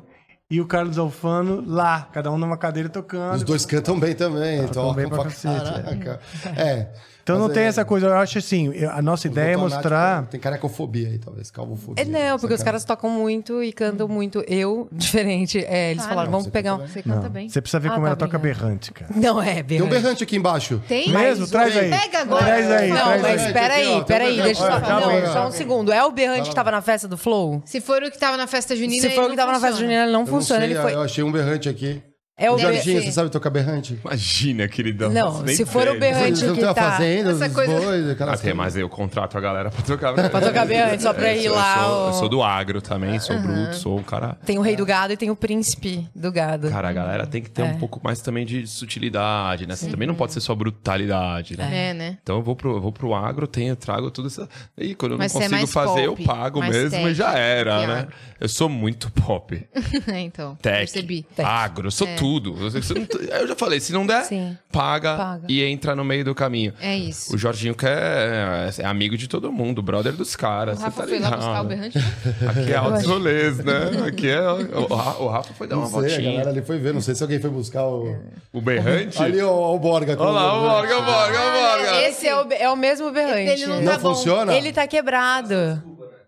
[0.50, 3.36] e o Carlos Alfano lá, cada um numa cadeira tocando.
[3.36, 6.20] Os dois cantam bem também, Tocam tocam bem pra cacete, caraca.
[6.56, 6.88] É.
[7.24, 9.62] Então não Mas tem é- essa coisa, eu acho assim, a nossa ideia é Os
[9.62, 10.20] mostrar.
[10.24, 12.04] Tem, tem carecofobia aí, talvez, calvofobia.
[12.04, 14.44] É, não, porque os caras tocam muito e cantam muito.
[14.46, 15.64] Eu, diferente.
[15.64, 16.78] É, eles Ah, falaram, não, vamos você pegar um.
[16.80, 17.48] canta Você canta Não, bem.
[17.48, 19.10] Você precisa ver Ah, como tá, ela toca berrante, cara.
[19.16, 20.02] Não é, Tem um berrante.
[20.02, 20.82] berrante aqui embaixo.
[20.86, 21.08] Tem?
[21.10, 21.46] Mesmo?
[21.48, 21.88] Traz aí.
[21.88, 22.44] Pega agora.
[22.44, 23.44] Traz aí, Não, traz mas aí.
[23.46, 24.42] Tem um peraí, berrante.
[24.42, 24.80] deixa eu só.
[24.80, 25.92] Não, aí, só um segundo.
[25.92, 27.62] É o berrante que tava na festa do Flow?
[27.64, 29.52] Se for o que tava na festa junina, Se ele for o não que tava
[29.52, 30.62] na festa junina, ele não não funciona.
[30.64, 30.92] Ele foi.
[30.94, 32.02] eu achei um berrante aqui.
[32.36, 33.96] É o o Jorginho, você sabe tocar berrante?
[34.04, 35.08] Imagina, queridão.
[35.12, 36.74] Não, Nem se for o berrante que tá.
[36.74, 40.30] fazenda, Essa coisa- bois, Ah, aquelas tem, mas eu contrato a galera pra tocar berrante.
[40.32, 42.08] Pra tocar berrante, só pra É, ir eu lá, Sou, ó.
[42.08, 44.36] Eu sou do agro também, sou bruto, sou um cara...
[44.44, 46.68] Tem o rei do gado e tem o príncipe do gado.
[46.70, 47.66] Cara, a galera tem que ter É.
[47.66, 49.76] um pouco mais também de sutilidade, né?
[49.76, 51.90] Você também não pode ser só brutalidade, né?
[51.90, 52.18] É, né?
[52.20, 54.48] Então eu vou pro, eu vou pro agro, tenho, trago tudo isso.
[54.76, 57.86] E quando eu Mas não é consigo fazer, pop, eu pago mesmo e já era,
[57.86, 57.98] né?
[58.00, 58.12] agro.
[58.40, 59.64] Eu sou muito pop.
[60.18, 61.24] então, Tech, percebi.
[61.38, 62.23] agro, eu sou tudo.
[62.24, 62.94] Eu, eu
[63.30, 64.56] não- eu já falei, se não der, Sim.
[64.72, 65.46] paga, Paga.
[65.48, 66.72] e entra no meio do caminho.
[66.80, 67.34] É isso.
[67.34, 70.76] O Jorginho que é, é amigo de todo mundo, brother dos caras.
[70.76, 71.98] O você Rafa tá foi lá buscar o berrante.
[71.98, 73.90] Aqui é altos rolês, né?
[74.06, 74.40] Aqui é.
[74.50, 76.30] O, Ra- o Rafa foi dar uma Não sei, a voltinha.
[76.32, 76.94] galera ali foi ver.
[76.94, 78.16] Não sei se alguém foi buscar o...
[78.52, 79.20] O berrante.
[79.22, 80.16] Ali, ó, ó, o Borga.
[80.18, 82.00] Olha lá, o Borga, o Borga, o Borga.
[82.08, 83.50] Esse é o, é o mesmo berrante.
[83.50, 84.14] Ele não Não tá bom.
[84.14, 84.54] funciona?
[84.54, 85.82] Ele tá quebrado.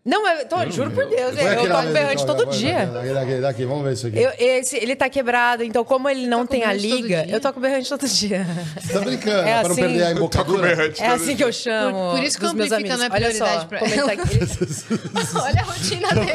[0.06, 2.86] Não, mas tô, juro por Deus, Põe eu na toco berrante todo vai, dia.
[2.86, 4.18] Daqui, daqui, daqui, vamos ver isso aqui.
[4.20, 7.58] Eu, esse, ele tá quebrado, então como ele não Toca tem a liga, eu toco
[7.58, 8.46] berrante todo dia.
[8.80, 9.80] Você tá brincando, É pra não assim?
[9.80, 10.62] perder a embocadura?
[10.62, 11.02] berrante.
[11.02, 11.90] É assim que eu chamo.
[12.10, 15.42] Por- por isso que amplifica não é Olha prioridade só, pra- ele tá.
[15.42, 16.32] Olha a rotina dele.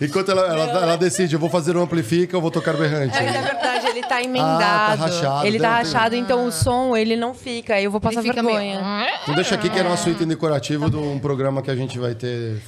[0.00, 3.16] Enquanto ela, ela, ela decide, eu vou fazer um amplifica, eu vou tocar berrante.
[3.16, 4.98] É, na verdade, ele tá Ah, emendado.
[4.98, 5.46] tá rachado.
[5.46, 7.74] ele tá Não, rachado, então o som, ele não fica.
[7.74, 9.06] Aí eu vou passar vergonha.
[9.22, 12.14] Então deixa aqui que é nosso item decorativo de um programa que a gente vai
[12.14, 12.21] ter.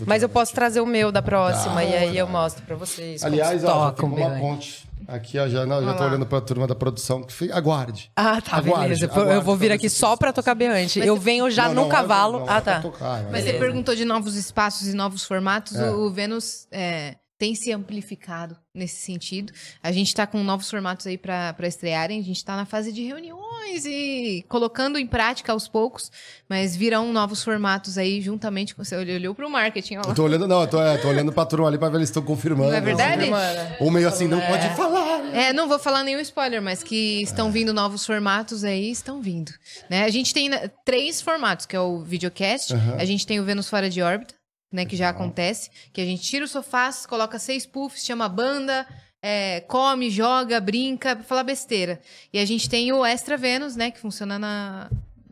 [0.06, 3.22] Mas eu posso trazer o meu da próxima, e aí eu mostro pra vocês.
[3.22, 4.84] Aliás, ó, toca um uma ponte.
[5.06, 7.22] Aqui, ó, já, não, já tô olhando pra turma da produção.
[7.22, 8.10] Que Aguarde.
[8.16, 9.06] Ah, tá, Aguarde, beleza.
[9.06, 10.98] aguarde eu vou vir aqui só pra tocar berrante.
[10.98, 12.40] Mas eu venho já Não, no não, cavalo.
[12.40, 12.80] não, ah, não, tá.
[12.80, 15.76] tocar, Mas você perguntou de novos espaços e novos formatos.
[15.76, 15.90] É.
[15.90, 19.52] O, o Vênus é, tem se amplificado nesse sentido.
[19.82, 22.20] A gente tá com novos formatos aí pra pra estrearem.
[22.20, 26.10] A gente tá na fase de reuniões e colocando em prática aos poucos.
[26.48, 28.96] Mas virão novos formatos aí juntamente com você.
[28.96, 30.02] Olhou, olhou pro marketing, ó.
[30.08, 31.98] Eu tô olhando, não, eu tô, é, tô olhando pra turma ali pra ver se
[31.98, 32.70] eles estão confirmando.
[32.70, 33.30] Não é verdade?
[33.80, 35.34] Ou meio assim, não pode falar.
[35.34, 39.52] É, não vou falar nenhum spoiler, mas que estão vindo novos formatos aí, estão vindo.
[39.90, 40.04] Né?
[40.04, 40.50] A gente tem
[40.84, 44.34] três formatos, que é o videocast, a gente tem o Vênus Fora de Órbita,
[44.74, 48.28] né, que já acontece, que a gente tira os sofás, coloca seis puffs, chama a
[48.28, 48.86] banda,
[49.22, 52.00] é, come, joga, brinca, pra falar besteira.
[52.32, 54.90] E a gente tem o Extra Vênus, né, que funciona na...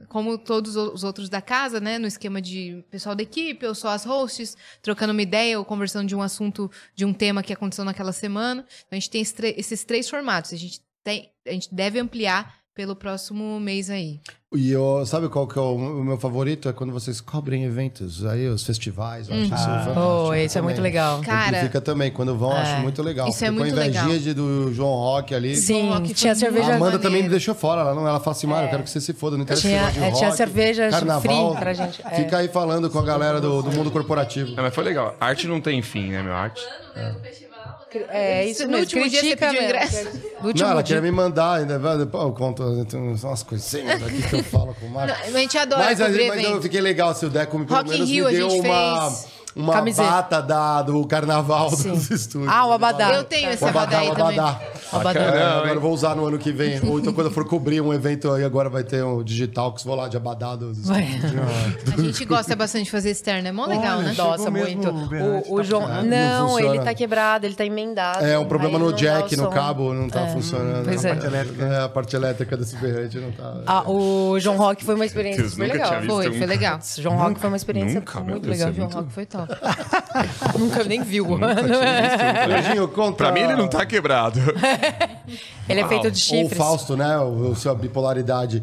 [0.09, 1.98] Como todos os outros da casa, né?
[1.98, 6.06] No esquema de pessoal da equipe, ou só as hosts, trocando uma ideia ou conversando
[6.06, 8.62] de um assunto, de um tema que aconteceu naquela semana.
[8.86, 9.23] Então a gente tem
[9.56, 10.52] esses três formatos.
[10.52, 14.20] A gente, tem, a gente deve ampliar pelo próximo mês aí.
[14.55, 16.69] E eu, sabe qual que é o, o meu favorito?
[16.69, 20.01] É quando vocês cobrem eventos, aí os festivais, eu acho isso fantástico.
[20.01, 21.20] Oh, esse é muito legal.
[21.23, 23.28] Cara, Amplifica também, quando vão, eu acho muito legal.
[23.28, 24.19] Isso é muito com a invejinha legal.
[24.20, 25.57] de, do João Rock ali.
[25.57, 26.65] Sim, Rock tinha cerveja.
[26.65, 27.03] A Amanda maneiro.
[27.03, 27.81] também me deixou fora.
[27.81, 29.36] Ela, não, ela fala assim, Mário, eu quero que você se foda.
[29.36, 32.11] Não interessa Tinha- é, tinha rock, cerveja carnaval, free pra gente, é.
[32.16, 34.53] Fica aí falando com a galera do, do mundo corporativo.
[34.59, 35.16] É, mas foi legal.
[35.19, 36.35] Arte não tem fim, né, meu?
[36.35, 36.62] Arte.
[36.94, 37.15] É
[38.47, 38.82] isso No mesmo.
[38.84, 39.74] último dia você Critica pediu mesmo.
[39.76, 40.05] ingresso?
[40.40, 40.97] No último Não, ela dia.
[40.97, 41.74] queria me mandar ainda.
[41.74, 45.14] eu conto tem umas coisinhas aqui que eu falo com o Mário.
[45.14, 47.78] Não, a gente adora Mas, cobrir mas eu fiquei legal se o Deco me, pelo
[47.78, 49.26] Rock menos Rio me deu uma, fez.
[49.55, 50.09] uma Camiseta.
[50.10, 51.90] bata da, do carnaval Sim.
[51.90, 52.51] dos estúdios.
[52.52, 53.12] Ah, o abadá.
[53.14, 54.36] Eu tenho esse abadá abadá, aí o também.
[55.01, 56.81] É, Caramba, agora vou usar no ano que vem.
[56.89, 59.85] Ou então quando eu for cobrir um evento aí, agora vai ter um digital que
[59.85, 61.02] vou lá de Vai.
[61.02, 61.98] estúdios.
[61.98, 64.14] A gente gosta bastante de fazer externo, é mó legal, Olha, né?
[64.16, 64.89] Nossa, mesmo muito.
[64.90, 65.89] o O, o tá João.
[66.02, 68.24] Não, Não ele tá quebrado, ele tá emendado.
[68.24, 70.85] É, um problema no jack, no cabo, não tá funcionando.
[70.85, 71.14] pois a é.
[71.14, 71.64] parte elétrica.
[71.64, 73.55] É, a parte elétrica desse berrante não tá.
[73.66, 75.89] Ah, o João Rock foi uma experiência Deus, super legal.
[75.89, 76.78] tinha visto Foi, um- foi legal.
[76.78, 78.69] O João Rock foi uma experiência Nunca, muito legal.
[78.69, 79.52] é João Rock foi top.
[80.59, 81.27] Nunca nem viu.
[82.94, 83.16] Conta.
[83.24, 84.40] Pra mim ele não tá quebrado.
[85.69, 86.59] ele é feito de Ou o chifres.
[86.59, 87.19] Fausto, né?
[87.19, 88.63] O, o sua bipolaridade.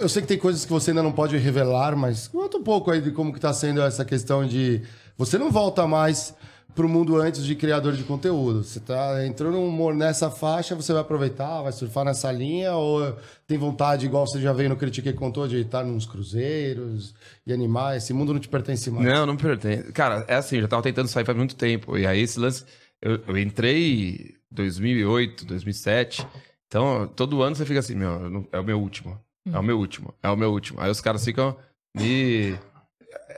[0.00, 2.90] Eu sei que tem coisas que você ainda não pode revelar, mas conta um pouco
[2.90, 4.82] aí de como que tá sendo essa questão de...
[5.16, 6.34] Você não volta mais
[6.74, 8.62] pro mundo antes de criador de conteúdo.
[8.62, 13.16] Você tá entrando no humor nessa faixa, você vai aproveitar, vai surfar nessa linha, ou
[13.46, 17.14] tem vontade, igual você já veio no Critique e contou, de estar nos cruzeiros
[17.46, 17.96] e animar?
[17.96, 19.06] Esse mundo não te pertence mais.
[19.06, 19.92] Não, não pertence.
[19.92, 21.96] Cara, é assim, eu já tava tentando sair faz muito tempo.
[21.98, 22.64] E aí esse lance.
[23.00, 26.26] Eu, eu entrei 2008, 2007.
[26.66, 29.20] Então, todo ano você fica assim, meu, não- é o meu último.
[29.52, 30.14] É o meu último.
[30.22, 30.80] É o meu último.
[30.80, 31.56] Aí os caras ficam
[31.96, 32.56] me.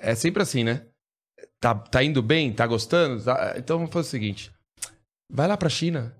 [0.01, 0.87] É sempre assim, né?
[1.61, 2.53] Tá, tá indo bem?
[2.53, 3.25] Tá gostando?
[3.25, 4.53] Tá- Então vamos fazer o seguinte.
[5.33, 6.15] vai lá pra China,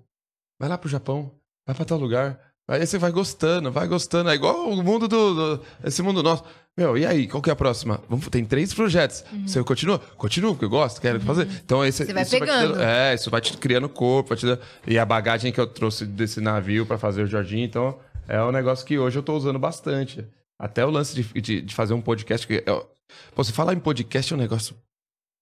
[0.59, 1.31] vai lá pro Japão,
[1.67, 2.44] vai pra tal lugar.
[2.67, 4.29] Aí você vai gostando, vai gostando.
[4.29, 6.43] É igual o mundo do, do- Esse mundo nosso.
[6.77, 8.01] Meu, e aí, qual que é a próxima?
[8.09, 9.23] Vamos, tem três projetos.
[9.45, 9.99] Você continua?
[10.17, 11.47] Continua, porque eu gosto, quero fazer.
[11.63, 12.73] Então, esse, Você vai pegando.
[12.73, 14.29] dando- é, isso vai te criando corpo.
[14.29, 17.63] Vai te dando- e a bagagem que eu trouxe desse navio pra fazer o Jorginho,
[17.65, 17.97] então,
[18.27, 20.25] é um negócio que hoje eu tô usando bastante.
[20.59, 22.45] Até o lance de, de, de fazer um podcast.
[22.47, 22.89] Que, eu,
[23.33, 24.75] pô, você falar em podcast é um negócio.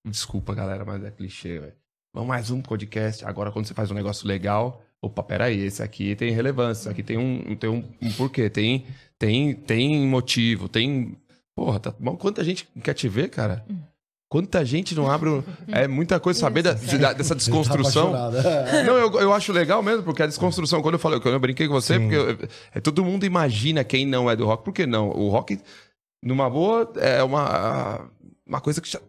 [0.05, 1.73] Desculpa, galera, mas é clichê, velho.
[2.13, 3.23] Vamos mais um podcast.
[3.25, 7.17] Agora, quando você faz um negócio legal, opa, peraí, esse aqui tem relevância, aqui tem
[7.17, 8.85] um, tem um, um porquê, tem,
[9.19, 11.17] tem, tem motivo, tem.
[11.55, 12.15] Porra, tá bom.
[12.15, 13.63] Quanta gente quer te ver, cara?
[14.29, 15.29] Quanta gente não abre.
[15.67, 18.11] É muita coisa saber da- de- da- dessa desconstrução.
[18.87, 21.67] Não, eu, eu acho legal mesmo, porque a desconstrução, quando eu falei, quando eu brinquei
[21.67, 21.99] com você, Sim.
[22.09, 24.63] porque eu- é, todo mundo imagina quem não é do rock.
[24.65, 25.09] Por que não?
[25.09, 25.59] O rock,
[26.23, 28.09] numa boa, é uma,
[28.47, 28.99] uma coisa que já,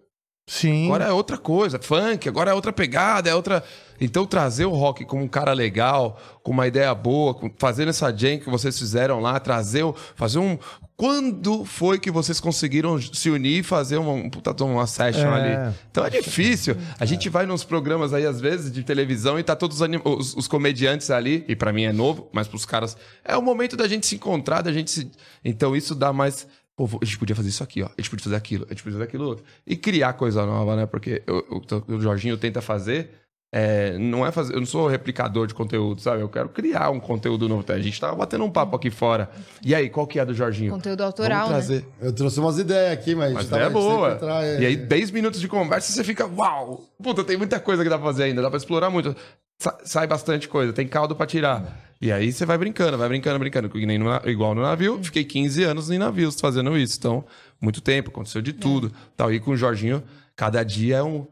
[0.47, 0.87] Sim.
[0.87, 1.79] agora é outra coisa.
[1.83, 3.65] Funk, agora é outra pegada, é outra.
[4.01, 8.11] Então trazer o rock como um cara legal, com uma ideia boa, com- fazendo essa
[8.15, 10.59] jam que vocês fizeram lá, trazer, o- fazer um.
[10.97, 14.31] Quando foi que vocês conseguiram se unir e fazer uma, um
[14.67, 15.35] uma session É.
[15.65, 15.75] ali?
[15.91, 16.77] Então é difícil.
[17.01, 20.01] A gente vai nos programas aí, às vezes, de televisão e tá todos os, anim-
[20.05, 23.77] os- os comediantes ali, e pra mim é novo, mas pros caras é o momento
[23.77, 25.11] da gente se encontrar, da gente se.
[25.45, 26.47] Então isso dá mais.
[26.77, 27.87] Pô, a gente podia fazer isso aqui, ó.
[27.87, 29.45] A gente podia fazer aquilo, a gente podia fazer aquilo outro.
[29.67, 30.87] E criar coisa nova, né?
[30.87, 33.11] Porque eu- eu- o Jorginho tenta fazer.
[33.57, 34.53] É, não é fazer.
[34.55, 36.21] Eu não sou replicador de conteúdo, sabe?
[36.21, 37.65] Eu quero criar um conteúdo novo.
[37.69, 39.31] A gente tava batendo um papo aqui fora.
[39.65, 40.73] E aí, qual que é a do Jorginho?
[40.73, 41.87] Conteúdo autoral, Vamos trazer.
[42.03, 43.31] Eu trouxe umas ideias aqui, mas.
[43.31, 44.11] a Mas é boa.
[44.11, 46.83] sempre traz- E aí, 10 minutos de conversa, você fica, uau!
[47.01, 49.15] Puta, tem muita coisa que dá pra fazer ainda, dá pra explorar muito.
[49.61, 51.81] Sa- sai bastante coisa, tem caldo pra tirar.
[52.03, 53.71] E aí você vai brincando, vai brincando, brincando.
[53.73, 56.97] Nem no igual no navio, fiquei 15 anos em navios fazendo isso.
[56.99, 57.25] Então,
[57.61, 58.93] muito tempo, aconteceu de tudo.
[59.17, 59.33] Tal.
[59.33, 60.03] E com o Jorginho,
[60.35, 61.25] cada dia é um.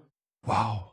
[0.47, 0.92] Uau!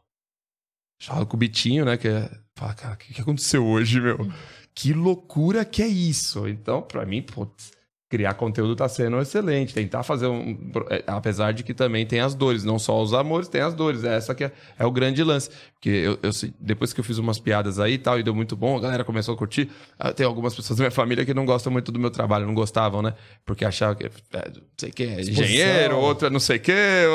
[1.02, 1.98] Fala com o Bitinho, né?
[1.98, 2.30] Que é.
[2.56, 4.30] Fala, cara, o que, que aconteceu hoje, meu?
[4.76, 6.48] Que loucura que é isso?
[6.48, 7.72] Então, pra mim, putz,
[8.10, 9.74] criar conteúdo tá sendo excelente.
[9.74, 10.58] Tentar fazer um.
[10.90, 14.04] é, Apesar de que também tem as dores, não só os amores, tem as dores.
[14.04, 15.50] Essa que é, é o grande lance.
[15.74, 18.56] Porque eu, eu depois que eu fiz umas piadas aí e tal, e deu muito
[18.58, 19.70] bom, a galera começou a curtir.
[19.98, 22.54] Ah, Tem algumas pessoas da minha família que não gostam muito do meu trabalho, não
[22.54, 23.14] gostavam, né?
[23.46, 24.06] Porque achavam que.
[24.06, 24.10] É,
[24.54, 26.74] não sei quem é engenheiro, outro é não sei o quê.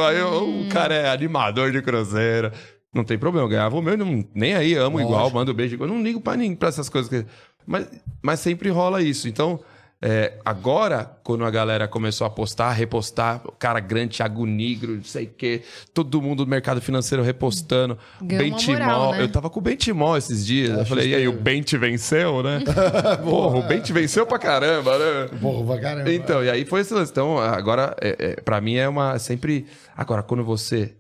[0.09, 2.51] Aí eu- o cara é animador de cruzeiro.
[2.94, 5.76] Não tem problema, eu ganhava o meu, não, nem aí, amo igual, mando beijo.
[5.78, 7.10] Eu não ligo pra ninguém, pra essas coisas.
[7.10, 7.26] Que...
[7.66, 7.88] Mas,
[8.22, 9.28] mas sempre rola isso.
[9.28, 9.60] Então,
[10.06, 15.02] é, agora, quando a galera começou a postar, repostar, o cara grande, Thiago Negro, não
[15.02, 15.62] sei o quê,
[15.94, 17.96] todo mundo do mercado financeiro repostando.
[18.20, 18.78] Ganhou Bentimol.
[18.78, 19.22] moral, né?
[19.22, 20.78] Eu tava com o Bentimol esses dias.
[20.78, 22.60] eu falei, e aí, o Bent venceu, né?
[23.24, 25.38] Porra, o Bent venceu pra caramba, né?
[25.40, 26.12] Porra, pra caramba.
[26.12, 27.10] Então, e aí foi esse lance.
[27.10, 29.18] Então, agora, é, é, pra mim é uma.
[29.18, 29.66] Sempre.
[29.96, 30.94] Agora, quando você.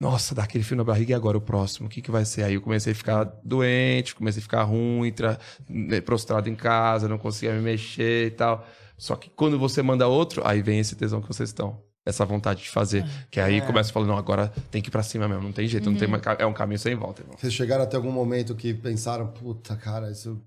[0.00, 1.86] Nossa, dá aquele frio na barriga e agora o próximo?
[1.86, 2.42] O que, que vai ser?
[2.42, 5.38] Aí eu comecei a ficar doente, comecei a ficar ruim, tra...
[5.68, 8.66] né, prostrado em casa, não conseguia me mexer e tal.
[8.96, 11.82] Só que quando você manda outro, aí vem esse tesão que vocês estão.
[12.06, 13.04] Essa vontade de fazer.
[13.30, 15.42] Que aí começa a falar, não, agora tem que ir pra cima mesmo.
[15.42, 16.22] Não tem jeito, não tem mais...
[16.22, 17.36] ca- é um caminho sem volta, irmão.
[17.38, 20.40] Vocês chegaram até algum momento que pensaram, puta, cara, isso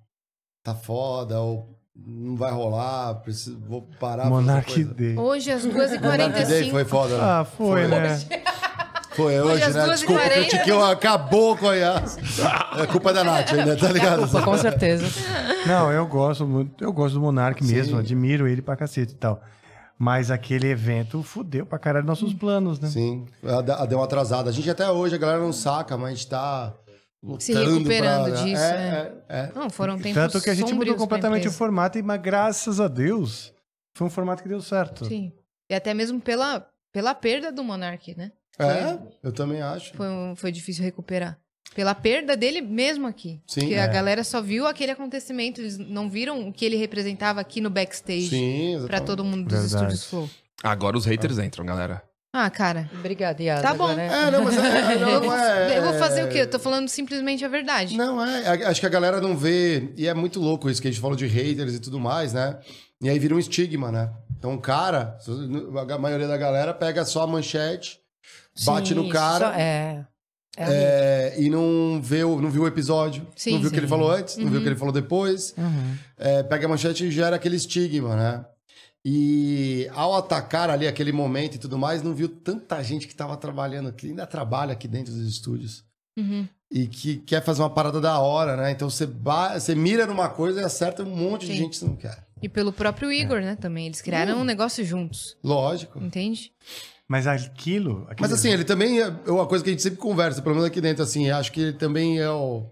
[0.63, 4.27] tá foda, ou não vai rolar, preciso, vou parar.
[4.73, 4.93] Coisa.
[4.95, 5.15] Day.
[5.15, 6.71] Hoje, às Monarch Day 2h45.
[6.71, 7.23] foi foda, né?
[7.23, 8.19] Ah, foi, né?
[9.15, 9.83] Foi hoje, às né?
[9.85, 9.89] 2h40.
[9.95, 12.17] Desculpa, que o Tiquinho acabou com a Yas.
[12.79, 14.43] É culpa da Nath ainda, tá ligado?
[14.43, 15.05] Com certeza.
[15.67, 16.83] Não, eu gosto muito.
[16.83, 19.41] Eu gosto do Monark mesmo, admiro ele pra cacete e tal.
[19.97, 22.89] Mas aquele evento fudeu pra caralho nossos planos, né?
[22.89, 23.25] Sim,
[23.87, 24.49] deu uma atrasada.
[24.49, 26.73] A gente até hoje, a galera não saca, mas a gente tá
[27.39, 29.11] Se recuperando pra- disso, É, né?
[29.29, 29.51] é, é.
[29.55, 32.87] Não, foram tempos Tanto que a gente mudou completamente o formato, e- mas graças a
[32.87, 33.53] Deus
[33.95, 35.05] foi um formato que deu certo.
[35.05, 35.31] Sim.
[35.69, 38.31] E até mesmo pela, pela perda do Monark, né?
[38.59, 39.93] É, eu também acho.
[39.95, 41.37] Foi, um- foi difícil recuperar.
[41.75, 43.41] Pela perda dele mesmo aqui.
[43.47, 43.81] Sim, Porque é.
[43.81, 47.69] a galera só viu aquele acontecimento, eles não viram o que ele representava aqui no
[47.69, 48.29] backstage.
[48.29, 49.75] Sim, Pra todo mundo dos Verdade.
[49.95, 50.29] estúdios Flow.
[50.63, 52.03] Agora os haters entram, galera.
[52.31, 52.89] Ah, cara.
[52.93, 53.61] Obrigada, Yas.
[53.61, 53.85] Tá bom.
[53.85, 54.61] Agora é- É, não, mas é,
[54.99, 56.39] não, eu, não vou, é- eu vou fazer o quê?
[56.41, 57.97] Eu tô falando simplesmente a verdade.
[57.97, 58.47] Não, é.
[58.65, 59.91] a- Acho que a galera não vê.
[59.97, 62.59] E é muito louco isso que a gente falou de haters e tudo mais, né?
[63.01, 64.11] E aí vira um estigma, né?
[64.37, 65.17] Então o cara,
[65.91, 67.99] a maioria da galera pega só a manchete,
[68.65, 69.59] bate Sim, no cara.
[69.59, 70.05] é.
[70.55, 73.87] É, é, e não o, não viu o episódio, Sim, não viu o que ele
[73.87, 75.51] falou antes, não viu o que ele falou depois.
[75.57, 75.95] Uhum.
[76.15, 78.45] É, pega a manchete e gera aquele estigma, né?
[79.03, 83.35] E ao atacar ali aquele momento e tudo mais, não viu tanta gente que tava
[83.35, 85.83] trabalhando aqui, ainda trabalha aqui dentro dos estúdios.
[86.17, 86.47] Uhum.
[86.71, 88.69] E que quer fazer uma parada da hora, né?
[88.71, 91.57] Então você, ba- você mira numa coisa e acerta um monte de Sim.
[91.57, 92.25] gente que você não quer.
[92.41, 93.87] E pelo próprio Igor, né, também.
[93.87, 94.41] Eles criaram Hum.
[94.41, 95.35] um negócio juntos.
[95.43, 95.99] Lógico.
[95.99, 96.51] Entende?
[97.09, 98.03] Mas aquilo.
[98.09, 100.55] aquele- Mas assim, ele também é é uma coisa que a gente sempre conversa, pelo
[100.55, 102.65] menos aqui dentro, assim, acho que ele também é o.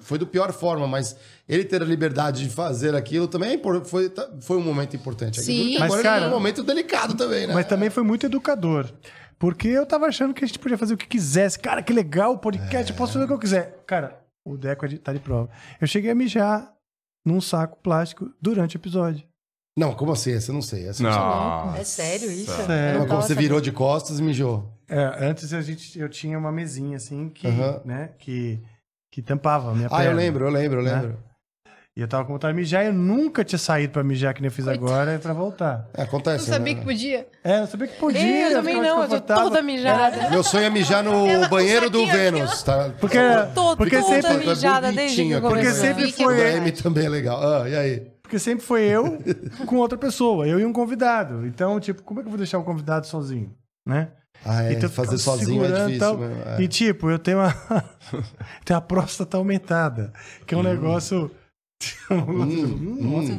[0.00, 1.16] foi do pior forma, mas
[1.48, 4.94] ele ter a liberdade de fazer aquilo também é impor- foi, tá- foi um momento
[4.94, 5.40] importante.
[5.40, 5.56] Sim.
[5.62, 7.54] Porque Mas, agora cara- é um momento delicado também, né?
[7.54, 8.86] Mas também foi muito educador.
[9.40, 11.58] Porque eu tava achando que a gente podia fazer o que quisesse.
[11.58, 13.82] Cara, que legal o podcast, eu posso fazer o que eu quiser.
[13.86, 15.48] Cara, o Deco é de- tá de prova.
[15.80, 16.72] Eu cheguei a mijar
[17.24, 19.24] num saco plástico durante o episódio.
[19.78, 20.32] Não, como assim?
[20.32, 20.88] Essa eu não sei.
[20.88, 21.80] Essa eu não sei.
[21.80, 22.52] É sério isso?
[22.52, 22.96] Sério.
[22.96, 24.68] Eu não como você virou de costas e mijou.
[24.88, 27.46] É, antes a gente, eu tinha uma mesinha assim que,
[27.84, 28.58] né, que,
[29.10, 30.04] que tampava a minha Ah, perna.
[30.10, 31.18] eu lembro, eu lembro, eu lembro.
[31.96, 34.48] E eu tava com vontade de mijar, eu nunca tinha saído pra mijar que nem
[34.48, 35.88] eu fiz agora pra voltar.
[35.94, 36.78] É, Não acontece, sabia né?
[36.80, 37.26] que podia.
[37.42, 38.48] É, eu sabia que podia.
[38.50, 40.30] Eu também não, eu tô toda mijada.
[40.30, 42.90] Meu sonho é mijar no Ela banheiro do Vênus, tá?
[43.00, 43.18] Porque,
[43.54, 47.06] Tô porque toda sempre, mijada desde que bonitinho, porque sempre O foi da M também
[47.06, 47.62] é legal.
[47.62, 48.06] Ah, e aí?
[48.28, 49.18] Porque sempre foi eu
[49.64, 51.46] com outra pessoa, eu e um convidado.
[51.46, 53.54] Então, tipo, como é que eu vou deixar o convidado sozinho,
[53.86, 54.10] né?
[54.44, 55.98] Ah, é, Então fazer sozinho é difícil.
[55.98, 56.18] tal.
[56.18, 56.60] mesmo, é.
[56.60, 57.54] E tipo, eu tenho uma
[58.66, 60.12] tenho a próstata aumentada,
[60.46, 61.30] que é um negócio
[62.10, 63.38] Hum, hum.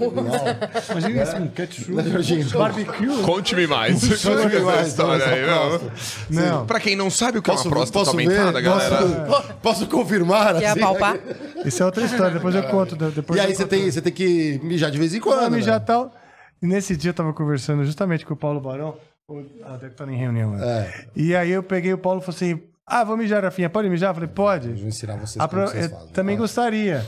[0.91, 3.21] Imagina isso com ketchup, barbecue.
[3.23, 3.99] Conte-me mais.
[4.23, 5.81] Conte-me mais, história aí, não.
[6.29, 8.61] Não, Pra quem não sabe o que é Posso, uma próstata posso aumentada, ver?
[8.61, 9.25] galera.
[9.25, 10.57] Posso, posso confirmar?
[10.57, 10.79] Quer assim?
[10.79, 11.17] apalpar?
[11.65, 12.95] isso é outra história, depois eu conto.
[12.95, 15.39] de- Depois E aí eu você tem, você tem que mijar de vez em Quando
[15.39, 15.53] quando.
[15.55, 15.85] mijar né?
[15.85, 16.13] tal.
[16.61, 18.95] E nesse dia eu tava conversando justamente com o Paulo Barão.
[19.27, 20.51] O, ah, deve estar em reunião.
[20.51, 20.65] Né?
[20.65, 23.89] É, E aí eu peguei o Paulo e falei assim: Ah, vou mijar, Rafinha, pode
[23.89, 24.09] mijar?
[24.11, 24.69] Eu falei, eu pode.
[24.73, 26.07] vou ensinar vocês vocês eu fazem.
[26.13, 26.39] também Ah.
[26.39, 27.05] gostaria.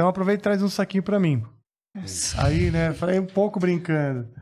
[0.00, 1.44] Então aproveita e traz um saquinho pra mim.
[2.38, 4.32] Aí, né, falei um pouco brincando.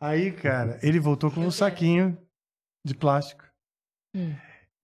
[0.00, 2.16] Aí, cara, ele voltou com um saquinho
[2.82, 3.44] de plástico.
[4.16, 4.34] Hum.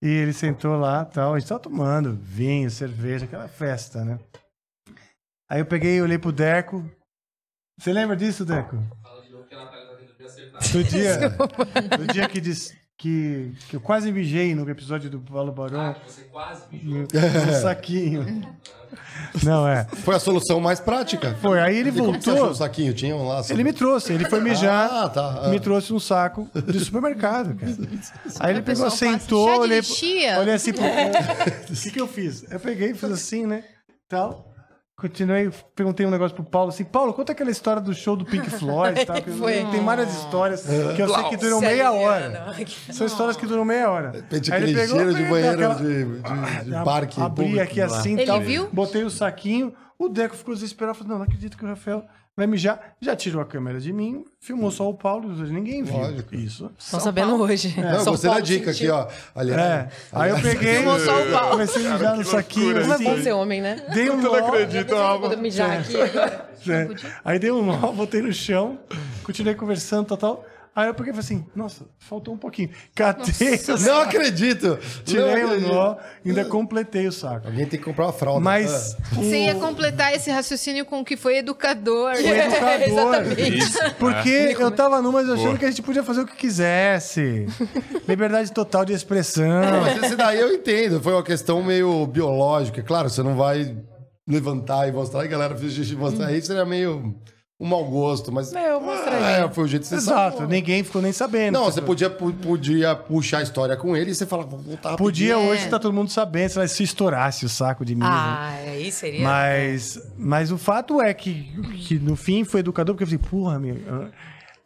[0.03, 1.33] E ele sentou lá tal.
[1.33, 4.19] A gente tava tomando vinho, cerveja, aquela festa, né?
[5.49, 6.87] Aí eu peguei e olhei pro Deco.
[7.79, 8.77] Você lembra disso, Deco?
[10.71, 11.17] Do dia,
[11.97, 15.95] do dia que, diz, que, que eu quase mijei no episódio do Paulo Barão.
[16.05, 17.07] você quase mijou?
[17.47, 18.41] No saquinho.
[19.43, 19.85] Não, é.
[20.03, 21.35] Foi a solução mais prática.
[21.41, 22.33] Foi, aí ele E como que você voltou.
[22.45, 22.93] achou o saquinho?
[22.93, 23.41] Tinha um lá?
[23.49, 25.41] Ele me trouxe, ele foi mijar, Ah, tá.
[25.43, 25.47] Ah.
[25.49, 27.71] me trouxe um saco de supermercado, cara.
[28.41, 29.81] Aí ele pegou, sentou, de olhei,
[30.37, 30.83] olhei assim, pro-
[31.69, 32.43] o que que eu fiz?
[32.51, 33.63] Eu peguei, fiz assim, né,
[34.09, 34.48] tal.
[34.99, 38.49] Continuei, perguntei um negócio pro Paulo, assim, Paulo, conta aquela história do show do Pink
[38.51, 39.63] Floyd que Foi.
[39.71, 40.63] Tem várias histórias
[40.95, 42.55] que eu sei que duram meia hora.
[42.91, 44.11] São histórias que duram meia hora.
[44.11, 47.59] repente, Aí ele aquele pegou, cheiro de banheiro aquela- de, de- de a- parque Abri
[47.61, 48.67] aqui assim Ele tal, viu?
[48.73, 49.73] Botei o saquinho.
[49.97, 50.97] O Deco ficou desesperado.
[50.97, 52.03] Falou, não, não acredito que o Rafael
[52.39, 52.95] vai mijar.
[52.99, 55.29] Já tirou a câmera de mim, filmou só o Paulo.
[55.45, 56.33] Ninguém viu Lógico.
[56.35, 56.71] isso.
[56.77, 57.73] Estão sabendo hoje.
[57.79, 58.95] Não, São gostei da Paulo dica sentiu.
[58.95, 59.39] aqui, ó.
[59.39, 59.89] Ali, É.
[60.11, 61.51] Aí eu peguei, Filmou só o Paulo.
[61.51, 62.81] comecei a mijar no saquinho.
[62.81, 63.85] Como é bom ser homem, né?
[63.93, 66.49] Dei um nó, Eu vou mijar aqui agora.
[66.67, 66.87] é.
[67.23, 68.79] Aí dei um nó, botei no chão,
[69.23, 70.45] continuei conversando, tal, tal.
[70.75, 72.69] Aí eu peguei e falei assim, nossa, faltou um pouquinho.
[72.95, 74.79] Catei, Não acredito!
[75.03, 77.47] tirei Não o nó, ainda completei o saco.
[77.47, 78.39] Alguém tem que comprar uma fralda.
[78.39, 78.97] Mas Ah.
[79.11, 82.13] o- Você ia completar esse raciocínio com o que foi educador.
[82.13, 83.39] o educador.
[83.39, 83.77] Isso.
[83.99, 87.45] Porque eu tava numa achando que a gente podia fazer o que quisesse.
[88.07, 89.81] Liberdade total de expressão.
[89.81, 91.01] Mas esse daí eu entendo.
[91.01, 92.81] Foi uma questão meio biológica.
[92.83, 93.75] Claro, você não vai
[94.27, 95.25] levantar e mostrar.
[95.25, 96.47] E galera, fez xixi e mostrar isso.
[96.47, 97.15] Seria meio
[97.59, 98.31] um mau gosto.
[98.31, 99.43] Mas Meu, aí.
[99.43, 101.53] é, foi o jeito que você Exato, ninguém ficou nem sabendo.
[101.55, 104.95] Não, você podia, pu- podia puxar a história com ele e você fala, vou voltar
[104.95, 105.51] Podia rapidinho.
[105.53, 108.01] hoje tá todo mundo sabendo, sei lá, se estourasse o saco de mim.
[108.05, 109.21] Ah, aí seria.
[109.23, 111.51] Mas, mas o fato é que,
[111.87, 113.75] que no fim foi educador, porque eu falei, porra, meu.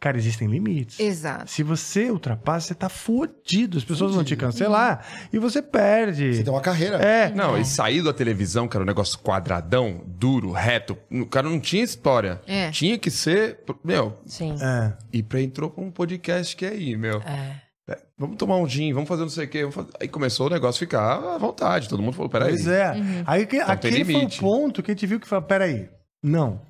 [0.04, 1.00] Cara, existem limites.
[1.00, 1.50] Exato.
[1.50, 3.78] Se você ultrapassa, você tá fodido.
[3.78, 5.02] As pessoas vão te cancelar
[5.32, 6.34] e você perde.
[6.34, 6.98] Você tem uma carreira.
[6.98, 7.30] É.
[7.30, 11.58] Não, e sair da televisão, que era um negócio quadradão, duro, reto, o cara não
[11.58, 12.38] tinha história.
[12.46, 12.70] É.
[12.70, 14.54] Tinha que ser, meu, Sim.
[14.60, 14.92] É.
[15.10, 17.22] e pra entrou com um podcast que é aí, meu.
[17.22, 17.62] É.
[17.88, 19.62] É, Vamos tomar um gin, vamos fazer não sei o quê.
[19.98, 21.88] Aí começou o negócio a ficar à vontade.
[21.88, 22.50] Todo mundo falou, peraí.
[22.50, 22.92] Pois é.
[23.24, 25.88] Aí que, Então aquele foi o ponto que a gente viu que falou, peraí,
[26.22, 26.60] não.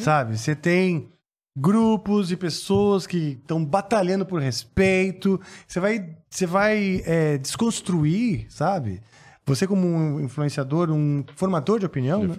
[0.00, 1.12] Sabe, você tem
[1.56, 5.40] grupos de pessoas que estão batalhando por respeito.
[5.66, 9.00] Você vai, você vai é, desconstruir, sabe?
[9.44, 12.34] Você como um influenciador, um formador de opinião, né?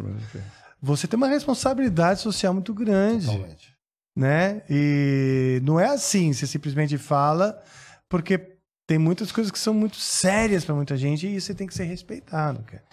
[0.81, 3.73] você tem uma responsabilidade social muito grande Totalmente.
[4.15, 4.61] né?
[4.69, 7.61] E não é assim, você simplesmente fala,
[8.09, 8.57] porque
[8.87, 11.83] tem muitas coisas que são muito sérias pra muita gente e você tem que ser
[11.83, 12.83] respeitado, cara.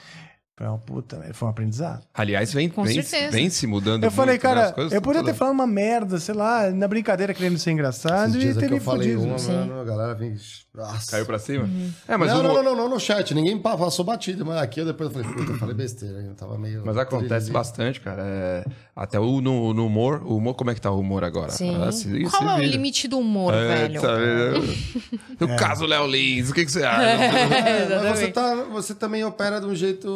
[0.61, 2.03] Foi uma puta, foi um aprendizado.
[2.13, 3.31] Aliás, vem, Com vem, certeza.
[3.33, 4.05] vem se mudando.
[4.05, 4.55] Eu falei, muito, né?
[4.55, 7.33] cara, As coisas eu tão poderia ter todas- falado uma merda, sei lá, na brincadeira
[7.33, 9.35] querendo ser engraçado Esses e dias ter aqui me eu falei fudido.
[9.35, 10.37] uma, mano, a galera vem...
[10.73, 11.11] Nossa.
[11.11, 11.65] Caiu pra cima?
[11.65, 11.91] Uhum.
[12.07, 13.35] É, mas não, o não, não, não, não, no chat.
[13.35, 16.19] Ninguém pa- passou batida, mas aqui eu depois eu falei, puta, eu falei besteira.
[16.21, 16.83] Eu tava meio...
[16.87, 18.23] Mas acontece bastante, cara.
[18.25, 18.65] É,
[18.95, 21.51] Até o, no, no humor, o humor, como é que tá o humor agora?
[21.51, 21.77] Sim.
[21.83, 22.71] Ah, se- se Qual é o vira.
[22.71, 24.01] limite do humor, É, velho?
[24.01, 25.53] tá vendo?
[25.53, 27.03] O caso Léo Lins, o que, que você acha?
[27.03, 30.09] É, mas você, tá, você também opera de um jeito.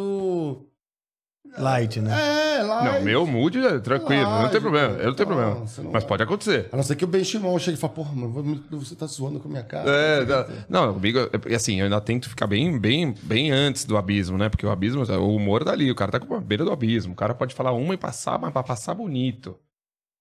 [1.57, 2.11] Light, né?
[2.57, 2.83] É, lá.
[2.83, 4.51] Não, meu mood é tranquilo, não Lógico.
[4.51, 4.93] tem problema.
[4.95, 5.55] Eu não tenho Não, problema.
[5.77, 6.07] não Mas vai.
[6.07, 6.69] pode acontecer.
[6.71, 9.39] A não ser que o Ben Shimon chegue e fale, porra, mano, você tá zoando
[9.39, 9.89] com a minha cara.
[9.89, 13.97] É, não, não, comigo, é, assim, eu ainda tento ficar bem, bem, bem antes do
[13.97, 14.49] abismo, né?
[14.49, 17.13] Porque o abismo, o humor é dali, o cara tá com a beira do abismo.
[17.13, 19.57] O cara pode falar uma e passar, mas pra passar bonito.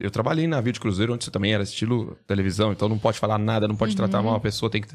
[0.00, 3.16] Eu trabalhei na Navio de Cruzeiro, onde você também era estilo televisão, então não pode
[3.16, 4.88] falar nada, não pode tratar mal a pessoa, tem que.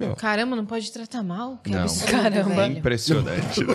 [0.00, 1.58] Meu, Caramba, não pode tratar mal?
[1.62, 1.82] Que Não.
[1.82, 2.52] absurdo, Caramba.
[2.52, 2.78] é velho.
[2.78, 3.64] impressionante.
[3.64, 3.74] né?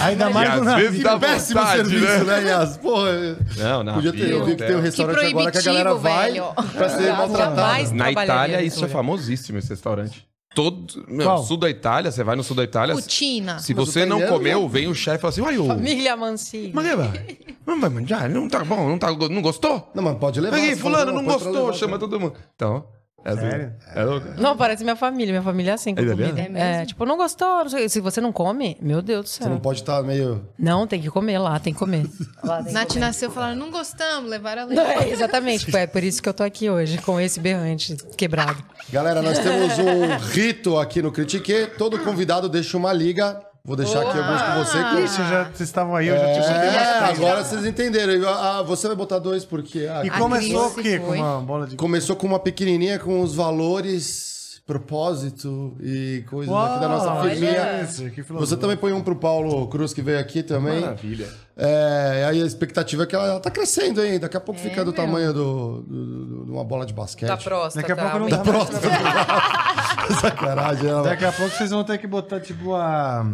[0.00, 0.84] Ainda E mais às do navio.
[0.90, 2.40] vezes dá Péssimo vontade, serviço, né?
[2.40, 2.76] né, Yas?
[2.76, 3.38] Porra.
[3.56, 5.94] Não, na Podia ter, eu vi que tem um restaurante Que agora que a galera
[5.94, 6.32] vai
[6.72, 7.94] pra ser maltratada.
[7.94, 10.26] Na Itália, isso é famosíssimo, esse restaurante.
[10.56, 11.04] Todo.
[11.06, 12.94] Meu, sul da Itália, você vai no sul da Itália.
[12.94, 13.58] Putina.
[13.58, 15.66] Se Mas você o não italiano, comeu, vem o chefe e fala assim: Uai, ô.
[15.66, 16.72] Família Mancini.
[16.72, 17.38] Mas que vai?
[17.66, 18.30] Não vai manjar?
[18.30, 18.88] Não tá bom?
[18.88, 19.90] Não, tá, não gostou?
[19.92, 20.56] Não, mas pode levar.
[20.56, 22.34] Você fulano, não gostou, levar, chama todo mundo.
[22.54, 22.86] Então,
[23.32, 23.72] é Sério?
[23.94, 24.26] É louco.
[24.38, 25.32] Não, parece minha família.
[25.32, 26.28] Minha família é assim com É comida.
[26.28, 26.58] italiano?
[26.58, 27.64] É, tipo, não gostou.
[27.64, 29.50] não sei- Se você não come, meu Deus do Você céu.
[29.52, 30.46] não pode estar meio...
[30.58, 32.06] Não, tem que comer lá, tem que comer.
[32.44, 33.00] Lá Nath comer.
[33.00, 35.02] nasceu falaram, não gostamos, levaram a Não, leite.
[35.04, 38.62] é, exatamente, foi é por isso que eu tô aqui hoje, com esse berrante quebrado.
[38.90, 41.68] Galera, nós temos um rito aqui no Critique.
[41.76, 43.40] Todo convidado deixa uma liga.
[43.66, 44.78] Vou deixar aqui alguns com você.
[44.84, 45.00] Que...
[45.02, 47.18] Ixi, já, vocês estavam aí, eu já contei É, bastante.
[47.20, 48.28] agora vocês entenderam.
[48.28, 50.98] Ah, você vai botar dois porque ah, E A começou o quê?
[51.00, 51.74] Com uma bola de...
[51.76, 57.88] começou com uma pequenininha com os valores, propósito e coisas aqui da nossa Uau, filosofia.
[58.30, 60.80] Você também põe um pro Paulo Cruz que veio aqui também.
[60.82, 61.28] Maravilha.
[61.56, 64.18] É, aí a expectativa é que ela, ela tá crescendo hein?
[64.20, 67.28] Daqui a pouco fica do tamanho do, do- do- de uma bola de basquete.
[67.28, 67.76] Da próstata.
[67.86, 68.80] Daqui a pouco não dá próxima.
[70.20, 70.88] Sacanagem.
[70.90, 71.02] Ela...
[71.02, 73.26] Daqui a pouco vocês vão ter que botar, tipo, a...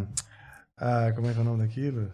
[0.82, 2.10] a como é que é o nome daquilo?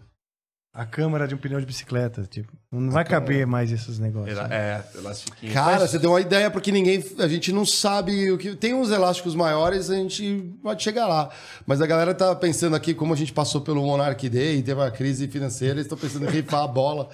[0.71, 2.53] A câmara de um pneu de bicicleta, tipo.
[2.71, 4.37] Não vai caber mais esses negócios.
[4.37, 4.47] né?
[4.51, 5.51] É, elastiquinho.
[5.51, 7.03] Cara, você deu uma ideia porque ninguém.
[7.17, 8.55] A gente não sabe o que.
[8.55, 11.31] Tem uns elásticos maiores, a gente pode chegar lá.
[11.65, 14.79] Mas a galera tá pensando aqui, como a gente passou pelo Monarch Day e teve
[14.79, 17.09] uma crise financeira, eles estão pensando em rifar a bola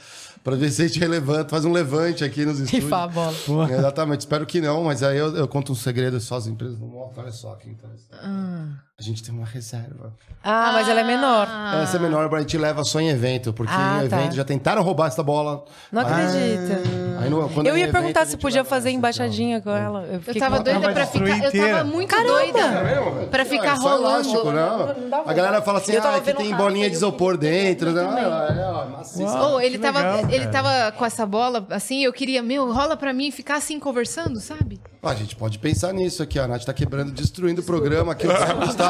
[0.45, 2.83] pra ver se a gente relevanta, faz um levante aqui nos estúdios.
[2.83, 3.33] Rifar a bola.
[3.73, 6.87] Exatamente, espero que não, mas aí eu, eu conto um segredo só as empresas não
[6.87, 7.23] mostram.
[7.23, 8.23] Olha só que interessante.
[8.97, 10.13] A gente tem uma reserva.
[10.41, 11.49] Ah, mas ela é menor.
[11.83, 14.19] Essa é menor, a gente leva só em evento, porque Ah, em tá.
[14.21, 15.65] evento já tentaram roubar essa bola.
[15.91, 16.81] Não Mas- acredita.
[17.19, 20.03] Aí no- quando Eu é ia evento, perguntar se podia fazer embaixadinha com ela.
[20.03, 21.43] Eu, Eu tava com- doida pra ficar.
[21.45, 22.31] Eu tava muito Caramba!
[22.31, 24.29] doida pra Não, ficar é só rolando.
[24.29, 25.23] elástico, não.
[25.25, 27.93] A galera fala assim, Eu tava ah, aqui tem bolinha de isopor dentro.
[27.93, 28.23] também.
[28.23, 29.99] É, é, ele tava,
[30.35, 30.63] ele cara.
[30.63, 34.79] tava com essa bola, assim, eu queria, meu, rola pra mim ficar assim conversando, sabe?
[35.01, 38.27] Ah, a gente pode pensar nisso aqui, a Nath tá quebrando, destruindo o programa aqui.
[38.27, 38.47] Tá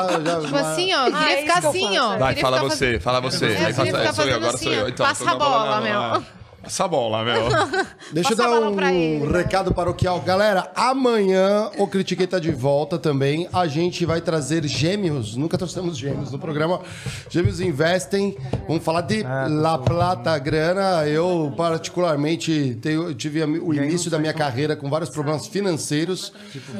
[0.25, 2.13] já, Tipo assim, ó, eu queria Ah, é ficar assim, ó.
[2.13, 2.17] é.
[2.17, 3.45] Vai, fala ficar você, fala você.
[3.45, 4.85] Aí sou eu, agora sou assim, eu.
[4.85, 4.87] ó.
[4.87, 6.23] Então, Passa a bola, meu.
[6.65, 6.69] ah.
[6.69, 7.47] Passa a bola, meu.
[8.11, 9.37] Deixa eu dar um ele, né?
[9.37, 10.19] recado paroquial.
[10.21, 13.47] Galera, amanhã o Critiquei tá de volta também.
[13.53, 15.35] A gente vai trazer gêmeos.
[15.35, 16.81] Nunca trouxemos gêmeos no programa.
[17.29, 18.37] Gêmeos investem.
[18.67, 21.07] Vamos falar de Ah, La Plata Grana.
[21.07, 26.33] Eu, particularmente, tenho, tive o início da minha carreira com vários problemas financeiros.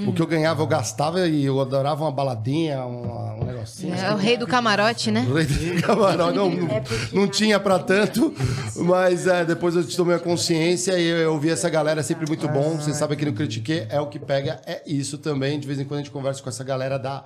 [0.07, 3.93] O que eu ganhava, eu gastava e eu adorava uma baladinha, uma- um negocinho.
[3.95, 5.26] É o rei do camarote, né?
[5.30, 6.67] O Rei do Camarão não, não,
[7.13, 8.34] não tinha pra tanto,
[8.77, 12.27] mas é, depois eu tomei a consciência e eu, eu vi essa galera é sempre
[12.27, 12.77] muito bom.
[12.77, 15.59] Vocês sabem que no Critique é o que pega, é isso também.
[15.59, 17.23] De vez em quando a gente conversa com essa galera da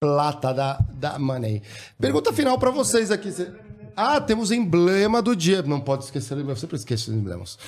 [0.00, 1.62] plata, da, da money.
[2.00, 3.30] Pergunta final pra vocês aqui.
[3.30, 3.50] Cê-
[3.96, 5.60] Ah, temos emblema do dia.
[5.62, 7.58] Não pode esquecer, eu sempre esqueço os emblemas.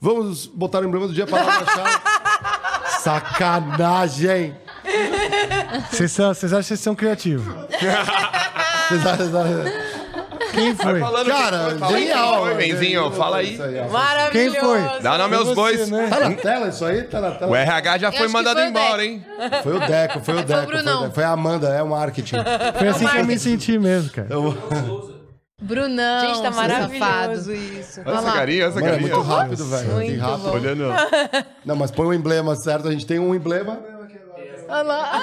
[0.00, 2.02] Vamos botar o emblema do dia para lá.
[3.02, 4.56] Sacanagem!
[5.90, 7.54] Vocês, acham que vocês são criativos?
[8.88, 9.64] Vocês acham-
[10.52, 11.00] Quem foi?
[11.00, 12.32] Falando Cara, quem foi, fala genial!
[12.34, 13.56] quem foi, Benzinho, fala aí.
[13.90, 14.30] Maravilhoso.
[14.32, 15.00] Quem foi?
[15.02, 15.88] Dá nome aos bois.
[15.90, 16.08] né?
[16.08, 17.02] Tá na tela isso aí?
[17.04, 17.50] Tá na tela.
[17.50, 19.24] O RH já foi mandado foi embora, hein?
[19.62, 20.62] Foi o Deco, foi o Deco.
[20.64, 20.98] Foi, Brunão.
[20.98, 21.14] o Deco.
[21.14, 22.36] Foi a Amanda, é o marketing.
[22.78, 24.28] Foi assim que eu me senti mesmo, cara.
[25.64, 28.00] Brunão, Gente, tá seu maravilhoso isso.
[28.04, 29.14] Olha essa carinha, essa Mano, é carinha.
[29.14, 29.92] muito rápido, velho.
[29.92, 30.50] Muito rápido.
[30.52, 30.84] Olhando.
[31.64, 32.88] Não, mas põe o emblema certo.
[32.88, 33.78] A gente tem um emblema.
[34.72, 35.22] Olha lá.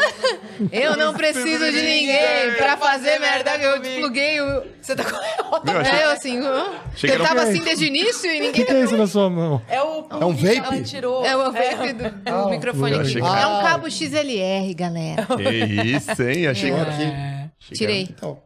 [0.72, 3.56] Eu não preciso de ninguém pra fazer merda.
[3.58, 4.64] Eu despluguei o.
[4.82, 5.66] Você tá com...
[5.66, 6.38] Meu, achei- É, eu assim.
[6.40, 6.66] hã?
[6.94, 8.52] Achei que Eu era um- tava assim desde o início e O ninguém.
[8.52, 9.62] que, que é isso na sua mão?
[9.68, 10.06] É o...
[10.10, 10.58] É um vape?
[10.58, 11.26] Ela tirou.
[11.26, 12.10] É o vape do,
[12.44, 13.10] do microfone eu aqui.
[13.10, 13.64] achei que- É um Ah.
[13.64, 15.26] cabo XLR, galera.
[15.26, 15.50] Que
[15.96, 16.48] isso, hein?
[16.48, 16.92] Achei que era.
[16.92, 17.50] Aqui.
[17.76, 18.02] Tirei.
[18.04, 18.38] Então,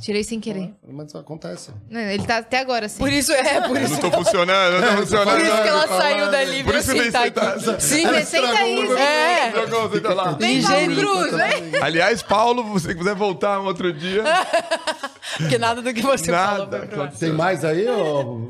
[0.00, 0.72] Tirei sem querer.
[0.88, 1.70] mas acontece.
[1.90, 2.98] Ele tá até agora assim.
[2.98, 5.30] Por isso é, por Eu isso, não tô funcionando, não tô funcionando.
[5.30, 6.64] por isso que ela saiu dali.
[6.64, 7.80] Por veio isso que eu dei sentar aqui.
[7.82, 8.92] Sim, Você senta aí.
[8.92, 9.52] É.
[9.52, 10.30] Jogou, senta lá.
[10.32, 10.96] Vem, Paulo.
[10.96, 11.82] Cruz, vem.
[11.82, 14.22] Aliás, Paulo, se você quiser voltar um outro dia.
[15.36, 16.78] Porque nada do que você falou Nada.
[16.78, 17.12] foi pro ar.
[17.12, 18.48] Tem mais aí, ô?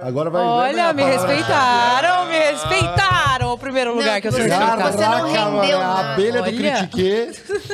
[0.00, 3.52] Agora vai Olha, me respeitaram, me respeitaram.
[3.52, 5.30] O primeiro lugar Não, que eu sou você- não
[5.60, 6.52] rendeu a abelha do Olha.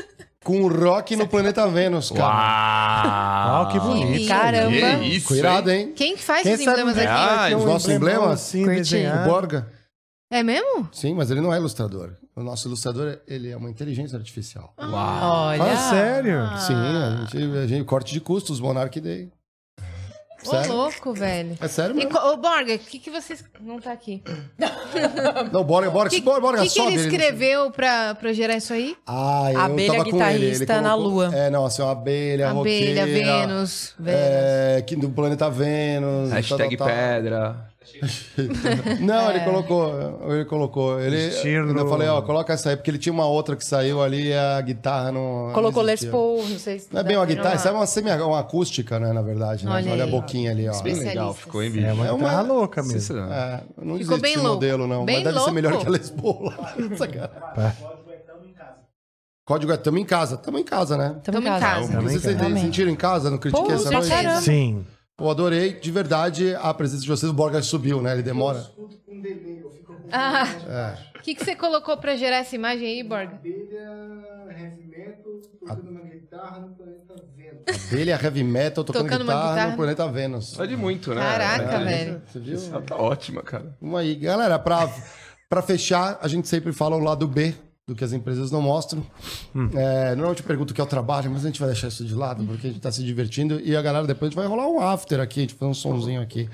[0.45, 3.45] com o rock no planeta Vênus, cara.
[3.49, 3.62] Uau!
[3.65, 4.29] Uau, que bonito.
[4.29, 4.71] Caramba.
[4.71, 5.93] Que isso, Ficou irado, hein?
[5.97, 7.09] Quem que faz Quem os emblemas um aqui?
[7.09, 8.41] Ah, os nossos emblemão emblemas?
[8.41, 8.62] Assim.
[8.62, 9.29] O desenhado.
[9.29, 9.66] Borga.
[10.31, 10.89] É mesmo?
[10.93, 12.12] Sim, mas ele não é ilustrador.
[12.37, 14.75] O nosso ilustrador, ele é uma inteligência artificial.
[14.77, 15.59] Olha.
[15.59, 16.59] Fala sério.
[16.59, 19.31] Sim, a gente, a gente corte de custos, Monarch Day.
[20.47, 20.73] Ô, Sério?
[20.73, 21.57] louco, velho.
[21.61, 22.11] É sério E, mesmo.
[22.11, 23.45] co- ô, Borga, o que, que vocês.
[23.61, 24.23] Não tá aqui.
[25.53, 28.57] Não, Borga, Borga, O que, Borga, Borga, que, que sobe ele escreveveu pra, pra gerar
[28.57, 28.97] isso aí?
[29.07, 30.66] Ah, eu Abelha tava com ele.
[30.83, 31.31] Na lua.
[31.35, 33.95] É, não, assim, uma abelha, Abelha, roqueira, Vênus.
[33.99, 34.21] Vênus.
[34.21, 36.31] É, que do planeta Vênus.
[36.31, 36.97] Hashtag tal, tal, tal.
[36.97, 37.74] pedra.
[39.01, 39.36] Não, É.
[39.36, 40.32] ele colocou.
[40.32, 41.01] Ele colocou.
[41.01, 44.02] Ele, Estilo- Eu falei, ó, coloca essa aí, porque ele tinha uma outra que saiu
[44.02, 45.51] ali e a guitarra não.
[45.52, 46.05] Colocou não Les.
[46.05, 46.89] Paul, não sei se...
[46.93, 47.56] Não é bem uma guitarra, Não.
[47.56, 49.65] isso é uma semi uma acústica, né, na verdade.
[49.65, 49.73] Né?
[49.73, 50.82] Olha Olha, a boquinha ali, ó.
[50.82, 51.94] Bem legal, ficou em É vídeo.
[51.94, 53.16] uma É uma- louca mesmo.
[53.19, 54.55] É, não Ficou existe bem esse louco.
[54.55, 55.05] modelo, não.
[55.05, 55.85] Bem mas deve ser melhor louco.
[55.85, 56.52] que a Les Paul.
[59.47, 60.36] Código é tamo em casa.
[60.39, 61.16] Tamo em casa, né?
[61.23, 61.93] Tamo Tamo em casa.
[61.93, 62.39] Tamo em Vocês casa.
[62.39, 64.09] sentiram- sentiram em casa no Critique Pô, essa noite?
[64.09, 64.40] caramba.
[64.40, 64.86] Sim.
[65.19, 67.31] Eu adorei, de verdade, a presença de vocês.
[67.31, 68.12] O Borga subiu, né?
[68.15, 68.66] Ele demora.
[70.11, 71.19] Ah, É.
[71.19, 73.41] o que, que você colocou pra gerar essa imagem aí, Borga?
[77.93, 79.70] É heavy metal tocando, Tocando uma guitarra, guitarra.
[79.70, 80.55] no planeta Vênus.
[80.57, 81.20] Pode muito, né?
[81.23, 81.85] Caraca, É.
[81.85, 82.23] velho.
[82.27, 82.59] Você viu?
[82.73, 83.77] Ela tá ótima, cara.
[83.81, 84.15] Vamos aí.
[84.16, 84.89] Galera, pra,
[85.49, 87.55] pra fechar, a gente sempre fala o lado B
[87.86, 89.05] do que as empresas não mostram.
[89.74, 92.05] É, normalmente eu pergunto o que é o trabalho, mas a gente vai deixar isso
[92.05, 93.61] de lado, porque a gente tá se divertindo.
[93.61, 95.74] E a galera, depois a gente vai rolar um after aqui, a gente fazer um
[95.74, 96.48] sonzinho aqui.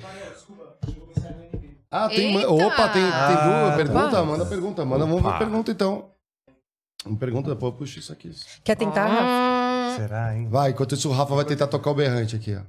[1.90, 2.36] Ah, tem.
[2.36, 2.48] Eita!
[2.51, 4.11] Opa, tem, tem duas Ah, perguntas?
[4.12, 4.24] tá.
[4.24, 5.07] Manda pergunta, manda.
[5.07, 6.11] Vamos ver pergunta então.
[7.05, 8.31] Uma pergunta, depois eu puxo isso aqui.
[8.62, 9.23] Quer tentar, Rafa?
[9.24, 10.48] Ah, Será, hein?
[10.48, 12.62] Vai, enquanto isso o Rafa vai tentar tocar o berrante aqui, ó.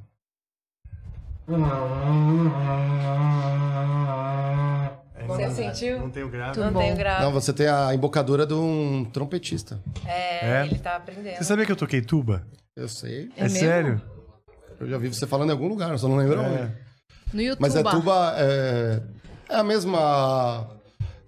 [5.35, 5.99] Você sentiu?
[5.99, 6.53] Não tenho grave.
[6.53, 6.79] Tudo Não bom.
[6.79, 7.23] tenho grave.
[7.23, 9.79] Não, você tem a embocadura de um trompetista.
[10.05, 10.65] É, É?
[10.65, 11.37] ele tá aprendendo.
[11.37, 12.45] Você sabia que eu toquei tuba?
[12.75, 13.29] Eu sei.
[13.37, 14.01] É É, sério?
[14.79, 16.71] Eu já vi você falando em algum lugar, só não lembro onde.
[17.33, 17.61] no YouTube.
[17.61, 18.35] Mas é tuba.
[18.37, 19.01] É,
[19.49, 20.69] é a mesma.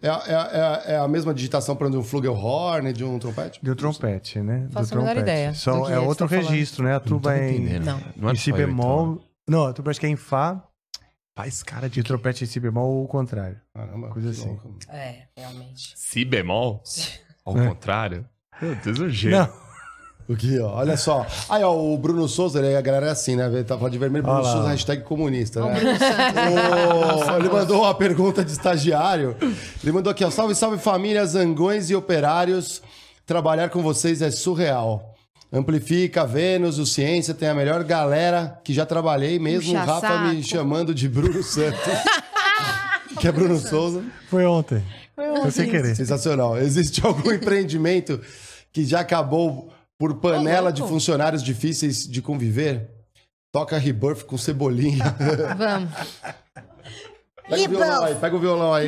[0.02, 3.60] É, a- é, é, a- é a mesma digitação para um flugelhorn, de um trompete?
[3.64, 4.68] De um trompete, né?
[4.72, 5.32] Faço do a menor trompete.
[5.32, 6.96] ideia Só do que é é outro tá registro, né?
[6.96, 8.02] A tuba é em, Não.
[8.18, 8.58] Não é em si então.
[8.66, 9.22] bemol.
[9.48, 10.62] Não, a tuba acho que é em Fá.
[11.36, 13.60] Faz cara de trompete em si bemol ou o contrário.
[13.74, 14.50] Caramba, Coisa assim.
[14.50, 14.76] louco.
[14.90, 15.94] É, realmente.
[15.96, 16.84] Si bemol?
[17.44, 17.68] Ao É.
[17.68, 18.26] contrário?
[18.62, 19.40] Meu Deus, o gênio.
[19.40, 19.64] Não.
[20.30, 20.76] O que, ó?
[20.76, 21.26] Olha só.
[21.50, 23.46] Aí, ó, o Bruno Souza, a galera é assim, né?
[23.48, 24.54] Ele tá falando de vermelho, Bruno Olha lá.
[24.54, 25.80] Souza, hashtag comunista, o né?
[27.40, 29.36] Ele mandou uma pergunta de estagiário.
[29.84, 30.30] Ele mandou aqui, ó.
[30.32, 32.82] Salve, salve família, zangões e operários.
[33.26, 35.13] Trabalhar com vocês é surreal.
[35.54, 40.20] Amplifica, Vênus, o Ciência, tem a melhor galera que já trabalhei, mesmo o Puxa Rafa
[40.24, 40.48] me saco.
[40.48, 41.80] chamando de Bruno Santos.
[43.20, 44.04] que é Bruno Souza.
[44.30, 44.84] Foi ontem.
[45.16, 45.96] Foi sem querer.
[45.96, 46.58] Sensacional.
[46.58, 48.20] Existe algum empreendimento
[48.72, 52.90] que já acabou por panela de funcionários difíceis de conviver?
[53.52, 55.16] Toca Rebirth com cebolinha.
[55.56, 55.92] Vamos.
[57.50, 58.88] Pega o violão aí, pega o violão aí.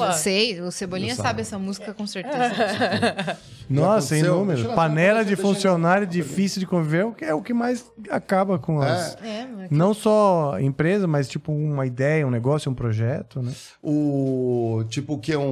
[0.00, 0.06] Ah.
[0.08, 3.38] Eu sei, o Cebolinha sabe essa música com certeza.
[3.68, 4.74] Nossa, em número.
[4.74, 8.80] Panela de funcionário difícil de conviver é o que- é o que mais acaba com
[8.80, 9.16] as.
[9.22, 13.52] É, mas Não só empresa, mas tipo uma ideia, um negócio, um projeto, né?
[13.82, 15.42] O tipo que é um,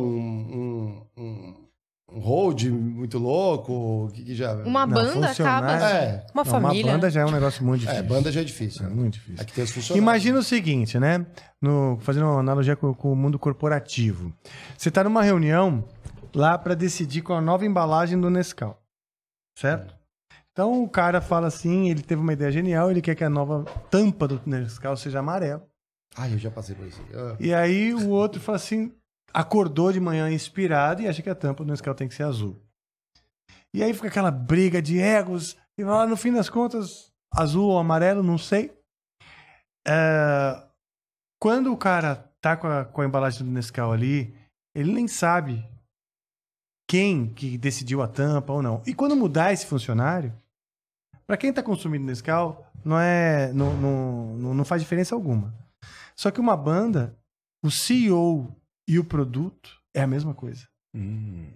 [1.17, 1.55] um, um,
[2.17, 3.73] um hold muito louco,
[4.07, 4.55] o que, que já.
[4.55, 5.73] uma Não, banda acaba.
[5.91, 6.87] É, Uma Não, família.
[6.87, 8.05] Uma banda já é um negócio muito é, difícil.
[8.05, 8.87] banda já é difícil.
[8.87, 9.43] É muito difícil.
[9.43, 10.03] Aqui tem os funcionários.
[10.03, 11.27] Imagina o seguinte, né?
[11.61, 14.33] No, fazendo uma analogia com, com o mundo corporativo.
[14.77, 15.85] Você está numa reunião
[16.35, 18.81] lá para decidir qual a nova embalagem do Nescau.
[19.59, 19.95] Certo?
[20.53, 23.65] Então o cara fala assim, ele teve uma ideia genial, ele quer que a nova
[23.91, 25.63] tampa do Nescau seja amarela.
[26.17, 27.01] Ai, eu já passei por isso.
[27.15, 28.91] Ah, E aí o outro fala assim,
[29.33, 32.61] acordou de manhã inspirado e acha que a tampa do Nescau tem que ser azul.
[33.75, 37.79] E aí fica aquela briga de egos, e lá no fim das contas, azul ou
[37.79, 38.73] amarelo, não sei.
[39.87, 40.63] É,
[41.39, 44.35] Quando o cara tá com a, com a embalagem do Nescau ali,
[44.75, 45.65] ele nem sabe
[46.89, 48.83] quem que decidiu a tampa ou não.
[48.87, 50.33] E quando mudar esse funcionário,
[51.27, 55.53] para quem tá consumindo Nescau, não é não, não, não faz diferença alguma.
[56.15, 57.19] Só que uma banda,
[57.63, 58.55] o CEO
[58.89, 60.67] e o produto é a mesma coisa.
[60.95, 61.49] Hum.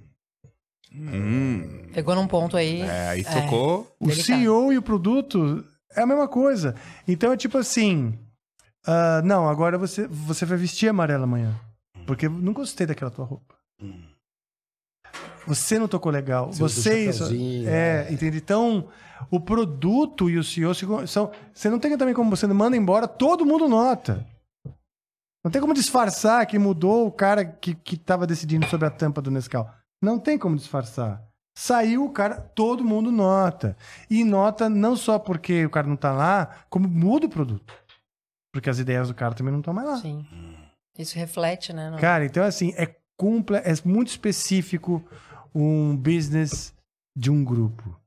[0.93, 1.87] Hum.
[1.93, 2.81] Pegou num ponto aí.
[2.83, 3.25] É, aí É.
[3.43, 3.95] tocou.
[4.01, 4.27] O Delicado.
[4.27, 6.75] CEO e o produto é a mesma coisa.
[7.07, 8.19] Então é tipo assim:
[8.87, 11.55] ah, não, agora você, você vai vestir amarelo amanhã.
[12.07, 13.55] Porque eu não gostei daquela tua roupa.
[15.47, 16.53] Você não tocou legal.
[16.53, 17.19] Você Você usou isso.
[17.25, 18.37] chapeuzinho, É, entende?
[18.39, 18.89] Então,
[19.31, 21.31] o produto e o CEO se- são.
[21.53, 24.27] Você não tem também como você manda embora, todo mundo nota.
[25.45, 29.23] Não tem como disfarçar que mudou o cara que, que tava decidindo sobre a tampa
[29.23, 29.73] do Nescau.
[30.03, 31.23] Não tem como disfarçar.
[31.57, 33.77] Saiu o cara, todo mundo nota.
[34.09, 37.75] E nota não só porque o cara não tá lá, como muda o produto.
[38.53, 39.97] Porque as ideias do cara também não estão mais lá.
[39.99, 40.27] Sim.
[40.99, 41.91] Isso reflete, né?
[41.91, 45.03] no- Cara, então assim, é, comple é muito específico
[45.55, 46.75] um business
[47.17, 47.99] de um grupo.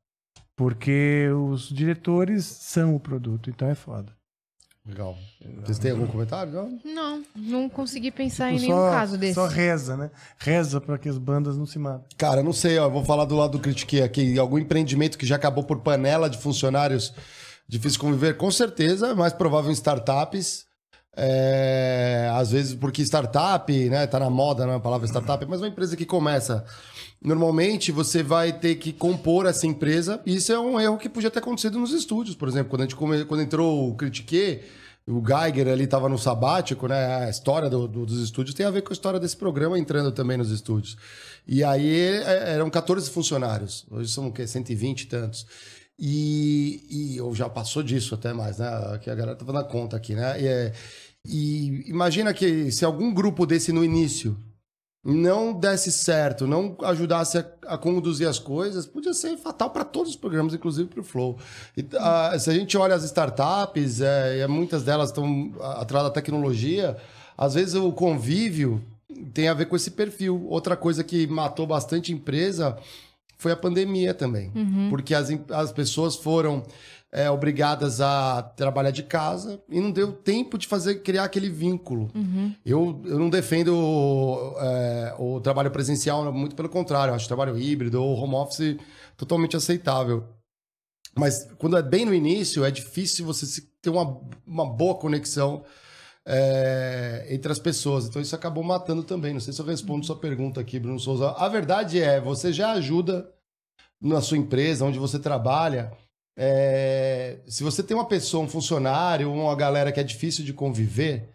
[0.55, 4.15] Porque os diretores são o produto, então é foda.
[4.85, 5.18] Legal.
[5.64, 6.51] Vocês têm algum comentário?
[6.51, 6.80] Não?
[6.84, 9.34] Não, não consegui pensar Tipo, em nenhum só- caso desse.
[9.35, 10.11] Só reza, né?
[10.38, 12.05] Reza pra que as bandas não se matem.
[12.18, 14.38] Cara, não sei, ó, eu vou falar do lado do Critiquei aqui.
[14.38, 17.14] Algum empreendimento que já acabou por panela de funcionários
[17.65, 18.35] difícil conviver?
[18.35, 20.65] Com certeza, é mais provável em startups.
[21.15, 25.68] É, às vezes, porque startup, né, tá na moda né, a palavra startup, mas uma
[25.68, 26.65] empresa que começa.
[27.22, 31.30] Normalmente você vai ter que compor essa empresa, e isso é um erro que podia
[31.31, 34.61] ter acontecido nos estúdios, por exemplo, quando, a gente come- quando entrou o Critique,
[35.07, 37.26] o Geiger ali estava no sabático, né?
[37.26, 40.11] A história do- do- dos estúdios tem a ver com a história desse programa entrando
[40.11, 40.98] também nos estúdios.
[41.48, 44.48] E aí é, eram 14 funcionários, hoje são o quê?
[44.48, 45.45] 120 e tantos.
[46.05, 48.99] E, e ou já passou disso até mais, né?
[49.01, 50.41] Que a galera tá fazendo a conta aqui, né?
[50.41, 50.73] E, é-
[51.25, 54.38] e imagina que se algum grupo desse no início
[55.01, 60.09] não desse certo, não ajudasse a, a conduzir as coisas, podia ser fatal para todos
[60.11, 61.38] os programas, inclusive para o Flow.
[61.77, 66.11] E, ah, se a gente olha as startups, é, e muitas delas estão atrás da
[66.11, 66.97] tecnologia,
[67.38, 68.84] às vezes o convívio
[69.34, 70.45] tem a ver com esse perfil.
[70.49, 72.77] Outra coisa que matou bastante empresa
[73.44, 74.52] foi a pandemia também.
[74.90, 76.64] Porque as, as pessoas foram
[77.11, 82.10] é, obrigadas a trabalhar de casa e não deu tempo de fazer criar aquele vínculo.
[82.65, 87.11] Eu, eu não defendo é, o trabalho presencial, muito pelo contrário.
[87.11, 88.78] Eu acho o trabalho híbrido ou home office
[89.18, 90.24] totalmente aceitável.
[91.14, 95.65] Mas quando é bem no início, é difícil você ter uma, uma boa conexão
[96.26, 98.06] é, entre as pessoas.
[98.06, 99.34] Então isso acabou matando também.
[99.34, 101.32] Não sei se eu respondo sua pergunta aqui, Bruno Souza.
[101.32, 103.30] A verdade é, você já ajuda
[104.02, 105.91] na sua empresa, onde você trabalha.
[106.38, 111.30] é, se você tem uma pessoa, um funcionário, uma galera que é difícil de conviver,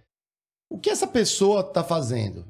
[0.70, 2.44] o que essa pessoa está fazendo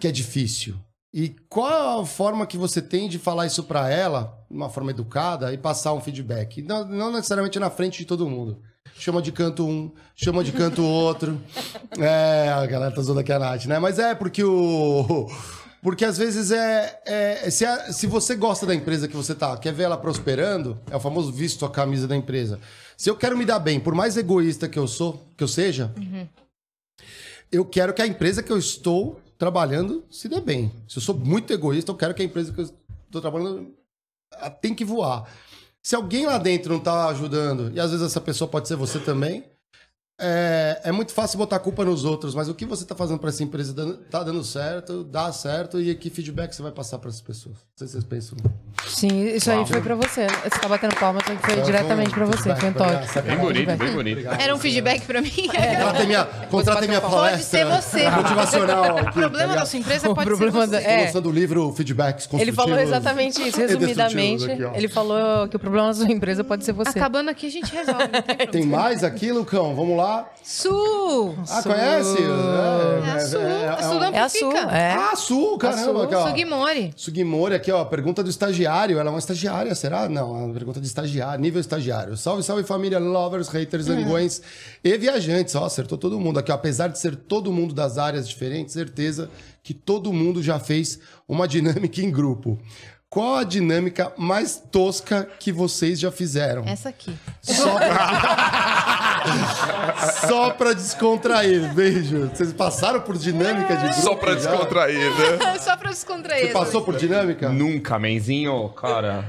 [0.00, 0.76] que é difícil?
[1.12, 4.90] E qual a forma que você tem de falar isso para ela, de uma forma
[4.90, 6.62] educada, e passar um feedback?
[6.62, 8.62] Não, não necessariamente na frente de todo mundo.
[8.98, 11.40] Chama de canto um, chama de canto outro.
[11.98, 13.78] É, a galera tá zoando aqui a Nath, né?
[13.78, 15.28] Mas é porque o.
[15.82, 17.00] Porque às vezes é.
[17.04, 20.80] é- se, a- se você gosta da empresa que você tá, quer ver ela prosperando,
[20.90, 22.58] é o famoso visto a camisa da empresa.
[22.96, 25.92] Se eu quero me dar bem, por mais egoísta que eu sou, que eu seja,
[27.52, 30.72] eu quero que a empresa que eu estou trabalhando se dê bem.
[30.88, 32.64] Se eu sou muito egoísta, eu quero que a empresa que eu
[33.04, 33.68] estou trabalhando
[34.32, 35.28] ah, tem que voar.
[35.86, 38.98] Se alguém lá dentro não está ajudando, e às vezes essa pessoa pode ser você
[38.98, 39.44] também,
[40.18, 43.18] é, é muito fácil botar a culpa nos outros, mas o que você está fazendo
[43.18, 46.98] para essa empresa dando- tá dando certo, dá certo, e que feedback você vai passar
[46.98, 47.56] para essas pessoas?
[47.56, 48.38] Não sei se vocês pensam.
[48.86, 50.26] Sim, isso aí foi pra você.
[50.26, 52.54] Você tá batendo palma, que foi diretamente pra você.
[52.56, 53.20] Foi um toque.
[53.22, 54.28] Bem bonito, bem bonito.
[54.40, 55.30] Era um feedback pra mim?
[55.76, 58.10] Contratem minha, contratem minha Pode palestra ser você.
[58.10, 58.98] motivacional.
[58.98, 60.76] aqui, O problema tá da sua empresa O pode problema ser você.
[60.78, 61.04] Estou É.
[61.06, 64.50] lançando o livro Feedbacks Ele falou exatamente isso, resumidamente.
[64.50, 66.98] aqui, ele falou que o problema da sua empresa pode ser você.
[66.98, 68.08] Acabando aqui, a gente resolve.
[68.50, 69.74] Tem mais aqui, Lucão?
[69.74, 70.05] Vamos lá.
[70.42, 71.34] Sul!
[71.50, 72.16] Ah, conhece?
[72.22, 73.40] É a Sul.
[73.68, 74.76] A Sul da É a Sul, Amplifica.
[74.76, 74.92] é.
[74.92, 76.04] Ah, Sul, caramba.
[76.04, 76.28] Aqui, ó.
[76.28, 76.92] Sugimori.
[76.96, 77.84] Sugimori aqui, ó.
[77.84, 78.98] Pergunta do estagiário.
[78.98, 80.08] Ela é uma estagiária, será?
[80.08, 82.16] Não, é uma pergunta de estagiário, nível estagiário.
[82.16, 84.40] Salve, salve família, lovers, haters, anguões
[84.84, 85.54] e viajantes.
[85.54, 86.52] Ó, acertou todo mundo aqui.
[86.52, 86.54] ó.
[86.54, 89.28] Apesar de ser todo mundo das áreas diferentes, certeza
[89.62, 92.58] que todo mundo já fez uma dinâmica em grupo.
[93.08, 96.64] Qual a dinâmica mais tosca que vocês já fizeram?
[96.66, 97.16] Essa aqui.
[97.40, 99.22] Só pra...
[100.28, 101.72] Só pra descontrair.
[101.72, 102.28] Beijo.
[102.28, 104.00] Vocês passaram por dinâmica de grupo?
[104.02, 104.50] Só pra já?
[104.50, 105.58] descontrair, né?
[105.58, 106.46] Só pra descontrair.
[106.48, 107.48] Você passou por dinâmica?
[107.48, 109.24] Nunca, menzinho, cara.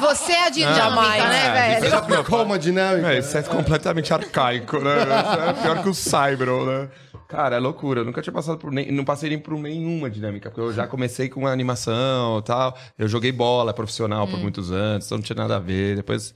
[0.00, 1.24] Você é a dinâmica, Jamais.
[1.24, 1.90] né, velho?
[1.90, 3.12] Já aplicou uma dinâmica?
[3.12, 4.96] É, isso é completamente arcaico, né?
[5.02, 6.88] Isso é pior que o Cybro, né?
[7.34, 8.00] Cara, é loucura.
[8.00, 8.90] Eu nunca tinha passado por nem.
[8.92, 12.76] Não passei nem por nenhuma dinâmica, porque eu já comecei com animação e tal.
[12.96, 15.96] Eu joguei bola profissional por muitos anos, então não tinha nada a ver.
[15.96, 16.34] Depois.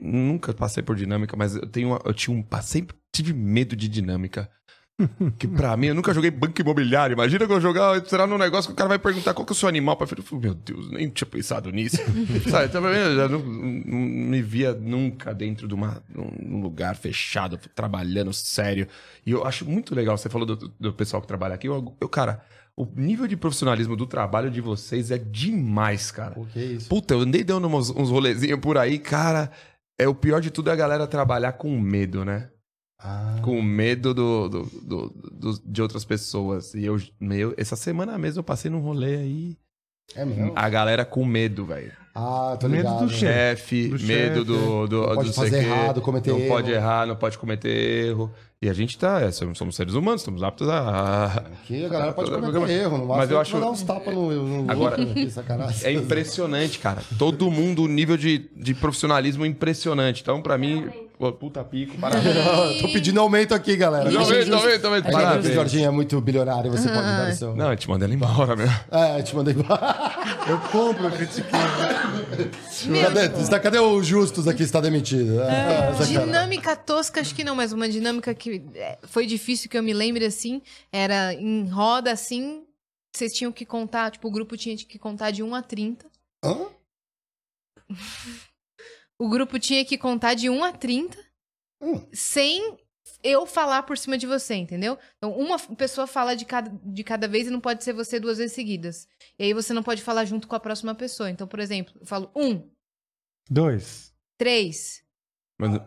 [0.00, 2.44] Nunca passei por dinâmica, mas eu tenho uma- eu tinha um.
[2.60, 4.50] Sempre tive medo de dinâmica.
[5.38, 7.14] Que pra mim, eu nunca joguei banco imobiliário.
[7.14, 9.54] Imagina que eu jogar, entrar num negócio que o cara vai perguntar qual que é
[9.54, 9.96] o seu animal.
[10.00, 11.98] Eu falei, meu Deus, nem tinha pensado nisso.
[12.48, 17.58] Sabe, então, eu já não, não me via nunca dentro de uma, um lugar fechado,
[17.74, 18.88] trabalhando sério.
[19.24, 21.68] E eu acho muito legal, você falou do, do pessoal que trabalha aqui.
[21.68, 22.40] Eu, eu, cara,
[22.74, 26.38] o nível de profissionalismo do trabalho de vocês é demais, cara.
[26.38, 26.88] O que é isso?
[26.88, 29.50] Puta, eu andei dando uns, uns rolezinhos por aí, cara.
[29.98, 32.50] É o pior de tudo é a galera trabalhar com medo, né?
[32.98, 36.72] Ah, com medo do, do- do- do- de outras pessoas.
[36.74, 39.56] E eu, meu, essa semana mesmo eu passei num rolê aí.
[40.14, 40.52] É mesmo?
[40.54, 41.92] A galera com medo, velho.
[42.14, 43.04] Ah, tô Medo ligado.
[43.06, 43.88] do chefe.
[43.88, 45.66] Chefe, Do medo chefe, do, do, Não pode fazer quê.
[45.66, 46.48] errado, cometer Não erro.
[46.48, 47.68] pode errar, não pode cometer
[48.08, 48.32] erro.
[48.62, 51.26] E a gente tá, é, somos, seres humanos, estamos aptos a.
[51.26, 54.62] Aqui a galera pode cometer Mas- erro, não mas eu acho- dar uns tapas no,
[54.62, 54.96] no Agora-
[55.30, 55.86] sacanagem.
[55.86, 57.02] É impressionante, cara.
[57.18, 60.22] Todo mundo, o nível de, de profissionalismo impressionante.
[60.22, 62.34] Então, pra mim, pô, puta pico, parabéns.
[62.34, 64.10] Não, Tô pedindo aumento aqui, galera.
[64.10, 64.98] Tô vendo, tô vendo, tô vendo.
[64.98, 65.54] É que o Parabéns.
[65.54, 67.56] Jorginho é muito bilionário, você pode dar o seu...
[67.56, 68.68] Não, eu te mandei ela embora, meu.
[68.90, 69.54] É, eu te mandei...
[70.48, 71.50] Eu compro, eu critiquei.
[73.02, 75.40] cadê, tá- cadê o Justus aqui, está demitido?
[75.42, 76.24] É, sacanagem.
[76.24, 79.92] Dinâmica tosca, acho que não, mas uma dinâmica que é, foi difícil que eu me
[79.92, 80.62] lembre assim,
[80.92, 82.62] era em roda assim,
[83.12, 86.06] vocês tinham que contar, tipo, o grupo tinha que contar de 1 a 30.
[86.44, 86.56] Hã?
[89.18, 91.16] O grupo tinha que contar de 1 a 30
[91.80, 92.06] Hum.
[92.12, 92.76] sem
[93.22, 94.98] eu falar por cima de você, entendeu?
[95.16, 98.38] Então, uma pessoa fala de cada, de cada vez e não pode ser você duas
[98.38, 99.06] vezes seguidas.
[99.38, 101.30] E aí você não pode falar junto com a próxima pessoa.
[101.30, 102.62] Então, por exemplo, eu falo um,
[103.48, 104.12] Dois.
[104.38, 105.02] três,
[105.58, 105.80] Mas-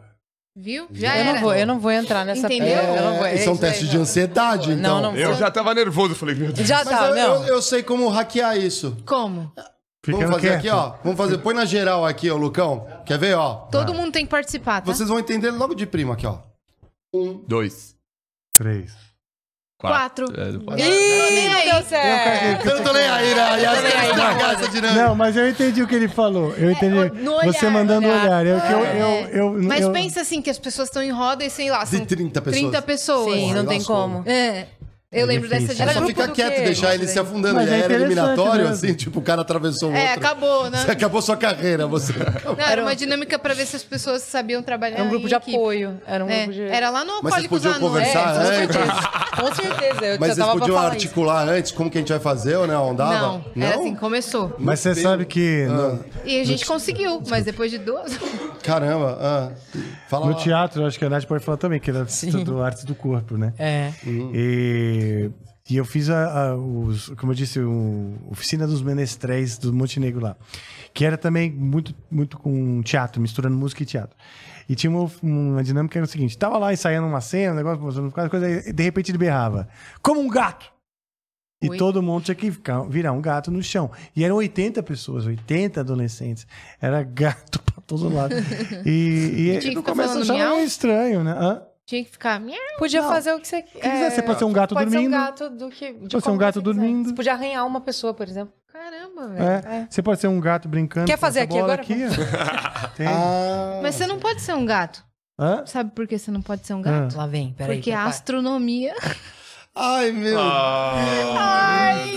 [0.55, 0.87] viu?
[0.91, 1.33] Já Eu era.
[1.33, 2.77] não vou, eu não vou entrar nessa Entendeu?
[2.77, 5.01] eu não vou, É, isso é um teste de ansiedade, então.
[5.01, 6.67] Não, não eu já tava nervoso, falei, meu Deus.
[6.67, 7.35] Já Mas tá, eu, não.
[7.47, 8.95] eu- eu sei como hackear isso.
[9.05, 9.51] Como?
[10.07, 10.59] Vamos Ficando fazer quieto.
[10.59, 10.93] aqui, ó.
[11.03, 11.37] Vamos fazer.
[11.39, 12.87] Põe na geral aqui, ó, Lucão.
[13.05, 13.67] Quer ver, ó?
[13.71, 14.93] Todo mundo tem que participar, tá?
[14.93, 16.37] Vocês vão entender logo de primo aqui, ó.
[17.13, 17.43] Um.
[17.47, 17.95] Dois.
[18.55, 18.93] Três.
[19.77, 20.25] Quatro.
[20.37, 21.71] É, tô nem aí.
[21.71, 22.67] Deu certo.
[22.67, 23.61] Eu não tô nem aí, né?
[23.61, 25.03] E aí, estragar essa dinâmica.
[25.07, 26.53] Não, mas eu entendi o que ele falou.
[26.55, 26.93] Eu entendi.
[27.21, 28.41] no olhar, Você mandando olhar.
[28.41, 28.45] olhar.
[28.45, 29.29] Eu, que eu, É.
[29.31, 31.85] eu, eu, Mas eu- pensa assim, que as pessoas estão em roda e sei lá,
[31.85, 32.61] De são 30 pessoas.
[32.61, 33.33] 30 pessoas.
[33.33, 34.21] Sim, não tem como.
[34.29, 34.67] É.
[35.11, 35.81] Eu É lembro dessa difícil.
[35.83, 36.21] Era dinâmica.
[36.21, 36.65] só ficar do quieto, quê?
[36.65, 37.55] deixar ele se afundando.
[37.55, 38.73] Mas Já é era eliminatório, mesmo.
[38.73, 40.19] assim, tipo, o cara atravessou o É, outro.
[40.19, 40.83] acabou, né?
[40.85, 42.13] Você acabou sua carreira, você.
[42.45, 45.29] Não, era uma dinâmica pra ver se as pessoas sabiam trabalhar Era um grupo em
[45.29, 45.55] de equipe.
[45.57, 45.99] apoio.
[46.05, 46.61] Era um É, grupo de.
[46.61, 48.13] Era lá no Mas vocês Alcoólicos podiam Anônimos.
[48.13, 48.75] conversar com antes?
[48.75, 49.19] certeza.
[49.39, 50.05] Com certeza.
[50.05, 52.93] Eu Mas vocês podiam articular antes como que a gente vai fazer ou não?
[52.93, 53.41] Dava?
[53.55, 54.55] Não, era assim, começou.
[54.59, 58.15] Mas você sabe que no, E a gente conseguiu, mas depois de duas...
[58.61, 59.17] Caramba.
[59.19, 59.49] Ah.
[60.07, 60.37] Fala no lá.
[60.37, 63.53] teatro, acho que a Nath pode falar também, que ela estudou artes do corpo, né?
[63.55, 63.63] isso.
[63.63, 63.93] É.
[64.05, 64.98] E,
[65.69, 70.21] e eu fiz a, a- os, como eu disse, o oficina dos menestréis do Montenegro
[70.21, 70.35] lá,
[70.93, 74.17] que era também muito, muito com teatro, misturando música e teatro.
[74.67, 77.55] E tinha uma, uma dinâmica que era o seguinte: tava lá ensaiando uma cena, um
[77.55, 79.67] negócio, mostrando coisa, e de repente ele berrava,
[80.01, 80.71] como um gato!
[81.61, 81.77] E Oi?
[81.77, 83.91] todo mundo tinha que ficar, virar um gato no chão.
[84.15, 86.47] E eram 80 pessoas, 80 adolescentes.
[86.79, 88.33] Era gato pra todo lado.
[88.85, 91.31] E, e que no começo achava meio estranho, né?
[91.37, 91.61] Hã?
[91.89, 92.39] Tinha que ficar...
[92.39, 92.55] miau.
[92.77, 93.09] Podia Não.
[93.09, 95.09] fazer o que você quiser, você pode ser um gato pode dormindo.
[95.11, 95.91] ser um gato do que.
[95.93, 96.63] de Pode ser um gato quiser.
[96.63, 97.09] dormindo.
[97.09, 98.53] Você podia arranhar uma pessoa, por exemplo.
[98.71, 99.43] Caramba, velho.
[99.67, 99.87] É.
[99.89, 101.07] Você pode ser um gato brincando.
[101.07, 101.81] Quer com fazer essa aqui bola agora?
[101.81, 101.95] Aqui.
[103.07, 103.79] Ah.
[103.81, 105.03] Mas você não pode ser um gato.
[105.39, 105.63] Hã?
[105.65, 106.83] Sabe por que você não pode ser um Ah.
[106.83, 107.17] gato?
[107.17, 107.77] Lá vem, peraí.
[107.77, 108.09] Porque a prepara.
[108.09, 108.93] astronomia...
[109.75, 110.37] Ai, meu.
[110.39, 112.09] Ai!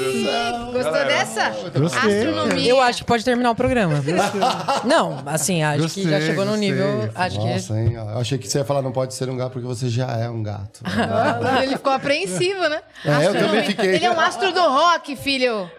[0.72, 1.50] Gostou dessa?
[1.78, 2.18] Gostei.
[2.28, 2.70] Astronomia.
[2.70, 4.02] Eu acho que pode terminar o programa.
[4.84, 6.70] Não, assim, acho que já Gostei, chegou no gostei.
[6.70, 7.10] nível.
[7.14, 7.46] Acho que.
[7.46, 7.92] Nossa, hein?
[7.94, 10.28] Eu achei que você ia falar não pode ser um gato porque você já é
[10.28, 10.80] um gato.
[11.44, 12.80] Ah, Ele ficou apreensivo, né?
[13.04, 13.46] É, eu Astronomia.
[13.48, 13.94] também fiquei.
[13.96, 15.70] Ele é um astro do rock, filho.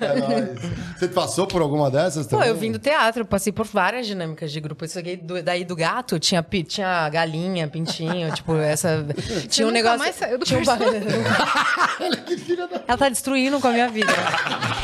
[0.00, 0.72] É nóis.
[0.98, 2.48] Você passou por alguma dessas Pô, também?
[2.48, 4.84] eu vim do teatro, passei por várias dinâmicas de grupo.
[4.84, 9.04] Isso aqui, do- daí do gato, tinha, pi- tinha galinha, pintinho, tipo, essa.
[9.48, 9.98] Tinha um nunca negócio.
[9.98, 10.76] mais saiu do tinha um ba-
[12.86, 14.12] Ela tá destruindo com a minha vida.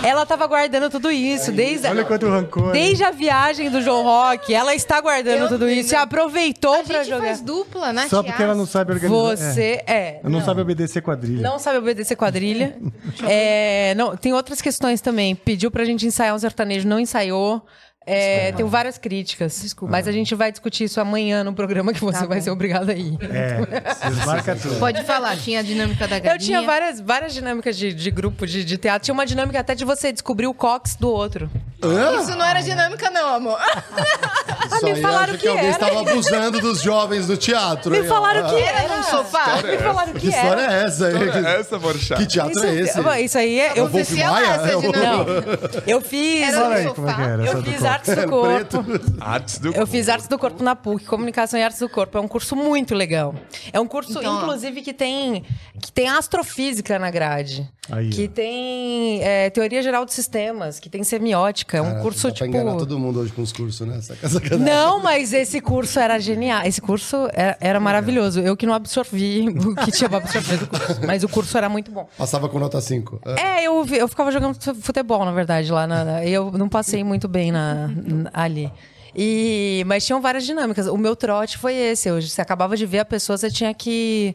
[0.02, 2.72] Ela tava guardando tudo isso, desde, Olha quanto rancor.
[2.72, 4.54] desde a viagem do João Rock.
[4.54, 7.26] Ela está guardando Eu tudo vi, isso e aproveitou A pra gente jogar.
[7.26, 8.06] faz dupla, né?
[8.08, 9.36] Só porque ela não sabe organizar.
[9.36, 9.98] Você é.
[9.98, 10.20] É.
[10.24, 11.42] Não, sabe obedecer quadrilha.
[11.42, 12.76] Não sabe obedecer quadrilha.
[13.30, 15.34] É, não, tem outras questões também.
[15.34, 17.64] Pediu pra gente ensaiar um sertanejo, não ensaiou.
[18.08, 19.60] É, tem várias críticas.
[19.60, 19.92] Desculpa.
[19.92, 22.94] Mas a gente vai discutir isso amanhã no programa que você vai ser obrigado a
[22.94, 23.18] ir.
[23.22, 24.78] É, desmarca tudo.
[24.78, 26.34] Pode falar, tinha a dinâmica da galinha.
[26.34, 29.04] Eu tinha várias, várias dinâmicas de, de grupo de, de teatro.
[29.04, 31.50] Tinha uma dinâmica até de você descobrir o cox do outro.
[31.80, 33.58] Isso não era dinâmica, não, amor.
[34.74, 35.72] Isso me aí, falaram acho que alguém era.
[35.74, 37.90] estava abusando dos jovens do teatro.
[37.92, 38.08] Me hein, ó.
[38.08, 38.96] falaram que Era era.
[38.96, 39.62] num sofá.
[39.62, 40.72] Me falaram que Que história era.
[40.74, 41.06] é essa?
[41.06, 41.46] aí?
[41.60, 42.16] Essa, Borchá.
[42.16, 43.24] Que teatro Isso, é esse?
[43.24, 43.70] isso aí é.
[43.76, 44.46] Eu, Wolf Acontecia Maia?
[44.46, 45.06] essa É o- dinâmica.
[45.06, 46.42] não, eu fiz.
[46.48, 46.94] Era Fala aí sofá.
[46.94, 47.42] como é que era.
[47.44, 48.84] essa Eu do fiz artes do corpo.
[49.20, 52.18] Artes do Eu fiz artes do corpo na PUC, comunicação e artes do corpo.
[52.18, 53.34] É um curso muito legal.
[53.72, 54.42] É um curso, Então, ó.
[54.42, 55.44] inclusive, que tem,
[55.80, 57.68] que tem astrofísica na grade.
[57.90, 58.34] Aí, que ó.
[58.34, 61.67] tem é, teoria geral de sistemas, que tem semiótica.
[61.76, 62.46] É um Cara, curso, dá pra tipo.
[62.56, 64.00] enganar todo mundo hoje com os cursos, né?
[64.00, 64.64] Saca- sacanagem.
[64.64, 66.62] Não, mas esse curso era genial.
[66.64, 68.40] Esse curso era, era maravilhoso.
[68.40, 71.00] Eu que não absorvi o que tinha pra absorver do curso.
[71.06, 72.08] Mas o curso era muito bom.
[72.16, 73.20] Passava com nota 5.
[73.38, 75.86] É, eu, vi- eu ficava jogando futebol, na verdade, lá.
[75.86, 78.72] Na, na- eu não passei muito bem na, na- ali.
[79.14, 80.86] E, mas tinham várias dinâmicas.
[80.86, 82.08] O meu trote foi esse.
[82.08, 84.34] Eu, você acabava de ver a pessoa, você tinha que.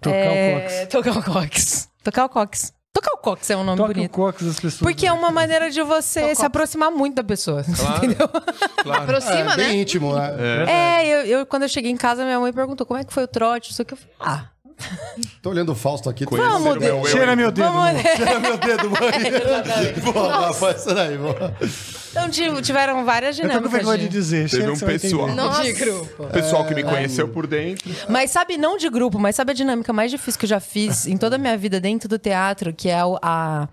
[0.00, 0.88] Tocar é, o cox.
[0.88, 1.88] Tocar o cox.
[2.02, 2.72] Tocar o cox.
[2.92, 4.10] Tocar o cox é um nome Toca o bonito.
[4.12, 4.80] cox das pessoas.
[4.82, 7.64] Porque é uma maneira de você se aproximar muito da pessoa.
[7.96, 8.28] Entendeu?
[8.82, 9.02] Claro.
[9.04, 9.56] Aproxima, é, né?
[9.56, 10.34] bem íntimo, né?
[10.68, 13.24] É, eu, eu- quando eu cheguei em casa, minha mãe perguntou como é que foi
[13.24, 13.94] o trote, não sei o que.
[13.94, 14.44] Eu falei, ah,
[15.40, 16.24] Tô olhando o Fausto aqui.
[16.24, 17.04] Vamos, Conhecer o meu eu.
[17.06, 17.70] Cheira meu dedo.
[17.70, 18.02] vamos...
[18.16, 20.02] Tira meu dedo, mãe.
[20.12, 21.56] Boa, essa daí, boa.
[22.12, 23.72] Então tive- tiveram várias Eu tô com dinâmicas.
[23.72, 24.48] vergonha de de- dizer.
[24.50, 25.62] Teve um pessoal.
[25.62, 26.26] de grupo.
[26.28, 27.90] Pessoal que me conheceu por dentro.
[28.08, 31.06] Mas sabe, não de grupo, mas sabe a dinâmica mais difícil que eu já fiz
[31.06, 33.66] em toda a minha vida dentro do teatro, que é o, a-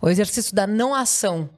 [0.00, 1.50] o exercício da não ação.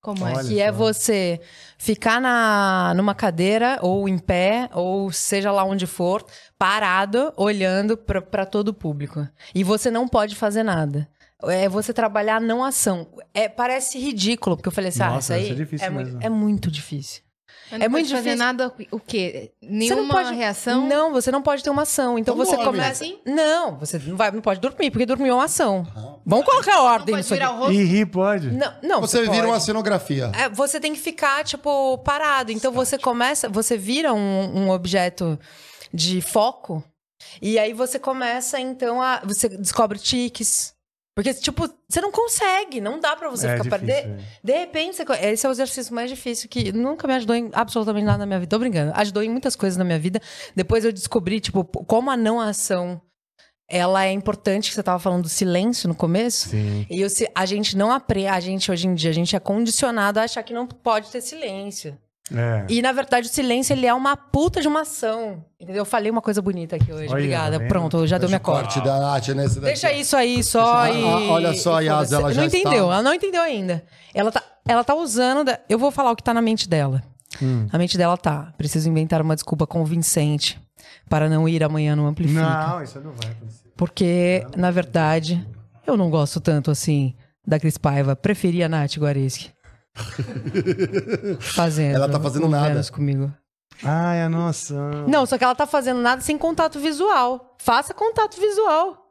[0.00, 0.34] Como é?
[0.34, 1.40] Olha que é você
[1.76, 6.24] ficar na, numa cadeira, ou em pé, ou seja lá onde for,
[6.56, 9.26] parado, olhando para todo o público.
[9.52, 11.08] E você não pode fazer nada.
[11.44, 13.06] É você trabalhar a não ação.
[13.34, 16.06] É, parece ridículo, porque eu falei assim, ah, Nossa, isso aí ser difícil é, muito,
[16.06, 16.22] mesmo.
[16.22, 17.22] é muito difícil.
[17.70, 18.38] Não É muito pode fazer difícil.
[18.46, 19.50] nada, o quê?
[19.60, 20.86] Você Nenhuma não pode, reação?
[20.86, 22.16] Não, você não pode ter uma ação.
[22.18, 22.64] Então, Então você dorme.
[22.78, 23.04] começa.
[23.04, 23.18] Assim?
[23.26, 25.84] Não, você não, vai, não pode dormir, porque dormir é uma ação.
[26.24, 27.72] Vamos colocar ordem Não nisso pode virar o rosto?
[27.72, 28.50] E rir pode?
[28.52, 29.00] Não, não.
[29.00, 29.46] Você vira pode.
[29.46, 30.30] uma cenografia.
[30.34, 32.52] É, você tem que ficar, tipo, parado.
[32.52, 35.36] Então você começa, você vira um, um objeto
[35.92, 36.84] de foco.
[37.42, 39.20] E aí você começa, então, a.
[39.24, 40.75] Você descobre tiques.
[41.16, 44.18] Porque, tipo, você não consegue, não dá pra você É ficar difícil, é.
[44.44, 48.04] De, repente, você esse é o exercício mais difícil que nunca me ajudou em absolutamente
[48.04, 48.50] nada na minha vida.
[48.50, 48.92] Tô brincando.
[48.94, 50.20] Ajudou em muitas coisas na minha vida.
[50.54, 53.00] Depois eu descobri, tipo, como a não ação
[53.68, 56.50] ela é importante, que você tava falando do silêncio no começo.
[56.50, 56.86] Sim.
[56.90, 60.20] E si- a gente não aprende, a gente hoje em dia, a gente é condicionado
[60.20, 61.98] a achar que não pode ter silêncio.
[62.34, 62.64] É.
[62.68, 65.44] E na verdade o silêncio ele é uma puta de uma ação.
[65.60, 65.82] Entendeu?
[65.82, 67.04] Eu falei uma coisa bonita aqui hoje.
[67.04, 67.58] Olha, Obrigada.
[67.58, 67.68] vendo?
[67.68, 68.80] Pronto, já deu minha corte.
[68.80, 69.46] Da Nath, né?
[69.60, 71.02] Deixa isso aí só Ah, e.
[71.04, 73.84] ah, olha só, e Yas, ela já Não entendeu, está- ela não entendeu ainda.
[74.12, 75.44] Ela tá, ela tá usando.
[75.44, 77.02] da- Eu vou falar o que tá na mente dela.
[77.40, 77.66] Hum.
[77.72, 78.52] A mente dela tá.
[78.58, 80.58] Preciso inventar uma desculpa convincente
[81.08, 82.40] para não ir amanhã no Amplifica.
[82.40, 83.68] Não, isso não vai acontecer.
[83.76, 85.46] Porque, na verdade,
[85.86, 87.14] eu não gosto tanto assim
[87.46, 88.16] da Cris Paiva.
[88.16, 89.50] Preferia a Nath Guareschi.
[91.40, 91.94] Fazendo.
[91.94, 92.82] Ela tá fazendo nada.
[92.92, 93.32] Comigo.
[93.82, 95.06] Ai, a noção.
[95.06, 97.56] Não, só que ela tá fazendo nada sem contato visual.
[97.58, 99.02] Faça contato visual.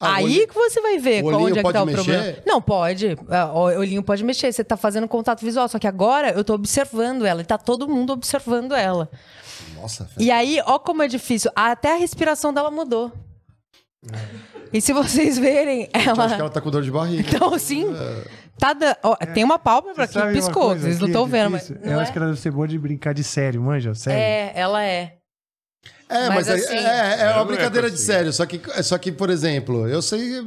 [0.00, 2.04] Ah, Aí olhinho- que você vai ver qual- onde é que pode tá o mexer?
[2.04, 2.36] problema.
[2.46, 3.18] Não, pode.
[3.28, 4.52] Ah, O olhinho pode mexer.
[4.52, 5.68] Você tá fazendo contato visual.
[5.68, 7.40] Só que agora eu tô observando ela.
[7.40, 9.08] E tá todo mundo observando ela.
[9.74, 10.14] Nossa, velho.
[10.26, 11.50] E aí, ó como é difícil.
[11.54, 13.12] Até a respiração dela mudou.
[14.72, 16.34] E se vocês verem, Eu acho que ela.
[16.34, 17.28] ela tá com dor de barriga.
[17.36, 17.86] Então, sim.
[18.58, 18.96] Tá da...
[19.02, 20.68] ó, tem uma pálpebra Você aqui, piscou.
[20.70, 21.70] coisa Vocês não estão vendo, mas.
[21.70, 22.02] Eu é?
[22.02, 23.94] acho que ela deve ser boa de brincar de sério, manja?
[23.94, 24.18] Sério.
[24.20, 25.14] É, ela é.
[26.08, 28.12] É, Mas mas, é- assim- é, é, Eu uma não brincadeira de conseguir.
[28.12, 28.32] sério.
[28.32, 30.42] Só que, só que, por exemplo, eu sei.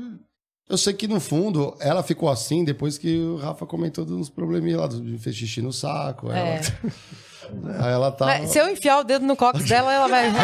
[0.70, 4.78] Eu sei que no fundo ela ficou assim depois que o Rafa comentou dos probleminha
[4.80, 6.32] lá, do- de fez xixi no saco.
[6.32, 6.56] É.
[6.56, 6.62] Ela,
[7.80, 8.26] aí ela tá.
[8.26, 10.32] Mas se eu enfiar o dedo no cox dela, ela vai.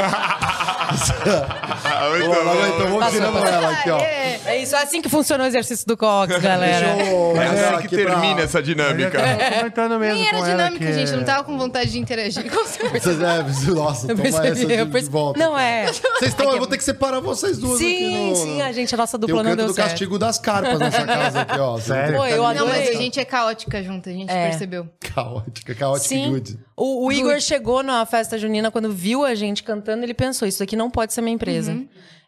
[0.88, 4.00] Boa, agora, então vamos tirando ela aqui, ó.
[4.00, 7.03] É isso, é assim que funciona o exercício do cox, Deixa galera.
[7.03, 9.18] eu É assim que pra- termina essa dinâmica.
[9.19, 11.11] Eu tô comentando mesmo Nem era dinâmica, que gente.
[11.14, 12.88] é- Não tava com vontade de interagir com você.
[12.88, 15.11] Vocês, é, nossa, Eu toma percebi, essa de, eu de percebi.
[15.14, 15.40] volta.
[15.40, 15.88] Não é.
[15.88, 18.36] Vocês estão, eu vou ter que separar vocês duas aqui Sim, no...
[18.36, 19.90] sim, a gente, a nossa dupla o não deu do certo.
[19.90, 21.77] castigo das carpas nessa casa aqui, ó.
[21.80, 22.11] Sério?
[22.14, 22.95] não Pô, eu ficar Não, mas adorei.
[22.95, 24.50] a gente é caótica junto, a gente É.
[24.50, 24.88] percebeu.
[25.14, 26.30] Caótica, caótica Sim.
[26.32, 26.60] good.
[26.76, 30.61] O, o Igor chegou na festa junina, quando viu a gente cantando, ele pensou: Isso
[30.64, 31.77] aqui não pode ser minha empresa.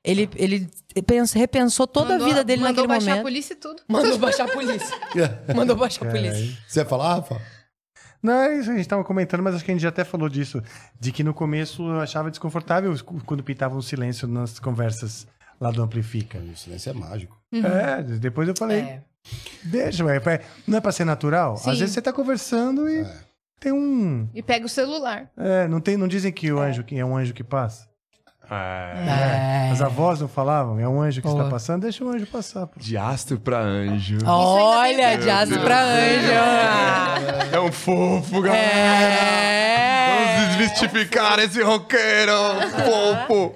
[0.04, 0.70] Ele, ele
[1.06, 3.20] pensa, repensou toda Mandou- a vida dele mandou naquele baixar momento.
[3.20, 3.82] a polícia e tudo.
[3.88, 4.98] Mandou baixar a polícia.
[5.54, 6.58] Mandou baixar a polícia.
[6.68, 7.42] Você ia falar, Rafa?
[8.24, 10.28] Não, é isso, a gente tava comentando, mas acho que a gente já até falou
[10.30, 10.62] disso.
[11.00, 12.94] De que no começo eu achava desconfortável
[13.26, 15.28] quando pitava um silêncio nas conversas
[15.60, 16.38] lá do Amplifica.
[16.40, 17.38] O silêncio é mágico.
[17.54, 19.02] É, depois eu falei, É.
[19.64, 21.58] deixa, ué, é- não é pra ser natural?
[21.58, 21.72] Sim.
[21.72, 23.06] Às vezes você tá conversando e
[23.60, 24.28] tem um...
[24.34, 25.30] E pega o celular.
[25.38, 27.88] É, não, tem, não dizem que o anjo que é um anjo que passa?
[28.52, 29.70] É.
[29.72, 30.80] As avós não falavam?
[30.80, 32.66] É um anjo que está passando, deixa o anjo passar.
[32.66, 32.80] pô.
[32.80, 34.18] De astro pra anjo.
[34.26, 36.32] Olha, de astro pra anjo.
[37.54, 40.16] É um fofo, galera.
[40.16, 40.48] Vamos É.
[40.58, 42.32] desmistificar esse roqueiro
[43.28, 43.54] fofo.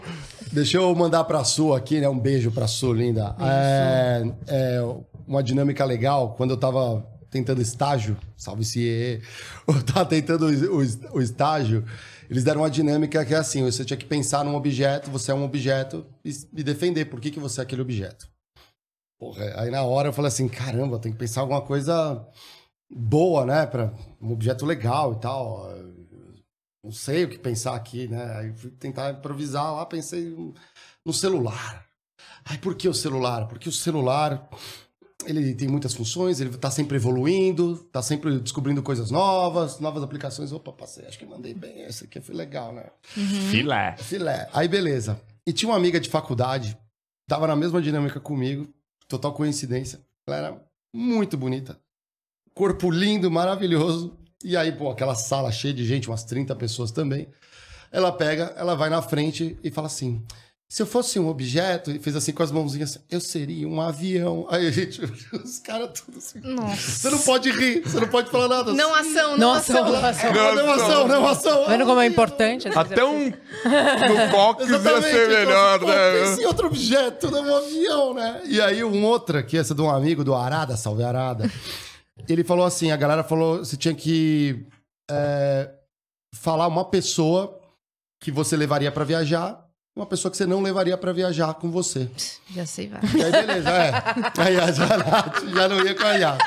[0.51, 2.07] Deixa eu mandar pra Su aqui, né?
[2.07, 3.35] Um beijo pra Su, linda.
[3.39, 4.79] É, é
[5.27, 6.35] uma dinâmica legal.
[6.37, 9.21] Quando eu tava tentando estágio, salve CIE,
[9.67, 11.83] eu tava tentando o, o- o estágio,
[12.29, 15.33] eles deram uma dinâmica que é assim, você tinha que pensar num objeto, você é
[15.35, 18.29] um objeto, e, e defender por que, que você é aquele objeto.
[19.19, 22.25] Porra, aí na hora eu falei assim, caramba, tem que pensar alguma coisa
[22.91, 23.65] boa, né?
[23.65, 25.69] Pra, um objeto legal e tal.
[26.83, 28.37] Não sei o que pensar aqui, né?
[28.37, 30.35] Aí fui tentar improvisar lá, pensei
[31.05, 31.85] no celular.
[32.43, 33.47] Ai, por que o celular?
[33.47, 34.49] Porque o celular,
[35.25, 40.51] ele tem muitas funções, ele tá sempre evoluindo, tá sempre descobrindo coisas novas, novas aplicações.
[40.51, 41.83] Opa, passei, acho que mandei bem.
[41.83, 42.85] Esse aqui foi legal, né?
[43.01, 43.95] Filé.
[43.97, 44.49] Filé.
[44.53, 45.19] Aí, beleza.
[45.45, 46.77] E tinha uma amiga de faculdade,
[47.27, 48.67] tava na mesma dinâmica comigo,
[49.07, 49.99] total coincidência.
[50.25, 51.77] Ela era muito bonita.
[52.53, 54.17] Corpo lindo, maravilhoso.
[54.43, 57.27] E aí, pô, aquela sala cheia de gente, umas 30 pessoas também.
[57.91, 60.23] Ela pega, ela vai na frente e fala assim:
[60.69, 64.47] se eu fosse um objeto, e fez assim com as mãozinhas, eu seria um avião.
[64.51, 65.01] Aí a gente,
[65.31, 66.39] os caras tudo assim.
[66.41, 66.75] Nossa.
[66.75, 68.73] Você não pode rir, você não pode falar nada.
[68.73, 69.91] Não ação, não Nossa, ação.
[69.91, 70.33] nossa.
[70.33, 71.67] Não, não ação, não ação.
[71.67, 72.67] Vendo como é importante?
[72.69, 76.43] Até um no Fox ia ser melhor, Então, pô, Pensa né?
[76.43, 77.39] em outro objeto, né?
[77.39, 78.41] um avião, né?
[78.45, 81.51] E aí, um outra, que essa de um amigo do Arada, salve Arada,
[82.27, 84.65] ele falou assim: a galera falou, você tinha que
[85.09, 85.69] é,
[86.33, 87.59] falar uma pessoa
[88.21, 89.62] que você levaria pra viajar,
[89.95, 92.09] uma pessoa que você não levaria pra viajar com você.
[92.53, 92.99] Já sei, vai.
[93.15, 93.93] E aí, beleza, é.
[94.37, 94.87] Aí a já,
[95.53, 96.37] já não ia calhar.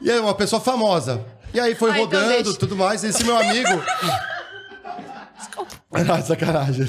[0.00, 1.24] E aí, uma pessoa famosa.
[1.52, 2.58] E aí foi Ah, então rodando, deixa.
[2.58, 3.02] tudo mais.
[3.04, 3.68] Esse meu amigo.
[5.92, 6.86] Ah, sacanagem.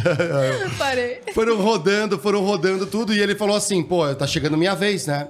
[0.77, 1.22] Parei.
[1.34, 3.14] Foram rodando, foram rodando tudo.
[3.14, 5.27] E ele falou assim: pô, tá chegando minha vez, né?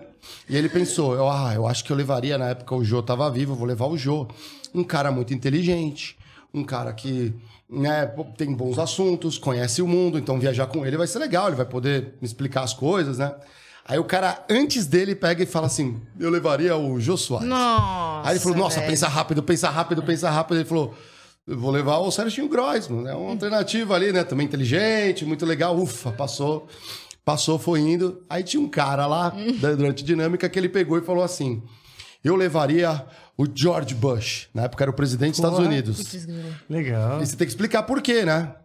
[0.49, 3.30] E ele pensou: eu, ah, eu acho que eu levaria, na época o Jô tava
[3.30, 4.27] vivo, eu vou levar o Jô.
[4.73, 6.17] Um cara muito inteligente,
[6.53, 7.33] um cara que
[7.69, 8.06] né,
[8.38, 11.66] tem bons assuntos, conhece o mundo, então viajar com ele vai ser legal, ele vai
[11.66, 13.34] poder me explicar as coisas, né?
[13.88, 17.48] Aí o cara, antes dele, pega e fala assim: eu levaria o Jô Soares.
[17.48, 18.27] Nossa.
[18.27, 18.90] Aí ele falou, nossa, velho.
[18.90, 20.58] pensa rápido, pensa rápido, pensa rápido.
[20.58, 20.95] Ele falou,
[21.45, 24.24] eu vou levar o Serginho Groisman, é uma alternativa ali, né?
[24.24, 25.77] Também inteligente, muito legal.
[25.77, 26.68] Ufa, passou,
[27.24, 28.24] passou, foi indo.
[28.27, 29.30] Aí tinha um cara lá,
[29.61, 31.61] da- durante a dinâmica, que ele pegou e falou assim,
[32.24, 33.06] eu levaria
[33.38, 34.47] o George Bush.
[34.53, 36.27] Na época era o presidente dos Estados Unidos.
[36.69, 37.22] Legal.
[37.22, 38.55] E você tem que explicar por quê, né?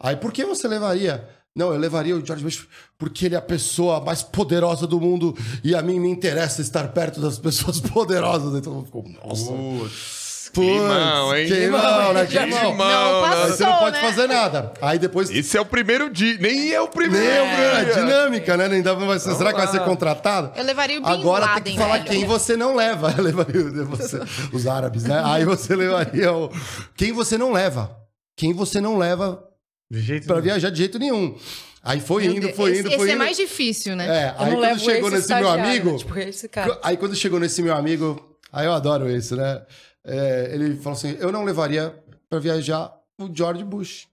[0.00, 1.28] Aí, por que você levaria?
[1.56, 5.36] Não, eu levaria o George Bush porque ele é a pessoa mais poderosa do mundo
[5.64, 8.54] e a mim me interessa estar perto das pessoas poderosas.
[8.54, 9.50] Então ficou, nossa.
[9.50, 11.46] Putz, Putz, climão, hein?
[11.46, 12.26] Climão, né?
[12.26, 12.58] Climão.
[12.60, 12.76] Climão,
[13.22, 13.36] Não, né?
[13.44, 14.02] Aí você não Passou, pode né?
[14.02, 14.72] fazer nada.
[14.80, 15.30] Aí depois.
[15.30, 16.36] Esse é o primeiro dia.
[16.40, 17.44] Nem é o primeiro.
[17.44, 17.94] Nem é dia.
[17.94, 18.68] dinâmica, né?
[18.68, 20.52] Nem dá pra- vai ser- será que vai ser contratado?
[20.56, 22.10] Eu levaria o Bin Agora Laden, tem que falar velho.
[22.10, 23.14] quem você não leva.
[23.18, 24.20] Eu levaria você-
[24.52, 25.20] os árabes, né?
[25.24, 26.50] Aí você levaria o.
[26.96, 27.90] Quem você não leva.
[28.36, 29.42] Quem você não leva
[29.90, 30.44] De jeito pra nenhum.
[30.46, 31.36] viajar de jeito nenhum.
[31.82, 33.18] Aí foi indo, Deus, foi esse, indo, esse foi é indo.
[33.18, 34.04] mais difícil, né?
[34.06, 35.92] É, Eu aí não quando levo chegou esse nesse meu amigo.
[35.92, 35.98] né?
[35.98, 36.78] Tipo, esse cara.
[36.82, 39.62] Aí quando chegou nesse meu amigo, aí eu adoro esse, né?
[40.04, 44.06] É, ele falou assim: eu não levaria pra viajar o George Bush.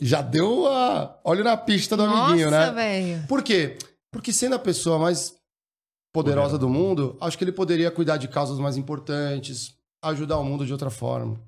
[0.00, 1.18] Já deu a.
[1.24, 2.72] Olha na pista do amiguinho, Nossa, né?
[2.72, 3.26] velho.
[3.26, 3.76] Por quê?
[4.12, 5.36] Porque sendo a pessoa mais
[6.12, 10.64] poderosa do mundo, acho que ele poderia cuidar de causas mais importantes, ajudar o mundo
[10.64, 11.38] de outra forma.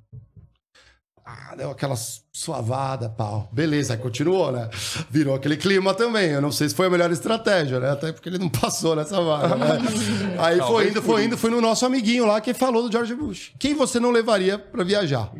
[1.25, 1.95] Ah, deu aquela
[2.33, 3.49] suavada, pau.
[3.53, 4.69] Beleza, aí continuou, né?
[5.11, 6.31] Virou aquele clima também.
[6.31, 7.91] Eu não sei se foi a melhor estratégia, né?
[7.91, 9.79] Até porque ele não passou nessa vaga, né?
[10.39, 13.53] Aí foi indo, foi indo, foi no nosso amiguinho lá que falou do George Bush.
[13.59, 15.31] Quem você não levaria pra viajar?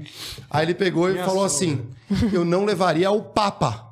[0.51, 1.85] Aí ele pegou e falou assim:
[2.33, 3.87] Eu não levaria o Papa.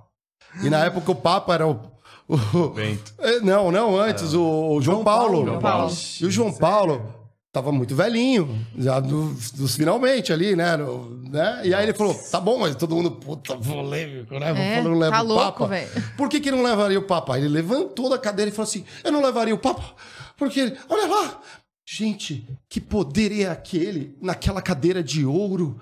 [0.62, 1.80] E na época o Papa era o.
[2.28, 3.12] o- Bento.
[3.18, 4.42] É, Não, não, antes, o,
[4.76, 5.44] o João, Paulo.
[5.46, 5.92] João Paulo.
[6.20, 7.14] E o João Paulo
[7.58, 10.76] tava muito velhinho, já dos, dos finalmente ali, né?
[10.76, 11.60] no- né?
[11.64, 14.50] E aí ele falou: tá bom, mas todo mundo, puta, polêmico, né?
[14.76, 15.68] É, não leva tá o louco, Papa.
[16.16, 17.34] Por que, que não levaria o Papa?
[17.34, 19.94] Aí Ele levantou da cadeira e falou assim: eu não levaria o Papa,
[20.36, 21.40] porque, olha lá,
[21.86, 25.78] gente, que poder é aquele naquela cadeira de ouro?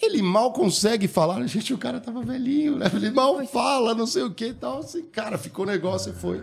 [0.00, 1.44] Ele mal consegue falar.
[1.46, 2.84] Gente, o cara tava velhinho, né?
[2.94, 4.80] Ele mal fala, não sei o que e tal.
[4.80, 6.42] Assim, cara, ficou negócio e foi.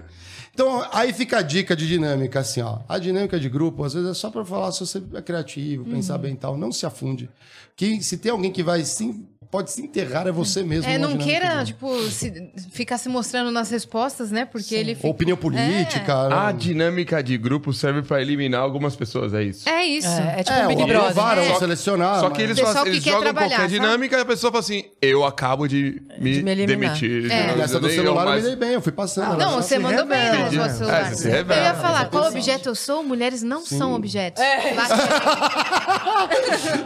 [0.54, 2.80] Então, aí fica a dica de dinâmica, assim, ó.
[2.88, 6.18] A dinâmica de grupo, às vezes, é só pra falar se você é criativo, pensar
[6.20, 6.56] bem e tal.
[6.56, 7.28] Não se afunde.
[7.76, 9.14] Que se tem alguém que vai se,
[9.50, 10.90] pode se enterrar, é você mesmo.
[10.90, 14.46] É, não de queira, tipo, se- ficar se mostrando nas respostas, né?
[14.46, 15.08] Porque ele fica...
[15.08, 16.14] Opinião política.
[16.14, 16.60] A né?
[16.60, 19.68] dinâmica de grupo serve pra eliminar algumas pessoas, é isso.
[19.70, 20.08] É isso.
[20.08, 21.38] É, é tipo É, um Big Brother.
[21.40, 21.56] É.
[21.56, 22.20] selecionar.
[22.20, 23.68] Só mas- que eles, fazem- que eles jogam qualquer sabe?
[23.70, 27.32] dinâmica e a pessoa fala assim: eu acabo de me, De me demitir.
[27.32, 27.48] É.
[27.48, 29.38] Não, Nessa do celular eu, mais- me dei bem, eu fui passando.
[29.38, 30.32] Não, Ela você mandou bem né?
[30.48, 31.02] resposta do celular.
[31.02, 33.04] É, você se Eu ia falar, qual objeto eu sou?
[33.04, 34.42] Mulheres não são objetos.
[34.42, 34.74] É.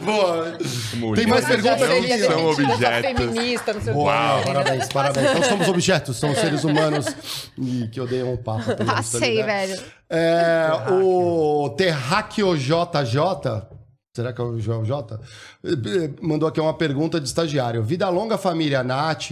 [0.03, 0.57] Boa.
[0.95, 2.19] Mulheres Tem mais perguntas não aqui?
[2.19, 3.11] são objetos.
[3.19, 3.99] feminista, não sei quê.
[4.45, 5.29] parabéns, parabéns.
[5.31, 7.05] Então somos objetos, somos seres humanos
[7.57, 9.45] e que odeiam o tá Passei, ligado?
[9.47, 9.81] velho.
[10.09, 10.69] É,
[11.01, 13.67] o Terráqueo JJ,
[14.15, 15.19] será que é o João J?
[16.21, 17.83] Mandou aqui uma pergunta de estagiário.
[17.83, 19.31] Vida longa, família Nath.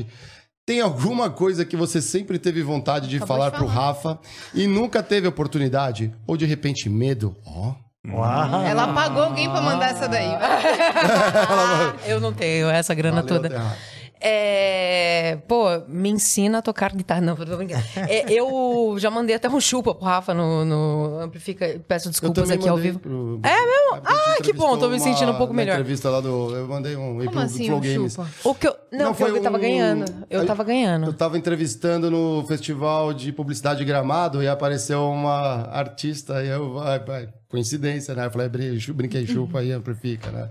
[0.67, 3.67] Tem alguma coisa que você sempre teve vontade de Acabou falar de pro.
[3.67, 4.19] Rafa
[4.53, 6.11] e nunca teve oportunidade?
[6.25, 7.35] Ou de repente medo?
[7.45, 7.75] Ó.
[8.11, 8.61] Uau.
[8.63, 10.29] Ela pagou alguém pra mandar essa daí.
[12.07, 13.75] Eu não tenho essa grana Valeu, toda.
[14.27, 17.21] É, pô, me ensina a tocar guitarra.
[17.21, 17.83] Não, tô brincando.
[18.09, 21.79] É, eu já mandei até um chupa pro Rafa no, no Amplifica.
[21.87, 22.97] Peço desculpas aqui ao vivo.
[22.99, 24.01] pro- É mesmo?
[24.05, 25.73] Ah, que bom, tô me sentindo um pouco uma- melhor.
[25.73, 26.55] Entrevista lá do.
[26.55, 28.13] Eu mandei um e Como pro assim, Flow um Games.
[28.13, 28.27] chupa?
[28.43, 30.05] O que eu, não, Não, foi eu tava um- ganhando.
[30.29, 31.05] Eu tava ganhando.
[31.07, 36.73] Eu tava entrevistando no festival de publicidade de Gramado e apareceu uma artista e eu,
[36.75, 38.25] vai, vai, coincidência, né?
[38.25, 40.49] Eu falei, brinquei, chupa aí, amplifica, né?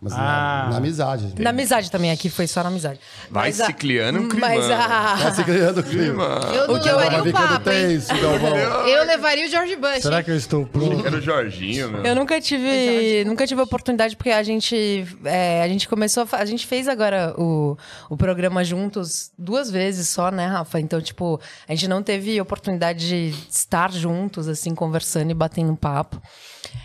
[0.00, 0.16] Mas Ah.
[0.64, 1.34] na, na amizade.
[1.38, 3.00] Na amizade também, aqui foi só na amizade.
[3.30, 5.32] Vai Mas a- se criando um Mas a...
[5.32, 6.40] Se criando o clima.
[6.54, 7.88] Eu não que eu- levaria o papo, hein?
[7.88, 8.56] tenso, Galvão.
[8.86, 10.02] Eu levaria o George Bush.
[10.02, 11.06] Será que eu estou pronto?
[11.06, 12.04] Era o Jorginho, meu.
[12.04, 16.36] Eu nunca tive, nunca tive a oportunidade porque a gente, é, a gente começou, a,
[16.36, 17.76] a gente fez agora o,
[18.08, 20.78] o programa juntos duas vezes só, né, Rafa?
[20.80, 25.76] Então, tipo, a gente não teve oportunidade de estar juntos, assim, conversando e batendo um
[25.76, 26.20] papo.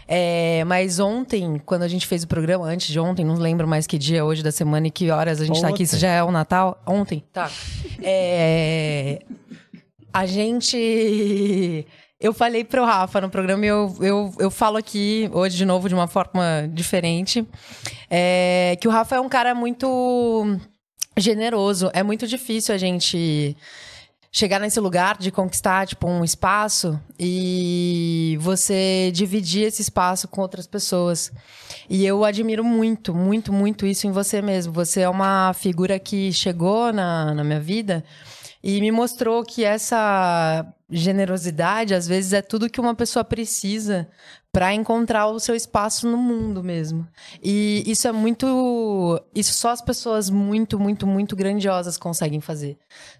[0.08, 3.88] É, mas ontem, quando a gente fez o programa, antes de ontem, não lembro mais
[3.88, 6.02] que dia hoje da semana e que horas a gente tá aqui, se Ontem.
[6.02, 6.82] já é o Natal.
[6.86, 7.24] Ontem?
[7.32, 7.50] Tá.
[8.02, 9.20] É,
[10.14, 11.86] a gente.
[12.20, 15.90] Eu falei pro Rafa no programa e eu, eu, eu falo aqui hoje de novo
[15.90, 17.48] de uma forma diferente.
[18.10, 20.58] é, que o Rafa é um cara muito
[21.18, 21.90] generoso.
[21.94, 23.56] É muito difícil a gente
[24.32, 30.66] chegar nesse lugar de conquistar tipo um espaço e você dividir esse espaço com outras
[30.66, 31.32] pessoas.
[31.90, 34.72] E eu admiro muito, muito, muito isso em você mesmo.
[34.72, 38.04] Você é uma figura que chegou na, na minha vida
[38.64, 44.08] e me mostrou que essa generosidade às vezes é tudo que uma pessoa precisa
[44.52, 47.08] para encontrar o seu espaço no mundo mesmo.
[47.42, 52.78] E isso é muito, isso só as pessoas muito, muito, muito grandiosas conseguem fazer.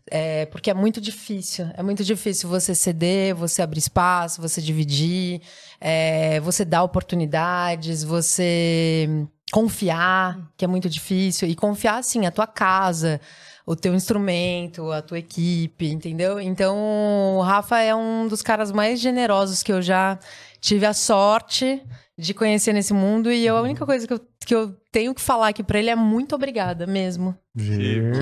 [0.10, 5.42] É, porque é muito difícil, é muito difícil você ceder, você abrir espaço, você dividir,
[5.80, 9.08] é, você dar oportunidades, você
[9.54, 13.22] confiar, que é muito difícil e confiar assim a tua casa,
[13.66, 16.40] o teu instrumento, a tua equipe, entendeu?
[16.40, 20.18] Então, o Rafa é um dos caras mais generosos que eu já
[20.62, 21.82] tive a sorte
[22.18, 25.22] de conhecer nesse mundo e eu, a única coisa que eu, que eu tenho que
[25.22, 27.36] falar aqui pra ele é muito obrigada mesmo.
[27.56, 28.14] Viu?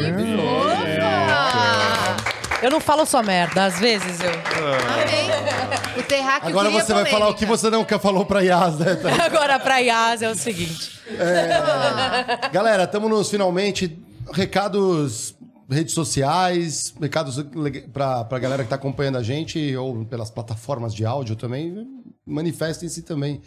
[2.62, 4.32] Eu não falo só merda, às vezes eu.
[4.32, 5.30] Amei.
[5.98, 8.98] O terráqueo Agora você vai falar o que você nunca falou pra Yas, né?
[9.24, 11.00] Agora pra Yas é o seguinte.
[12.52, 13.98] Galera, estamos nos finalmente.
[14.32, 15.36] Recados,
[15.70, 17.38] redes sociais, recados
[17.94, 21.88] pra, pra galera que tá acompanhando a gente, ou pelas plataformas de áudio também.
[22.26, 23.42] Manifestem-se também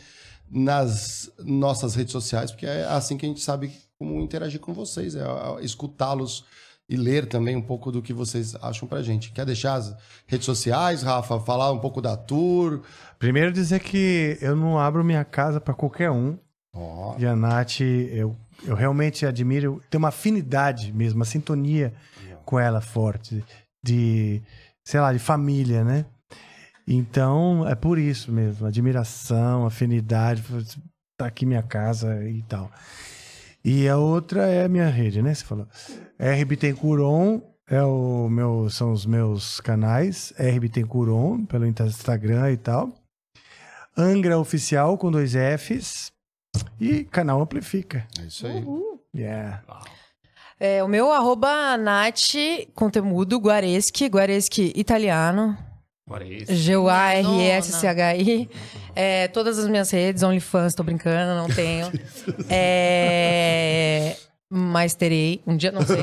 [0.50, 5.14] nas nossas redes sociais, porque é assim que a gente sabe como interagir com vocês,
[5.14, 6.44] é, é escutá-los
[6.88, 9.32] e ler também um pouco do que vocês acham pra gente.
[9.32, 9.94] Quer deixar as
[10.26, 11.40] redes sociais, Rafa?
[11.40, 12.82] Falar um pouco da tour?
[13.18, 16.36] Primeiro dizer que eu não abro minha casa pra qualquer um.
[16.74, 21.92] Ó, E a Nath, eu, eu realmente admiro, tem uma afinidade mesmo, uma sintonia
[22.44, 23.44] com ela forte,
[23.84, 24.42] de,
[24.84, 26.06] sei lá, de família, né?
[26.86, 30.42] Então, é por isso mesmo, admiração, afinidade,
[31.16, 32.70] tá aqui minha casa e tal.
[33.64, 35.32] E a outra é a minha rede, né?
[35.34, 35.68] Você falou.
[36.18, 42.92] R Bittencuron é o meu, são os meus canais, R Bittencuron, pelo Instagram e tal.
[43.96, 46.11] Angra Oficial com dois Fs.
[46.80, 48.06] E canal Amplifica.
[48.20, 48.64] é isso aí.
[49.14, 49.62] Yeah.
[50.58, 52.34] É, o meu arroba Nath,
[52.74, 55.56] conteúdo, Guareschi, Guareschi italiano.
[56.48, 58.48] G-U-A-R-S-C-H-I.
[58.94, 61.90] É, todas as minhas redes, OnlyFans, tô brincando, não tenho.
[62.50, 64.16] É,
[64.50, 66.02] mas terei, um dia não sei.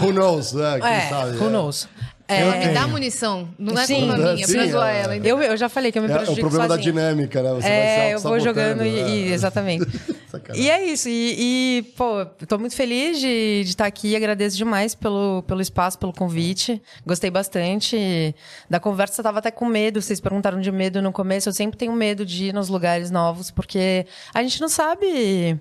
[0.00, 0.80] Who knows, né?
[0.80, 1.50] Quem É, sabe, who é.
[1.50, 1.88] knows?
[2.34, 3.48] Ela É, me dá munição.
[3.58, 4.00] Não é Sim.
[4.00, 5.00] culpa minha, Sim, pra zoar é.
[5.02, 5.16] ela.
[5.16, 5.38] entendeu?
[5.42, 6.92] eu, eu já falei que eu me É, é o prejudico problema da sozinha.
[6.92, 7.48] dinâmica, né?
[7.50, 8.44] Você vai se É, eu vou auto-sabotando,
[8.84, 9.08] jogando e, é.
[9.08, 9.84] e- exatamente.
[10.30, 10.62] Sacanagem.
[10.64, 11.08] E é isso.
[11.10, 14.16] E, e, pô, tô muito feliz de, de estar aqui.
[14.16, 16.80] Agradeço demais pelo, pelo espaço, pelo convite.
[17.06, 18.34] Gostei bastante
[18.68, 19.20] da conversa.
[19.20, 20.00] Eu tava até com medo.
[20.00, 21.48] Vocês perguntaram de medo no começo.
[21.48, 25.58] Eu sempre tenho medo de ir nos lugares novos, porque a gente não sabe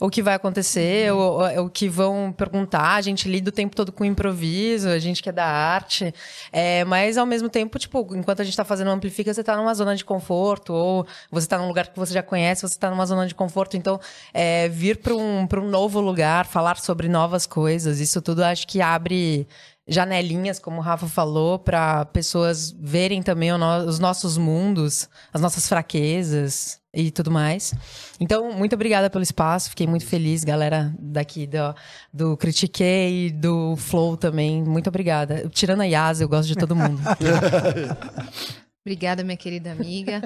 [0.00, 2.94] o que vai acontecer, o, o que vão perguntar.
[2.94, 6.14] A gente lida o tempo todo com improviso, a gente que é da arte.
[6.52, 9.74] É, mas ao mesmo tempo, tipo, enquanto a gente tá fazendo Amplifica, você tá numa
[9.74, 13.06] zona de conforto, ou você tá num lugar que você já conhece, você tá numa
[13.06, 13.76] zona de conforto.
[13.76, 14.00] Então,
[14.32, 18.80] é, vir para um, um novo lugar, falar sobre novas coisas, isso tudo acho que
[18.80, 19.46] abre
[19.86, 25.68] janelinhas, como o Rafa falou, para pessoas verem também no- os nossos mundos, as nossas
[25.68, 27.74] fraquezas e tudo mais.
[28.20, 31.74] Então, muito obrigada pelo espaço, fiquei muito feliz, galera daqui do,
[32.12, 35.48] do Critiquei, do Flow também, muito obrigada.
[35.50, 37.00] Tirando a Yas, eu gosto de todo mundo.
[38.86, 40.22] Obrigada, minha querida amiga.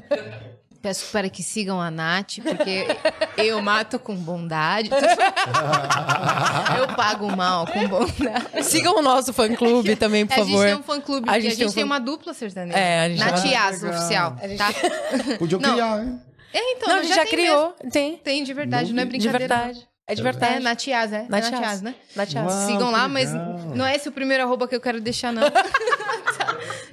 [0.83, 2.87] Peço para que sigam a Nath, porque
[3.37, 4.91] eu mato com bondade.
[6.79, 8.63] Eu pago mal com bondade.
[8.65, 10.67] Sigam o nosso fã-clube também, por a gente favor.
[10.67, 12.79] tem um fã-clube, A porque a gente gente, tem um tem fã- uma dupla sertaneja.
[12.79, 14.37] É, a gente Nath tem Yas, oficial.
[14.57, 14.69] Tá?
[15.39, 15.73] Podiam Não.
[15.73, 16.21] criar, hein?
[16.53, 17.75] É, então, não, gente já, tem criou.
[17.93, 18.11] Tem.
[18.11, 18.25] mesmo.
[18.25, 19.39] Tem, de verdade, não, é De brincadeira.
[19.39, 19.89] verdade.
[20.07, 20.57] É de verdade.
[20.57, 21.27] É, Natias, é.
[21.29, 21.53] Natias.
[21.53, 21.95] É Natias, né?
[22.17, 22.53] Natias.
[22.67, 23.31] Sigam lá, mas
[23.75, 25.43] não é esse o primeiro arroba que eu quero deixar, não.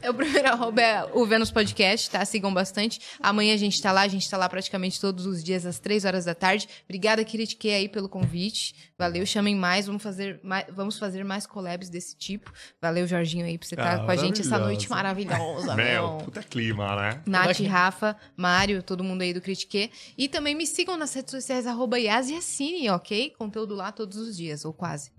[0.01, 2.23] é o primeiro arroba é o Vênus Podcast, tá?
[2.25, 2.99] Sigam bastante.
[3.19, 6.05] Amanhã a gente tá lá, a gente tá lá praticamente todos os dias às três
[6.05, 6.67] horas da tarde.
[6.85, 8.75] Obrigada, Critiquei aí pelo convite.
[8.97, 12.51] Valeu, chamem mais, vamos fazer mais, vamos fazer mais collabs desse tipo.
[12.81, 15.75] Valeu, Jorginho aí, por você estar Ah, com a gente essa noite maravilhosa.
[15.75, 17.21] Meu, puta clima, né?
[17.25, 19.91] Nath, Rafa, Mário, todo mundo aí do Critique.
[20.17, 23.31] E também me sigam nas redes sociais, arroba Yas e Assine, ok?
[23.37, 25.11] Conteúdo lá todos os dias, ou quase.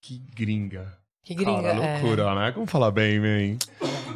[0.00, 0.96] Que gringa.
[1.28, 1.60] Que gringa.
[1.60, 2.00] Cara, é.
[2.00, 2.52] loucura, né?
[2.52, 3.58] Como falar bem, man?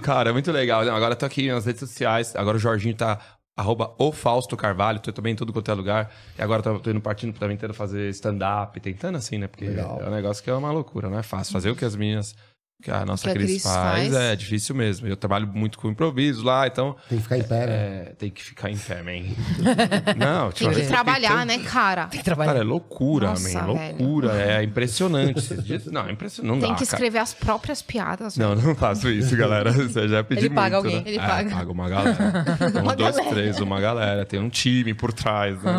[0.00, 0.80] Cara, é muito legal.
[0.80, 2.34] Agora eu tô aqui nas redes sociais.
[2.34, 3.20] Agora o Jorginho tá
[3.54, 4.98] arroba o Fausto Carvalho.
[4.98, 6.10] Tô também em tudo quanto é lugar.
[6.38, 8.80] E agora tô, tô indo partindo também tentando fazer stand-up.
[8.80, 9.46] Tentando assim, né?
[9.46, 10.00] Porque Legal.
[10.00, 11.52] é um negócio que é uma loucura, não é fácil.
[11.52, 12.34] Fazer o que as meninas...
[12.82, 14.14] Que a nossa Que a Cris, Cris faz, faz.
[14.14, 15.06] é difícil mesmo.
[15.06, 17.72] Eu trabalho muito com improviso lá, então Tem que ficar em pé, né?
[17.72, 19.12] é, tem que ficar em pé, man.
[20.18, 22.06] Não, Tem ultimamente que trabalhar, fiquei né, cara?
[22.06, 22.52] Tem que trabalhar.
[22.52, 23.74] Cara, é loucura, Nossa, man.
[23.74, 23.96] velho.
[23.98, 24.32] Loucura.
[24.42, 25.48] É impressionante.
[25.90, 26.52] Não, é impressionante.
[26.54, 26.96] Não Tem dá, que cara.
[26.96, 28.36] escrever as próprias piadas.
[28.36, 29.70] Não, não faço isso, galera.
[29.72, 31.04] Você já pediu Ele paga muito, alguém.
[31.04, 31.10] Né?
[31.10, 31.50] Ele É, paga.
[31.50, 32.16] paga uma galera.
[32.92, 34.24] um, dois, três, uma galera.
[34.24, 35.62] Tem um time por trás.
[35.62, 35.72] Né?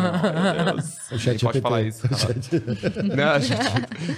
[0.64, 0.94] Meu Deus.
[1.12, 2.08] O chat pode falar isso.
[2.10, 2.50] Não, chat-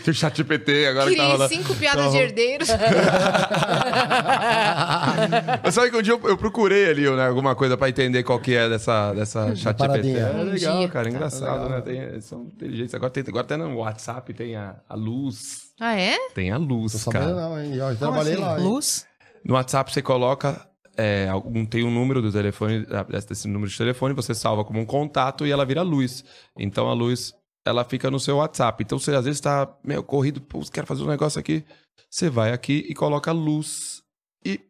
[0.04, 1.54] Tem o chat GPT agora que tá Criei rolando.
[1.54, 2.68] cinco piadas de herdeiros.
[5.62, 8.38] Mas sabe que um dia eu, eu procurei ali né, alguma coisa pra entender qual
[8.38, 9.86] que é dessa, dessa chat GPT.
[9.88, 10.18] paradinha.
[10.18, 11.08] É legal, cara.
[11.08, 11.80] É engraçado, né?
[11.80, 12.94] Tem, são inteligentes.
[12.94, 15.72] Agora tem, agora tem no WhatsApp, tem a, a luz.
[15.80, 16.16] ah, é?
[16.34, 17.36] Tem a luz, Tô sabendo cara.
[17.36, 17.74] não, hein?
[17.74, 18.42] Eu trabalhei assim?
[18.42, 18.58] lá.
[18.58, 18.64] hein?
[18.64, 19.06] Luz?
[19.44, 20.60] No WhatsApp você coloca.
[20.96, 24.80] é, algum, tem um número do telefone, ah, desse número de telefone, você salva como
[24.80, 26.24] um contato e ela vira luz.
[26.58, 27.32] Então a luz,
[27.64, 28.82] ela fica no seu WhatsApp.
[28.82, 31.64] Então você às vezes tá meio corrido, pô, quero fazer um negócio aqui.
[32.10, 34.02] Você vai aqui e coloca luz
[34.44, 34.60] e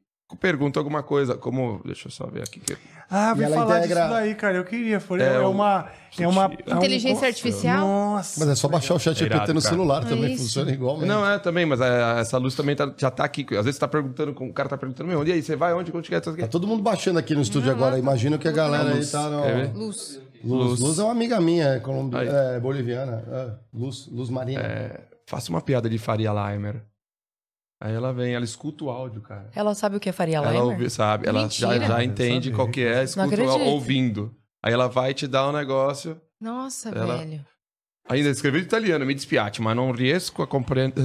[0.40, 1.80] pergunta alguma coisa, como.
[1.84, 2.60] Deixa eu só ver aqui.
[2.60, 2.76] que-
[3.08, 4.56] Ah, vim falar integra- disso daí, cara.
[4.56, 4.98] Eu queria.
[4.98, 5.88] Foi, É é, uma.
[6.18, 7.86] É uma é um- Inteligência artificial?
[7.86, 8.40] Nossa.
[8.40, 9.74] Mas é só baixar o chat É GPT no cara.
[9.74, 10.42] celular também, isso.
[10.42, 10.98] funciona igual.
[11.02, 13.42] Não, é também, mas é, essa luz também tá- já tá aqui.
[13.50, 15.40] Às vezes você tá perguntando, com- o cara tá perguntando, meu, onde aí?
[15.40, 15.92] Você vai onde?
[15.96, 16.20] Onde que é?
[16.20, 17.96] Tá todo mundo baixando aqui no estúdio agora.
[17.96, 19.42] Imagino que a galera aí tá no...
[19.42, 19.72] Quer?
[19.72, 20.20] Luz.
[20.42, 20.68] Luz.
[20.70, 20.80] Luz.
[20.80, 22.16] Luz é uma amiga minha, é colombi...
[22.16, 23.22] É, boliviana.
[23.30, 24.60] É, Luz, Luz Marina.
[24.60, 26.82] É, faça uma piada de Faria Limer.
[27.80, 29.50] Aí ela vem, ela escuta o áudio, cara.
[29.54, 31.28] Ela sabe o que é Faria Ela ouve, sabe?
[31.28, 31.86] Ela já, Mentira.
[31.86, 33.58] já entende qual que é, escuta acredito.
[33.60, 34.34] ouvindo.
[34.62, 36.20] Aí ela vai te dar um negócio.
[36.40, 37.44] Nossa, Ela- velho.
[38.08, 41.02] Ainda escrevi em italiano, me dispiate, mas não riesco a compreender.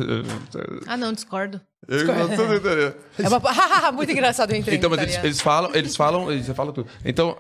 [0.88, 1.60] Ah, não, discordo.
[1.88, 2.96] Eu não sou italiano.
[3.18, 3.42] É uma...
[3.92, 6.88] Muito engraçado eu entrei Então, mas eles, eles falam, eles falam, eles falam tudo.
[7.04, 7.36] Então,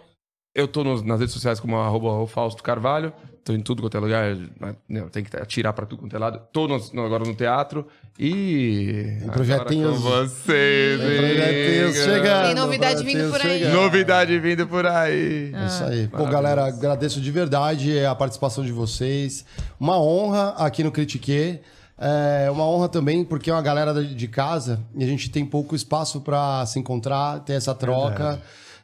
[0.56, 3.14] eu tô nos- nas redes sociais como arroba o Fausto Carvalho,
[3.44, 4.36] tô em tudo quanto é lugar,
[4.88, 6.42] né, tem que atirar pra tudo quanto é lado.
[6.94, 7.88] No- agora no teatro
[8.20, 9.18] e...
[9.20, 13.60] Tem projetinhos- com vocês, Tem projetinhos chegando, Tem novidade vindo projetinhos por aí.
[13.60, 13.74] chegando.
[13.82, 15.52] Novidade vindo por aí.
[15.54, 16.08] É isso aí.
[16.08, 19.46] Pô, galera, agradeço de verdade a participação de vocês.
[19.80, 21.60] Uma honra aqui no Critique.
[22.04, 25.46] É uma honra também porque é uma galera de- de casa e a gente tem
[25.46, 28.42] pouco espaço para se encontrar, ter essa troca.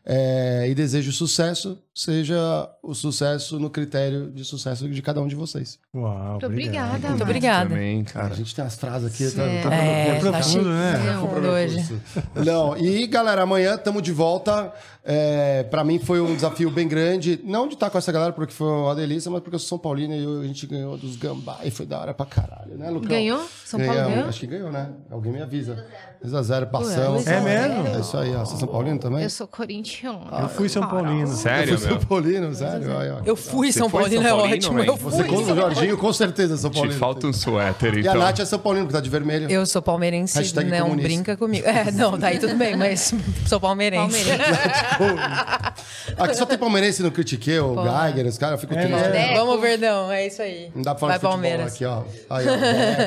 [0.10, 2.38] É, e desejo sucesso, seja
[2.82, 5.77] o sucesso no critério de sucesso de cada um de vocês.
[5.94, 7.69] Uau, Muito obrigada, Muito obrigada.
[7.72, 8.34] Também, A cara.
[8.36, 9.30] gente tem as frases aqui.
[9.36, 9.61] Tá, É.
[9.64, 11.18] tá É, profundo, tá cheio né?
[11.19, 12.02] profundo hoje.
[12.45, 14.72] Não, e galera, amanhã estamos de volta.
[15.10, 17.40] É, para mim foi um desafio bem grande.
[17.44, 19.77] Não de estar com essa galera porque foi uma delícia, mas porque eu sou São
[19.80, 22.90] Paulino e eu- a gente ganhou dos Gambá e foi da hora pra caralho, né,
[22.90, 23.10] Lucão?
[23.10, 23.42] Ganhou?
[23.66, 24.26] São Paulo ganhou?
[24.30, 24.90] Acho que ganhou, né?
[25.10, 25.86] Alguém me avisa.
[26.26, 27.28] 2x0, passamos.
[27.28, 27.88] É mesmo?
[27.96, 28.40] É isso aí, ó.
[28.46, 29.24] Você é São Paulino também?
[29.24, 30.28] Eu sou corintiano.
[30.42, 31.28] Eu fui São Paulino.
[31.28, 31.90] Sério, Eu fui?
[31.90, 32.88] São Paulino, sério.
[33.26, 34.80] Eu fui Você São Paulino, São é ótimo.
[34.80, 35.28] Eu Você fui.
[35.36, 37.00] com o Jorginho, com certeza, é São Te Paulino.
[37.00, 38.18] falta um suéter, E a então.
[38.18, 39.50] Nath é São Paulino, porque tá de vermelho.
[39.50, 41.08] Eu sou palmeirense, Hashtag não comunista.
[41.08, 41.68] brinca comigo.
[41.68, 43.14] É, não, daí tudo bem, mas
[43.46, 44.26] sou palmeirense.
[46.18, 49.10] Aqui só tem palmeirense no Critique, o Geiger, os caras ficam É triste.
[49.12, 49.34] Deco.
[49.36, 50.72] Vamos, Verdão, é isso aí.
[50.76, 51.74] Não dá pra falar Vai de futebol Palmeiras.
[51.74, 52.04] aqui, ó.
[52.30, 52.46] Aí,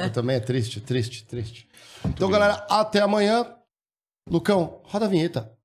[0.07, 0.09] ó.
[0.11, 1.67] Também é triste, triste, triste.
[2.05, 3.57] Então, galera, até amanhã.
[4.29, 5.57] Lucão, roda a vinheta.